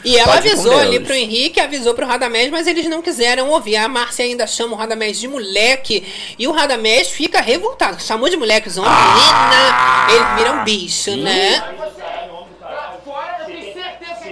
E 0.04 0.18
ela 0.18 0.34
Pode 0.34 0.48
avisou 0.48 0.78
ali 0.78 1.00
pro 1.00 1.14
Henrique, 1.14 1.58
avisou 1.58 1.94
pro 1.94 2.06
Radamés, 2.06 2.50
mas 2.50 2.66
eles 2.66 2.86
não 2.86 3.00
quiseram 3.00 3.48
ouvir. 3.48 3.76
A 3.76 3.88
Márcia 3.88 4.24
ainda 4.24 4.46
chama 4.46 4.74
o 4.74 4.76
Radamés 4.76 5.18
de 5.18 5.26
moleque. 5.26 6.06
E 6.38 6.46
o 6.46 6.52
Radamés 6.52 7.08
fica 7.08 7.40
revoltado. 7.40 8.02
Chamou 8.02 8.28
de 8.28 8.36
moleque 8.36 8.68
os 8.68 8.76
homens, 8.76 8.92
Ah! 8.94 10.06
menina. 10.08 10.26
Ele 10.28 10.36
vira 10.36 10.52
um 10.52 10.64
bicho, 10.64 11.16
né? 11.16 11.56
A 11.56 11.72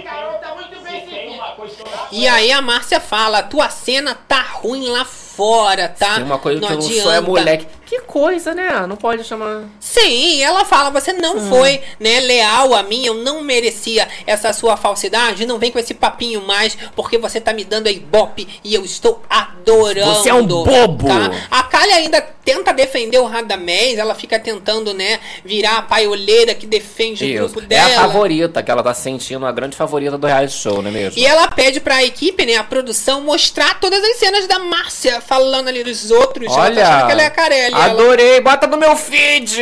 Carol 0.01 0.33
tá 0.39 0.55
muito 0.55 0.79
bem 0.81 1.07
servida. 1.07 1.43
E 2.11 2.27
aí 2.27 2.51
a 2.51 2.61
Márcia 2.61 2.99
fala: 2.99 3.39
a 3.39 3.43
tua 3.43 3.69
cena 3.69 4.15
tá 4.27 4.41
ruim 4.41 4.89
lá 4.89 5.05
fora, 5.05 5.22
tá? 5.89 6.15
tem 6.15 6.23
uma 6.23 6.37
coisa 6.39 6.59
que 6.59 6.65
eu 6.65 6.75
não 6.75 6.81
sou 6.81 6.91
é 6.91 7.17
adianta." 7.17 7.21
moleque. 7.21 7.67
Que 7.85 7.99
coisa, 8.01 8.55
né? 8.55 8.87
Não 8.87 8.95
pode 8.95 9.23
chamar. 9.23 9.65
Sim, 9.79 10.41
ela 10.41 10.65
fala, 10.65 10.89
você 10.89 11.13
não 11.13 11.37
Hum. 11.37 11.49
foi, 11.49 11.79
né, 11.99 12.19
leal 12.21 12.73
a 12.73 12.81
mim, 12.81 13.05
eu 13.05 13.13
não 13.13 13.43
merecia 13.43 14.07
essa 14.25 14.51
sua 14.51 14.75
falsidade, 14.75 15.45
não 15.45 15.59
vem 15.59 15.69
com 15.69 15.77
esse 15.77 15.93
papinho 15.93 16.41
mais, 16.41 16.75
porque 16.95 17.19
você 17.19 17.39
tá 17.39 17.53
me 17.53 17.63
dando 17.63 17.85
a 17.87 17.91
ibope 17.91 18.47
e 18.63 18.73
eu 18.73 18.83
estou 18.83 19.21
adorando. 19.29 20.15
Você 20.15 20.29
é 20.29 20.33
um 20.33 20.45
bobo. 20.45 21.07
Tá? 21.07 21.31
A 21.51 21.63
Kali 21.63 21.91
ainda 21.91 22.19
tenta 22.43 22.73
defender 22.73 23.19
o 23.19 23.25
Radamés, 23.25 23.97
ela 23.97 24.15
fica 24.15 24.37
tentando, 24.39 24.93
né, 24.93 25.19
virar 25.45 25.77
a 25.77 25.81
paioleira 25.81 26.53
que 26.55 26.65
defende 26.65 27.23
o 27.23 27.27
Isso. 27.27 27.53
grupo 27.53 27.61
É 27.61 27.67
dela. 27.67 27.95
a 27.95 27.99
favorita, 28.01 28.61
que 28.63 28.71
ela 28.71 28.81
tá 28.83 28.93
sentindo 28.93 29.45
a 29.45 29.51
grande 29.51 29.75
favorita 29.77 30.17
do 30.17 30.25
reality 30.27 30.53
show, 30.53 30.81
não 30.81 30.89
é 30.89 30.93
mesmo? 30.93 31.19
E 31.19 31.25
ela 31.25 31.47
pede 31.47 31.79
pra 31.79 32.03
equipe, 32.03 32.45
né, 32.45 32.55
a 32.55 32.63
produção, 32.63 33.21
mostrar 33.21 33.79
todas 33.79 34.03
as 34.03 34.17
cenas 34.17 34.47
da 34.47 34.57
Márcia 34.59 35.21
falando 35.23 35.67
ali 35.69 35.83
dos 35.83 36.11
outros. 36.11 36.47
ela 36.47 36.55
tá 36.57 36.61
Olha, 36.63 36.83
achando 36.87 37.05
que 37.07 37.11
ela 37.13 37.21
é 37.21 37.25
a 37.25 37.31
Carelli. 37.31 37.73
ela- 37.75 37.85
adorei, 37.85 38.41
bota 38.41 38.67
no 38.67 38.77
meu 38.77 38.95
feed! 38.95 39.57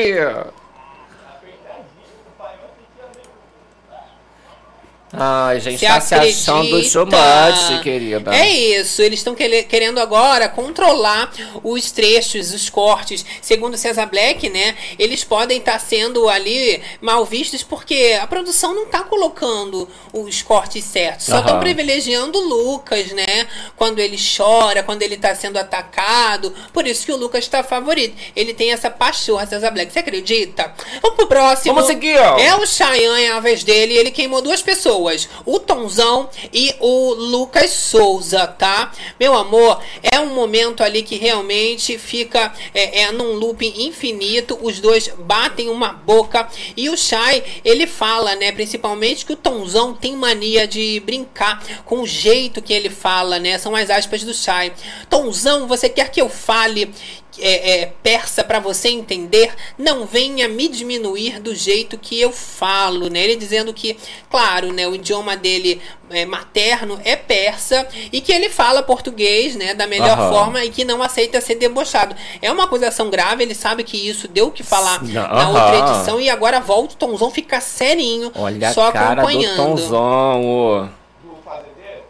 Ai, 5.14 5.60
gente, 5.60 5.80
Se 5.80 5.86
tá 5.86 6.00
se 6.00 6.16
achando 6.16 6.68
acredita. 6.68 6.90
chumate, 6.90 7.84
querida. 7.84 8.36
É 8.36 8.50
isso, 8.50 9.02
eles 9.02 9.20
estão 9.20 9.36
querendo 9.36 10.00
agora 10.00 10.48
controlar 10.48 11.32
os 11.64 11.92
trechos, 11.92 12.54
os 12.54 12.70
cortes. 12.70 13.26
Segundo 13.42 13.78
César 13.78 14.06
Black, 14.06 14.50
né? 14.50 14.76
Eles 14.98 15.24
podem 15.24 15.58
estar 15.58 15.80
sendo 15.80 16.30
ali 16.30 16.82
mal 17.02 17.26
vistos 17.26 17.64
porque 17.64 18.18
a 18.22 18.28
produção 18.28 18.74
não 18.74 18.86
tá 18.86 19.04
colocando 19.04 19.88
os 20.14 20.42
cortes 20.42 20.84
certos. 20.86 21.26
Só 21.26 21.40
estão 21.40 21.60
privilegiando 21.60 22.40
o 22.40 22.48
Lucas, 22.48 23.12
né? 23.12 23.48
Quando 23.76 24.00
ele 24.00 24.18
chora, 24.18 24.84
quando 24.84 25.02
ele 25.02 25.18
tá 25.18 25.36
sendo 25.36 25.58
atacado. 25.58 26.54
Por 26.72 26.88
isso 26.88 27.06
que 27.06 27.12
o 27.12 27.18
Lucas 27.18 27.48
tá 27.48 27.64
favorito. 27.64 28.16
Ele 28.36 28.54
tem 28.54 28.72
essa 28.72 28.90
pachorra, 28.90 29.46
César 29.46 29.72
Black. 29.72 29.92
Você 29.92 30.00
acredita? 30.00 30.74
Vamos 31.02 31.18
pro 31.18 31.28
próximo. 31.28 31.74
Vamos 31.74 31.88
seguir, 31.90 32.18
ó. 32.18 32.38
É 32.38 32.56
o 32.56 32.66
Cheyenne, 32.66 33.28
a 33.32 33.40
vez 33.40 33.64
dele, 33.64 33.98
ele 33.98 34.12
queimou 34.12 34.42
duas 34.42 34.62
pessoas, 34.62 35.01
o 35.46 35.60
Tonzão 35.60 36.30
e 36.54 36.76
o 36.80 37.14
Lucas 37.14 37.72
Souza, 37.72 38.48
tá? 38.48 38.92
Meu 39.20 39.34
amor, 39.34 39.82
é 40.02 40.20
um 40.20 40.34
momento 40.34 40.84
ali 40.84 41.04
que 41.04 41.16
realmente 41.16 41.98
fica 41.98 42.54
é, 42.74 43.02
é 43.02 43.12
num 43.12 43.34
looping 43.34 43.86
infinito, 43.86 44.58
os 44.62 44.80
dois 44.80 45.10
batem 45.20 45.70
uma 45.70 45.94
boca 45.94 46.48
e 46.76 46.90
o 46.90 46.98
Chay, 46.98 47.44
ele 47.64 47.88
fala, 47.88 48.36
né, 48.36 48.52
principalmente 48.52 49.26
que 49.26 49.34
o 49.34 49.38
Tonzão 49.38 49.94
tem 49.94 50.16
mania 50.16 50.68
de 50.68 51.00
brincar 51.06 51.64
com 51.86 52.02
o 52.02 52.08
jeito 52.08 52.62
que 52.62 52.74
ele 52.74 52.90
fala, 52.90 53.40
né? 53.40 53.58
São 53.58 53.76
as 53.76 53.90
aspas 53.90 54.24
do 54.24 54.34
Chay. 54.34 54.74
Tonzão, 55.10 55.68
você 55.68 55.90
quer 55.90 56.10
que 56.10 56.22
eu 56.22 56.30
fale 56.30 56.94
é, 57.40 57.82
é, 57.82 57.94
persa 58.04 58.44
para 58.44 58.60
você 58.60 58.90
entender, 58.90 59.54
não 59.78 60.06
venha 60.06 60.48
me 60.48 60.68
diminuir 60.68 61.40
do 61.40 61.56
jeito 61.56 61.98
que 61.98 62.20
eu 62.20 62.32
falo, 62.32 63.10
né? 63.10 63.22
Ele 63.24 63.36
dizendo 63.36 63.74
que, 63.74 63.98
claro, 64.30 64.74
né, 64.74 64.88
o 64.88 64.96
idioma 64.96 65.38
dele 65.38 65.82
é, 66.10 66.26
materno 66.26 67.00
é 67.06 67.16
persa 67.16 67.88
e 68.12 68.20
que 68.20 68.34
ele 68.34 68.50
fala 68.50 68.84
português, 68.84 69.56
né, 69.56 69.74
da 69.74 69.88
melhor 69.88 70.18
Aham. 70.18 70.30
forma 70.30 70.66
e 70.66 70.70
que 70.70 70.84
não 70.84 71.02
aceita 71.02 71.40
ser 71.40 71.56
debochado. 71.56 72.16
É 72.42 72.52
uma 72.52 72.66
acusação 72.66 73.10
grave, 73.10 73.44
ele 73.44 73.56
sabe 73.56 73.84
que 73.84 73.98
isso 73.98 74.28
deu 74.28 74.48
o 74.48 74.52
que 74.52 74.64
falar 74.64 75.02
na 75.04 75.50
outra 75.50 75.78
edição 75.78 76.20
e 76.20 76.30
agora 76.30 76.60
volta 76.60 76.94
o 76.94 76.98
Tomzão 76.98 77.32
fica 77.32 77.62
serinho, 77.62 78.32
Olha 78.36 78.74
só 78.74 78.90
a 78.90 78.92
cara 78.92 79.22
do 79.22 79.28
acompanhando. 79.28 79.56
Tonzão. 79.56 80.46
ô. 80.46 80.82
do 81.24 81.36
fazendeiro, 81.44 82.04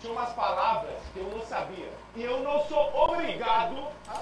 tinha 0.00 0.12
umas 0.12 0.30
palavras 0.30 0.94
que 1.12 1.20
eu 1.20 1.30
não 1.32 1.46
sabia. 1.46 1.90
E 2.16 2.22
eu 2.22 2.40
não 2.40 2.64
sou 2.68 2.90
obrigado 2.94 3.76
a 4.08 4.20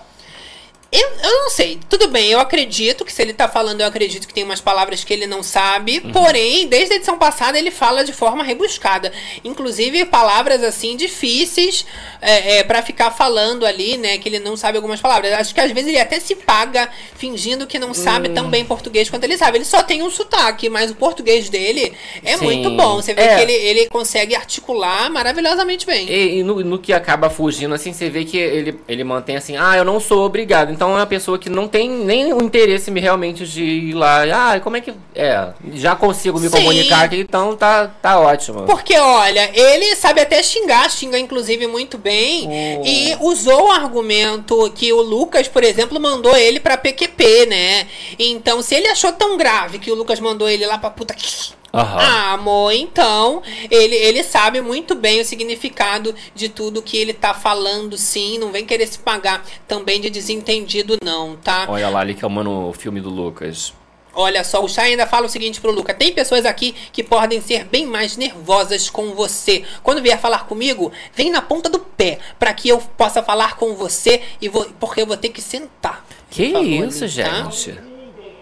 Eu, 0.93 1.09
eu 1.23 1.39
não 1.43 1.51
sei. 1.51 1.79
Tudo 1.89 2.09
bem, 2.09 2.31
eu 2.33 2.41
acredito 2.41 3.05
que 3.05 3.13
se 3.13 3.23
ele 3.23 3.33
tá 3.33 3.47
falando, 3.49 3.81
eu 3.81 3.87
acredito 3.87 4.27
que 4.27 4.35
tem 4.35 4.43
umas 4.43 4.61
palavras 4.61 5.05
que 5.05 5.13
ele 5.13 5.27
não 5.27 5.41
sabe. 5.43 6.01
Uhum. 6.05 6.11
Porém, 6.11 6.67
desde 6.67 6.95
a 6.95 6.97
edição 6.97 7.17
passada, 7.17 7.57
ele 7.57 7.71
fala 7.71 8.05
de 8.05 8.13
forma 8.13 8.43
rebuscada. 8.43 9.13
Inclusive, 9.45 10.05
palavras 10.07 10.65
assim 10.65 10.97
difíceis 10.97 11.87
é, 12.21 12.59
é, 12.59 12.65
para 12.65 12.83
ficar 12.83 13.13
falando 13.13 13.65
ali, 13.65 13.97
né? 13.97 14.19
Que 14.19 14.29
ele 14.29 14.41
não 14.41 14.57
sabe 14.57 14.77
algumas 14.79 15.01
palavras. 15.01 15.33
Acho 15.33 15.55
que 15.55 15.61
às 15.61 15.71
vezes 15.71 15.89
ele 15.89 16.01
até 16.01 16.19
se 16.19 16.35
paga 16.35 16.89
fingindo 17.17 17.67
que 17.67 17.79
não 17.79 17.95
sabe 17.95 18.29
Hum. 18.29 18.35
tão 18.35 18.51
bem 18.51 18.65
português 18.65 19.09
quanto 19.09 19.25
ele 19.25 19.37
sabe. 19.37 19.59
Ele 19.59 19.65
só 19.65 19.83
tem 19.85 20.03
um 20.03 20.11
sotaque, 20.11 20.69
mas 20.69 20.91
o 20.91 20.97
português 20.97 21.49
dele 21.49 21.93
é 22.25 22.37
Sim. 22.37 22.45
muito 22.45 22.71
bom. 22.71 22.97
Você 22.97 23.15
vê 23.15 23.23
É. 23.23 23.37
que 23.37 23.43
ele, 23.43 23.53
ele 23.53 23.87
consegue 23.89 24.35
articular 24.35 25.09
maravilhosamente 25.09 25.87
bem. 25.87 26.09
E, 26.11 26.39
e 26.39 26.43
no, 26.43 26.61
no 26.65 26.79
que 26.79 26.93
acaba 26.93 27.31
fugindo, 27.31 27.75
assim, 27.75 27.93
você 27.93 28.11
vê 28.11 28.25
que 28.25 28.37
ele, 28.37 28.81
ele 28.89 29.05
mantém 29.05 29.37
assim, 29.37 29.57
ah, 29.57 29.77
eu 29.77 29.85
não 29.85 30.01
sou 30.01 30.25
obrigado. 30.25 30.80
Então 30.81 30.93
é 30.93 31.01
uma 31.01 31.07
pessoa 31.07 31.39
que 31.39 31.51
não 31.51 31.69
tem 31.69 31.91
nem 31.91 32.33
o 32.33 32.43
interesse 32.43 32.91
realmente 32.91 33.47
de 33.47 33.63
ir 33.63 33.93
lá. 33.93 34.23
Ah, 34.55 34.61
como 34.61 34.79
é 34.79 34.81
que. 34.81 34.95
É, 35.15 35.49
já 35.75 35.95
consigo 35.95 36.41
me 36.41 36.49
Sim. 36.49 36.57
comunicar 36.57 37.05
aqui, 37.05 37.19
então 37.19 37.55
tá, 37.55 37.87
tá 38.01 38.19
ótimo. 38.19 38.63
Porque, 38.63 38.97
olha, 38.97 39.51
ele 39.53 39.95
sabe 39.95 40.23
até 40.23 40.43
xingar, 40.43 40.91
xinga 40.91 41.19
inclusive 41.19 41.67
muito 41.67 41.99
bem, 41.99 42.49
Oh. 42.49 42.83
e 42.87 43.15
usou 43.21 43.67
o 43.69 43.71
argumento 43.71 44.73
que 44.75 44.91
o 44.91 45.03
Lucas, 45.03 45.47
por 45.49 45.63
exemplo, 45.63 46.01
mandou 46.01 46.35
ele 46.35 46.59
pra 46.59 46.79
PQP, 46.79 47.45
né? 47.45 47.87
Então, 48.19 48.63
se 48.63 48.75
ele 48.75 48.89
achou 48.89 49.13
tão 49.13 49.37
grave 49.37 49.79
que 49.79 49.91
o 49.91 49.95
Lucas 49.95 50.19
mandou 50.19 50.49
ele 50.49 50.65
lá 50.65 50.79
pra 50.79 50.89
puta 50.89 51.13
que. 51.13 51.60
Aham. 51.73 51.99
Ah, 52.01 52.33
amor, 52.33 52.73
então 52.73 53.43
ele, 53.71 53.95
ele 53.95 54.25
sabe 54.25 54.61
muito 54.61 54.95
bem 54.95 55.21
o 55.21 55.25
significado 55.25 56.15
de 56.35 56.49
tudo 56.49 56.83
que 56.83 56.97
ele 56.97 57.13
tá 57.13 57.33
falando, 57.33 57.97
sim. 57.97 58.39
Não 58.39 58.51
vem 58.51 58.67
querer 58.67 58.87
se 58.87 58.99
pagar 58.99 59.45
também 59.69 60.01
de 60.01 60.11
desentendido, 60.11 60.99
não, 61.03 61.37
tá? 61.37 61.67
Olha 61.69 61.89
lá, 61.89 62.01
ali 62.01 62.15
que 62.15 62.25
é 62.25 62.29
o 62.29 62.31
mano 62.31 62.69
o 62.69 62.73
filme 62.73 63.01
do 63.01 63.09
Lucas. 63.09 63.73
Olha 64.13 64.43
só, 64.43 64.63
o 64.65 64.69
Chay 64.69 64.91
ainda 64.91 65.07
fala 65.07 65.27
o 65.27 65.29
seguinte 65.29 65.61
pro 65.61 65.71
Luca: 65.71 65.95
tem 65.95 66.13
pessoas 66.13 66.45
aqui 66.45 66.75
que 66.93 67.03
podem 67.03 67.41
ser 67.41 67.65
bem 67.65 67.87
mais 67.87 68.17
nervosas 68.17 68.91
com 68.91 69.15
você. 69.15 69.65
Quando 69.83 70.03
vier 70.03 70.19
falar 70.19 70.47
comigo, 70.47 70.93
vem 71.15 71.31
na 71.31 71.41
ponta 71.41 71.71
do 71.71 71.79
pé, 71.79 72.19
pra 72.39 72.53
que 72.53 72.69
eu 72.69 72.79
possa 72.79 73.23
falar 73.23 73.57
com 73.57 73.75
você 73.75 74.23
e 74.41 74.49
vou, 74.49 74.65
porque 74.81 75.03
eu 75.03 75.07
vou 75.07 75.17
ter 75.17 75.29
que 75.29 75.41
sentar. 75.41 76.05
Que 76.29 76.53
favor, 76.53 76.67
isso, 76.67 77.05
ali, 77.05 77.15
tá? 77.15 77.51
gente? 77.51 77.71
ninguém. 77.71 78.37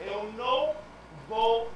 Eu 0.00 0.30
não 0.36 0.70
vou. 1.28 1.68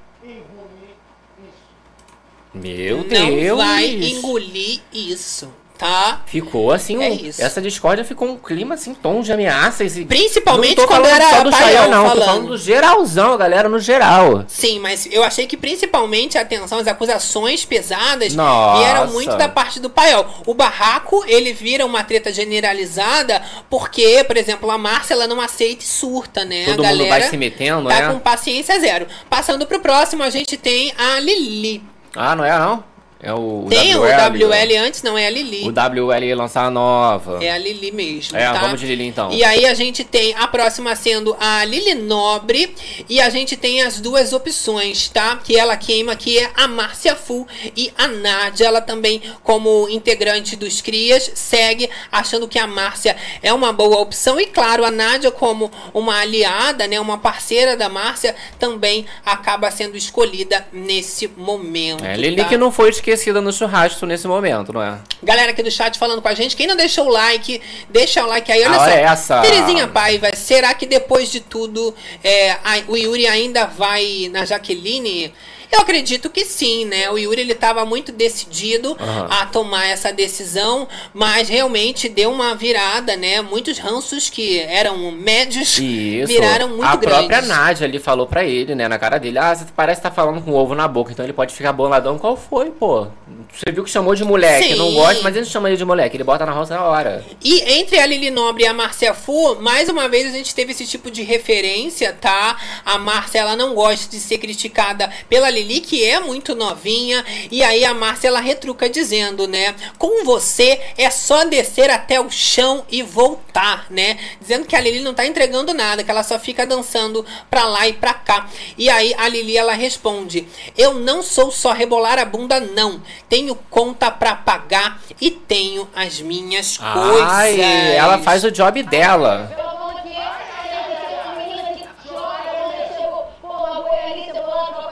Meu 2.53 2.97
Não 2.97 3.03
Deus! 3.07 3.57
vai 3.57 3.85
engolir 3.87 4.79
isso, 4.93 5.51
tá? 5.77 6.21
Ficou 6.27 6.71
assim, 6.71 7.03
É 7.03 7.09
um- 7.09 7.29
essa 7.43 7.59
discórdia 7.59 8.05
ficou 8.05 8.27
um 8.29 8.37
clima 8.37 8.75
assim, 8.75 8.93
tom 8.93 9.21
de 9.21 9.33
ameaças 9.33 9.97
e. 9.97 10.05
Principalmente 10.05 10.77
não 10.77 10.83
tô 10.83 10.87
quando 10.87 11.05
falando 11.05 11.21
era 11.21 11.29
só 11.37 11.43
do 11.43 11.51
Chayanne, 11.51 11.89
não, 11.89 12.03
tô 12.03 12.09
falando. 12.09 12.25
falando 12.25 12.47
do 12.49 12.57
geralzão, 12.57 13.37
galera, 13.37 13.67
no 13.67 13.79
geral. 13.79 14.45
Sim, 14.47 14.77
mas 14.79 15.07
eu 15.11 15.23
achei 15.23 15.47
que 15.47 15.57
principalmente, 15.57 16.37
atenção, 16.37 16.77
as 16.77 16.87
acusações 16.87 17.65
pesadas 17.65 18.35
Nossa. 18.35 18.79
vieram 18.79 19.11
muito 19.11 19.35
da 19.35 19.49
parte 19.49 19.79
do 19.79 19.89
Paiol. 19.89 20.25
O 20.45 20.53
barraco, 20.53 21.23
ele 21.27 21.53
vira 21.53 21.83
uma 21.87 22.03
treta 22.03 22.31
generalizada 22.31 23.41
porque, 23.67 24.23
por 24.25 24.37
exemplo, 24.37 24.69
a 24.69 24.77
Márcia, 24.77 25.15
ela 25.15 25.25
não 25.27 25.41
aceita 25.41 25.83
e 25.83 25.87
surta, 25.87 26.45
né? 26.45 26.65
Todo 26.65 26.85
a 26.85 26.89
mundo 26.89 26.97
galera 26.99 27.19
vai 27.21 27.29
se 27.29 27.35
metendo, 27.37 27.89
tá 27.89 27.99
né? 28.07 28.13
com 28.13 28.19
paciência 28.19 28.79
zero. 28.79 29.07
Passando 29.27 29.65
pro 29.65 29.79
próximo, 29.79 30.21
a 30.21 30.29
gente 30.29 30.55
tem 30.55 30.93
a 30.97 31.19
Lili. 31.19 31.83
Ah, 32.15 32.35
não 32.35 32.45
é 32.45 32.57
não? 32.57 32.83
É 33.25 33.33
o, 33.33 33.67
Tem 33.69 33.95
o 33.95 34.01
WL 34.01 34.85
antes, 34.85 35.01
não, 35.01 35.17
é 35.17 35.25
a 35.25 35.29
Lili. 35.29 35.63
O 35.63 35.71
WL 35.71 36.25
ia 36.25 36.35
lançar 36.35 36.65
a 36.65 36.69
nova. 36.69 37.41
É 37.41 37.53
a 37.53 37.57
Lili 37.57 37.89
mesmo, 37.89 38.37
É, 38.37 38.43
tá? 38.51 38.59
vamos 38.59 38.81
de 38.81 38.85
Lili 38.85 39.07
então. 39.07 39.31
E 39.31 39.45
aí 39.45 39.65
a 39.65 39.73
gente 39.73 40.03
tem 40.03 40.35
a 40.35 40.45
próxima 40.45 40.93
sendo 40.93 41.33
a 41.39 41.63
Lili 41.63 41.95
Nobre 41.95 42.75
e 43.07 43.21
a 43.21 43.29
gente 43.29 43.55
tem 43.55 43.81
as 43.81 44.01
duas 44.01 44.33
opções, 44.33 45.07
tá? 45.07 45.37
Que 45.41 45.57
ela 45.57 45.77
queima, 45.77 46.17
que 46.17 46.37
é 46.37 46.51
a 46.53 46.67
Márcia 46.67 47.15
Fu 47.15 47.47
e 47.77 47.93
a 47.97 48.09
Nádia. 48.09 48.65
Ela 48.65 48.81
também, 48.81 49.21
como 49.41 49.87
integrante 49.87 50.57
dos 50.57 50.81
Crias, 50.81 51.31
segue 51.33 51.89
achando 52.11 52.45
que 52.45 52.59
a 52.59 52.67
Márcia 52.67 53.15
é 53.41 53.53
uma 53.53 53.71
boa 53.71 54.01
opção. 54.01 54.37
E 54.37 54.47
claro, 54.47 54.83
a 54.83 54.91
Nádia, 54.91 55.31
como 55.31 55.71
uma 55.93 56.19
aliada, 56.19 56.87
né? 56.87 56.99
Uma 56.99 57.17
parceira 57.17 57.77
da 57.77 57.87
Márcia, 57.87 58.35
também 58.59 59.05
acaba 59.25 59.71
sendo 59.71 59.95
escolhida 59.95 60.67
nesse 60.73 61.29
momento. 61.37 62.03
É, 62.03 62.17
Lili 62.17 62.35
tá? 62.35 62.49
que 62.49 62.57
não 62.57 62.69
foi 62.69 62.89
esquecida 62.89 63.12
no 63.41 63.51
churrasco 63.53 64.05
nesse 64.05 64.27
momento, 64.27 64.73
não 64.73 64.81
é? 64.81 64.97
Galera 65.21 65.51
aqui 65.51 65.61
do 65.63 65.71
chat 65.71 65.97
falando 65.97 66.21
com 66.21 66.27
a 66.27 66.33
gente, 66.33 66.55
quem 66.55 66.67
não 66.67 66.75
deixou 66.75 67.05
o 67.07 67.09
like, 67.09 67.61
deixa 67.89 68.23
o 68.23 68.27
like 68.27 68.51
aí. 68.51 68.63
Olha 68.63 68.71
A 68.71 68.79
só. 68.79 68.87
é 68.87 69.01
essa. 69.01 69.41
Terezinha 69.41 69.87
Paiva, 69.87 70.29
será 70.35 70.73
que 70.73 70.85
depois 70.85 71.31
de 71.31 71.39
tudo 71.39 71.93
é, 72.23 72.51
a- 72.51 72.83
o 72.87 72.97
Yuri 72.97 73.27
ainda 73.27 73.65
vai 73.65 74.29
na 74.31 74.45
Jaqueline? 74.45 75.33
Eu 75.73 75.81
acredito 75.81 76.29
que 76.29 76.45
sim, 76.45 76.85
né? 76.85 77.09
O 77.09 77.17
Yuri 77.17 77.41
ele 77.41 77.55
tava 77.55 77.83
muito 77.85 78.11
decidido 78.11 78.95
Aham. 78.99 79.27
a 79.29 79.45
tomar 79.47 79.87
essa 79.87 80.11
decisão, 80.13 80.87
mas 81.13 81.49
realmente 81.49 82.07
deu 82.07 82.31
uma 82.31 82.53
virada, 82.53 83.15
né? 83.17 83.41
Muitos 83.41 83.79
ranços 83.79 84.29
que 84.29 84.59
eram 84.59 85.11
médios 85.11 85.79
Isso. 85.79 86.27
viraram 86.27 86.69
muito 86.69 86.83
a 86.83 86.95
grandes. 86.95 87.17
própria 87.27 87.41
Nádia 87.41 87.87
ali 87.87 87.97
falou 87.99 88.27
pra 88.27 88.43
ele, 88.43 88.75
né, 88.75 88.87
na 88.87 88.99
cara 88.99 89.17
dele, 89.17 89.39
ah, 89.39 89.55
você 89.55 89.65
parece 89.75 89.99
que 89.99 90.07
tá 90.07 90.13
falando 90.13 90.41
com 90.43 90.53
ovo 90.53 90.75
na 90.75 90.87
boca, 90.87 91.11
então 91.11 91.25
ele 91.25 91.33
pode 91.33 91.53
ficar 91.55 91.73
boladão. 91.73 92.19
Qual 92.19 92.37
foi, 92.37 92.69
pô? 92.69 93.07
Você 93.51 93.71
viu 93.71 93.83
que 93.83 93.89
chamou 93.89 94.13
de 94.15 94.23
moleque, 94.23 94.69
Sim. 94.69 94.75
não 94.75 94.93
gosta, 94.93 95.21
mas 95.23 95.35
ele 95.35 95.45
não 95.45 95.51
chama 95.51 95.69
ele 95.69 95.77
de 95.77 95.85
moleque, 95.85 96.15
ele 96.17 96.23
bota 96.23 96.45
na 96.45 96.51
roça 96.51 96.75
na 96.75 96.83
hora. 96.83 97.23
E 97.43 97.61
entre 97.79 97.99
a 97.99 98.05
Lili 98.05 98.29
Nobre 98.29 98.63
e 98.63 98.67
a 98.67 98.73
Márcia 98.73 99.13
Fu, 99.13 99.55
mais 99.59 99.89
uma 99.89 100.07
vez 100.07 100.27
a 100.27 100.37
gente 100.37 100.53
teve 100.53 100.71
esse 100.71 100.85
tipo 100.85 101.09
de 101.09 101.23
referência, 101.23 102.15
tá? 102.19 102.57
A 102.85 102.97
Márcia, 102.97 103.39
ela 103.39 103.55
não 103.55 103.73
gosta 103.73 104.09
de 104.09 104.19
ser 104.19 104.37
criticada 104.37 105.09
pela 105.29 105.49
Lili, 105.49 105.62
que 105.81 106.03
é 106.03 106.19
muito 106.19 106.55
novinha. 106.55 107.23
E 107.51 107.63
aí 107.63 107.85
a 107.85 107.93
Márcia, 107.93 108.27
ela 108.27 108.39
retruca 108.39 108.89
dizendo, 108.89 109.47
né? 109.47 109.75
Com 109.97 110.23
você 110.23 110.79
é 110.97 111.09
só 111.09 111.45
descer 111.45 111.89
até 111.89 112.19
o 112.19 112.29
chão 112.29 112.85
e 112.89 113.01
voltar, 113.01 113.85
né? 113.89 114.17
Dizendo 114.39 114.65
que 114.65 114.75
a 114.75 114.79
Lili 114.79 114.99
não 114.99 115.13
tá 115.13 115.25
entregando 115.25 115.73
nada, 115.73 116.03
que 116.03 116.11
ela 116.11 116.23
só 116.23 116.39
fica 116.39 116.65
dançando 116.65 117.25
pra 117.49 117.65
lá 117.65 117.87
e 117.87 117.93
pra 117.93 118.13
cá. 118.13 118.47
E 118.77 118.89
aí 118.89 119.13
a 119.17 119.27
Lili, 119.27 119.57
ela 119.57 119.73
responde: 119.73 120.47
Eu 120.77 120.95
não 120.95 121.21
sou 121.21 121.51
só 121.51 121.71
rebolar 121.71 122.19
a 122.19 122.25
bunda, 122.25 122.59
não. 122.59 123.01
Tenho 123.29 123.55
conta 123.69 124.11
pra 124.11 124.35
pagar 124.35 125.01
e 125.19 125.31
tenho 125.31 125.87
as 125.95 126.19
minhas 126.21 126.77
coisas. 126.77 127.29
Ai, 127.29 127.95
ela 127.95 128.19
faz 128.19 128.43
o 128.43 128.51
job 128.51 128.81
dela. 128.83 129.49
Eu 129.51 129.63
tô 129.63 129.69
falando 129.77 130.01
que 130.03 130.13
essa 130.13 131.35
menina 131.35 131.63
que 131.73 132.07
chora, 132.07 132.43
quando 132.43 132.97
chegou, 132.97 133.31
pô, 133.41 133.47
uma 133.47 133.81
goianista, 133.81 134.37
eu 134.37 134.43
vou 134.43 134.55
lá 134.55 134.71
pra 134.71 134.83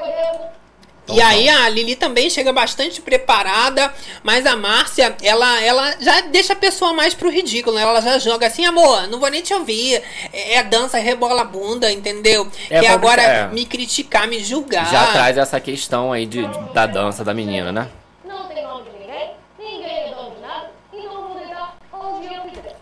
fazer. 1.07 1.19
E 1.19 1.21
aí 1.21 1.49
a 1.49 1.69
Lili 1.69 1.95
também 1.95 2.29
chega 2.29 2.51
bastante 2.53 3.01
preparada, 3.01 3.93
mas 4.23 4.45
a 4.45 4.55
Márcia, 4.55 5.15
ela, 5.21 5.61
ela 5.61 5.95
já 5.99 6.21
deixa 6.21 6.53
a 6.53 6.55
pessoa 6.55 6.93
mais 6.93 7.13
pro 7.13 7.29
ridículo, 7.29 7.75
né? 7.75 7.81
Ela 7.81 8.01
já 8.01 8.19
joga 8.19 8.47
assim, 8.47 8.65
amor, 8.65 9.07
não 9.07 9.19
vou 9.19 9.29
nem 9.29 9.41
te 9.41 9.53
ouvir. 9.53 10.01
É, 10.31 10.55
é 10.55 10.63
dança, 10.63 10.97
rebola 10.97 11.41
a 11.41 11.45
bunda, 11.45 11.91
entendeu? 11.91 12.47
É 12.69 12.79
que 12.79 12.87
agora 12.87 13.21
é. 13.21 13.47
me 13.47 13.65
criticar, 13.65 14.27
me 14.27 14.43
julgar. 14.43 14.89
Já 14.91 15.11
traz 15.11 15.37
essa 15.37 15.59
questão 15.59 16.11
aí 16.11 16.25
de, 16.25 16.41
da 16.73 16.85
dança 16.85 17.23
da 17.23 17.33
menina, 17.33 17.71
né? 17.71 17.89
Não 18.25 18.47
tem 18.47 18.63
nome 18.63 18.85
de 18.89 18.97
ninguém, 18.99 19.31
ninguém 19.59 19.97
é 19.97 20.13
dono 20.13 20.35
de 20.35 20.41
nada, 20.41 20.71
então 20.93 21.03
eu 21.03 21.27
vou 21.27 21.37
deitar 21.37 21.75
onde 21.93 22.33
eu 22.33 22.41
quiser. 22.43 22.75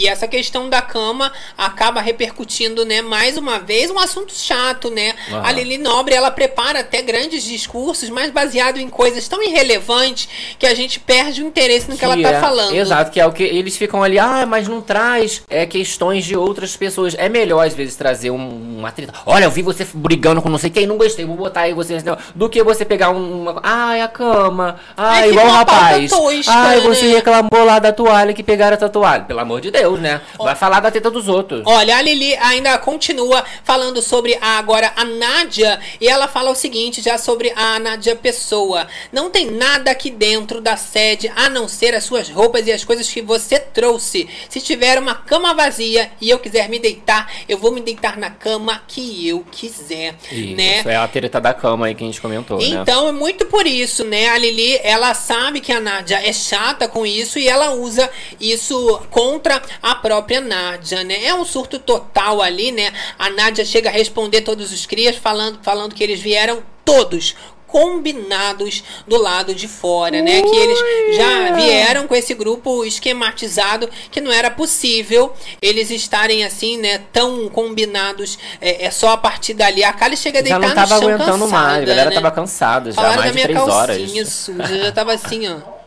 E 0.00 0.08
essa 0.08 0.26
questão 0.26 0.70
da 0.70 0.80
cama 0.80 1.30
acaba 1.58 2.00
repercutindo, 2.00 2.86
né, 2.86 3.02
mais 3.02 3.36
uma 3.36 3.58
vez, 3.58 3.90
um 3.90 3.98
assunto 3.98 4.32
chato, 4.34 4.88
né? 4.88 5.14
Aham. 5.28 5.42
A 5.44 5.52
Lili 5.52 5.76
Nobre, 5.76 6.14
ela 6.14 6.30
prepara 6.30 6.80
até 6.80 7.02
grandes 7.02 7.44
discursos, 7.44 8.08
mas 8.08 8.30
baseado 8.30 8.78
em 8.78 8.88
coisas 8.88 9.28
tão 9.28 9.42
irrelevantes 9.42 10.26
que 10.58 10.64
a 10.64 10.74
gente 10.74 10.98
perde 10.98 11.42
o 11.42 11.46
interesse 11.46 11.90
no 11.90 11.98
que, 11.98 12.04
ela 12.04 12.16
tá 12.16 12.30
é- 12.30 12.40
falando. 12.40 12.74
Exato, 12.74 13.10
que 13.10 13.20
é 13.20 13.26
o 13.26 13.32
que 13.32 13.42
eles 13.42 13.76
ficam 13.76 14.02
ali, 14.02 14.18
ah, 14.18 14.46
mas 14.46 14.66
não 14.66 14.80
traz 14.80 15.42
é, 15.50 15.66
questões 15.66 16.24
de 16.24 16.34
outras 16.34 16.74
pessoas. 16.78 17.14
É 17.18 17.28
melhor, 17.28 17.66
às 17.66 17.74
vezes, 17.74 17.94
trazer 17.94 18.30
um, 18.30 18.78
uma 18.78 18.90
treta. 18.90 19.12
Olha, 19.26 19.44
eu 19.44 19.50
vi 19.50 19.60
você 19.60 19.86
brigando 19.92 20.40
com 20.40 20.48
não 20.48 20.56
sei 20.56 20.70
quem, 20.70 20.86
não 20.86 20.96
gostei, 20.96 21.26
vou 21.26 21.36
botar 21.36 21.62
aí 21.62 21.74
você. 21.74 21.98
Do 22.34 22.48
que 22.48 22.62
você 22.62 22.86
pegar 22.86 23.10
um, 23.10 23.42
uma. 23.42 23.60
Ai, 23.62 24.00
a 24.00 24.08
cama. 24.08 24.80
Ai, 24.96 25.24
Aí 25.24 25.30
igual 25.32 25.46
o 25.46 25.50
rapaz. 25.50 26.10
tosca, 26.10 26.50
Ai, 26.52 26.80
você 26.80 27.04
né? 27.08 27.14
reclamou 27.16 27.64
lá 27.66 27.78
da 27.78 27.92
toalha 27.92 28.32
que 28.32 28.42
pegaram 28.42 28.76
a 28.76 28.78
tua 28.78 28.88
toalha. 28.88 29.24
Pelo 29.24 29.40
amor 29.40 29.60
de 29.60 29.70
Deus, 29.70 29.89
né? 29.96 30.20
Vai 30.38 30.54
falar 30.54 30.80
da 30.80 30.90
teta 30.90 31.10
dos 31.10 31.28
outros. 31.28 31.62
Olha, 31.66 31.96
a 31.96 32.02
Lili 32.02 32.34
ainda 32.36 32.76
continua 32.78 33.44
falando 33.64 34.02
sobre 34.02 34.36
a, 34.40 34.58
agora 34.58 34.92
a 34.96 35.04
Nádia 35.04 35.80
e 36.00 36.08
ela 36.08 36.28
fala 36.28 36.50
o 36.50 36.54
seguinte 36.54 37.00
já 37.00 37.18
sobre 37.18 37.52
a 37.54 37.78
Nádia 37.78 38.16
Pessoa. 38.16 38.86
Não 39.12 39.30
tem 39.30 39.50
nada 39.50 39.90
aqui 39.90 40.10
dentro 40.10 40.60
da 40.60 40.76
sede 40.76 41.30
a 41.34 41.48
não 41.48 41.68
ser 41.68 41.94
as 41.94 42.04
suas 42.04 42.28
roupas 42.28 42.66
e 42.66 42.72
as 42.72 42.84
coisas 42.84 43.08
que 43.08 43.22
você 43.22 43.58
trouxe. 43.58 44.28
Se 44.48 44.60
tiver 44.60 44.98
uma 44.98 45.14
cama 45.14 45.54
vazia 45.54 46.10
e 46.20 46.30
eu 46.30 46.38
quiser 46.38 46.68
me 46.68 46.78
deitar, 46.78 47.30
eu 47.48 47.58
vou 47.58 47.72
me 47.72 47.80
deitar 47.80 48.16
na 48.16 48.30
cama 48.30 48.82
que 48.86 49.28
eu 49.28 49.44
quiser, 49.50 50.14
né? 50.32 50.80
Isso 50.80 50.88
é 50.88 50.96
a 50.96 51.08
treta 51.08 51.40
da 51.40 51.54
cama 51.54 51.86
aí 51.86 51.94
que 51.94 52.02
a 52.02 52.06
gente 52.06 52.20
comentou, 52.20 52.58
né? 52.58 52.66
Então 52.66 53.08
é 53.08 53.12
muito 53.12 53.46
por 53.46 53.66
isso, 53.66 54.04
né? 54.04 54.28
A 54.28 54.38
Lili, 54.38 54.78
ela 54.82 55.14
sabe 55.14 55.60
que 55.60 55.72
a 55.72 55.80
Nádia 55.80 56.20
é 56.24 56.32
chata 56.32 56.88
com 56.88 57.06
isso 57.06 57.38
e 57.38 57.48
ela 57.48 57.72
usa 57.72 58.10
isso 58.40 59.00
contra 59.10 59.60
a 59.82 59.94
própria 59.94 60.40
Nádia, 60.40 61.04
né? 61.04 61.24
É 61.24 61.34
um 61.34 61.44
surto 61.44 61.78
total 61.78 62.40
ali, 62.42 62.72
né? 62.72 62.92
A 63.18 63.30
Nádia 63.30 63.64
chega 63.64 63.88
a 63.88 63.92
responder 63.92 64.40
todos 64.42 64.72
os 64.72 64.86
crias 64.86 65.16
falando, 65.16 65.58
falando 65.62 65.94
que 65.94 66.02
eles 66.02 66.20
vieram 66.20 66.62
todos 66.84 67.34
combinados 67.66 68.82
do 69.06 69.16
lado 69.16 69.54
de 69.54 69.68
fora, 69.68 70.20
né? 70.22 70.42
Que 70.42 70.56
eles 70.56 71.16
já 71.16 71.52
vieram 71.54 72.06
com 72.08 72.16
esse 72.16 72.34
grupo 72.34 72.84
esquematizado 72.84 73.88
que 74.10 74.20
não 74.20 74.32
era 74.32 74.50
possível 74.50 75.32
eles 75.62 75.88
estarem 75.90 76.44
assim, 76.44 76.78
né? 76.78 76.98
Tão 77.12 77.48
combinados 77.48 78.38
é, 78.60 78.86
é 78.86 78.90
só 78.90 79.10
a 79.10 79.16
partir 79.16 79.54
dali. 79.54 79.84
A 79.84 79.92
Kali 79.92 80.16
chega 80.16 80.40
a 80.40 80.44
Já 80.44 80.58
deitar 80.58 80.68
não 80.68 80.74
tava 80.74 80.94
no 80.96 81.00
chão 81.00 81.08
aguentando 81.10 81.44
cansada, 81.44 81.62
mais, 81.62 81.82
a 81.82 81.86
galera 81.86 82.10
né? 82.10 82.14
tava 82.16 82.30
cansada 82.32 82.90
já, 82.90 82.96
Falaram 82.96 83.16
da 83.16 83.20
mais 83.22 83.30
de 83.30 83.34
minha 83.36 83.46
três 83.48 83.60
horas. 83.68 83.96
calcinha 83.98 84.26
suja, 84.26 84.78
já 84.84 84.92
tava 84.92 85.12
assim, 85.12 85.48
ó. 85.48 85.80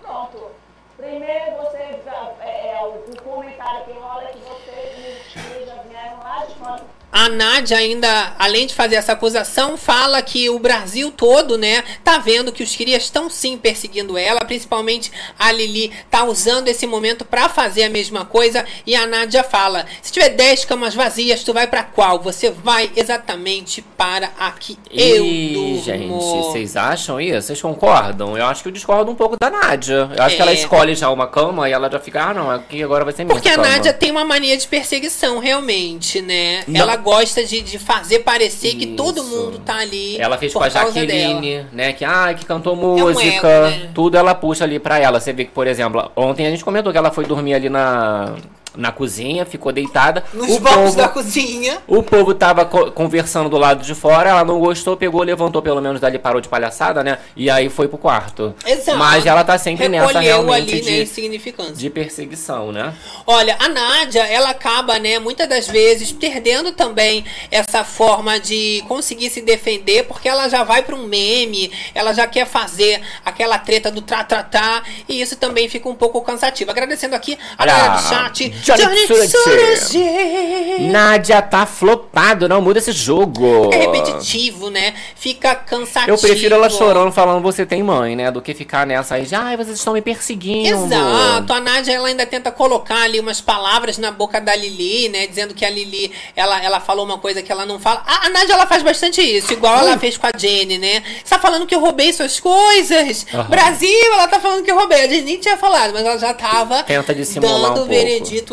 Primeiro 0.98 1.52
você 1.62 2.00
já, 2.06 2.32
é, 2.42 2.76
é, 2.76 2.82
o, 2.84 3.12
o 3.12 3.22
comentário 3.22 3.84
que 3.86 3.92
rola 3.92 4.24
é 4.24 4.28
que 4.28 4.40
vocês 4.40 4.98
me- 4.98 5.66
já 5.66 5.76
vieram 5.90 6.18
lá 6.20 6.46
de 6.48 6.56
fora. 6.56 6.82
A 7.14 7.30
Nádia 7.30 7.78
ainda, 7.78 8.34
além 8.40 8.66
de 8.66 8.74
fazer 8.74 8.96
essa 8.96 9.14
acusação, 9.14 9.78
fala 9.78 10.20
que 10.24 10.50
o 10.50 10.58
Brasil 10.58 11.12
todo, 11.12 11.60
né, 11.60 11.84
tá 12.04 12.18
vendo 12.18 12.52
que 12.52 12.64
os 12.64 12.76
crias 12.76 13.04
estão 13.04 13.30
sim 13.30 13.56
perseguindo 13.56 14.18
ela, 14.18 14.40
principalmente 14.42 15.12
a 15.38 15.52
Lili 15.52 15.92
tá 16.10 16.24
usando 16.24 16.68
esse 16.70 16.88
momento 16.88 17.24
pra 17.24 17.48
fazer 17.48 17.84
a 17.84 17.90
mesma 17.90 18.26
coisa 18.26 18.66
e 18.88 18.96
a 18.96 19.06
Nádia 19.06 19.44
fala: 19.44 19.86
"Se 20.02 20.12
tiver 20.12 20.30
10 20.30 20.66
camas 20.66 20.96
vazias, 20.96 21.44
tu 21.44 21.54
vai 21.54 21.68
pra 21.68 21.84
qual? 21.84 22.20
Você 22.20 22.50
vai 22.50 22.92
exatamente 22.96 23.84
para 23.96 24.32
a 24.40 24.50
que 24.52 24.76
eu 24.92 25.24
Ih, 25.24 25.54
durmo." 25.54 25.84
gente, 25.84 26.08
vocês 26.08 26.76
acham 26.76 27.22
isso? 27.22 27.48
Vocês 27.48 27.62
concordam? 27.62 28.36
Eu 28.36 28.46
acho 28.48 28.64
que 28.64 28.70
eu 28.70 28.74
discordo 28.74 29.12
um 29.12 29.16
pouco 29.16 29.38
da 29.40 29.52
Nádia. 29.52 30.10
Eu 30.18 30.24
acho 30.24 30.36
que 30.36 30.42
ela 30.42 30.52
É. 30.52 30.56
escolhe 30.56 30.96
já 30.96 31.10
uma 31.12 31.28
cama 31.28 31.70
e 31.70 31.74
ela 31.74 31.92
já 31.92 32.00
fica, 32.00 32.24
ah, 32.24 32.34
não, 32.34 32.50
aqui 32.50 32.82
agora 32.82 33.04
vai 33.04 33.14
ser 33.14 33.24
minha 33.24 33.36
Porque 33.36 33.50
a 33.50 33.56
cama. 33.56 33.68
Nádia 33.70 33.94
tem 33.94 34.10
uma 34.10 34.26
mania 34.26 34.58
de 34.58 34.68
perseguição, 34.68 35.38
realmente, 35.38 36.20
né? 36.20 36.64
Não. 36.68 36.82
Ela 36.82 36.96
gosta 37.04 37.44
de, 37.44 37.62
de 37.62 37.78
fazer 37.78 38.20
parecer 38.20 38.76
que 38.76 38.88
todo 38.88 39.22
Isso. 39.22 39.30
mundo 39.30 39.60
tá 39.60 39.78
ali. 39.78 40.18
Ela 40.20 40.38
fez 40.38 40.54
com 40.54 40.64
a 40.64 40.70
Jaqueline, 40.70 41.68
né? 41.72 41.94
Que, 41.94 42.04
ah, 42.04 42.34
que 42.34 42.46
cantou 42.46 42.74
um 42.74 42.98
música. 42.98 43.48
ego, 43.48 43.70
né? 43.70 43.90
Tudo 43.94 44.18
ela 44.18 44.34
puxa 44.34 44.64
ali 44.64 44.80
pra 44.80 44.98
ela. 44.98 45.20
Você 45.20 45.34
vê 45.34 45.46
que, 45.46 45.52
por 45.52 45.68
exemplo, 45.68 46.12
ontem 46.16 46.48
a 46.48 46.50
gente 46.50 46.64
comentou 46.64 46.92
que 46.92 46.98
ela 46.98 47.12
foi 47.12 47.26
dormir 47.26 47.54
ali 47.54 47.70
na, 47.70 48.34
na 48.76 48.92
cozinha, 48.92 49.46
ficou 49.46 49.72
deitada. 49.72 50.24
Nos 50.34 50.50
o 50.50 50.60
bancos 50.60 50.76
povo, 50.84 50.98
da 50.98 51.08
cozinha. 51.08 51.78
O 51.88 52.02
povo 52.04 52.34
tava 52.34 52.66
co- 52.66 52.92
conversando 52.92 53.50
do 53.50 53.58
lado 53.58 53.84
de 53.84 53.94
fora, 53.96 54.30
ela 54.30 54.44
não 54.44 54.60
gostou, 54.60 54.98
pegou, 54.98 55.22
levantou 55.24 55.62
pelo 55.62 55.82
menos 55.82 56.00
dali, 56.02 56.18
parou 56.18 56.42
de 56.42 56.48
palhaçada, 56.50 57.04
né? 57.04 57.20
E 57.36 57.50
aí 57.50 57.70
foi 57.70 57.88
pro 57.88 57.98
quarto. 57.98 58.54
Exato. 58.66 58.98
Mas 58.98 59.26
ela 59.26 59.44
tá 59.44 59.58
sempre 59.58 59.88
nessa 59.88 60.08
Recolheu 60.08 60.24
realmente 60.46 60.74
ali, 60.74 60.82
né, 60.84 60.92
de, 60.92 61.02
insignificância. 61.04 61.74
de 61.76 61.90
perseguição, 61.90 62.72
né? 62.72 62.94
Olha, 63.28 63.56
a 63.60 63.70
Nádia, 63.70 64.24
ela 64.26 64.50
acaba, 64.50 64.98
né, 65.00 65.20
muitas 65.20 65.48
das 65.48 65.68
vezes 65.68 66.12
perdendo 66.12 66.72
também 66.72 67.26
essa 67.52 67.84
forma 67.84 68.40
de 68.40 68.84
conseguir 68.88 69.30
se 69.30 69.42
defender, 69.42 70.04
porque 70.06 70.28
ela 70.28 70.48
já 70.50 70.64
vai 70.64 70.82
para 70.84 70.96
um 70.96 71.06
meme, 71.08 71.72
ela 71.94 72.14
já 72.14 72.28
quer 72.28 72.46
fazer 72.46 73.02
aquela 73.26 73.58
treta 73.58 73.92
do 73.92 74.02
tra-tra-tra, 74.02 74.84
e 75.08 75.22
isso 75.22 75.36
também 75.36 75.68
fica 75.70 75.88
um 75.88 75.96
pouco 75.96 76.22
cansativo. 76.22 76.72
Agradecendo 76.72 77.16
aqui 77.16 77.38
a 77.58 77.66
galera 77.66 77.96
do 77.96 78.02
chat, 78.02 78.50
Johnny, 78.64 79.08
Tsurugi. 79.28 80.88
Nádia 80.90 81.42
tá 81.42 81.66
flopado, 81.66 82.48
não 82.48 82.62
muda 82.62 82.80
esse 82.80 82.92
jogo. 82.92 83.70
É 83.74 83.78
repetitivo, 83.78 84.70
né? 84.70 84.94
Fica 85.16 85.54
cansativo. 85.56 86.12
Eu 86.12 86.18
prefiro 86.18 86.56
ela 86.56 86.70
chorando, 86.70 87.12
falando 87.12 87.42
você 87.44 87.66
tem 87.66 87.84
mãe, 87.84 88.16
né? 88.16 88.32
Do 88.32 88.42
que 88.42 88.54
ficar 88.54 88.88
nessa 88.88 89.16
aí 89.16 89.26
de, 89.26 89.36
ai, 89.36 89.58
vocês 89.58 89.78
estão 89.78 89.94
me 89.94 90.02
perseguindo. 90.02 90.86
Exato, 90.86 91.54
a 91.54 91.60
Nádia 91.60 91.94
ela 91.94 92.08
ainda 92.08 92.26
tenta 92.26 92.52
colocar 92.52 93.04
ali 93.04 93.20
umas 93.20 93.42
palavras 93.42 93.98
na 93.98 94.12
boca 94.12 94.40
da 94.40 94.56
Lili, 94.56 95.10
né? 95.10 95.28
Dizendo 95.28 95.54
que 95.54 95.66
a 95.66 95.70
Lili, 95.70 96.12
ela, 96.36 96.64
ela 96.64 96.80
falou 96.80 97.06
uma 97.06 97.18
coisa 97.18 97.42
que 97.42 97.52
ela 97.52 97.66
não 97.66 97.80
fala. 97.80 98.04
A, 98.06 98.28
a 98.28 98.30
Nádia 98.30 98.54
ela 98.54 98.66
faz 98.66 98.82
bastante 98.82 99.22
isso, 99.22 99.52
igual 99.52 99.78
ela 99.80 99.98
fez 99.98 100.18
com 100.18 100.28
a 100.28 100.32
Jenny, 100.36 100.78
né? 100.78 101.04
Você 101.24 101.30
tá 101.30 101.40
falando 101.40 101.66
que 101.66 101.76
eu 101.76 101.80
roubei 101.80 102.14
suas 102.14 102.40
coisas. 102.40 103.26
Aham. 103.34 103.50
Brasil, 103.50 104.14
ela 104.14 104.28
tá 104.28 104.40
falando 104.40 104.64
que 104.64 104.72
eu 104.72 104.76
roubei. 104.78 105.02
A 105.02 105.08
Jenny 105.08 105.22
nem 105.24 105.40
tinha 105.40 105.58
falado, 105.58 105.94
mas 105.94 106.06
ela 106.06 106.18
já 106.18 106.34
tava 106.34 106.84
Tenta 106.84 107.14
dissimular 107.14 107.74
dando 107.74 107.82
um 107.82 107.84
o 107.84 107.88
pouco. 107.88 107.90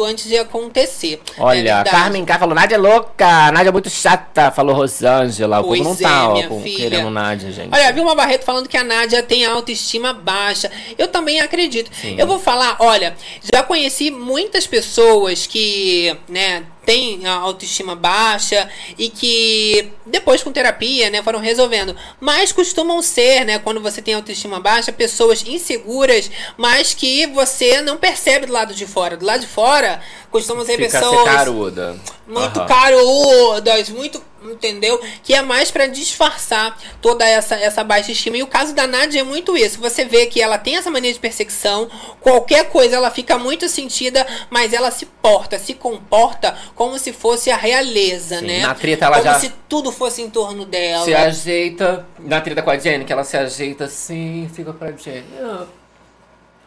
Antes 0.04 0.24
de 0.28 0.36
acontecer. 0.38 1.20
É 1.36 1.42
Olha, 1.42 1.62
verdade. 1.62 1.90
Carmen 1.90 2.24
K 2.24 2.38
falou, 2.38 2.54
Nádia 2.54 2.74
é 2.76 2.78
louca, 2.78 3.50
Nádia 3.52 3.68
é 3.68 3.72
muito 3.72 3.90
chata, 3.90 4.50
falou 4.50 4.74
Rosângela. 4.74 5.60
O 5.60 5.64
Pois 5.64 5.82
povo 5.82 6.00
não 6.02 6.08
é, 6.08 6.12
tá, 6.12 6.28
ó, 6.28 6.42
com- 6.48 6.62
querendo 6.62 7.10
Nádia, 7.10 7.50
gente. 7.52 7.68
Olha, 7.72 7.92
Vilma 7.92 8.14
Barreto 8.14 8.44
falando 8.44 8.68
que 8.68 8.76
a 8.76 8.84
Nádia 8.84 9.22
tem 9.22 9.44
autoestima 9.44 10.12
baixa. 10.12 10.70
Eu 10.98 11.08
também 11.08 11.40
acredito. 11.40 11.90
Sim. 11.94 12.16
Eu 12.18 12.26
vou 12.26 12.38
falar, 12.38 12.76
olha, 12.80 13.14
já 13.52 13.62
conheci 13.62 14.10
muitas 14.10 14.66
pessoas 14.66 15.46
que, 15.46 16.16
né, 16.28 16.64
têm 16.90 17.24
a 17.24 17.34
autoestima 17.34 17.94
baixa 17.94 18.68
e 18.98 19.08
que 19.08 19.92
depois 20.04 20.42
com 20.42 20.50
terapia, 20.50 21.08
né, 21.08 21.22
foram 21.22 21.38
resolvendo. 21.38 21.94
Mas 22.18 22.50
costumam 22.50 23.00
ser, 23.00 23.44
né, 23.44 23.60
quando 23.60 23.80
você 23.80 24.02
tem 24.02 24.14
autoestima 24.14 24.58
baixa, 24.58 24.90
pessoas 24.92 25.44
inseguras, 25.46 26.28
mas 26.56 26.92
que 26.92 27.26
você 27.28 27.80
não 27.80 27.96
percebe 27.96 28.46
do 28.46 28.52
lado 28.52 28.74
de 28.74 28.86
fora. 28.86 29.16
Do 29.16 29.24
lado 29.24 29.40
de 29.42 29.46
fora, 29.46 30.02
costumam 30.32 30.64
ser 30.64 30.76
Fica 30.78 30.98
pessoas 30.98 31.20
secaruda. 31.20 31.96
muito 32.26 32.58
Aham. 32.58 32.66
carudas, 32.66 33.88
muito, 33.90 34.20
entendeu? 34.42 35.00
Que 35.22 35.34
é 35.34 35.42
mais 35.42 35.70
pra 35.70 35.86
disfarçar 35.86 36.76
toda 37.00 37.24
essa 37.24 37.54
essa 37.56 37.82
baixa 37.84 38.12
estima. 38.12 38.36
E 38.36 38.42
o 38.42 38.46
caso 38.46 38.74
da 38.74 38.86
Nádia 38.86 39.20
é 39.20 39.22
muito 39.24 39.56
isso. 39.56 39.78
Você 39.80 40.04
vê 40.04 40.26
que 40.26 40.40
ela 40.40 40.58
tem 40.58 40.76
essa 40.76 40.90
mania 40.90 41.12
de 41.12 41.18
perseguição, 41.18 41.88
qualquer 42.20 42.68
coisa 42.68 42.96
ela 42.96 43.10
fica 43.10 43.38
muito 43.38 43.68
sentida, 43.68 44.26
mas 44.50 44.72
ela 44.72 44.90
se 44.90 45.06
porta, 45.06 45.58
se 45.58 45.74
comporta 45.74 46.56
como 46.74 46.98
se 46.98 47.12
fosse 47.12 47.50
a 47.50 47.56
realeza, 47.56 48.38
Sim, 48.38 48.46
né? 48.46 48.60
na 48.62 48.74
treta 48.74 49.06
ela 49.06 49.18
como 49.18 49.30
já- 49.32 49.38
se 49.40 49.52
tudo 49.68 49.92
fosse 49.92 50.22
em 50.22 50.30
torno 50.30 50.64
dela. 50.64 51.04
Se 51.04 51.14
ajeita 51.14 52.06
na 52.18 52.40
treta 52.40 52.62
com 52.62 52.70
a 52.70 52.78
Jenny, 52.78 53.04
que 53.04 53.12
ela 53.12 53.24
se 53.24 53.36
ajeita 53.36 53.84
assim, 53.84 54.50
fica 54.54 54.72
pra 54.72 54.92
Jenny. 54.92 55.24
Ah, 55.40 55.64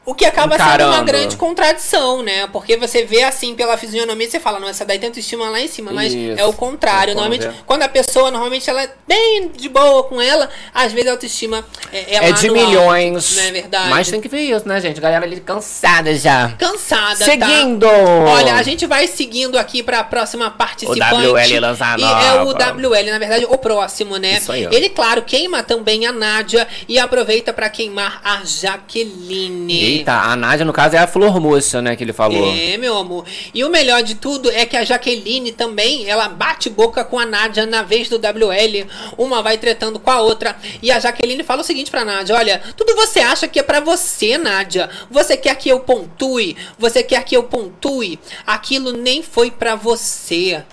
O 0.05 0.13
que 0.13 0.25
acaba 0.25 0.57
sendo 0.57 0.65
uma 0.65 0.73
Encarando. 0.87 1.05
grande 1.05 1.37
contradição, 1.37 2.21
né? 2.21 2.45
Porque 2.47 2.75
você 2.75 3.05
vê 3.05 3.23
assim 3.23 3.55
pela 3.55 3.77
fisionomia 3.77 4.27
e 4.27 4.29
você 4.29 4.37
fala, 4.37 4.59
não, 4.59 4.67
essa 4.67 4.83
daí 4.83 4.99
tem 4.99 5.07
autoestima 5.07 5.49
lá 5.49 5.61
em 5.61 5.67
cima, 5.69 5.93
mas 5.93 6.13
Isso. 6.13 6.37
é 6.37 6.43
o 6.45 6.51
contrário. 6.51 7.13
Vamos 7.13 7.29
Normalmente, 7.29 7.47
ver. 7.55 7.63
quando 7.65 7.83
a 7.83 7.87
pessoa, 7.87 8.29
normalmente, 8.29 8.69
ela 8.69 8.83
é 8.83 8.89
bem 9.07 9.47
de 9.55 9.69
boa 9.69 10.03
com 10.03 10.21
ela, 10.21 10.49
às 10.73 10.91
vezes 10.91 11.07
a 11.07 11.13
autoestima 11.13 11.63
é, 11.91 12.15
é, 12.17 12.29
É 12.29 12.31
de 12.33 12.47
no 12.49 12.55
alto, 12.59 12.67
milhões. 12.67 13.37
não 13.37 13.43
é 13.43 13.51
verdade? 13.51 13.89
Mas 13.89 14.09
tem 14.09 14.19
que 14.19 14.27
ver 14.27 14.41
isso, 14.41 14.67
né, 14.67 14.81
gente? 14.81 14.99
Galera 14.99 15.23
ali 15.23 15.39
cansada 15.39 16.13
já. 16.17 16.49
Cansada, 16.59 17.23
Seguindo! 17.23 17.85
tá? 17.87 17.93
Olha, 18.27 18.55
a 18.55 18.63
gente 18.63 18.85
vai 18.85 19.07
seguindo 19.07 19.57
aqui 19.57 19.81
pra 19.81 20.03
próxima 20.03 20.51
participante. 20.51 20.99
O 21.01 21.31
WL 21.33 21.59
lança 21.61 21.85
a 21.85 21.97
E 21.97 22.03
é 22.03 22.41
o. 22.41 22.49
WL, 22.51 23.09
na 23.09 23.19
verdade, 23.19 23.45
o 23.45 23.57
próximo, 23.57 24.17
né? 24.17 24.37
Isso 24.37 24.51
aí. 24.51 24.67
Ele, 24.69 24.89
claro, 24.89 25.21
queima 25.21 25.63
também 25.63 26.05
a 26.05 26.11
Nádia 26.11 26.67
e 26.89 26.99
aproveita 26.99 27.53
pra 27.53 27.69
queimar 27.69 28.19
a 28.21 28.41
Jaqueline. 28.43 29.92
Eita, 29.97 30.13
a 30.13 30.35
Nádia, 30.35 30.65
no 30.65 30.73
caso, 30.73 30.95
é 30.95 30.99
a 30.99 31.07
flor 31.07 31.39
moça, 31.39 31.81
né, 31.81 31.95
que 31.95 32.03
ele 32.03 32.13
falou. 32.13 32.53
É, 32.55 32.77
meu 32.77 32.97
amor. 32.97 33.25
E 33.53 33.63
o 33.63 33.69
melhor 33.69 34.03
de 34.03 34.15
tudo 34.15 34.49
é 34.51 34.65
que 34.65 34.75
a 34.75 34.83
Jaqueline 34.83 35.51
também, 35.51 36.09
ela 36.09 36.29
bate 36.29 36.69
boca 36.69 37.03
com 37.03 37.19
a 37.19 37.25
Nádia 37.25 37.65
na 37.65 37.83
vez 37.83 38.09
do 38.09 38.17
WL. 38.17 38.87
Uma 39.17 39.41
vai 39.41 39.57
tretando 39.57 39.99
com 39.99 40.11
a 40.11 40.21
outra. 40.21 40.55
E 40.81 40.91
a 40.91 40.99
Jaqueline 40.99 41.43
fala 41.43 41.61
o 41.61 41.65
seguinte 41.65 41.91
pra 41.91 42.05
Nádia: 42.05 42.35
Olha, 42.35 42.61
tudo 42.75 42.95
você 42.95 43.19
acha 43.19 43.47
que 43.47 43.59
é 43.59 43.63
pra 43.63 43.79
você, 43.79 44.37
Nádia. 44.37 44.89
Você 45.09 45.37
quer 45.37 45.55
que 45.55 45.69
eu 45.69 45.79
pontue? 45.79 46.57
Você 46.77 47.03
quer 47.03 47.23
que 47.23 47.35
eu 47.35 47.43
pontue? 47.43 48.19
Aquilo 48.45 48.91
nem 48.91 49.21
foi 49.21 49.51
pra 49.51 49.75
você. 49.75 50.63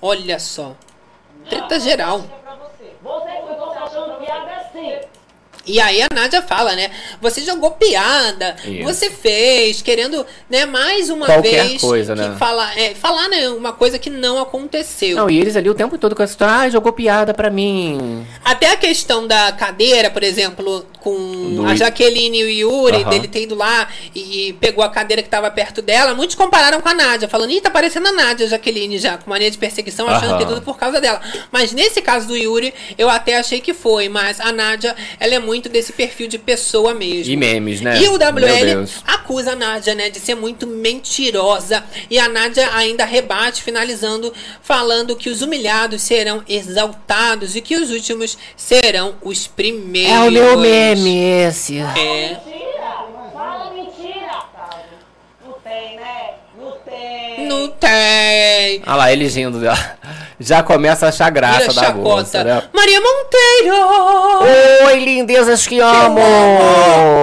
Olha 0.00 0.38
só. 0.38 0.74
Treta 1.48 1.80
geral. 1.80 2.24
Você 3.02 3.30
que 3.30 3.48
ficou 3.48 3.72
achando 3.72 4.14
piada 4.24 4.52
assim. 4.56 4.98
E 5.70 5.78
aí 5.80 6.02
a 6.02 6.08
Nádia 6.12 6.42
fala, 6.42 6.74
né? 6.74 6.90
Você 7.20 7.42
jogou 7.42 7.70
piada, 7.70 8.56
Isso. 8.64 8.82
você 8.82 9.08
fez, 9.08 9.80
querendo, 9.80 10.26
né, 10.48 10.66
mais 10.66 11.08
uma 11.08 11.26
Qualquer 11.26 11.66
vez 11.66 11.80
coisa, 11.80 12.16
né? 12.16 12.34
falar, 12.36 12.76
é, 12.76 12.92
falar, 12.94 13.28
né, 13.28 13.48
uma 13.50 13.72
coisa 13.72 13.96
que 13.96 14.10
não 14.10 14.40
aconteceu. 14.40 15.16
Não, 15.16 15.30
e 15.30 15.38
eles 15.38 15.54
ali 15.54 15.70
o 15.70 15.74
tempo 15.74 15.96
todo 15.96 16.16
com 16.16 16.24
essa 16.24 16.32
história, 16.32 16.54
ai, 16.54 16.70
jogou 16.72 16.92
piada 16.92 17.32
pra 17.32 17.50
mim. 17.50 18.26
Até 18.44 18.72
a 18.72 18.76
questão 18.76 19.28
da 19.28 19.52
cadeira, 19.52 20.10
por 20.10 20.24
exemplo, 20.24 20.84
com 21.00 21.54
Do 21.54 21.66
a 21.66 21.74
Jaqueline 21.74 22.38
e 22.38 22.44
o 22.44 22.48
Yuri, 22.48 23.04
dele 23.04 23.26
ter 23.26 23.42
ido 23.42 23.54
lá 23.54 23.88
e, 24.14 24.54
pegou 24.60 24.84
a 24.84 24.88
cadeira 24.88 25.22
que 25.22 25.28
tava 25.28 25.50
perto 25.50 25.82
dela, 25.82 26.14
muitos 26.14 26.36
compararam 26.36 26.80
com 26.80 26.88
a 26.88 26.94
Nádia, 26.94 27.28
falando, 27.28 27.50
ih, 27.50 27.60
tá 27.60 27.70
parecendo 27.70 28.08
a 28.08 28.12
Nádia, 28.12 28.46
a 28.46 28.48
Jaqueline 28.48 28.98
já, 28.98 29.18
com 29.18 29.30
mania 29.30 29.50
de 29.50 29.58
perseguição, 29.58 30.08
achando 30.08 30.36
que 30.36 30.44
é 30.44 30.46
tudo 30.46 30.62
por 30.62 30.76
causa 30.76 31.00
dela. 31.00 31.20
Mas 31.50 31.72
nesse 31.72 32.00
caso 32.02 32.28
do 32.28 32.36
Yuri, 32.36 32.72
eu 32.98 33.08
até 33.08 33.38
achei 33.38 33.60
que 33.60 33.74
foi, 33.74 34.08
mas 34.08 34.40
a 34.40 34.52
Nádia, 34.52 34.94
ela 35.18 35.34
é 35.34 35.38
muito 35.38 35.68
desse 35.68 35.92
perfil 35.92 36.28
de 36.28 36.38
pessoa 36.38 36.94
mesmo. 36.94 37.32
E 37.32 37.36
memes, 37.36 37.80
né? 37.80 38.00
E 38.00 38.08
o 38.08 38.14
WL 38.14 38.88
acusa 39.06 39.52
a 39.52 39.56
Nádia, 39.56 39.94
né, 39.94 40.10
de 40.10 40.20
ser 40.20 40.34
muito 40.34 40.66
mentirosa. 40.66 41.84
E 42.10 42.18
a 42.18 42.28
Nádia 42.28 42.68
ainda 42.74 43.04
rebate, 43.04 43.62
finalizando, 43.62 44.32
falando 44.62 45.16
que 45.16 45.30
os 45.30 45.42
humilhados 45.42 46.02
serão 46.02 46.42
exaltados 46.48 47.56
e 47.56 47.60
que 47.60 47.76
os 47.76 47.90
últimos 47.90 48.36
serão 48.56 49.14
os 49.22 49.46
primeiros. 49.46 50.12
É 50.12 50.20
o 50.20 50.30
meu 50.30 50.58
meme 50.58 50.89
esse. 50.98 51.78
É. 51.78 51.82
Mentira! 51.82 53.06
Fala 53.32 53.70
mentira! 53.72 54.42
Não 55.44 55.52
tem, 55.62 55.96
né? 55.96 56.34
Não 56.58 56.72
tem. 56.78 57.39
Não 57.50 57.66
tem. 57.66 58.80
Olha 58.86 58.94
lá, 58.94 59.12
eles 59.12 59.34
rindo 59.34 59.60
já. 60.38 60.62
Começa 60.62 61.06
a 61.06 61.08
achar 61.08 61.28
graça 61.30 61.72
Vira 61.72 61.82
da 61.82 61.90
bolsa, 61.90 62.44
né? 62.44 62.62
Maria 62.72 63.00
Monteiro! 63.00 63.74
Oi, 64.86 65.00
lindezas 65.00 65.66
que 65.66 65.80
amo! 65.80 66.20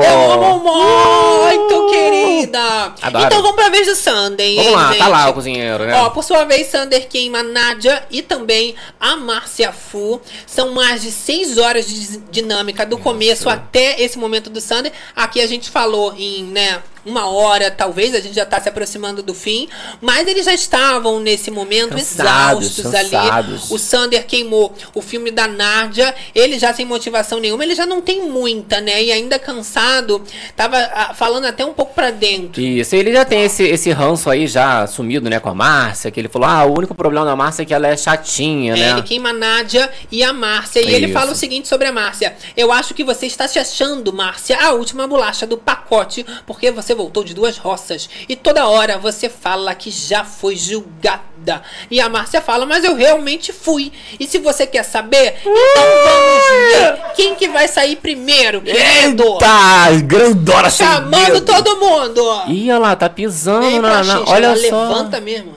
Eu 0.05 0.31
amo 0.33 0.59
muito, 0.59 1.91
querida! 1.91 2.93
Adoro. 3.01 3.25
Então 3.25 3.41
vamos 3.41 3.55
pra 3.55 3.69
vez 3.69 3.87
do 3.87 3.95
Sunday, 3.95 4.57
Vamos 4.57 4.69
hein, 4.69 4.75
lá, 4.75 4.87
tá 4.87 4.93
gente? 4.93 5.07
lá 5.07 5.29
o 5.29 5.33
cozinheiro, 5.33 5.85
né? 5.85 5.95
Ó, 5.95 6.09
por 6.09 6.25
sua 6.25 6.43
vez, 6.43 6.67
Sander 6.67 7.07
queima 7.07 7.39
a 7.39 7.43
Nádia 7.43 8.03
e 8.11 8.21
também 8.21 8.75
a 8.99 9.15
Márcia 9.15 9.71
Fu. 9.71 10.21
São 10.45 10.71
mais 10.71 11.01
de 11.03 11.11
seis 11.11 11.57
horas 11.57 11.87
de 11.87 12.17
dinâmica 12.29 12.85
do 12.85 12.97
começo 12.97 13.49
até 13.49 14.01
esse 14.01 14.17
momento 14.19 14.49
do 14.49 14.59
Sander. 14.59 14.91
Aqui 15.15 15.39
a 15.39 15.47
gente 15.47 15.69
falou 15.69 16.13
em, 16.17 16.43
né, 16.43 16.81
uma 17.07 17.29
hora, 17.29 17.71
talvez, 17.71 18.13
a 18.13 18.19
gente 18.19 18.35
já 18.35 18.45
tá 18.45 18.59
se 18.59 18.69
aproximando 18.69 19.23
do 19.23 19.33
fim. 19.33 19.67
Mas 20.01 20.27
eles 20.27 20.45
já 20.45 20.53
estavam 20.53 21.19
nesse 21.19 21.49
momento 21.49 21.89
Cansados, 21.91 22.77
exaustos 22.77 22.93
ali. 22.95 23.09
cansados. 23.09 23.71
O 23.71 23.77
Sander 23.77 24.25
queimou 24.25 24.73
o 24.93 25.01
filme 25.01 25.31
da 25.31 25.47
Nádia. 25.47 26.13
Ele 26.35 26.59
já 26.59 26.73
sem 26.73 26.85
motivação 26.85 27.39
nenhuma, 27.39 27.63
ele 27.63 27.75
já 27.75 27.85
não 27.85 28.01
tem 28.01 28.27
muita, 28.29 28.81
né? 28.81 29.03
E 29.03 29.11
ainda 29.11 29.39
cansado, 29.39 30.21
tava 30.55 30.77
ah, 30.77 31.13
falando 31.13 31.45
até 31.45 31.65
um 31.65 31.73
pouco 31.73 31.93
pra 31.93 32.11
dentro. 32.11 32.61
Isso, 32.61 32.95
ele 32.95 33.13
já 33.13 33.23
tem 33.25 33.43
esse, 33.43 33.63
esse 33.63 33.91
ranço 33.91 34.29
aí 34.29 34.47
já 34.47 34.83
assumido, 34.83 35.29
né, 35.29 35.39
com 35.39 35.49
a 35.49 35.55
Márcia, 35.55 36.11
que 36.11 36.19
ele 36.19 36.27
falou, 36.27 36.47
ah, 36.47 36.65
o 36.65 36.77
único 36.77 36.93
problema 36.93 37.25
da 37.25 37.35
Márcia 37.35 37.63
é 37.63 37.65
que 37.65 37.73
ela 37.73 37.87
é 37.87 37.95
chatinha, 37.95 38.73
É, 38.73 38.79
né? 38.79 38.89
ele 38.91 39.01
queima 39.03 39.29
a 39.29 39.33
Nádia 39.33 39.89
e 40.11 40.23
a 40.23 40.33
Márcia. 40.33 40.81
E 40.81 40.93
ele 40.93 41.05
Isso. 41.05 41.13
fala 41.13 41.31
o 41.31 41.35
seguinte 41.35 41.67
sobre 41.67 41.87
a 41.87 41.91
Márcia. 41.91 42.35
Eu 42.55 42.71
acho 42.71 42.93
que 42.93 43.03
você 43.03 43.25
está 43.25 43.47
se 43.47 43.57
achando, 43.59 44.11
Márcia, 44.11 44.57
a 44.59 44.73
última 44.73 45.07
bolacha 45.07 45.45
do 45.47 45.57
pacote, 45.57 46.25
porque 46.45 46.71
você 46.71 46.93
voltou 46.97 47.23
de 47.23 47.33
duas 47.33 47.57
roças. 47.57 48.09
E 48.27 48.35
toda 48.35 48.67
hora 48.67 48.97
você 48.97 49.29
fala 49.29 49.73
que 49.73 49.89
já 49.89 50.25
foi 50.25 50.55
julgada. 50.55 51.61
E 51.89 52.01
a 52.01 52.09
Márcia 52.09 52.41
fala, 52.41 52.65
mas 52.65 52.83
eu 52.83 52.95
realmente 52.95 53.53
fui. 53.53 53.93
E 54.19 54.27
se 54.27 54.37
você 54.39 54.67
quer 54.67 54.83
saber, 54.83 55.35
então 55.45 55.83
vamos 56.03 56.43
ver 56.73 57.13
quem 57.15 57.35
que 57.35 57.47
vai 57.47 57.67
sair 57.69 57.95
primeiro, 57.95 58.59
querido. 58.61 59.23
Eita, 59.23 60.01
grandona 60.03 60.69
sem 60.69 60.85
Chamando 60.85 61.39
todo 61.41 61.77
mundo. 61.77 62.21
Ih, 62.47 62.69
olha 62.71 62.79
lá, 62.79 62.95
tá 62.95 63.07
pisando 63.07 63.81
na, 63.81 64.03
na- 64.03 64.21
Olha 64.27 64.45
ela 64.47 64.55
só. 64.57 64.61
levanta 64.87 65.21
mesmo. 65.21 65.55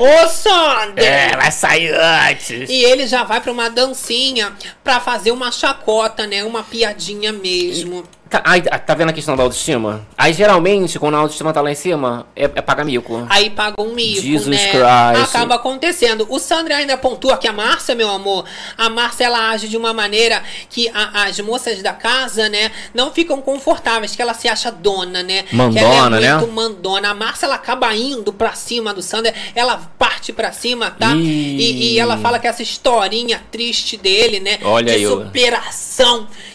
Ô, 0.00 0.28
Sander! 0.28 1.04
É, 1.04 1.36
vai 1.36 1.52
sair 1.52 1.94
antes. 1.94 2.70
E 2.70 2.84
ele 2.84 3.06
já 3.06 3.22
vai 3.22 3.38
pra 3.38 3.52
uma 3.52 3.68
dancinha 3.68 4.50
pra 4.82 4.98
fazer 4.98 5.30
uma 5.30 5.52
chacota, 5.52 6.26
né? 6.26 6.42
Uma 6.42 6.62
piadinha 6.62 7.32
mesmo. 7.32 8.02
Tá, 8.02 8.08
aí, 8.44 8.62
tá 8.62 8.94
vendo 8.94 9.08
a 9.10 9.12
questão 9.12 9.34
da 9.36 9.42
autoestima? 9.42 10.06
Aí 10.16 10.32
geralmente, 10.32 10.98
quando 10.98 11.16
a 11.16 11.18
autoestima 11.18 11.52
tá 11.52 11.60
lá 11.60 11.70
em 11.72 11.74
cima, 11.74 12.26
é, 12.36 12.44
é 12.44 12.62
paga 12.62 12.84
mico. 12.84 13.26
Aí 13.28 13.50
paga 13.50 13.82
um 13.82 13.92
mico, 13.94 14.20
Jesus 14.22 14.46
né? 14.46 14.70
Christ. 14.70 15.34
Acaba 15.34 15.56
acontecendo. 15.56 16.26
O 16.28 16.38
Sandra 16.38 16.76
ainda 16.76 16.96
pontua 16.96 17.36
que 17.36 17.48
a 17.48 17.52
Márcia, 17.52 17.94
meu 17.94 18.08
amor, 18.10 18.44
a 18.78 18.88
Márcia 18.88 19.24
ela 19.24 19.50
age 19.50 19.68
de 19.68 19.76
uma 19.76 19.92
maneira 19.92 20.42
que 20.68 20.88
a- 20.94 21.24
as 21.24 21.40
moças 21.40 21.82
da 21.82 21.92
casa, 21.92 22.48
né, 22.48 22.70
não 22.94 23.10
ficam 23.10 23.40
confortáveis, 23.42 24.14
que 24.14 24.22
ela 24.22 24.34
se 24.34 24.48
acha 24.48 24.70
dona, 24.70 25.22
né? 25.22 25.42
que 25.44 25.56
Mandona, 25.56 26.16
ela 26.16 26.16
é 26.18 26.20
né? 26.20 26.36
muito 26.38 26.52
mandona. 26.52 27.10
A 27.10 27.14
Márcia 27.14 27.46
ela 27.46 27.56
acaba 27.56 27.94
indo 27.96 28.32
pra 28.32 28.52
cima 28.52 28.94
do 28.94 29.02
Sandra, 29.02 29.34
ela 29.54 29.76
parte 29.98 30.32
pra 30.32 30.52
cima, 30.52 30.90
tá? 30.90 31.14
E, 31.16 31.94
e 31.94 31.98
ela 31.98 32.16
fala 32.18 32.38
que 32.38 32.46
essa 32.46 32.62
historinha 32.62 33.42
triste 33.50 33.96
dele, 33.96 34.38
né, 34.40 34.58
Olha 34.62 34.92
de 34.92 34.98
aí, 34.98 35.06
ó. 35.06 35.16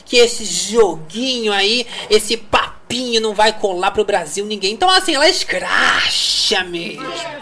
Que 0.06 0.18
esse 0.18 0.46
joguinho 0.46 1.52
aí, 1.52 1.86
esse 2.10 2.38
papinho 2.38 3.20
não 3.22 3.34
vai 3.34 3.52
colar 3.54 3.92
pro 3.92 4.06
Brasil 4.06 4.46
ninguém. 4.46 4.74
Então 4.74 4.90
assim, 4.90 5.16
ela 5.16 5.28
escracha 5.28 6.64
mesmo. 6.64 7.04
Historinha 7.06 7.36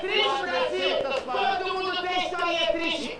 triste, 0.00 0.42
Brasil. 0.42 0.96
Todo 1.02 1.74
mundo 1.74 2.02
tem 2.02 2.26
historinha 2.26 2.66
triste. 2.72 3.18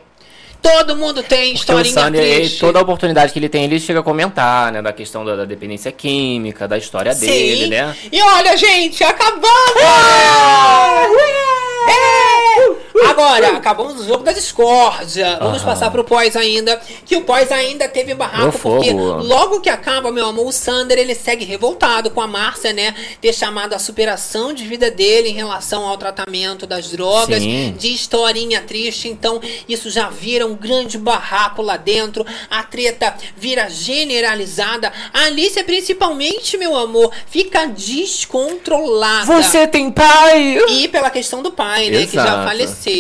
Todo 0.62 0.96
mundo 0.96 1.22
tem 1.22 1.54
Porque 1.56 1.72
o 1.72 1.84
Sander, 1.84 2.22
ele- 2.22 2.40
triste. 2.40 2.60
toda 2.60 2.78
a 2.78 2.82
oportunidade 2.82 3.32
que 3.32 3.38
ele 3.38 3.48
tem, 3.50 3.64
ele 3.64 3.78
chega 3.78 4.00
a 4.00 4.02
comentar, 4.02 4.72
né? 4.72 4.80
Da 4.80 4.92
questão 4.94 5.22
da, 5.24 5.36
da 5.36 5.44
dependência 5.44 5.92
química, 5.92 6.66
da 6.66 6.78
história 6.78 7.14
dele, 7.14 7.64
Sim. 7.64 7.70
né? 7.70 7.94
E 8.10 8.22
olha, 8.22 8.56
gente, 8.56 9.04
acabamos! 9.04 9.44
É! 12.96 13.03
Agora, 13.14 13.56
acabamos 13.56 14.00
o 14.00 14.06
jogo 14.06 14.24
da 14.24 14.32
discórdia. 14.32 15.38
Vamos 15.38 15.58
Aham. 15.62 15.64
passar 15.64 15.90
pro 15.90 16.02
pós 16.04 16.34
ainda. 16.36 16.80
Que 17.04 17.16
o 17.16 17.22
pós 17.22 17.50
ainda 17.52 17.88
teve 17.88 18.14
barraco, 18.14 18.58
porque 18.58 18.92
logo 18.92 19.60
que 19.60 19.70
acaba, 19.70 20.10
meu 20.10 20.26
amor, 20.26 20.46
o 20.46 20.52
Sander 20.52 20.98
ele 20.98 21.14
segue 21.14 21.44
revoltado 21.44 22.10
com 22.10 22.20
a 22.20 22.26
Márcia, 22.26 22.72
né? 22.72 22.94
Ter 23.20 23.32
chamado 23.32 23.72
a 23.72 23.78
superação 23.78 24.52
de 24.52 24.64
vida 24.64 24.90
dele 24.90 25.28
em 25.28 25.34
relação 25.34 25.86
ao 25.86 25.96
tratamento 25.96 26.66
das 26.66 26.90
drogas, 26.90 27.42
Sim. 27.42 27.74
de 27.78 27.92
historinha 27.92 28.60
triste. 28.60 29.08
Então, 29.08 29.40
isso 29.68 29.90
já 29.90 30.08
vira 30.08 30.46
um 30.46 30.54
grande 30.54 30.98
barraco 30.98 31.62
lá 31.62 31.76
dentro. 31.76 32.26
A 32.50 32.62
treta 32.62 33.14
vira 33.36 33.68
generalizada. 33.70 34.92
A 35.12 35.24
Alicia, 35.26 35.62
principalmente, 35.64 36.56
meu 36.56 36.76
amor, 36.76 37.12
fica 37.26 37.66
descontrolada. 37.66 39.26
tem 39.66 39.90
pai! 39.90 40.58
E 40.68 40.88
pela 40.88 41.10
questão 41.10 41.42
do 41.42 41.52
pai, 41.52 41.90
né? 41.90 42.06
Que 42.06 42.14
já 42.14 42.24
Exato. 42.24 42.44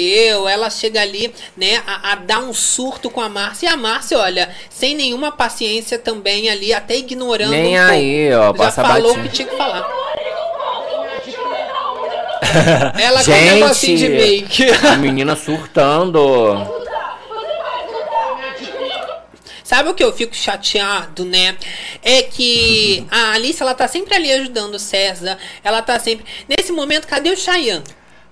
Faleceu. 0.04 0.48
Ela 0.48 0.70
chega 0.70 1.00
ali, 1.00 1.32
né, 1.56 1.82
a, 1.86 2.12
a 2.12 2.14
dar 2.16 2.40
um 2.40 2.52
surto 2.52 3.10
com 3.10 3.20
a 3.20 3.28
Márcia. 3.28 3.66
E 3.66 3.72
a 3.72 3.76
Márcia, 3.76 4.18
olha, 4.18 4.48
sem 4.70 4.94
nenhuma 4.94 5.32
paciência 5.32 5.98
também 5.98 6.50
ali, 6.50 6.72
até 6.72 6.96
ignorando 6.96 7.50
Nem 7.50 7.74
um 7.74 7.78
pouco. 7.78 7.92
aí, 7.92 8.34
ó, 8.34 8.46
Já 8.46 8.54
passa 8.54 8.82
falou 8.82 9.12
o 9.12 9.22
que 9.22 9.28
tinha 9.30 9.48
que 9.48 9.56
falar. 9.56 9.88
Ela 13.00 13.24
com 13.24 13.30
um 13.32 13.34
negocinho 13.34 13.98
de 13.98 14.08
make. 14.08 14.64
a 14.86 14.96
menina 14.96 15.34
surtando. 15.34 16.84
Sabe 19.64 19.88
o 19.88 19.94
que 19.94 20.04
eu 20.04 20.12
fico 20.12 20.36
chateado, 20.36 21.24
né? 21.24 21.56
É 22.00 22.22
que 22.22 23.04
a 23.10 23.32
Alice, 23.32 23.60
ela 23.60 23.74
tá 23.74 23.88
sempre 23.88 24.14
ali 24.14 24.30
ajudando 24.30 24.74
o 24.74 24.78
César. 24.78 25.36
Ela 25.64 25.82
tá 25.82 25.98
sempre. 25.98 26.24
Nesse 26.46 26.70
momento, 26.70 27.08
cadê 27.08 27.30
o 27.30 27.36
Cheyenne? 27.36 27.82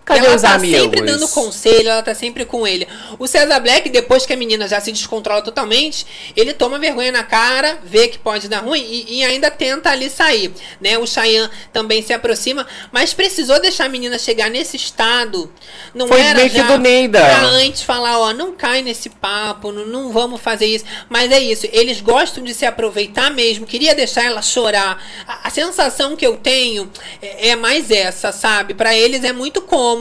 Cadê 0.04 0.26
ela 0.26 0.34
os 0.34 0.42
tá 0.42 0.54
amigos? 0.54 0.80
sempre 0.80 1.00
dando 1.02 1.28
conselho, 1.28 1.88
ela 1.88 2.02
tá 2.02 2.14
sempre 2.14 2.44
com 2.44 2.66
ele. 2.66 2.88
O 3.18 3.28
César 3.28 3.60
Black, 3.60 3.88
depois 3.88 4.26
que 4.26 4.32
a 4.32 4.36
menina 4.36 4.66
já 4.66 4.80
se 4.80 4.90
descontrola 4.90 5.42
totalmente, 5.42 6.04
ele 6.36 6.52
toma 6.52 6.78
vergonha 6.78 7.12
na 7.12 7.22
cara, 7.22 7.78
vê 7.84 8.08
que 8.08 8.18
pode 8.18 8.48
dar 8.48 8.60
ruim 8.60 8.82
e, 8.82 9.18
e 9.18 9.24
ainda 9.24 9.48
tenta 9.50 9.90
ali 9.90 10.10
sair, 10.10 10.52
né? 10.80 10.98
O 10.98 11.06
Cheyenne 11.06 11.48
também 11.72 12.02
se 12.02 12.12
aproxima, 12.12 12.66
mas 12.90 13.14
precisou 13.14 13.60
deixar 13.60 13.84
a 13.84 13.88
menina 13.88 14.18
chegar 14.18 14.50
nesse 14.50 14.76
estado. 14.76 15.52
Não 15.94 16.08
Foi 16.08 16.20
era 16.20 16.38
meio 16.38 16.50
que 16.50 16.56
já 16.56 16.66
do 16.66 16.78
Neida. 16.78 17.20
pra 17.20 17.42
antes 17.44 17.82
falar, 17.82 18.18
ó, 18.18 18.32
não 18.32 18.52
cai 18.52 18.82
nesse 18.82 19.08
papo, 19.08 19.70
não, 19.70 19.86
não 19.86 20.12
vamos 20.12 20.40
fazer 20.40 20.66
isso. 20.66 20.84
Mas 21.08 21.30
é 21.30 21.38
isso, 21.38 21.68
eles 21.72 22.00
gostam 22.00 22.42
de 22.42 22.52
se 22.54 22.66
aproveitar 22.66 23.30
mesmo. 23.30 23.66
Queria 23.66 23.94
deixar 23.94 24.24
ela 24.24 24.42
chorar. 24.42 25.00
A, 25.28 25.46
a 25.46 25.50
sensação 25.50 26.16
que 26.16 26.26
eu 26.26 26.36
tenho 26.36 26.90
é, 27.20 27.50
é 27.50 27.56
mais 27.56 27.90
essa, 27.90 28.32
sabe? 28.32 28.74
Pra 28.74 28.96
eles 28.96 29.22
é 29.22 29.32
muito 29.32 29.62
cômodo 29.62 29.91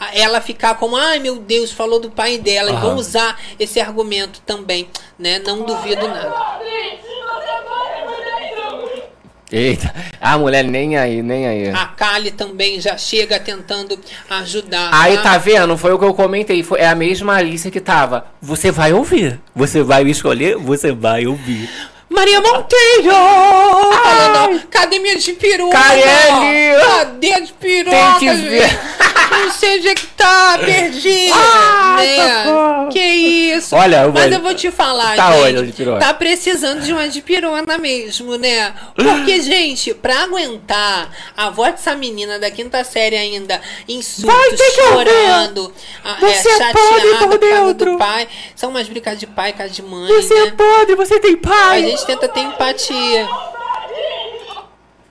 a- 0.00 0.14
ela 0.14 0.40
ficar 0.40 0.74
como, 0.76 0.96
ai 0.96 1.18
meu 1.18 1.36
Deus, 1.36 1.70
falou 1.72 1.98
do 2.00 2.10
pai 2.10 2.38
dela. 2.38 2.70
E 2.70 2.74
Aham. 2.74 2.80
vão 2.88 2.96
usar 2.96 3.38
esse 3.58 3.80
argumento 3.80 4.40
também, 4.46 4.88
né? 5.18 5.40
Não 5.44 5.62
duvido 5.62 6.06
nada. 6.06 6.34
Eita, 9.52 9.94
a 10.20 10.36
mulher 10.36 10.64
nem 10.64 10.96
aí, 10.96 11.22
nem 11.22 11.46
aí. 11.46 11.68
A 11.70 11.86
Kali 11.86 12.32
também 12.32 12.80
já 12.80 12.96
chega 12.96 13.38
tentando 13.38 13.96
ajudar. 14.28 14.90
Aí 14.92 15.18
tá 15.18 15.38
vendo? 15.38 15.76
Foi 15.78 15.92
o 15.92 15.98
que 15.98 16.04
eu 16.04 16.14
comentei. 16.14 16.62
Foi, 16.64 16.80
é 16.80 16.88
a 16.88 16.94
mesma 16.94 17.34
Alice 17.36 17.70
que 17.70 17.80
tava. 17.80 18.26
Você 18.42 18.72
vai 18.72 18.92
ouvir. 18.92 19.40
Você 19.54 19.82
vai 19.82 20.02
escolher, 20.04 20.56
você 20.56 20.90
vai 20.90 21.26
ouvir. 21.26 21.68
Maria 22.14 22.40
Monteiro! 22.40 23.12
Falando, 24.02 24.62
cadê 24.70 24.98
minha 24.98 25.18
de? 25.18 25.70
Caiele! 25.70 26.80
Cadê 26.86 27.32
a 27.34 27.40
de 27.40 27.52
piroca, 27.52 28.18
Tem 28.18 28.28
que 28.30 28.36
ver. 28.48 28.80
Não 29.30 29.50
sei 29.50 29.78
onde 29.78 29.88
é 29.88 29.94
que 29.94 30.06
tá, 30.08 30.58
perdi. 30.64 31.28
né? 31.28 32.88
Que 32.92 33.00
isso? 33.00 33.74
Olha, 33.74 34.02
eu 34.02 34.12
vou- 34.12 34.22
Mas 34.22 34.32
eu 34.32 34.40
vou 34.40 34.54
te 34.54 34.70
falar, 34.70 35.16
Tá, 35.16 35.32
gente. 35.32 35.42
olha, 35.42 35.62
de 35.64 35.72
piroca. 35.72 35.98
Tá 36.00 36.14
precisando 36.14 36.80
de 36.82 36.92
uma 36.92 37.08
de 37.08 37.20
pirona 37.20 37.76
mesmo, 37.78 38.36
né? 38.36 38.72
Porque, 38.94 39.40
gente, 39.42 39.92
pra 39.94 40.22
aguentar 40.24 41.10
a 41.36 41.50
voz 41.50 41.72
dessa 41.72 41.94
menina 41.96 42.38
da 42.38 42.50
quinta 42.50 42.84
série 42.84 43.16
ainda 43.16 43.60
ouvir. 44.92 45.04
chorando, 45.14 45.72
a- 46.04 46.10
é, 46.26 46.32
Você 46.34 46.50
chateada 46.50 46.72
pode 46.78 47.38
por 47.38 47.48
causa 47.50 47.74
do 47.74 47.98
pai. 47.98 48.28
São 48.54 48.70
umas 48.70 48.88
brincas 48.88 49.18
de 49.18 49.26
pai 49.26 49.52
as 49.64 49.74
de 49.74 49.82
mãe, 49.82 50.06
Você 50.12 50.34
né? 50.44 50.52
pode, 50.56 50.94
você 50.94 51.18
tem 51.18 51.34
A 51.34 51.48
pai. 51.48 51.82
gente 51.82 52.03
tenta 52.04 52.28
ter 52.28 52.40
empatia. 52.40 53.28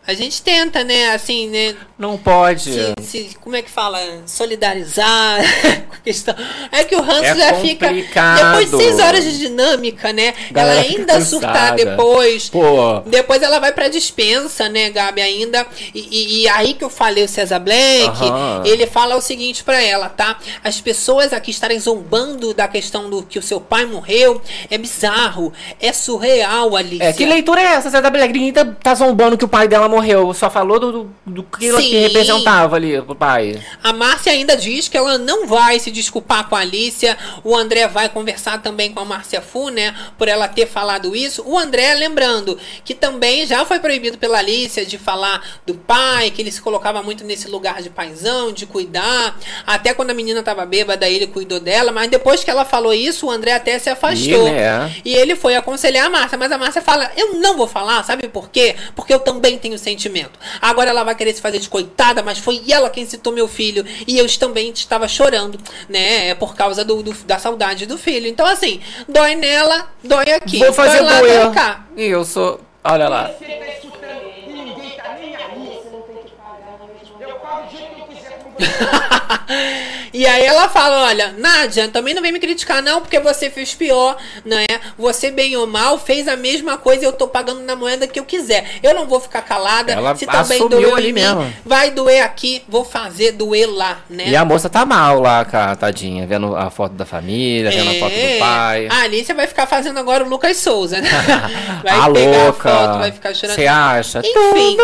A 0.06 0.14
gente 0.14 0.42
tenta, 0.42 0.84
né? 0.84 1.12
Assim, 1.12 1.50
né? 1.50 1.76
Não 1.98 2.18
pode. 2.18 2.64
Se, 2.64 2.94
se- 3.02 3.38
como 3.42 3.56
é 3.56 3.62
que 3.62 3.70
fala? 3.70 4.00
Solidarizar 4.26 5.40
com 5.88 5.96
a 5.96 6.00
questão. 6.00 6.36
É 6.72 6.84
que 6.84 6.96
o 6.96 7.00
Hans 7.02 7.24
É 7.24 7.36
já 7.36 7.54
fica. 7.56 7.88
complicado. 7.88 8.46
Depois 8.60 8.72
de 8.72 8.78
seis 8.78 9.00
horas 9.00 9.24
de 9.24 9.38
dinâmica, 9.40 10.12
né? 10.12 10.34
Galera 10.52 10.76
ela 10.80 10.84
fica 10.84 11.00
ainda 11.14 11.22
surtar 11.22 11.76
depois. 11.76 12.50
Pô. 12.50 13.00
Depois 13.06 13.42
ela 13.42 13.60
vai 13.60 13.72
pra 13.72 13.88
dispensa, 13.88 14.68
né, 14.70 14.90
Gabi, 14.90 15.22
ainda. 15.22 15.66
E, 15.94 16.00
e- 16.12 16.42
e 16.44 16.48
aí 16.50 16.74
que 16.74 16.84
eu 16.84 16.90
falei 16.90 17.24
o 17.24 17.28
César 17.28 17.60
Black, 17.60 18.08
Aham. 18.24 18.64
ele 18.66 18.86
fala 18.86 19.16
o 19.16 19.22
seguinte 19.22 19.64
pra 19.64 19.82
ela, 19.82 20.10
tá? 20.10 20.38
As 20.64 20.82
pessoas 20.82 21.32
aqui 21.34 21.52
estarem 21.52 21.80
zombando 21.80 22.54
da 22.54 22.68
questão 22.68 23.10
do 23.10 23.24
que 23.24 23.40
o 23.40 23.42
seu 23.42 23.62
pai 23.62 23.86
morreu 23.86 24.42
é 24.70 24.78
bizarro, 24.78 25.54
é 25.80 25.94
surreal, 25.94 26.76
Alice. 26.76 27.02
É, 27.02 27.14
que 27.14 27.26
leitura 27.26 27.62
é 27.62 27.66
essa? 27.66 27.90
Você 27.90 28.02
da 28.02 28.10
Ninguém 28.34 28.52
tá, 28.54 28.66
tá 28.66 28.96
zombando 28.96 29.38
que 29.38 29.46
o 29.46 29.48
pai 29.48 29.68
dela 29.68 29.88
morreu. 29.94 30.34
Só 30.34 30.50
falou 30.50 30.80
do, 30.80 30.92
do, 30.92 31.16
do 31.26 31.44
que 31.44 31.68
ela 31.68 31.82
que 31.82 32.00
representava 32.00 32.76
ali 32.76 33.02
pro 33.02 33.16
pai. 33.16 33.62
A 33.84 33.94
Márcia 33.94 34.32
ainda 34.32 34.56
diz 34.58 34.88
que 34.88 34.98
ela 34.98 35.18
não 35.18 35.48
vai 35.48 35.80
se 35.80 35.92
desculpar 35.92 36.50
com 36.50 36.56
a 36.56 36.60
Alicia. 36.60 37.18
O 37.44 37.56
André 37.56 37.88
vai 37.88 38.10
conversar 38.10 38.62
também 38.62 38.92
com 38.92 39.00
a 39.00 39.06
Márcia 39.06 39.42
Fu, 39.42 39.70
né? 39.70 39.96
Por 40.18 40.28
ela 40.28 40.48
ter 40.48 40.68
falado 40.68 41.16
isso. 41.16 41.44
O 41.46 41.58
André, 41.58 41.94
lembrando 41.96 42.58
que 42.84 42.94
também 42.94 43.46
já 43.46 43.66
foi 43.66 43.80
proibido 43.80 44.18
pela 44.18 44.40
Alicia 44.40 44.86
de 44.86 44.98
falar 44.98 45.42
do 45.66 45.76
pai, 45.76 46.32
que 46.32 46.42
ele 46.42 46.52
se 46.52 46.62
colocava 46.62 47.02
muito 47.02 47.24
nesse 47.24 47.48
lugar 47.48 47.82
de 47.82 47.90
paizão, 47.90 48.52
de 48.52 48.66
cuidar. 48.66 49.38
Até 49.66 49.94
quando 49.94 50.10
a 50.10 50.14
menina 50.14 50.42
tava 50.42 50.66
bêbada, 50.66 51.08
ele 51.08 51.28
cuidou 51.28 51.60
dela. 51.60 51.92
Mas 51.92 52.10
depois 52.10 52.44
que 52.44 52.50
ela 52.50 52.66
falou 52.66 52.94
isso, 52.94 53.28
o 53.28 53.32
André 53.32 53.54
até 53.54 53.78
se 53.80 53.90
afastou. 53.90 54.48
Ih, 54.48 54.52
né? 54.52 54.96
E 55.06 55.14
ele 55.14 55.36
foi 55.36 55.56
aconselhar 55.56 56.08
a 56.08 56.10
Márcia, 56.10 56.38
mas 56.38 56.52
a 56.52 56.58
Márcia 56.58 56.82
fala: 56.82 57.12
Eu 57.16 57.36
não 57.36 57.58
vou 57.58 57.68
falar, 57.68 58.04
sabe 58.04 58.28
por 58.28 58.50
quê? 58.50 58.76
Porque 58.96 59.14
eu 59.14 59.20
também 59.20 59.58
tenho 59.58 59.78
sentimento. 59.84 60.40
Agora 60.62 60.90
ela 60.90 61.04
vai 61.04 61.14
querer 61.16 61.34
se 61.34 61.42
fazer 61.42 61.60
de 61.60 61.70
coitada, 61.70 62.24
mas 62.24 62.38
foi 62.38 62.62
ela 62.70 62.90
quem 62.90 63.06
citou 63.06 63.32
meu 63.34 63.48
filho. 63.48 63.86
E 64.08 64.18
eu 64.18 64.26
também 64.40 64.72
estava 64.72 65.08
chorando, 65.08 65.60
né? 65.90 66.30
É 66.30 66.36
por 66.36 66.56
causa 66.56 66.84
do, 66.84 67.04
do- 67.04 67.14
da 67.26 67.38
saudade 67.38 67.86
do 67.86 67.98
filho. 67.98 68.28
Então, 68.28 68.46
assim, 68.46 68.82
dói 69.08 69.36
nela, 69.36 69.92
dói 70.04 70.32
aqui. 70.32 70.60
Vou 70.60 70.74
fazer 70.74 71.00
dói 71.00 71.06
lá, 71.12 71.20
doer. 71.20 71.44
dói 71.46 71.54
cá. 71.54 71.86
E 71.96 72.06
eu 72.06 72.24
sou. 72.26 72.60
Olha 72.84 73.08
lá. 73.08 73.28
Você 73.28 73.46
tá 73.46 73.68
escutando 73.68 74.24
e 74.48 74.52
ninguém 74.52 74.92
tá 74.98 75.16
nem 75.20 75.36
aí. 75.36 75.80
Eu 77.20 77.36
pago 77.36 77.68
do 77.68 77.78
jeito 77.78 77.96
que 77.96 78.02
eu 78.02 78.06
quiser 78.08 78.30
com 78.32 78.36
você. 78.36 78.42
E 80.14 80.28
aí 80.28 80.46
ela 80.46 80.70
fala: 80.70 81.08
olha, 81.08 81.34
Nádia, 81.40 81.88
também 81.88 82.14
não 82.14 82.22
vem 82.22 82.32
me 82.32 82.40
criticar, 82.40 82.84
não, 82.84 83.02
porque 83.02 83.20
você 83.20 83.50
fez 83.50 83.74
pior, 83.74 84.16
né? 84.46 84.64
Você, 84.96 85.32
bem 85.32 85.58
ou 85.58 85.66
mal, 85.66 85.98
fez 85.98 86.28
a 86.28 86.36
mesma 86.38 86.78
coisa 86.78 87.02
e 87.04 87.06
eu 87.06 87.12
tô 87.12 87.28
pagando 87.28 87.62
na 87.62 87.76
moeda 87.76 88.06
que 88.06 88.20
eu 88.20 88.24
quiser. 88.24 88.76
Eu 88.84 88.94
não 88.94 89.08
vou 89.08 89.20
ficar 89.20 89.42
calada. 89.42 89.92
Ela 89.92 90.16
Se 90.16 90.28
também 90.28 90.58
assumiu 90.60 90.70
doeu 90.70 90.96
ali 90.96 91.12
mesmo. 91.12 91.52
vai 91.66 91.90
doer 91.90 92.24
aqui, 92.24 92.62
vou 92.70 92.86
fazer 92.86 93.32
doer 93.32 93.68
lá, 93.68 94.04
né? 94.08 94.28
E 94.28 94.36
a 94.36 94.46
moça 94.46 94.70
tá 94.70 94.86
mal 94.86 95.20
lá, 95.20 95.44
cara, 95.46 95.76
tadinha, 95.76 96.28
vendo 96.28 96.56
a 96.56 96.70
foto 96.70 96.94
da 96.94 97.06
família, 97.06 97.72
vendo 97.72 97.90
a 97.90 97.94
foto 97.96 98.14
É. 98.14 98.34
do 98.36 98.40
pai. 98.40 98.88
A 98.92 99.02
Alicia 99.02 99.34
vai 99.34 99.48
ficar 99.48 99.66
fazendo 99.66 99.98
agora 100.00 100.24
o 100.24 100.30
Lucas 100.30 100.58
Souza, 100.58 101.02
né? 101.02 101.10
Vai 101.84 101.92
a 102.00 102.10
pegar 102.12 102.44
louca. 102.44 102.70
a 102.70 102.88
foto, 102.88 103.00
vai 103.00 103.12
ficar 103.12 103.34
chorando. 103.34 103.56
Você 103.56 103.68
acha? 103.68 104.20
Enfim, 104.24 104.78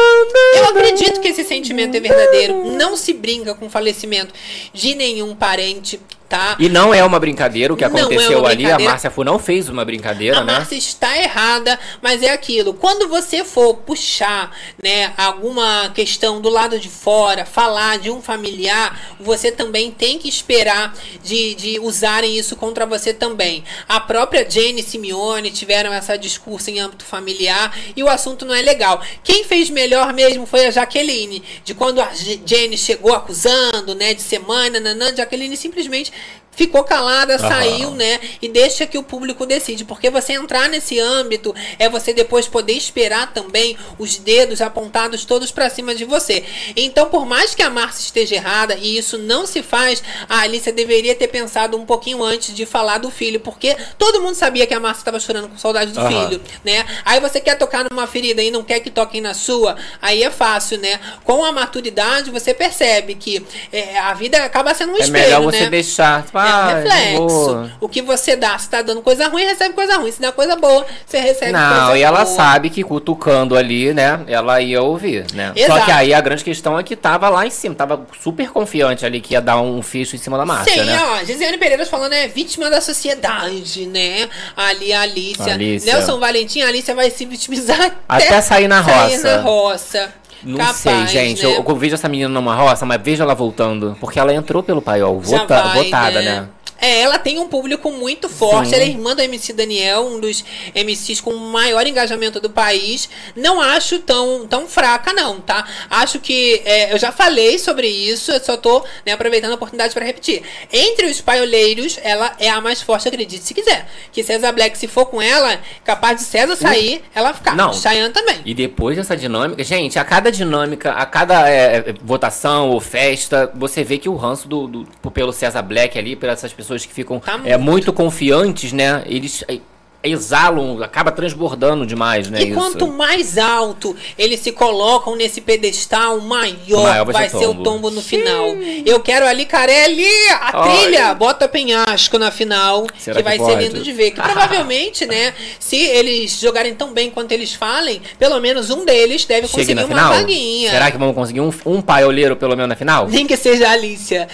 eu 0.57 0.65
acredito 0.65 1.21
que 1.21 1.29
esse 1.29 1.43
sentimento 1.45 1.95
é 1.95 1.99
verdadeiro. 1.99 2.65
Não 2.71 2.97
se 2.97 3.13
brinca 3.13 3.53
com 3.59 3.69
falecimento 3.69 4.33
de 4.73 4.95
nenhum 4.95 5.35
parente, 5.35 5.99
tá? 6.29 6.55
E 6.59 6.69
não 6.69 6.93
é 6.93 7.03
uma 7.03 7.19
brincadeira 7.19 7.73
o 7.73 7.77
que 7.77 7.83
é 7.83 7.87
aconteceu 7.87 8.39
uma 8.39 8.49
ali. 8.49 8.71
A. 8.71 8.77
Márcia 8.77 9.09
Fu 9.09 9.23
não 9.23 9.39
fez 9.39 9.67
uma 9.67 9.83
brincadeira, 9.83 10.37
A 10.37 10.43
né? 10.43 10.53
Márcia 10.53 10.77
está 10.77 11.17
errada, 11.17 11.77
mas 12.01 12.21
é 12.21 12.29
aquilo. 12.29 12.73
Quando 12.73 13.09
você 13.09 13.43
for 13.43 13.73
puxar, 13.77 14.55
né, 14.81 15.11
alguma 15.17 15.89
questão 15.93 16.39
do 16.39 16.49
lado 16.49 16.79
de 16.79 16.87
fora, 16.87 17.45
falar 17.45 17.97
de 17.97 18.11
um 18.11 18.21
familiar, 18.21 19.17
você 19.19 19.51
também 19.51 19.89
tem 19.89 20.19
que 20.19 20.29
esperar 20.29 20.93
de, 21.23 21.55
de 21.55 21.79
usarem 21.79 22.37
isso 22.37 22.55
contra 22.55 22.85
você 22.85 23.11
também. 23.11 23.63
A 23.87 23.99
própria 23.99 24.47
Jenny 24.47 24.81
e 24.81 24.83
Simeone 24.83 25.49
tiveram 25.49 25.91
essa 25.91 26.15
discurso 26.17 26.69
em 26.69 26.79
âmbito 26.79 27.03
familiar 27.03 27.75
e 27.95 28.03
o 28.03 28.09
assunto 28.09 28.45
não 28.45 28.53
é 28.53 28.61
legal. 28.61 29.01
Quem 29.23 29.43
fez 29.43 29.69
melhor 29.69 30.13
mesmo 30.13 30.45
foi 30.45 30.67
a 30.67 30.71
Jaqueline, 30.71 31.43
de 31.63 31.73
quando 31.73 31.99
a 31.99 32.09
Jenny 32.13 32.77
chegou 32.77 33.15
acusando, 33.15 33.95
né, 33.95 34.13
de 34.13 34.21
semana, 34.21 34.79
nanã, 34.79 35.15
Jaqueline 35.15 35.57
simplesmente 35.57 36.11
ficou 36.59 36.83
calada, 36.83 37.35
Aham. 37.35 37.47
saiu, 37.47 37.91
né? 37.91 38.19
E 38.41 38.49
deixa 38.49 38.85
que 38.85 38.97
o 38.97 39.03
público 39.03 39.45
decide. 39.45 39.85
Porque 39.85 40.09
você 40.09 40.33
entrar 40.33 40.67
nesse 40.67 40.99
âmbito 40.99 41.55
é 41.77 41.87
você 41.87 42.11
depois 42.11 42.49
poder 42.49 42.73
esperar 42.73 43.31
também 43.33 43.77
os 43.97 44.17
dedos 44.17 44.61
apontados 44.61 45.23
todos 45.23 45.51
pra 45.51 45.69
cima 45.69 45.95
de 45.95 46.03
você. 46.03 46.43
Então, 46.75 47.09
por 47.09 47.25
mais 47.25 47.55
que 47.55 47.61
a 47.63 47.69
Márcia 47.69 48.01
esteja 48.01 48.35
errada 48.35 48.75
e 48.75 48.97
isso 48.97 49.17
não 49.17 49.47
se 49.47 49.63
faz, 49.63 50.03
a 50.27 50.41
Alicia 50.41 50.73
deveria 50.73 51.15
ter 51.15 51.29
pensado 51.29 51.77
um 51.77 51.85
pouquinho 51.85 52.21
antes 52.21 52.53
de 52.53 52.65
falar 52.65 52.97
do 52.97 53.09
filho, 53.09 53.39
porque 53.39 53.77
todo 53.97 54.19
mundo 54.21 54.35
sabia 54.35 54.67
que 54.67 54.73
a 54.73 54.81
Márcia 54.81 54.99
estava 54.99 55.17
chorando 55.17 55.47
com 55.47 55.57
saudade 55.57 55.93
do 55.93 55.99
Aham. 56.01 56.09
filho, 56.27 56.41
né? 56.65 56.85
Aí 57.05 57.21
você 57.21 57.39
quer 57.39 57.55
tocar 57.57 57.85
numa 57.89 58.05
ferida 58.05 58.43
e 58.43 58.51
não 58.51 58.63
quer 58.63 58.81
que 58.81 58.89
toquem 58.89 59.21
na 59.21 59.33
sua, 59.33 59.77
aí 60.01 60.23
é 60.23 60.29
fácil, 60.29 60.77
né? 60.77 60.99
Com 61.23 61.45
a 61.45 61.53
maturidade, 61.53 62.29
você 62.31 62.53
percebe 62.53 63.15
que 63.15 63.45
é, 63.71 63.97
a 63.97 64.13
vida 64.13 64.43
acaba 64.43 64.73
sendo 64.75 64.91
um 64.91 64.97
É 64.97 64.99
espelho, 64.99 65.23
melhor 65.23 65.41
você 65.43 65.61
né? 65.61 65.69
deixar. 65.69 66.25
Tipo, 66.49 66.59
É 66.59 66.63
um 66.63 66.67
"Ai, 66.67 66.83
reflexo. 66.83 67.17
boa." 67.27 67.71
O 67.79 67.89
que 67.89 68.01
você 68.01 68.35
dá, 68.35 68.57
se 68.57 68.69
tá 68.69 68.81
dando 68.81 69.01
coisa 69.01 69.27
ruim, 69.27 69.43
recebe 69.45 69.73
coisa 69.73 69.97
ruim. 69.97 70.11
Se 70.11 70.21
dá 70.21 70.31
coisa 70.31 70.55
boa, 70.55 70.85
você 71.05 71.19
recebe 71.19 71.51
coisa 71.51 71.57
Não, 71.57 71.95
e 71.95 72.01
ela 72.01 72.23
boa. 72.23 72.35
sabe 72.35 72.69
que 72.69 72.83
cutucando 72.83 73.55
ali, 73.57 73.93
né? 73.93 74.21
Ela 74.27 74.61
ia 74.61 74.81
ouvir, 74.81 75.25
né? 75.33 75.53
Só 75.55 75.63
Exato. 75.63 75.85
que 75.85 75.91
aí 75.91 76.13
a 76.13 76.21
grande 76.21 76.43
questão 76.43 76.77
é 76.79 76.83
que 76.83 76.95
tava 76.95 77.29
lá 77.29 77.45
em 77.45 77.49
cima, 77.49 77.75
tava 77.75 78.05
super 78.21 78.49
confiante 78.51 79.05
ali 79.05 79.21
que 79.21 79.33
ia 79.33 79.41
dar 79.41 79.59
um 79.61 79.81
ficho 79.81 80.15
em 80.15 80.19
cima 80.19 80.37
da 80.37 80.45
Márcia, 80.45 80.73
Sim, 80.73 80.83
né? 80.83 80.99
ó, 81.03 81.23
Gisele 81.25 81.57
Pereira 81.57 81.85
falando 81.85 82.13
é 82.13 82.27
vítima 82.27 82.69
da 82.69 82.81
sociedade, 82.81 83.85
né? 83.85 84.27
Ali 84.55 84.93
a 84.93 85.01
Alicia. 85.01 85.53
Alicia. 85.53 85.93
Nelson 85.93 86.19
Valentim, 86.19 86.61
a 86.61 86.67
Alicia 86.67 86.93
vai 86.95 87.09
se 87.09 87.25
vitimizar 87.25 87.95
Até 88.07 88.41
sair 88.41 88.67
na 88.67 88.83
sair 88.83 89.15
roça. 89.15 89.35
na 89.37 89.41
roça. 89.41 90.13
Não 90.43 90.57
Capaz, 90.57 90.77
sei, 90.77 91.07
gente. 91.07 91.45
né? 91.45 91.57
Eu, 91.57 91.65
eu 91.67 91.75
vejo 91.75 91.95
essa 91.95 92.07
menina 92.07 92.29
numa 92.29 92.55
roça, 92.55 92.85
mas 92.85 93.01
vejo 93.01 93.21
ela 93.21 93.35
voltando. 93.35 93.97
Porque 93.99 94.19
ela 94.19 94.33
entrou 94.33 94.63
pelo 94.63 94.81
paiol. 94.81 95.19
Vota, 95.19 95.61
vai, 95.63 95.83
votada, 95.83 96.21
né? 96.21 96.47
É, 96.81 97.01
ela 97.01 97.17
tem 97.19 97.39
um 97.39 97.47
público 97.47 97.91
muito 97.91 98.29
forte. 98.29 98.69
Sim. 98.69 98.75
Ela 98.75 98.83
é 98.83 98.87
irmã 98.87 99.15
do 99.15 99.21
MC 99.21 99.53
Daniel, 99.53 100.05
um 100.07 100.19
dos 100.19 100.43
MCs 100.75 101.21
com 101.21 101.31
o 101.31 101.39
maior 101.39 101.85
engajamento 101.87 102.39
do 102.39 102.49
país. 102.49 103.09
Não 103.35 103.59
acho 103.61 103.99
tão, 103.99 104.45
tão 104.47 104.67
fraca, 104.67 105.13
não, 105.13 105.39
tá? 105.39 105.65
Acho 105.89 106.19
que. 106.19 106.61
é, 106.65 106.93
eu 106.93 106.97
já 106.99 107.11
falei 107.11 107.57
sobre 107.59 107.87
isso, 107.87 108.31
eu 108.31 108.39
só 108.39 108.57
tô 108.57 108.83
né, 109.05 109.11
aproveitando 109.13 109.51
a 109.51 109.55
oportunidade 109.55 109.93
para 109.93 110.05
repetir. 110.05 110.41
Entre 110.71 111.05
os 111.07 111.21
paioleiros, 111.21 111.99
ela 112.03 112.35
é 112.39 112.49
a 112.49 112.61
mais 112.61 112.81
forte, 112.81 113.07
acredite 113.07 113.43
se 113.43 113.53
quiser. 113.53 113.87
Que 114.11 114.23
César 114.23 114.51
Black, 114.51 114.77
se 114.77 114.87
for 114.87 115.05
com 115.07 115.21
ela, 115.21 115.59
capaz 115.83 116.17
de 116.17 116.23
César 116.23 116.55
sair, 116.55 117.03
ela 117.13 117.33
ficar. 117.33 117.55
Não. 117.55 117.73
Cheyenne 117.73 118.13
também. 118.13 118.37
E 118.45 118.53
depois 118.53 118.95
dessa 118.97 119.15
dinâmica, 119.17 119.63
gente, 119.63 119.97
a 119.97 120.03
cada 120.03 120.31
dinâmica, 120.31 120.91
a 120.91 121.05
cada 121.05 121.49
é, 121.49 121.77
é, 121.89 121.93
votação 122.03 122.69
ou 122.69 122.79
festa, 122.79 123.51
você 123.55 123.83
vê 123.83 123.97
que 123.97 124.09
o 124.09 124.15
ranço 124.15 124.47
do, 124.47 124.67
do- 124.67 125.11
pelo 125.11 125.31
César 125.33 125.61
Black 125.61 125.97
ali, 125.97 126.15
pelas 126.15 126.39
essas 126.39 126.53
pessoas 126.53 126.68
que 126.85 126.93
ficam 126.93 127.19
Tá 127.19 127.39
é, 127.43 127.57
muito 127.57 127.91
confiantes, 127.91 128.71
né? 128.71 129.03
Eles 129.05 129.43
é, 129.47 129.59
exalam, 130.01 130.81
acaba 130.81 131.11
transbordando 131.11 131.85
demais, 131.85 132.29
né? 132.29 132.41
E 132.41 132.53
quanto 132.53 132.87
mais 132.87 133.37
alto 133.37 133.95
eles 134.17 134.39
se 134.39 134.51
colocam 134.51 135.15
nesse 135.15 135.41
pedestal, 135.41 136.21
maior, 136.21 136.83
Maior 136.83 137.05
vai 137.05 137.13
vai 137.13 137.29
ser 137.29 137.37
ser 137.39 137.45
o 137.47 137.53
tombo. 137.53 137.63
tombo 137.63 137.91
no 137.91 138.01
final. 138.01 138.55
Eu 138.85 138.99
quero 139.01 139.25
ali, 139.27 139.45
Carelli, 139.45 140.05
a 140.39 140.63
trilha, 140.63 141.13
bota 141.13 141.47
penhasco 141.47 142.17
na 142.17 142.31
final, 142.31 142.87
Será 142.97 143.17
que 143.17 143.23
que 143.23 143.29
vai 143.29 143.37
ser 143.37 143.53
pode? 143.53 143.63
lindo 143.67 143.81
de 143.83 143.91
ver. 143.91 144.11
Que 144.11 144.21
provavelmente, 144.21 145.05
né, 145.05 145.33
se 145.59 145.75
eles 145.77 146.39
jogarem 146.39 146.73
tão 146.73 146.93
bem 146.93 147.09
quanto 147.09 147.31
eles 147.33 147.53
falem, 147.53 148.01
pelo 148.17 148.39
menos 148.39 148.69
um 148.69 148.85
deles 148.85 149.25
deve 149.25 149.47
Chegue 149.47 149.73
conseguir 149.73 149.79
uma 149.81 149.87
final? 149.87 150.13
vaguinha. 150.13 150.71
Será 150.71 150.91
que 150.91 150.97
vamos 150.97 151.15
conseguir 151.15 151.41
um, 151.41 151.51
um 151.65 151.81
paioleiro 151.81 152.35
pelo 152.37 152.55
menos 152.55 152.69
na 152.69 152.75
final? 152.75 153.07
Nem 153.09 153.27
que 153.27 153.35
seja 153.35 153.67
a 153.67 153.71
Alicia. 153.71 154.27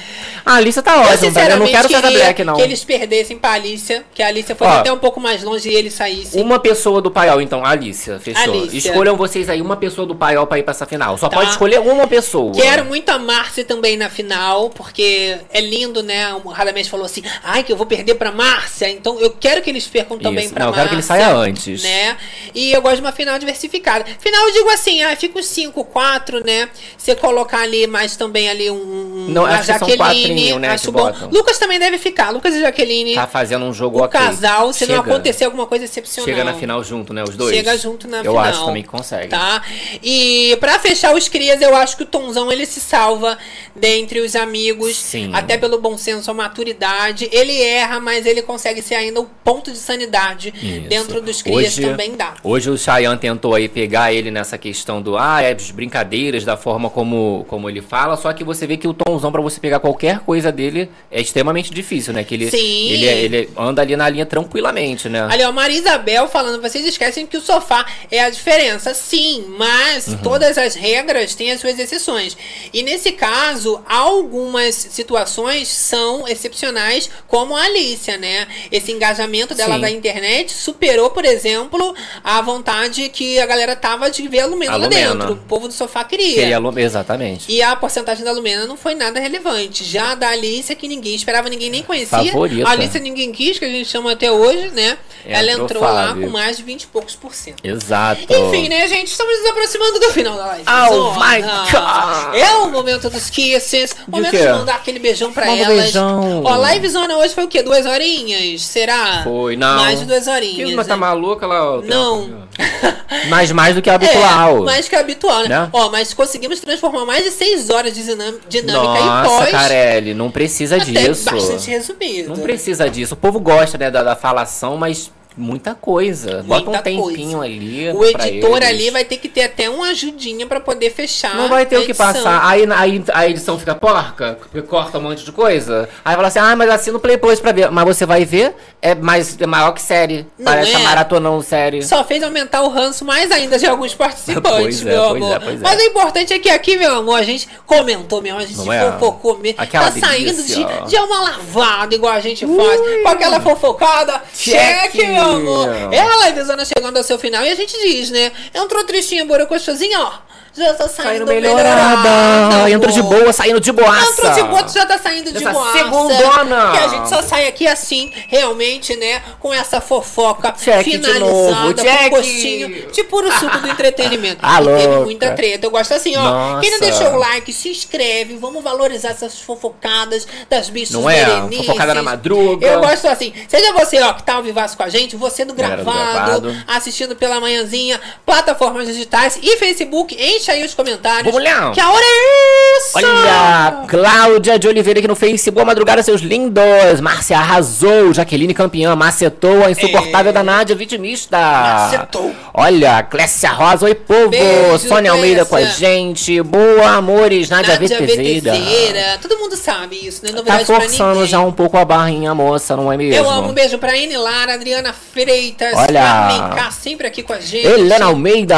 A 0.45 0.55
Alicia 0.55 0.83
tá 0.83 0.93
Eu 0.95 1.01
ótima, 1.01 1.31
tá? 1.31 1.49
Eu 1.49 1.57
não 1.59 1.67
quero 1.67 1.87
queria 1.87 2.11
Black, 2.11 2.43
não. 2.43 2.55
que 2.55 2.61
eles 2.61 2.83
perdessem 2.83 3.37
pra 3.37 3.53
Alicia, 3.53 4.05
que 4.13 4.21
a 4.21 4.27
Alicia 4.27 4.55
foi 4.55 4.67
Ó. 4.67 4.71
até 4.71 4.91
um 4.93 4.97
pouco 4.99 5.19
mais 5.19 5.41
longe 5.41 5.54
e 5.63 5.69
ele 5.69 5.91
saísse. 5.91 6.39
Uma 6.41 6.57
pessoa 6.59 6.99
do 7.01 7.11
paiol, 7.11 7.39
então, 7.39 7.63
Alicia, 7.63 8.19
fechou. 8.19 8.41
Alicia. 8.43 8.77
Escolham 8.79 9.15
vocês 9.15 9.47
aí 9.47 9.61
uma 9.61 9.77
pessoa 9.77 10.07
do 10.07 10.15
paiol 10.15 10.47
pra 10.47 10.57
ir 10.57 10.63
pra 10.63 10.71
essa 10.71 10.87
final. 10.87 11.17
Só 11.19 11.29
Tá. 11.29 11.37
pode 11.37 11.51
escolher 11.51 11.79
uma 11.79 12.07
pessoa. 12.07 12.51
Quero 12.53 12.85
muito 12.85 13.07
a 13.09 13.19
Márcia 13.19 13.63
também 13.63 13.95
na 13.95 14.09
final, 14.09 14.71
porque 14.71 15.37
é 15.53 15.61
lindo, 15.61 16.01
né? 16.01 16.33
O 16.43 16.49
Radamés 16.49 16.87
falou 16.87 17.05
assim: 17.05 17.21
ai, 17.43 17.63
que 17.63 17.71
eu 17.71 17.77
vou 17.77 17.85
perder 17.85 18.15
pra 18.15 18.31
Márcia. 18.31 18.89
Então 18.89 19.19
eu 19.19 19.29
quero 19.29 19.61
que 19.61 19.69
eles 19.69 19.85
percam 19.85 20.17
também 20.17 20.45
Isso. 20.45 20.53
pra 20.53 20.65
Não, 20.65 20.71
eu 20.71 20.75
Márcia. 20.75 20.89
quero 20.89 20.89
que 20.89 20.95
ele 20.95 21.01
saia 21.03 21.35
antes. 21.35 21.83
Né? 21.83 22.17
E 22.55 22.71
eu 22.71 22.81
gosto 22.81 22.95
de 22.95 23.01
uma 23.01 23.11
final 23.11 23.37
diversificada. 23.37 24.05
Final 24.19 24.47
eu 24.47 24.53
digo 24.53 24.69
assim: 24.69 25.03
ah, 25.03 25.15
fica 25.15 25.37
os 25.39 25.45
5, 25.45 25.83
4, 25.85 26.43
né? 26.43 26.67
Você 26.97 27.13
colocar 27.13 27.59
ali 27.61 27.85
mais 27.85 28.15
também 28.15 28.49
ali 28.49 28.71
um. 28.71 29.27
Não, 29.29 29.45
acho 29.45 29.71
que 29.73 29.79
são 29.79 30.59
né, 30.59 30.69
acho 30.69 30.91
bom. 30.91 31.11
Lucas 31.31 31.57
também 31.59 31.77
deve 31.77 31.97
ficar. 31.97 32.29
Lucas 32.31 32.53
e 32.55 32.61
Jaqueline. 32.61 33.15
Tá 33.15 33.27
fazendo 33.27 33.65
um 33.65 33.73
jogo 33.73 33.99
o 33.99 34.03
ok. 34.03 34.19
casal, 34.19 34.71
se 34.73 34.85
não 34.85 34.95
Chega- 34.95 35.09
alguma 35.45 35.65
coisa 35.65 35.85
excepcional. 35.85 36.25
Chega 36.27 36.43
na 36.43 36.53
final 36.53 36.83
junto, 36.83 37.13
né? 37.13 37.23
Os 37.23 37.35
dois. 37.35 37.55
Chega 37.55 37.77
junto 37.77 38.07
na 38.07 38.17
eu 38.17 38.23
final. 38.31 38.39
acho 38.39 38.65
também 38.65 38.83
que 38.83 38.89
consegue. 38.89 39.27
Tá? 39.29 39.61
E 40.03 40.57
pra 40.59 40.79
fechar 40.79 41.15
os 41.15 41.27
crias, 41.27 41.61
eu 41.61 41.75
acho 41.75 41.97
que 41.97 42.03
o 42.03 42.05
Tonzão 42.05 42.51
ele 42.51 42.65
se 42.65 42.79
salva 42.79 43.37
dentre 43.75 44.19
os 44.19 44.35
amigos, 44.35 44.95
Sim. 44.97 45.31
até 45.33 45.57
pelo 45.57 45.79
bom 45.79 45.97
senso, 45.97 46.29
a 46.31 46.33
maturidade. 46.33 47.29
Ele 47.31 47.61
erra, 47.61 47.99
mas 47.99 48.25
ele 48.25 48.41
consegue 48.41 48.81
ser 48.81 48.95
ainda 48.95 49.19
o 49.21 49.25
ponto 49.43 49.71
de 49.71 49.77
sanidade 49.77 50.53
Isso. 50.61 50.87
dentro 50.87 51.21
dos 51.21 51.41
crias 51.41 51.77
Hoje- 51.77 51.81
também 51.87 52.15
dá. 52.15 52.33
Hoje 52.43 52.69
o 52.69 52.77
Chayanne 52.77 53.19
tentou 53.19 53.53
aí 53.53 53.67
pegar 53.67 54.13
ele 54.13 54.31
nessa 54.31 54.57
questão 54.57 55.01
do 55.01 55.17
ah, 55.17 55.41
é 55.41 55.51
as 55.53 55.71
brincadeiras, 55.71 56.43
da 56.43 56.57
forma 56.57 56.89
como, 56.89 57.45
como 57.47 57.69
ele 57.69 57.81
fala, 57.81 58.15
só 58.17 58.31
que 58.33 58.43
você 58.43 58.65
vê 58.67 58.77
que 58.77 58.87
o 58.87 58.93
tomzão 58.93 59.31
pra 59.31 59.41
você 59.41 59.59
pegar 59.59 59.79
qualquer 59.79 60.19
coisa 60.19 60.51
dele 60.51 60.89
é 61.11 61.21
extremamente 61.21 61.73
difícil, 61.73 62.13
né? 62.13 62.23
Que 62.23 62.35
ele, 62.35 62.49
Sim. 62.51 62.89
ele, 62.89 63.05
é- 63.07 63.19
ele 63.21 63.49
anda 63.57 63.81
ali 63.81 63.95
na 63.95 64.07
linha 64.09 64.25
tranquilamente, 64.25 65.09
né? 65.09 65.27
Ali, 65.35 65.43
ó, 65.43 65.51
Maria 65.51 65.77
Isabel 65.77 66.29
falando, 66.29 66.61
vocês 66.61 66.85
esquecem 66.85 67.25
que 67.27 67.35
o 67.35 67.41
sofá 67.41 67.85
é 68.09 68.21
a 68.21 68.29
diferença. 68.29 68.93
Sim, 68.93 69.45
mas 69.57 70.07
Uhum. 70.07 70.17
todas 70.19 70.57
as 70.57 70.75
regras 70.75 71.35
têm 71.35 71.51
as 71.51 71.59
suas 71.59 71.77
exceções. 71.77 72.37
E 72.71 72.81
nesse 72.81 73.11
caso, 73.11 73.83
algumas 73.85 74.73
situações 74.75 75.67
são 75.67 76.25
excepcionais, 76.25 77.09
como 77.27 77.53
a 77.53 77.63
Alicia, 77.63 78.17
né? 78.17 78.47
Esse 78.71 78.93
engajamento 78.93 79.53
dela 79.53 79.75
Sim. 79.75 79.81
da 79.81 79.89
internet 79.91 80.53
superou, 80.53 81.09
por 81.09 81.25
exemplo, 81.25 81.93
a 82.23 82.41
vontade 82.41 83.09
que 83.09 83.37
a 83.37 83.45
galera 83.45 83.75
tava 83.75 84.09
de 84.09 84.25
ver 84.29 84.39
a 84.39 84.45
Lumena 84.45 84.71
A 84.71 84.77
lá 84.77 84.83
Lumena. 84.85 85.15
dentro. 85.15 85.33
O 85.33 85.37
povo 85.37 85.67
do 85.67 85.73
sofá 85.73 86.05
queria. 86.05 86.35
Queria 86.35 86.59
Exatamente. 86.85 87.51
E 87.51 87.61
a 87.61 87.75
porcentagem 87.75 88.23
da 88.23 88.31
Lumena 88.31 88.65
não 88.65 88.77
foi 88.77 88.95
nada 88.95 89.19
relevante. 89.19 89.83
Já 89.83 90.11
a 90.11 90.15
da 90.15 90.29
Alicia, 90.29 90.75
que 90.77 90.87
ninguém 90.87 91.13
esperava, 91.13 91.49
ninguém 91.49 91.69
nem 91.69 91.83
conhecia. 91.83 92.07
Favorita. 92.23 92.69
A 92.69 92.71
Alicia 92.71 93.01
ninguém 93.01 93.33
quis, 93.33 93.59
que 93.59 93.65
a 93.65 93.69
gente 93.69 93.89
chama 93.89 94.13
até 94.13 94.31
hoje, 94.31 94.69
né? 94.69 94.97
Ela 95.25 95.51
Entrou 95.51 95.65
entrou 95.65 95.83
lá 95.83 96.13
com 96.13 96.29
mais 96.29 96.57
de 96.57 96.63
20 96.63 96.83
e 96.83 96.87
poucos 96.87 97.15
por 97.15 97.33
cento. 97.33 97.63
Exato. 97.63 98.21
Enfim, 98.29 98.69
né, 98.69 98.87
gente? 98.87 99.07
Estamos 99.07 99.39
nos 99.39 99.49
aproximando 99.49 99.99
do 99.99 100.09
final 100.11 100.35
da 100.37 100.45
live. 100.45 100.63
Oh 100.91 101.13
my 101.13 101.41
God. 101.41 102.35
É 102.35 102.55
o 102.57 102.69
momento 102.69 103.09
dos 103.09 103.29
kisses. 103.29 103.95
Momento 104.07 104.31
quê? 104.31 104.37
de 104.39 104.47
mandar 104.47 104.75
aquele 104.75 104.99
beijão 104.99 105.33
pra 105.33 105.45
Manda 105.45 105.63
elas. 105.63 105.83
beijão. 105.83 106.43
Ó, 106.43 106.53
a 106.53 106.57
live 106.57 106.87
zona 106.89 107.17
hoje 107.17 107.33
foi 107.33 107.45
o 107.45 107.47
quê? 107.47 107.63
Duas 107.63 107.85
horinhas? 107.85 108.61
Será? 108.61 109.23
Foi, 109.23 109.55
não. 109.55 109.77
Mais 109.77 109.99
de 109.99 110.05
duas 110.05 110.27
horinhas. 110.27 110.73
Mas 110.73 110.87
tá 110.87 110.95
né? 110.95 110.99
maluca 110.99 111.47
lá? 111.47 111.81
Não. 111.81 112.45
Mais, 113.29 113.51
mais 113.51 113.75
do 113.75 113.81
que 113.81 113.89
habitual. 113.89 114.57
É, 114.57 114.61
mais 114.61 114.87
que 114.87 114.95
habitual, 114.95 115.43
né? 115.43 115.55
Né? 115.55 115.69
Ó, 115.71 115.89
mas 115.89 116.13
conseguimos 116.13 116.59
transformar 116.59 117.05
mais 117.05 117.23
de 117.23 117.31
seis 117.31 117.69
horas 117.69 117.93
de 117.93 118.03
dinâmica 118.03 118.47
em 118.49 119.05
Nossa, 119.05 119.29
pós. 119.29 119.51
Carelli, 119.51 120.13
não 120.13 120.29
precisa 120.29 120.75
até 120.75 120.85
disso. 120.85 121.31
bastante 121.31 121.69
resumido. 121.69 122.29
Não 122.29 122.43
precisa 122.43 122.89
disso. 122.89 123.13
O 123.13 123.17
povo 123.17 123.39
gosta, 123.39 123.77
né, 123.77 123.89
da, 123.89 124.03
da 124.03 124.15
falação, 124.15 124.77
mas 124.77 125.11
muita 125.37 125.75
coisa. 125.75 126.43
Bota 126.43 126.69
um 126.69 126.73
tempinho 126.81 127.37
coisa. 127.37 127.43
ali. 127.43 127.91
O 127.91 128.05
editor 128.05 128.57
eles. 128.57 128.69
ali 128.69 128.89
vai 128.91 129.03
ter 129.05 129.17
que 129.17 129.27
ter 129.27 129.43
até 129.43 129.69
uma 129.69 129.87
ajudinha 129.89 130.45
pra 130.47 130.59
poder 130.59 130.89
fechar. 130.91 131.35
Não 131.35 131.49
vai 131.49 131.65
ter 131.65 131.77
o 131.77 131.85
que 131.85 131.93
passar. 131.93 132.47
Aí, 132.47 132.65
aí 132.71 133.03
a 133.13 133.27
edição 133.27 133.59
fica 133.59 133.75
porca, 133.75 134.37
porque 134.39 134.61
corta 134.61 134.97
um 134.97 135.01
monte 135.01 135.23
de 135.23 135.31
coisa. 135.31 135.89
Aí 136.03 136.15
fala 136.15 136.27
assim, 136.27 136.39
ah, 136.39 136.55
mas 136.55 136.69
assina 136.69 136.97
o 136.97 136.99
Play 136.99 137.17
Plus 137.17 137.39
pra 137.39 137.51
ver. 137.51 137.69
Mas 137.71 137.85
você 137.85 138.05
vai 138.05 138.25
ver, 138.25 138.55
é, 138.81 138.95
mais, 138.95 139.39
é 139.39 139.45
maior 139.45 139.71
que 139.71 139.81
série. 139.81 140.25
Não 140.37 140.45
Parece 140.45 140.71
é? 140.71 140.75
a 140.75 140.79
maratonão 140.79 141.41
série. 141.41 141.81
Só 141.83 142.03
fez 142.03 142.23
aumentar 142.23 142.61
o 142.61 142.69
ranço 142.69 143.03
mais 143.03 143.31
ainda 143.31 143.57
de 143.57 143.65
alguns 143.65 143.93
participantes, 143.93 144.81
é, 144.85 144.85
meu 144.85 145.09
pois 145.09 145.23
amor. 145.23 145.43
é, 145.43 145.53
é. 145.53 145.57
Mas 145.57 145.79
o 145.79 145.83
importante 145.83 146.33
é 146.33 146.39
que 146.39 146.49
aqui, 146.49 146.77
meu 146.77 146.95
amor, 146.95 147.19
a 147.19 147.23
gente 147.23 147.47
comentou 147.65 148.21
mesmo, 148.21 148.39
a 148.39 148.45
gente 148.45 148.57
Não 148.57 148.71
é? 148.71 148.91
fofocou 148.91 149.37
mesmo. 149.39 149.61
Aquela 149.61 149.91
tá 149.91 149.99
saindo 149.99 150.31
delícia. 150.31 150.65
de, 150.65 150.89
de 150.89 150.95
uma 150.97 151.19
lavada, 151.21 151.95
igual 151.95 152.13
a 152.13 152.19
gente 152.19 152.45
faz. 152.45 152.81
Com 153.03 153.09
aquela 153.09 153.39
fofocada. 153.39 154.21
Cheque, 154.33 154.97
Cheque. 154.97 155.07
meu 155.07 155.24
amor. 155.31 155.69
É 155.91 155.99
a 155.99 156.27
livezona 156.27 156.65
chegando 156.65 156.97
ao 156.97 157.03
seu 157.03 157.17
final 157.19 157.43
e 157.45 157.49
a 157.49 157.55
gente 157.55 157.77
diz, 157.77 158.09
né? 158.09 158.31
Entrou 158.53 158.83
tristinha, 158.83 159.25
borocochosinha, 159.25 159.99
ó. 159.99 160.34
Já 160.57 160.73
tá 160.73 160.87
saindo 160.87 161.09
Saindo 161.09 161.25
melhorada. 161.27 162.69
Entrou 162.69 162.91
de 162.91 163.01
boa, 163.01 163.33
saindo 163.33 163.59
de 163.59 163.71
boaça. 163.71 164.11
Entrou 164.11 164.33
de 164.33 164.43
boa, 164.43 164.63
tu 164.63 164.73
já 164.73 164.85
tá 164.85 164.97
saindo 164.97 165.31
de 165.31 165.37
Essa 165.37 165.51
boaça. 165.51 165.77
segundona. 165.77 166.71
Que 166.71 166.77
a 166.77 166.87
gente 166.87 167.09
só 167.09 167.21
sai 167.21 167.47
aqui 167.47 167.67
assim, 167.67 168.11
realmente, 168.29 168.95
né? 168.95 169.21
Com 169.39 169.53
essa 169.53 169.81
fofoca 169.81 170.53
Check 170.53 170.83
finalizada, 170.83 171.25
com 171.25 171.73
check. 171.73 172.09
gostinho 172.09 172.91
de 172.91 173.03
puro 173.03 173.31
suco 173.33 173.57
do 173.59 173.67
entretenimento. 173.67 174.39
Ah, 174.47 174.61
e 174.61 174.65
teve 174.65 174.99
muita 175.03 175.31
treta. 175.31 175.65
Eu 175.65 175.71
gosto 175.71 175.93
assim, 175.93 176.15
ó. 176.15 176.23
Nossa. 176.23 176.61
Quem 176.61 176.71
não 176.71 176.79
deixou 176.79 177.07
o 177.13 177.17
like, 177.17 177.51
se 177.51 177.69
inscreve. 177.69 178.37
Vamos 178.37 178.63
valorizar 178.63 179.09
essas 179.09 179.39
fofocadas 179.39 180.25
das 180.49 180.69
bichas 180.69 180.91
Não 180.91 181.09
é? 181.09 181.25
berenices. 181.25 181.65
Fofocada 181.65 181.93
na 181.93 182.03
madruga. 182.03 182.65
Eu 182.65 182.79
gosto 182.79 183.07
assim. 183.07 183.33
Seja 183.47 183.73
você, 183.73 183.99
ó, 184.01 184.13
que 184.13 184.23
tá 184.23 184.35
ao 184.35 184.43
vivaço 184.43 184.77
com 184.77 184.83
a 184.83 184.89
gente, 184.89 185.15
você 185.15 185.43
do 185.43 185.53
gravado, 185.53 185.83
gravado. 185.83 186.55
assistindo 186.67 187.15
pela 187.15 187.39
manhãzinha, 187.41 187.99
plataformas 188.25 188.87
digitais 188.87 189.37
e 189.41 189.57
Facebook. 189.57 190.15
Enche 190.15 190.44
aí 190.51 190.63
os 190.63 190.73
comentários. 190.73 191.33
Vamos 191.33 191.43
lá. 191.43 191.71
Que 191.71 191.79
a 191.79 191.89
hora 191.89 192.03
é 192.03 192.77
essa! 192.77 192.97
Olha, 192.97 193.85
Cláudia 193.87 194.59
de 194.59 194.67
Oliveira 194.67 194.99
aqui 194.99 195.07
no 195.07 195.15
Face. 195.15 195.49
Boa 195.51 195.65
madrugada, 195.65 196.01
seus 196.03 196.21
lindos. 196.21 196.99
Márcia 197.01 197.37
arrasou. 197.37 198.13
Jaqueline 198.13 198.53
campeã. 198.53 198.95
Macetou 198.95 199.63
a 199.63 199.71
insuportável 199.71 200.31
da 200.31 200.43
Nádia, 200.43 200.75
vitimista. 200.75 201.37
Macetou. 201.37 202.33
Olha, 202.53 203.03
Clécia 203.03 203.49
Rosa. 203.49 203.85
Oi, 203.85 203.95
povo. 203.95 204.29
Beijo, 204.29 204.79
Sônia 204.87 205.11
Almeida 205.11 205.45
com 205.45 205.55
a 205.55 205.63
gente. 205.63 206.41
Boa, 206.41 206.91
amores. 206.91 207.49
Nádia, 207.49 207.79
Nádia 207.79 207.97
VTZera. 207.99 208.53
VTZera. 208.53 209.17
Todo 209.21 209.37
mundo 209.37 209.55
sabe 209.55 209.95
isso, 209.95 210.23
né? 210.23 210.29
Tá 210.31 210.37
Novidade 210.37 210.65
pra 210.65 210.81
forçando 210.81 211.25
já 211.25 211.39
um 211.39 211.51
pouco 211.51 211.77
a 211.77 211.85
barrinha, 211.85 212.33
moça, 212.35 212.75
não 212.75 212.91
é 212.91 212.97
mesmo? 212.97 213.15
Eu 213.15 213.29
amo, 213.29 213.49
um 213.49 213.53
beijo 213.53 213.77
pra 213.77 213.97
N 213.97 214.17
Lara, 214.17 214.53
Adriana 214.53 214.93
Freitas, 214.93 215.73
Olha. 215.75 216.01
Carmen 216.01 216.55
K, 216.55 216.71
sempre 216.71 217.07
aqui 217.07 217.23
com 217.23 217.33
a 217.33 217.39
gente. 217.39 217.65
Helena 217.65 218.05
Almeida. 218.05 218.55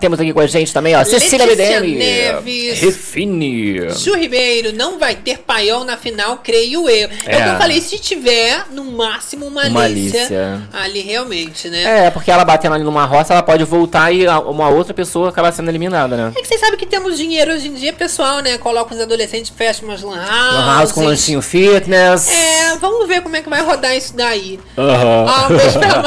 Temos 0.00 0.18
aqui 0.18 0.32
com 0.32 0.40
a 0.40 0.46
gente 0.46 0.72
também, 0.72 0.96
ó. 0.96 1.04
Cecília 1.20 1.46
Letícia 1.46 1.80
BDM. 1.80 1.96
Neves. 1.98 2.80
Refine. 2.80 3.90
Ju 3.90 4.14
Ribeiro, 4.14 4.72
não 4.72 4.98
vai 4.98 5.14
ter 5.16 5.38
paiol 5.38 5.84
na 5.84 5.96
final, 5.96 6.38
creio 6.42 6.88
eu. 6.88 7.08
É, 7.08 7.14
o 7.14 7.18
que 7.24 7.30
É. 7.30 7.54
eu 7.54 7.58
falei, 7.58 7.80
se 7.80 7.98
tiver, 7.98 8.66
no 8.70 8.84
máximo 8.84 9.46
uma 9.46 9.66
Uma 9.66 9.84
Alicia, 9.84 10.20
Alicia. 10.20 10.62
ali 10.72 11.00
realmente, 11.00 11.68
né? 11.68 12.06
É, 12.06 12.10
porque 12.10 12.30
ela 12.30 12.44
batendo 12.44 12.74
ali 12.74 12.84
numa 12.84 13.04
roça, 13.04 13.32
ela 13.34 13.42
pode 13.42 13.64
voltar 13.64 14.12
e 14.12 14.26
uma 14.26 14.68
outra 14.68 14.92
pessoa 14.94 15.28
acaba 15.28 15.50
sendo 15.52 15.68
eliminada, 15.70 16.16
né? 16.16 16.32
É 16.36 16.40
que 16.40 16.46
vocês 16.48 16.60
sabem 16.60 16.78
que 16.78 16.86
temos 16.86 17.16
dinheiro 17.16 17.52
hoje 17.52 17.68
em 17.68 17.74
dia, 17.74 17.92
pessoal, 17.92 18.40
né? 18.40 18.58
Coloca 18.58 18.94
os 18.94 19.00
adolescentes, 19.00 19.52
fecha 19.54 19.84
umas 19.84 20.02
lan 20.02 20.16
house. 20.16 20.54
Lan 20.54 20.76
house 20.78 20.92
com 20.92 21.04
lanchinho 21.04 21.42
fitness. 21.42 22.28
É, 22.28 22.76
vamos 22.76 23.06
ver 23.06 23.20
como 23.22 23.36
é 23.36 23.42
que 23.42 23.48
vai 23.48 23.62
rodar 23.62 23.96
isso 23.96 24.16
daí. 24.16 24.58
Aham. 24.76 25.26
Ah, 25.28 25.46
um 25.50 25.56
beijo 25.56 25.78
pra 25.78 26.02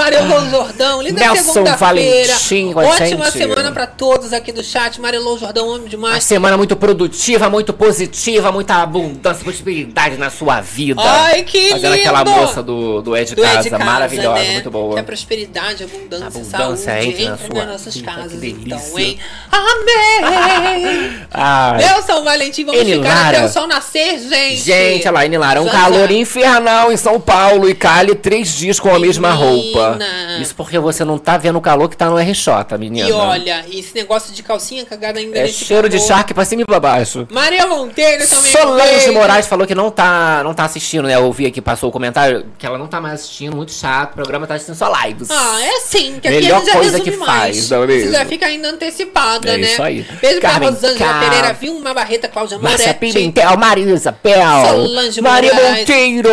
Jordão, 0.49 1.02
linda 1.02 1.19
Nelson 1.19 1.53
segunda-feira. 1.53 2.27
Valentim 2.34 2.73
com 2.73 2.80
a 2.80 2.84
Ótima 2.86 3.26
gente. 3.26 3.38
semana 3.38 3.72
pra 3.72 3.88
todos 3.88 4.34
aqui 4.34 4.52
do 4.52 4.64
chat. 4.64 4.95
Marilô 5.02 5.38
Jordão, 5.38 5.70
amo 5.70 5.84
Uma 5.84 5.90
demais. 5.90 6.24
semana 6.24 6.58
muito 6.58 6.76
produtiva, 6.76 7.50
muito 7.50 7.74
positiva, 7.74 8.52
muita 8.52 8.76
abundância, 8.76 9.44
prosperidade 9.44 10.18
na 10.18 10.30
sua 10.30 10.62
vida. 10.62 11.02
Ai, 11.02 11.44
que 11.44 11.70
Fazendo 11.70 11.94
lindo! 11.94 12.02
aquela 12.10 12.26
moça 12.26 12.62
do, 12.64 13.02
do 13.02 13.16
Ed 13.16 13.36
Do 13.36 13.42
Casa, 13.42 13.70
Casa, 13.70 13.84
maravilhosa, 13.84 14.40
né? 14.44 14.52
muito 14.54 14.72
boa. 14.72 14.94
Que 14.96 15.00
a 15.00 15.04
prosperidade, 15.04 15.84
abundância, 15.84 16.28
Abundância 16.28 16.94
saúde 16.94 17.08
entre 17.10 17.26
na 17.30 17.38
sua 17.38 17.48
nas 17.56 17.68
nossas 17.68 17.96
vida, 17.96 18.12
casas, 18.12 18.44
então, 18.44 19.00
hein? 19.00 19.20
Amém! 19.52 21.28
Ai. 21.32 21.78
Nelson 21.78 22.24
Valentim, 22.24 22.66
vamos 22.66 22.82
Eni 22.82 22.94
ficar 22.94 23.30
até 23.30 23.46
o 23.46 23.50
sol 23.50 23.68
nascer, 23.68 24.20
gente! 24.20 24.62
Gente, 24.62 25.08
olha 25.08 25.12
lá, 25.12 25.26
Inilara, 25.26 25.62
um 25.62 25.66
Já, 25.66 25.72
calor 25.72 26.08
já. 26.08 26.14
infernal 26.16 26.92
em 26.92 26.98
São 26.98 27.20
Paulo 27.20 27.70
e 27.70 27.76
Cali 27.76 28.16
três 28.16 28.50
dias 28.56 28.80
com 28.80 28.94
a 28.94 29.00
mesma 29.00 29.32
roupa. 29.32 29.92
Menina. 29.92 30.40
Isso 30.40 30.56
porque 30.56 30.80
você 30.80 31.04
não 31.04 31.18
tá 31.18 31.38
vendo 31.38 31.58
o 31.58 31.62
calor 31.62 31.90
que 31.90 31.98
tá 31.98 32.10
no 32.10 32.18
RJ, 32.18 32.78
menina. 32.80 33.08
E 33.10 33.12
olha, 33.12 33.66
esse 33.72 33.94
negócio 33.96 34.34
de 34.34 34.42
calcinha 34.44 34.85
cagada 34.86 35.20
ainda 35.20 35.38
É 35.38 35.48
cheiro 35.48 35.90
de 35.90 35.99
charque 35.99 36.34
pra 36.34 36.45
cima 36.45 36.62
e 36.62 36.66
pra 36.66 36.80
baixo. 36.80 37.28
Maria 37.32 37.68
Monteiro 37.68 38.28
também. 38.28 38.52
Solange. 38.52 39.12
Moraes 39.12 39.48
falou 39.48 39.66
que 39.68 39.76
não 39.76 39.90
tá, 39.91 40.41
não 40.44 40.53
tá 40.53 40.66
assistindo, 40.66 41.07
né? 41.07 41.16
Eu 41.16 41.32
vi 41.32 41.45
aqui, 41.45 41.62
passou 41.62 41.90
o 41.90 41.91
comentário, 41.91 42.45
que 42.57 42.66
ela 42.66 42.78
não 42.78 42.88
tá 42.88 42.99
mais 43.02 43.16
assistindo, 43.16 43.56
muito 43.56 43.72
chato. 43.72 44.12
O 44.12 44.16
programa 44.16 44.45
tá 44.48 44.56
assistindo 44.56 44.76
só 44.76 44.91
lives. 45.03 45.30
Ah, 45.32 45.62
é 45.64 45.78
assim, 45.78 46.20
que 46.22 46.28
aqui 46.28 46.38
Melhor 46.41 46.57
a 46.57 46.60
gente 46.60 46.68
já 46.68 46.74
coisa 46.80 46.99
que 46.99 47.12
mais. 47.12 47.30
faz, 47.30 47.70
não 47.70 47.84
é 47.84 47.88
Você 47.88 47.94
mesmo? 47.95 48.12
já 48.12 48.26
fica 48.26 48.45
ainda 48.45 48.70
antecipada, 48.70 49.49
É 49.52 49.57
né? 49.57 49.68
isso 49.68 49.82
aí. 49.84 50.06
Beijo 50.22 50.41
Carmen 50.41 50.60
pra 50.74 50.88
Rosângela 50.90 51.14
K. 51.14 51.20
Pereira, 51.30 51.53
Vilma 51.53 51.94
Barreta, 51.94 52.28
Cláudia 52.28 52.57
Márcia 52.60 52.88
Moretti. 52.94 52.99
Pimentel, 53.14 53.57
Marisa 53.57 54.12
Pel, 54.12 54.36
Solange 54.68 55.22
Maria 55.22 55.53
Moraes, 55.53 55.80
Monteiro, 55.80 56.30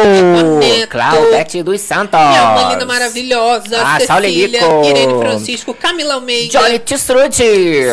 Claudete 0.89 1.63
dos 1.63 1.81
Santos, 1.81 2.19
Minha 2.19 2.45
mãe 2.55 2.69
linda 2.73 2.87
maravilhosa, 2.87 3.83
Ah, 3.83 3.99
Cecília. 4.01 4.61
Irene 4.85 5.21
Francisco, 5.21 5.75
Camila 5.75 6.15
Almeida, 6.15 6.59
Johnny 6.59 6.79
Tissuti, 6.79 7.45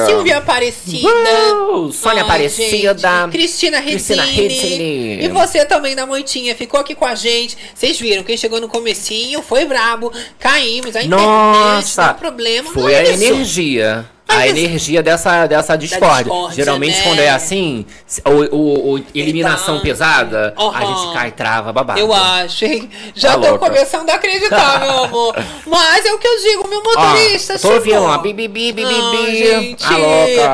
Silvia 0.05 0.38
Aparecida, 0.39 1.07
Uh, 1.71 1.91
Sônia 1.93 2.23
Ai, 2.23 2.25
Aparecida, 2.27 2.93
gente, 2.93 3.31
Cristina. 3.31 3.79
Redini. 3.79 5.23
E 5.23 5.27
você 5.29 5.63
também 5.65 5.95
da 5.95 6.05
Moitinha, 6.05 6.55
ficou 6.55 6.79
aqui 6.79 6.95
com 6.95 7.05
a 7.05 7.15
gente. 7.15 7.57
Vocês 7.73 7.99
viram, 7.99 8.23
quem 8.23 8.35
chegou 8.37 8.59
no 8.59 8.67
comecinho 8.67 9.41
foi 9.41 9.65
brabo. 9.65 10.11
Caímos, 10.39 10.95
a 10.95 11.03
internet 11.03 11.09
Nossa, 11.09 12.05
deu 12.07 12.13
problema. 12.15 12.71
foi 12.71 12.93
mas 12.93 13.09
a 13.09 13.13
isso- 13.13 13.23
energia. 13.23 14.05
A 14.29 14.47
energia 14.47 15.01
dessa, 15.01 15.47
dessa 15.47 15.75
discórdia. 15.75 16.23
discórdia, 16.25 16.55
Geralmente, 16.55 16.97
né? 16.97 17.03
quando 17.03 17.19
é 17.19 17.29
assim, 17.29 17.85
o, 18.25 18.55
o- 18.55 18.93
o- 18.95 19.03
eliminação 19.15 19.75
Então, 19.75 19.83
pesada, 19.85 20.53
a 20.57 20.63
aham. 20.63 20.85
gente 21.03 21.13
cai, 21.13 21.31
trava, 21.31 21.73
babado. 21.73 21.99
Eu 21.99 22.13
acho, 22.13 22.65
hein? 22.65 22.89
Já 23.15 23.29
Tá 23.29 23.39
tô 23.39 23.47
louca. 23.49 23.65
começando 23.67 24.09
a 24.09 24.13
acreditar, 24.15 24.79
meu 24.81 25.03
amor. 25.05 25.35
Mas 25.65 26.05
é 26.05 26.13
o 26.13 26.17
que 26.19 26.27
eu 26.27 26.37
digo, 26.41 26.67
meu 26.67 26.79
Ó, 26.79 26.83
motorista 26.83 27.53
tô 27.53 27.59
chegou. 27.59 27.77
ouvindo, 27.77 28.03
ó, 28.03 28.17
bi, 28.19 28.33
bi, 28.33 28.47
bi, 28.47 28.71
bi, 28.71 28.85
bi, 28.85 28.93
Ai, 28.93 29.25
bi. 29.31 29.37
gente. 29.37 29.83
A 29.85 29.97
louca. 29.97 30.47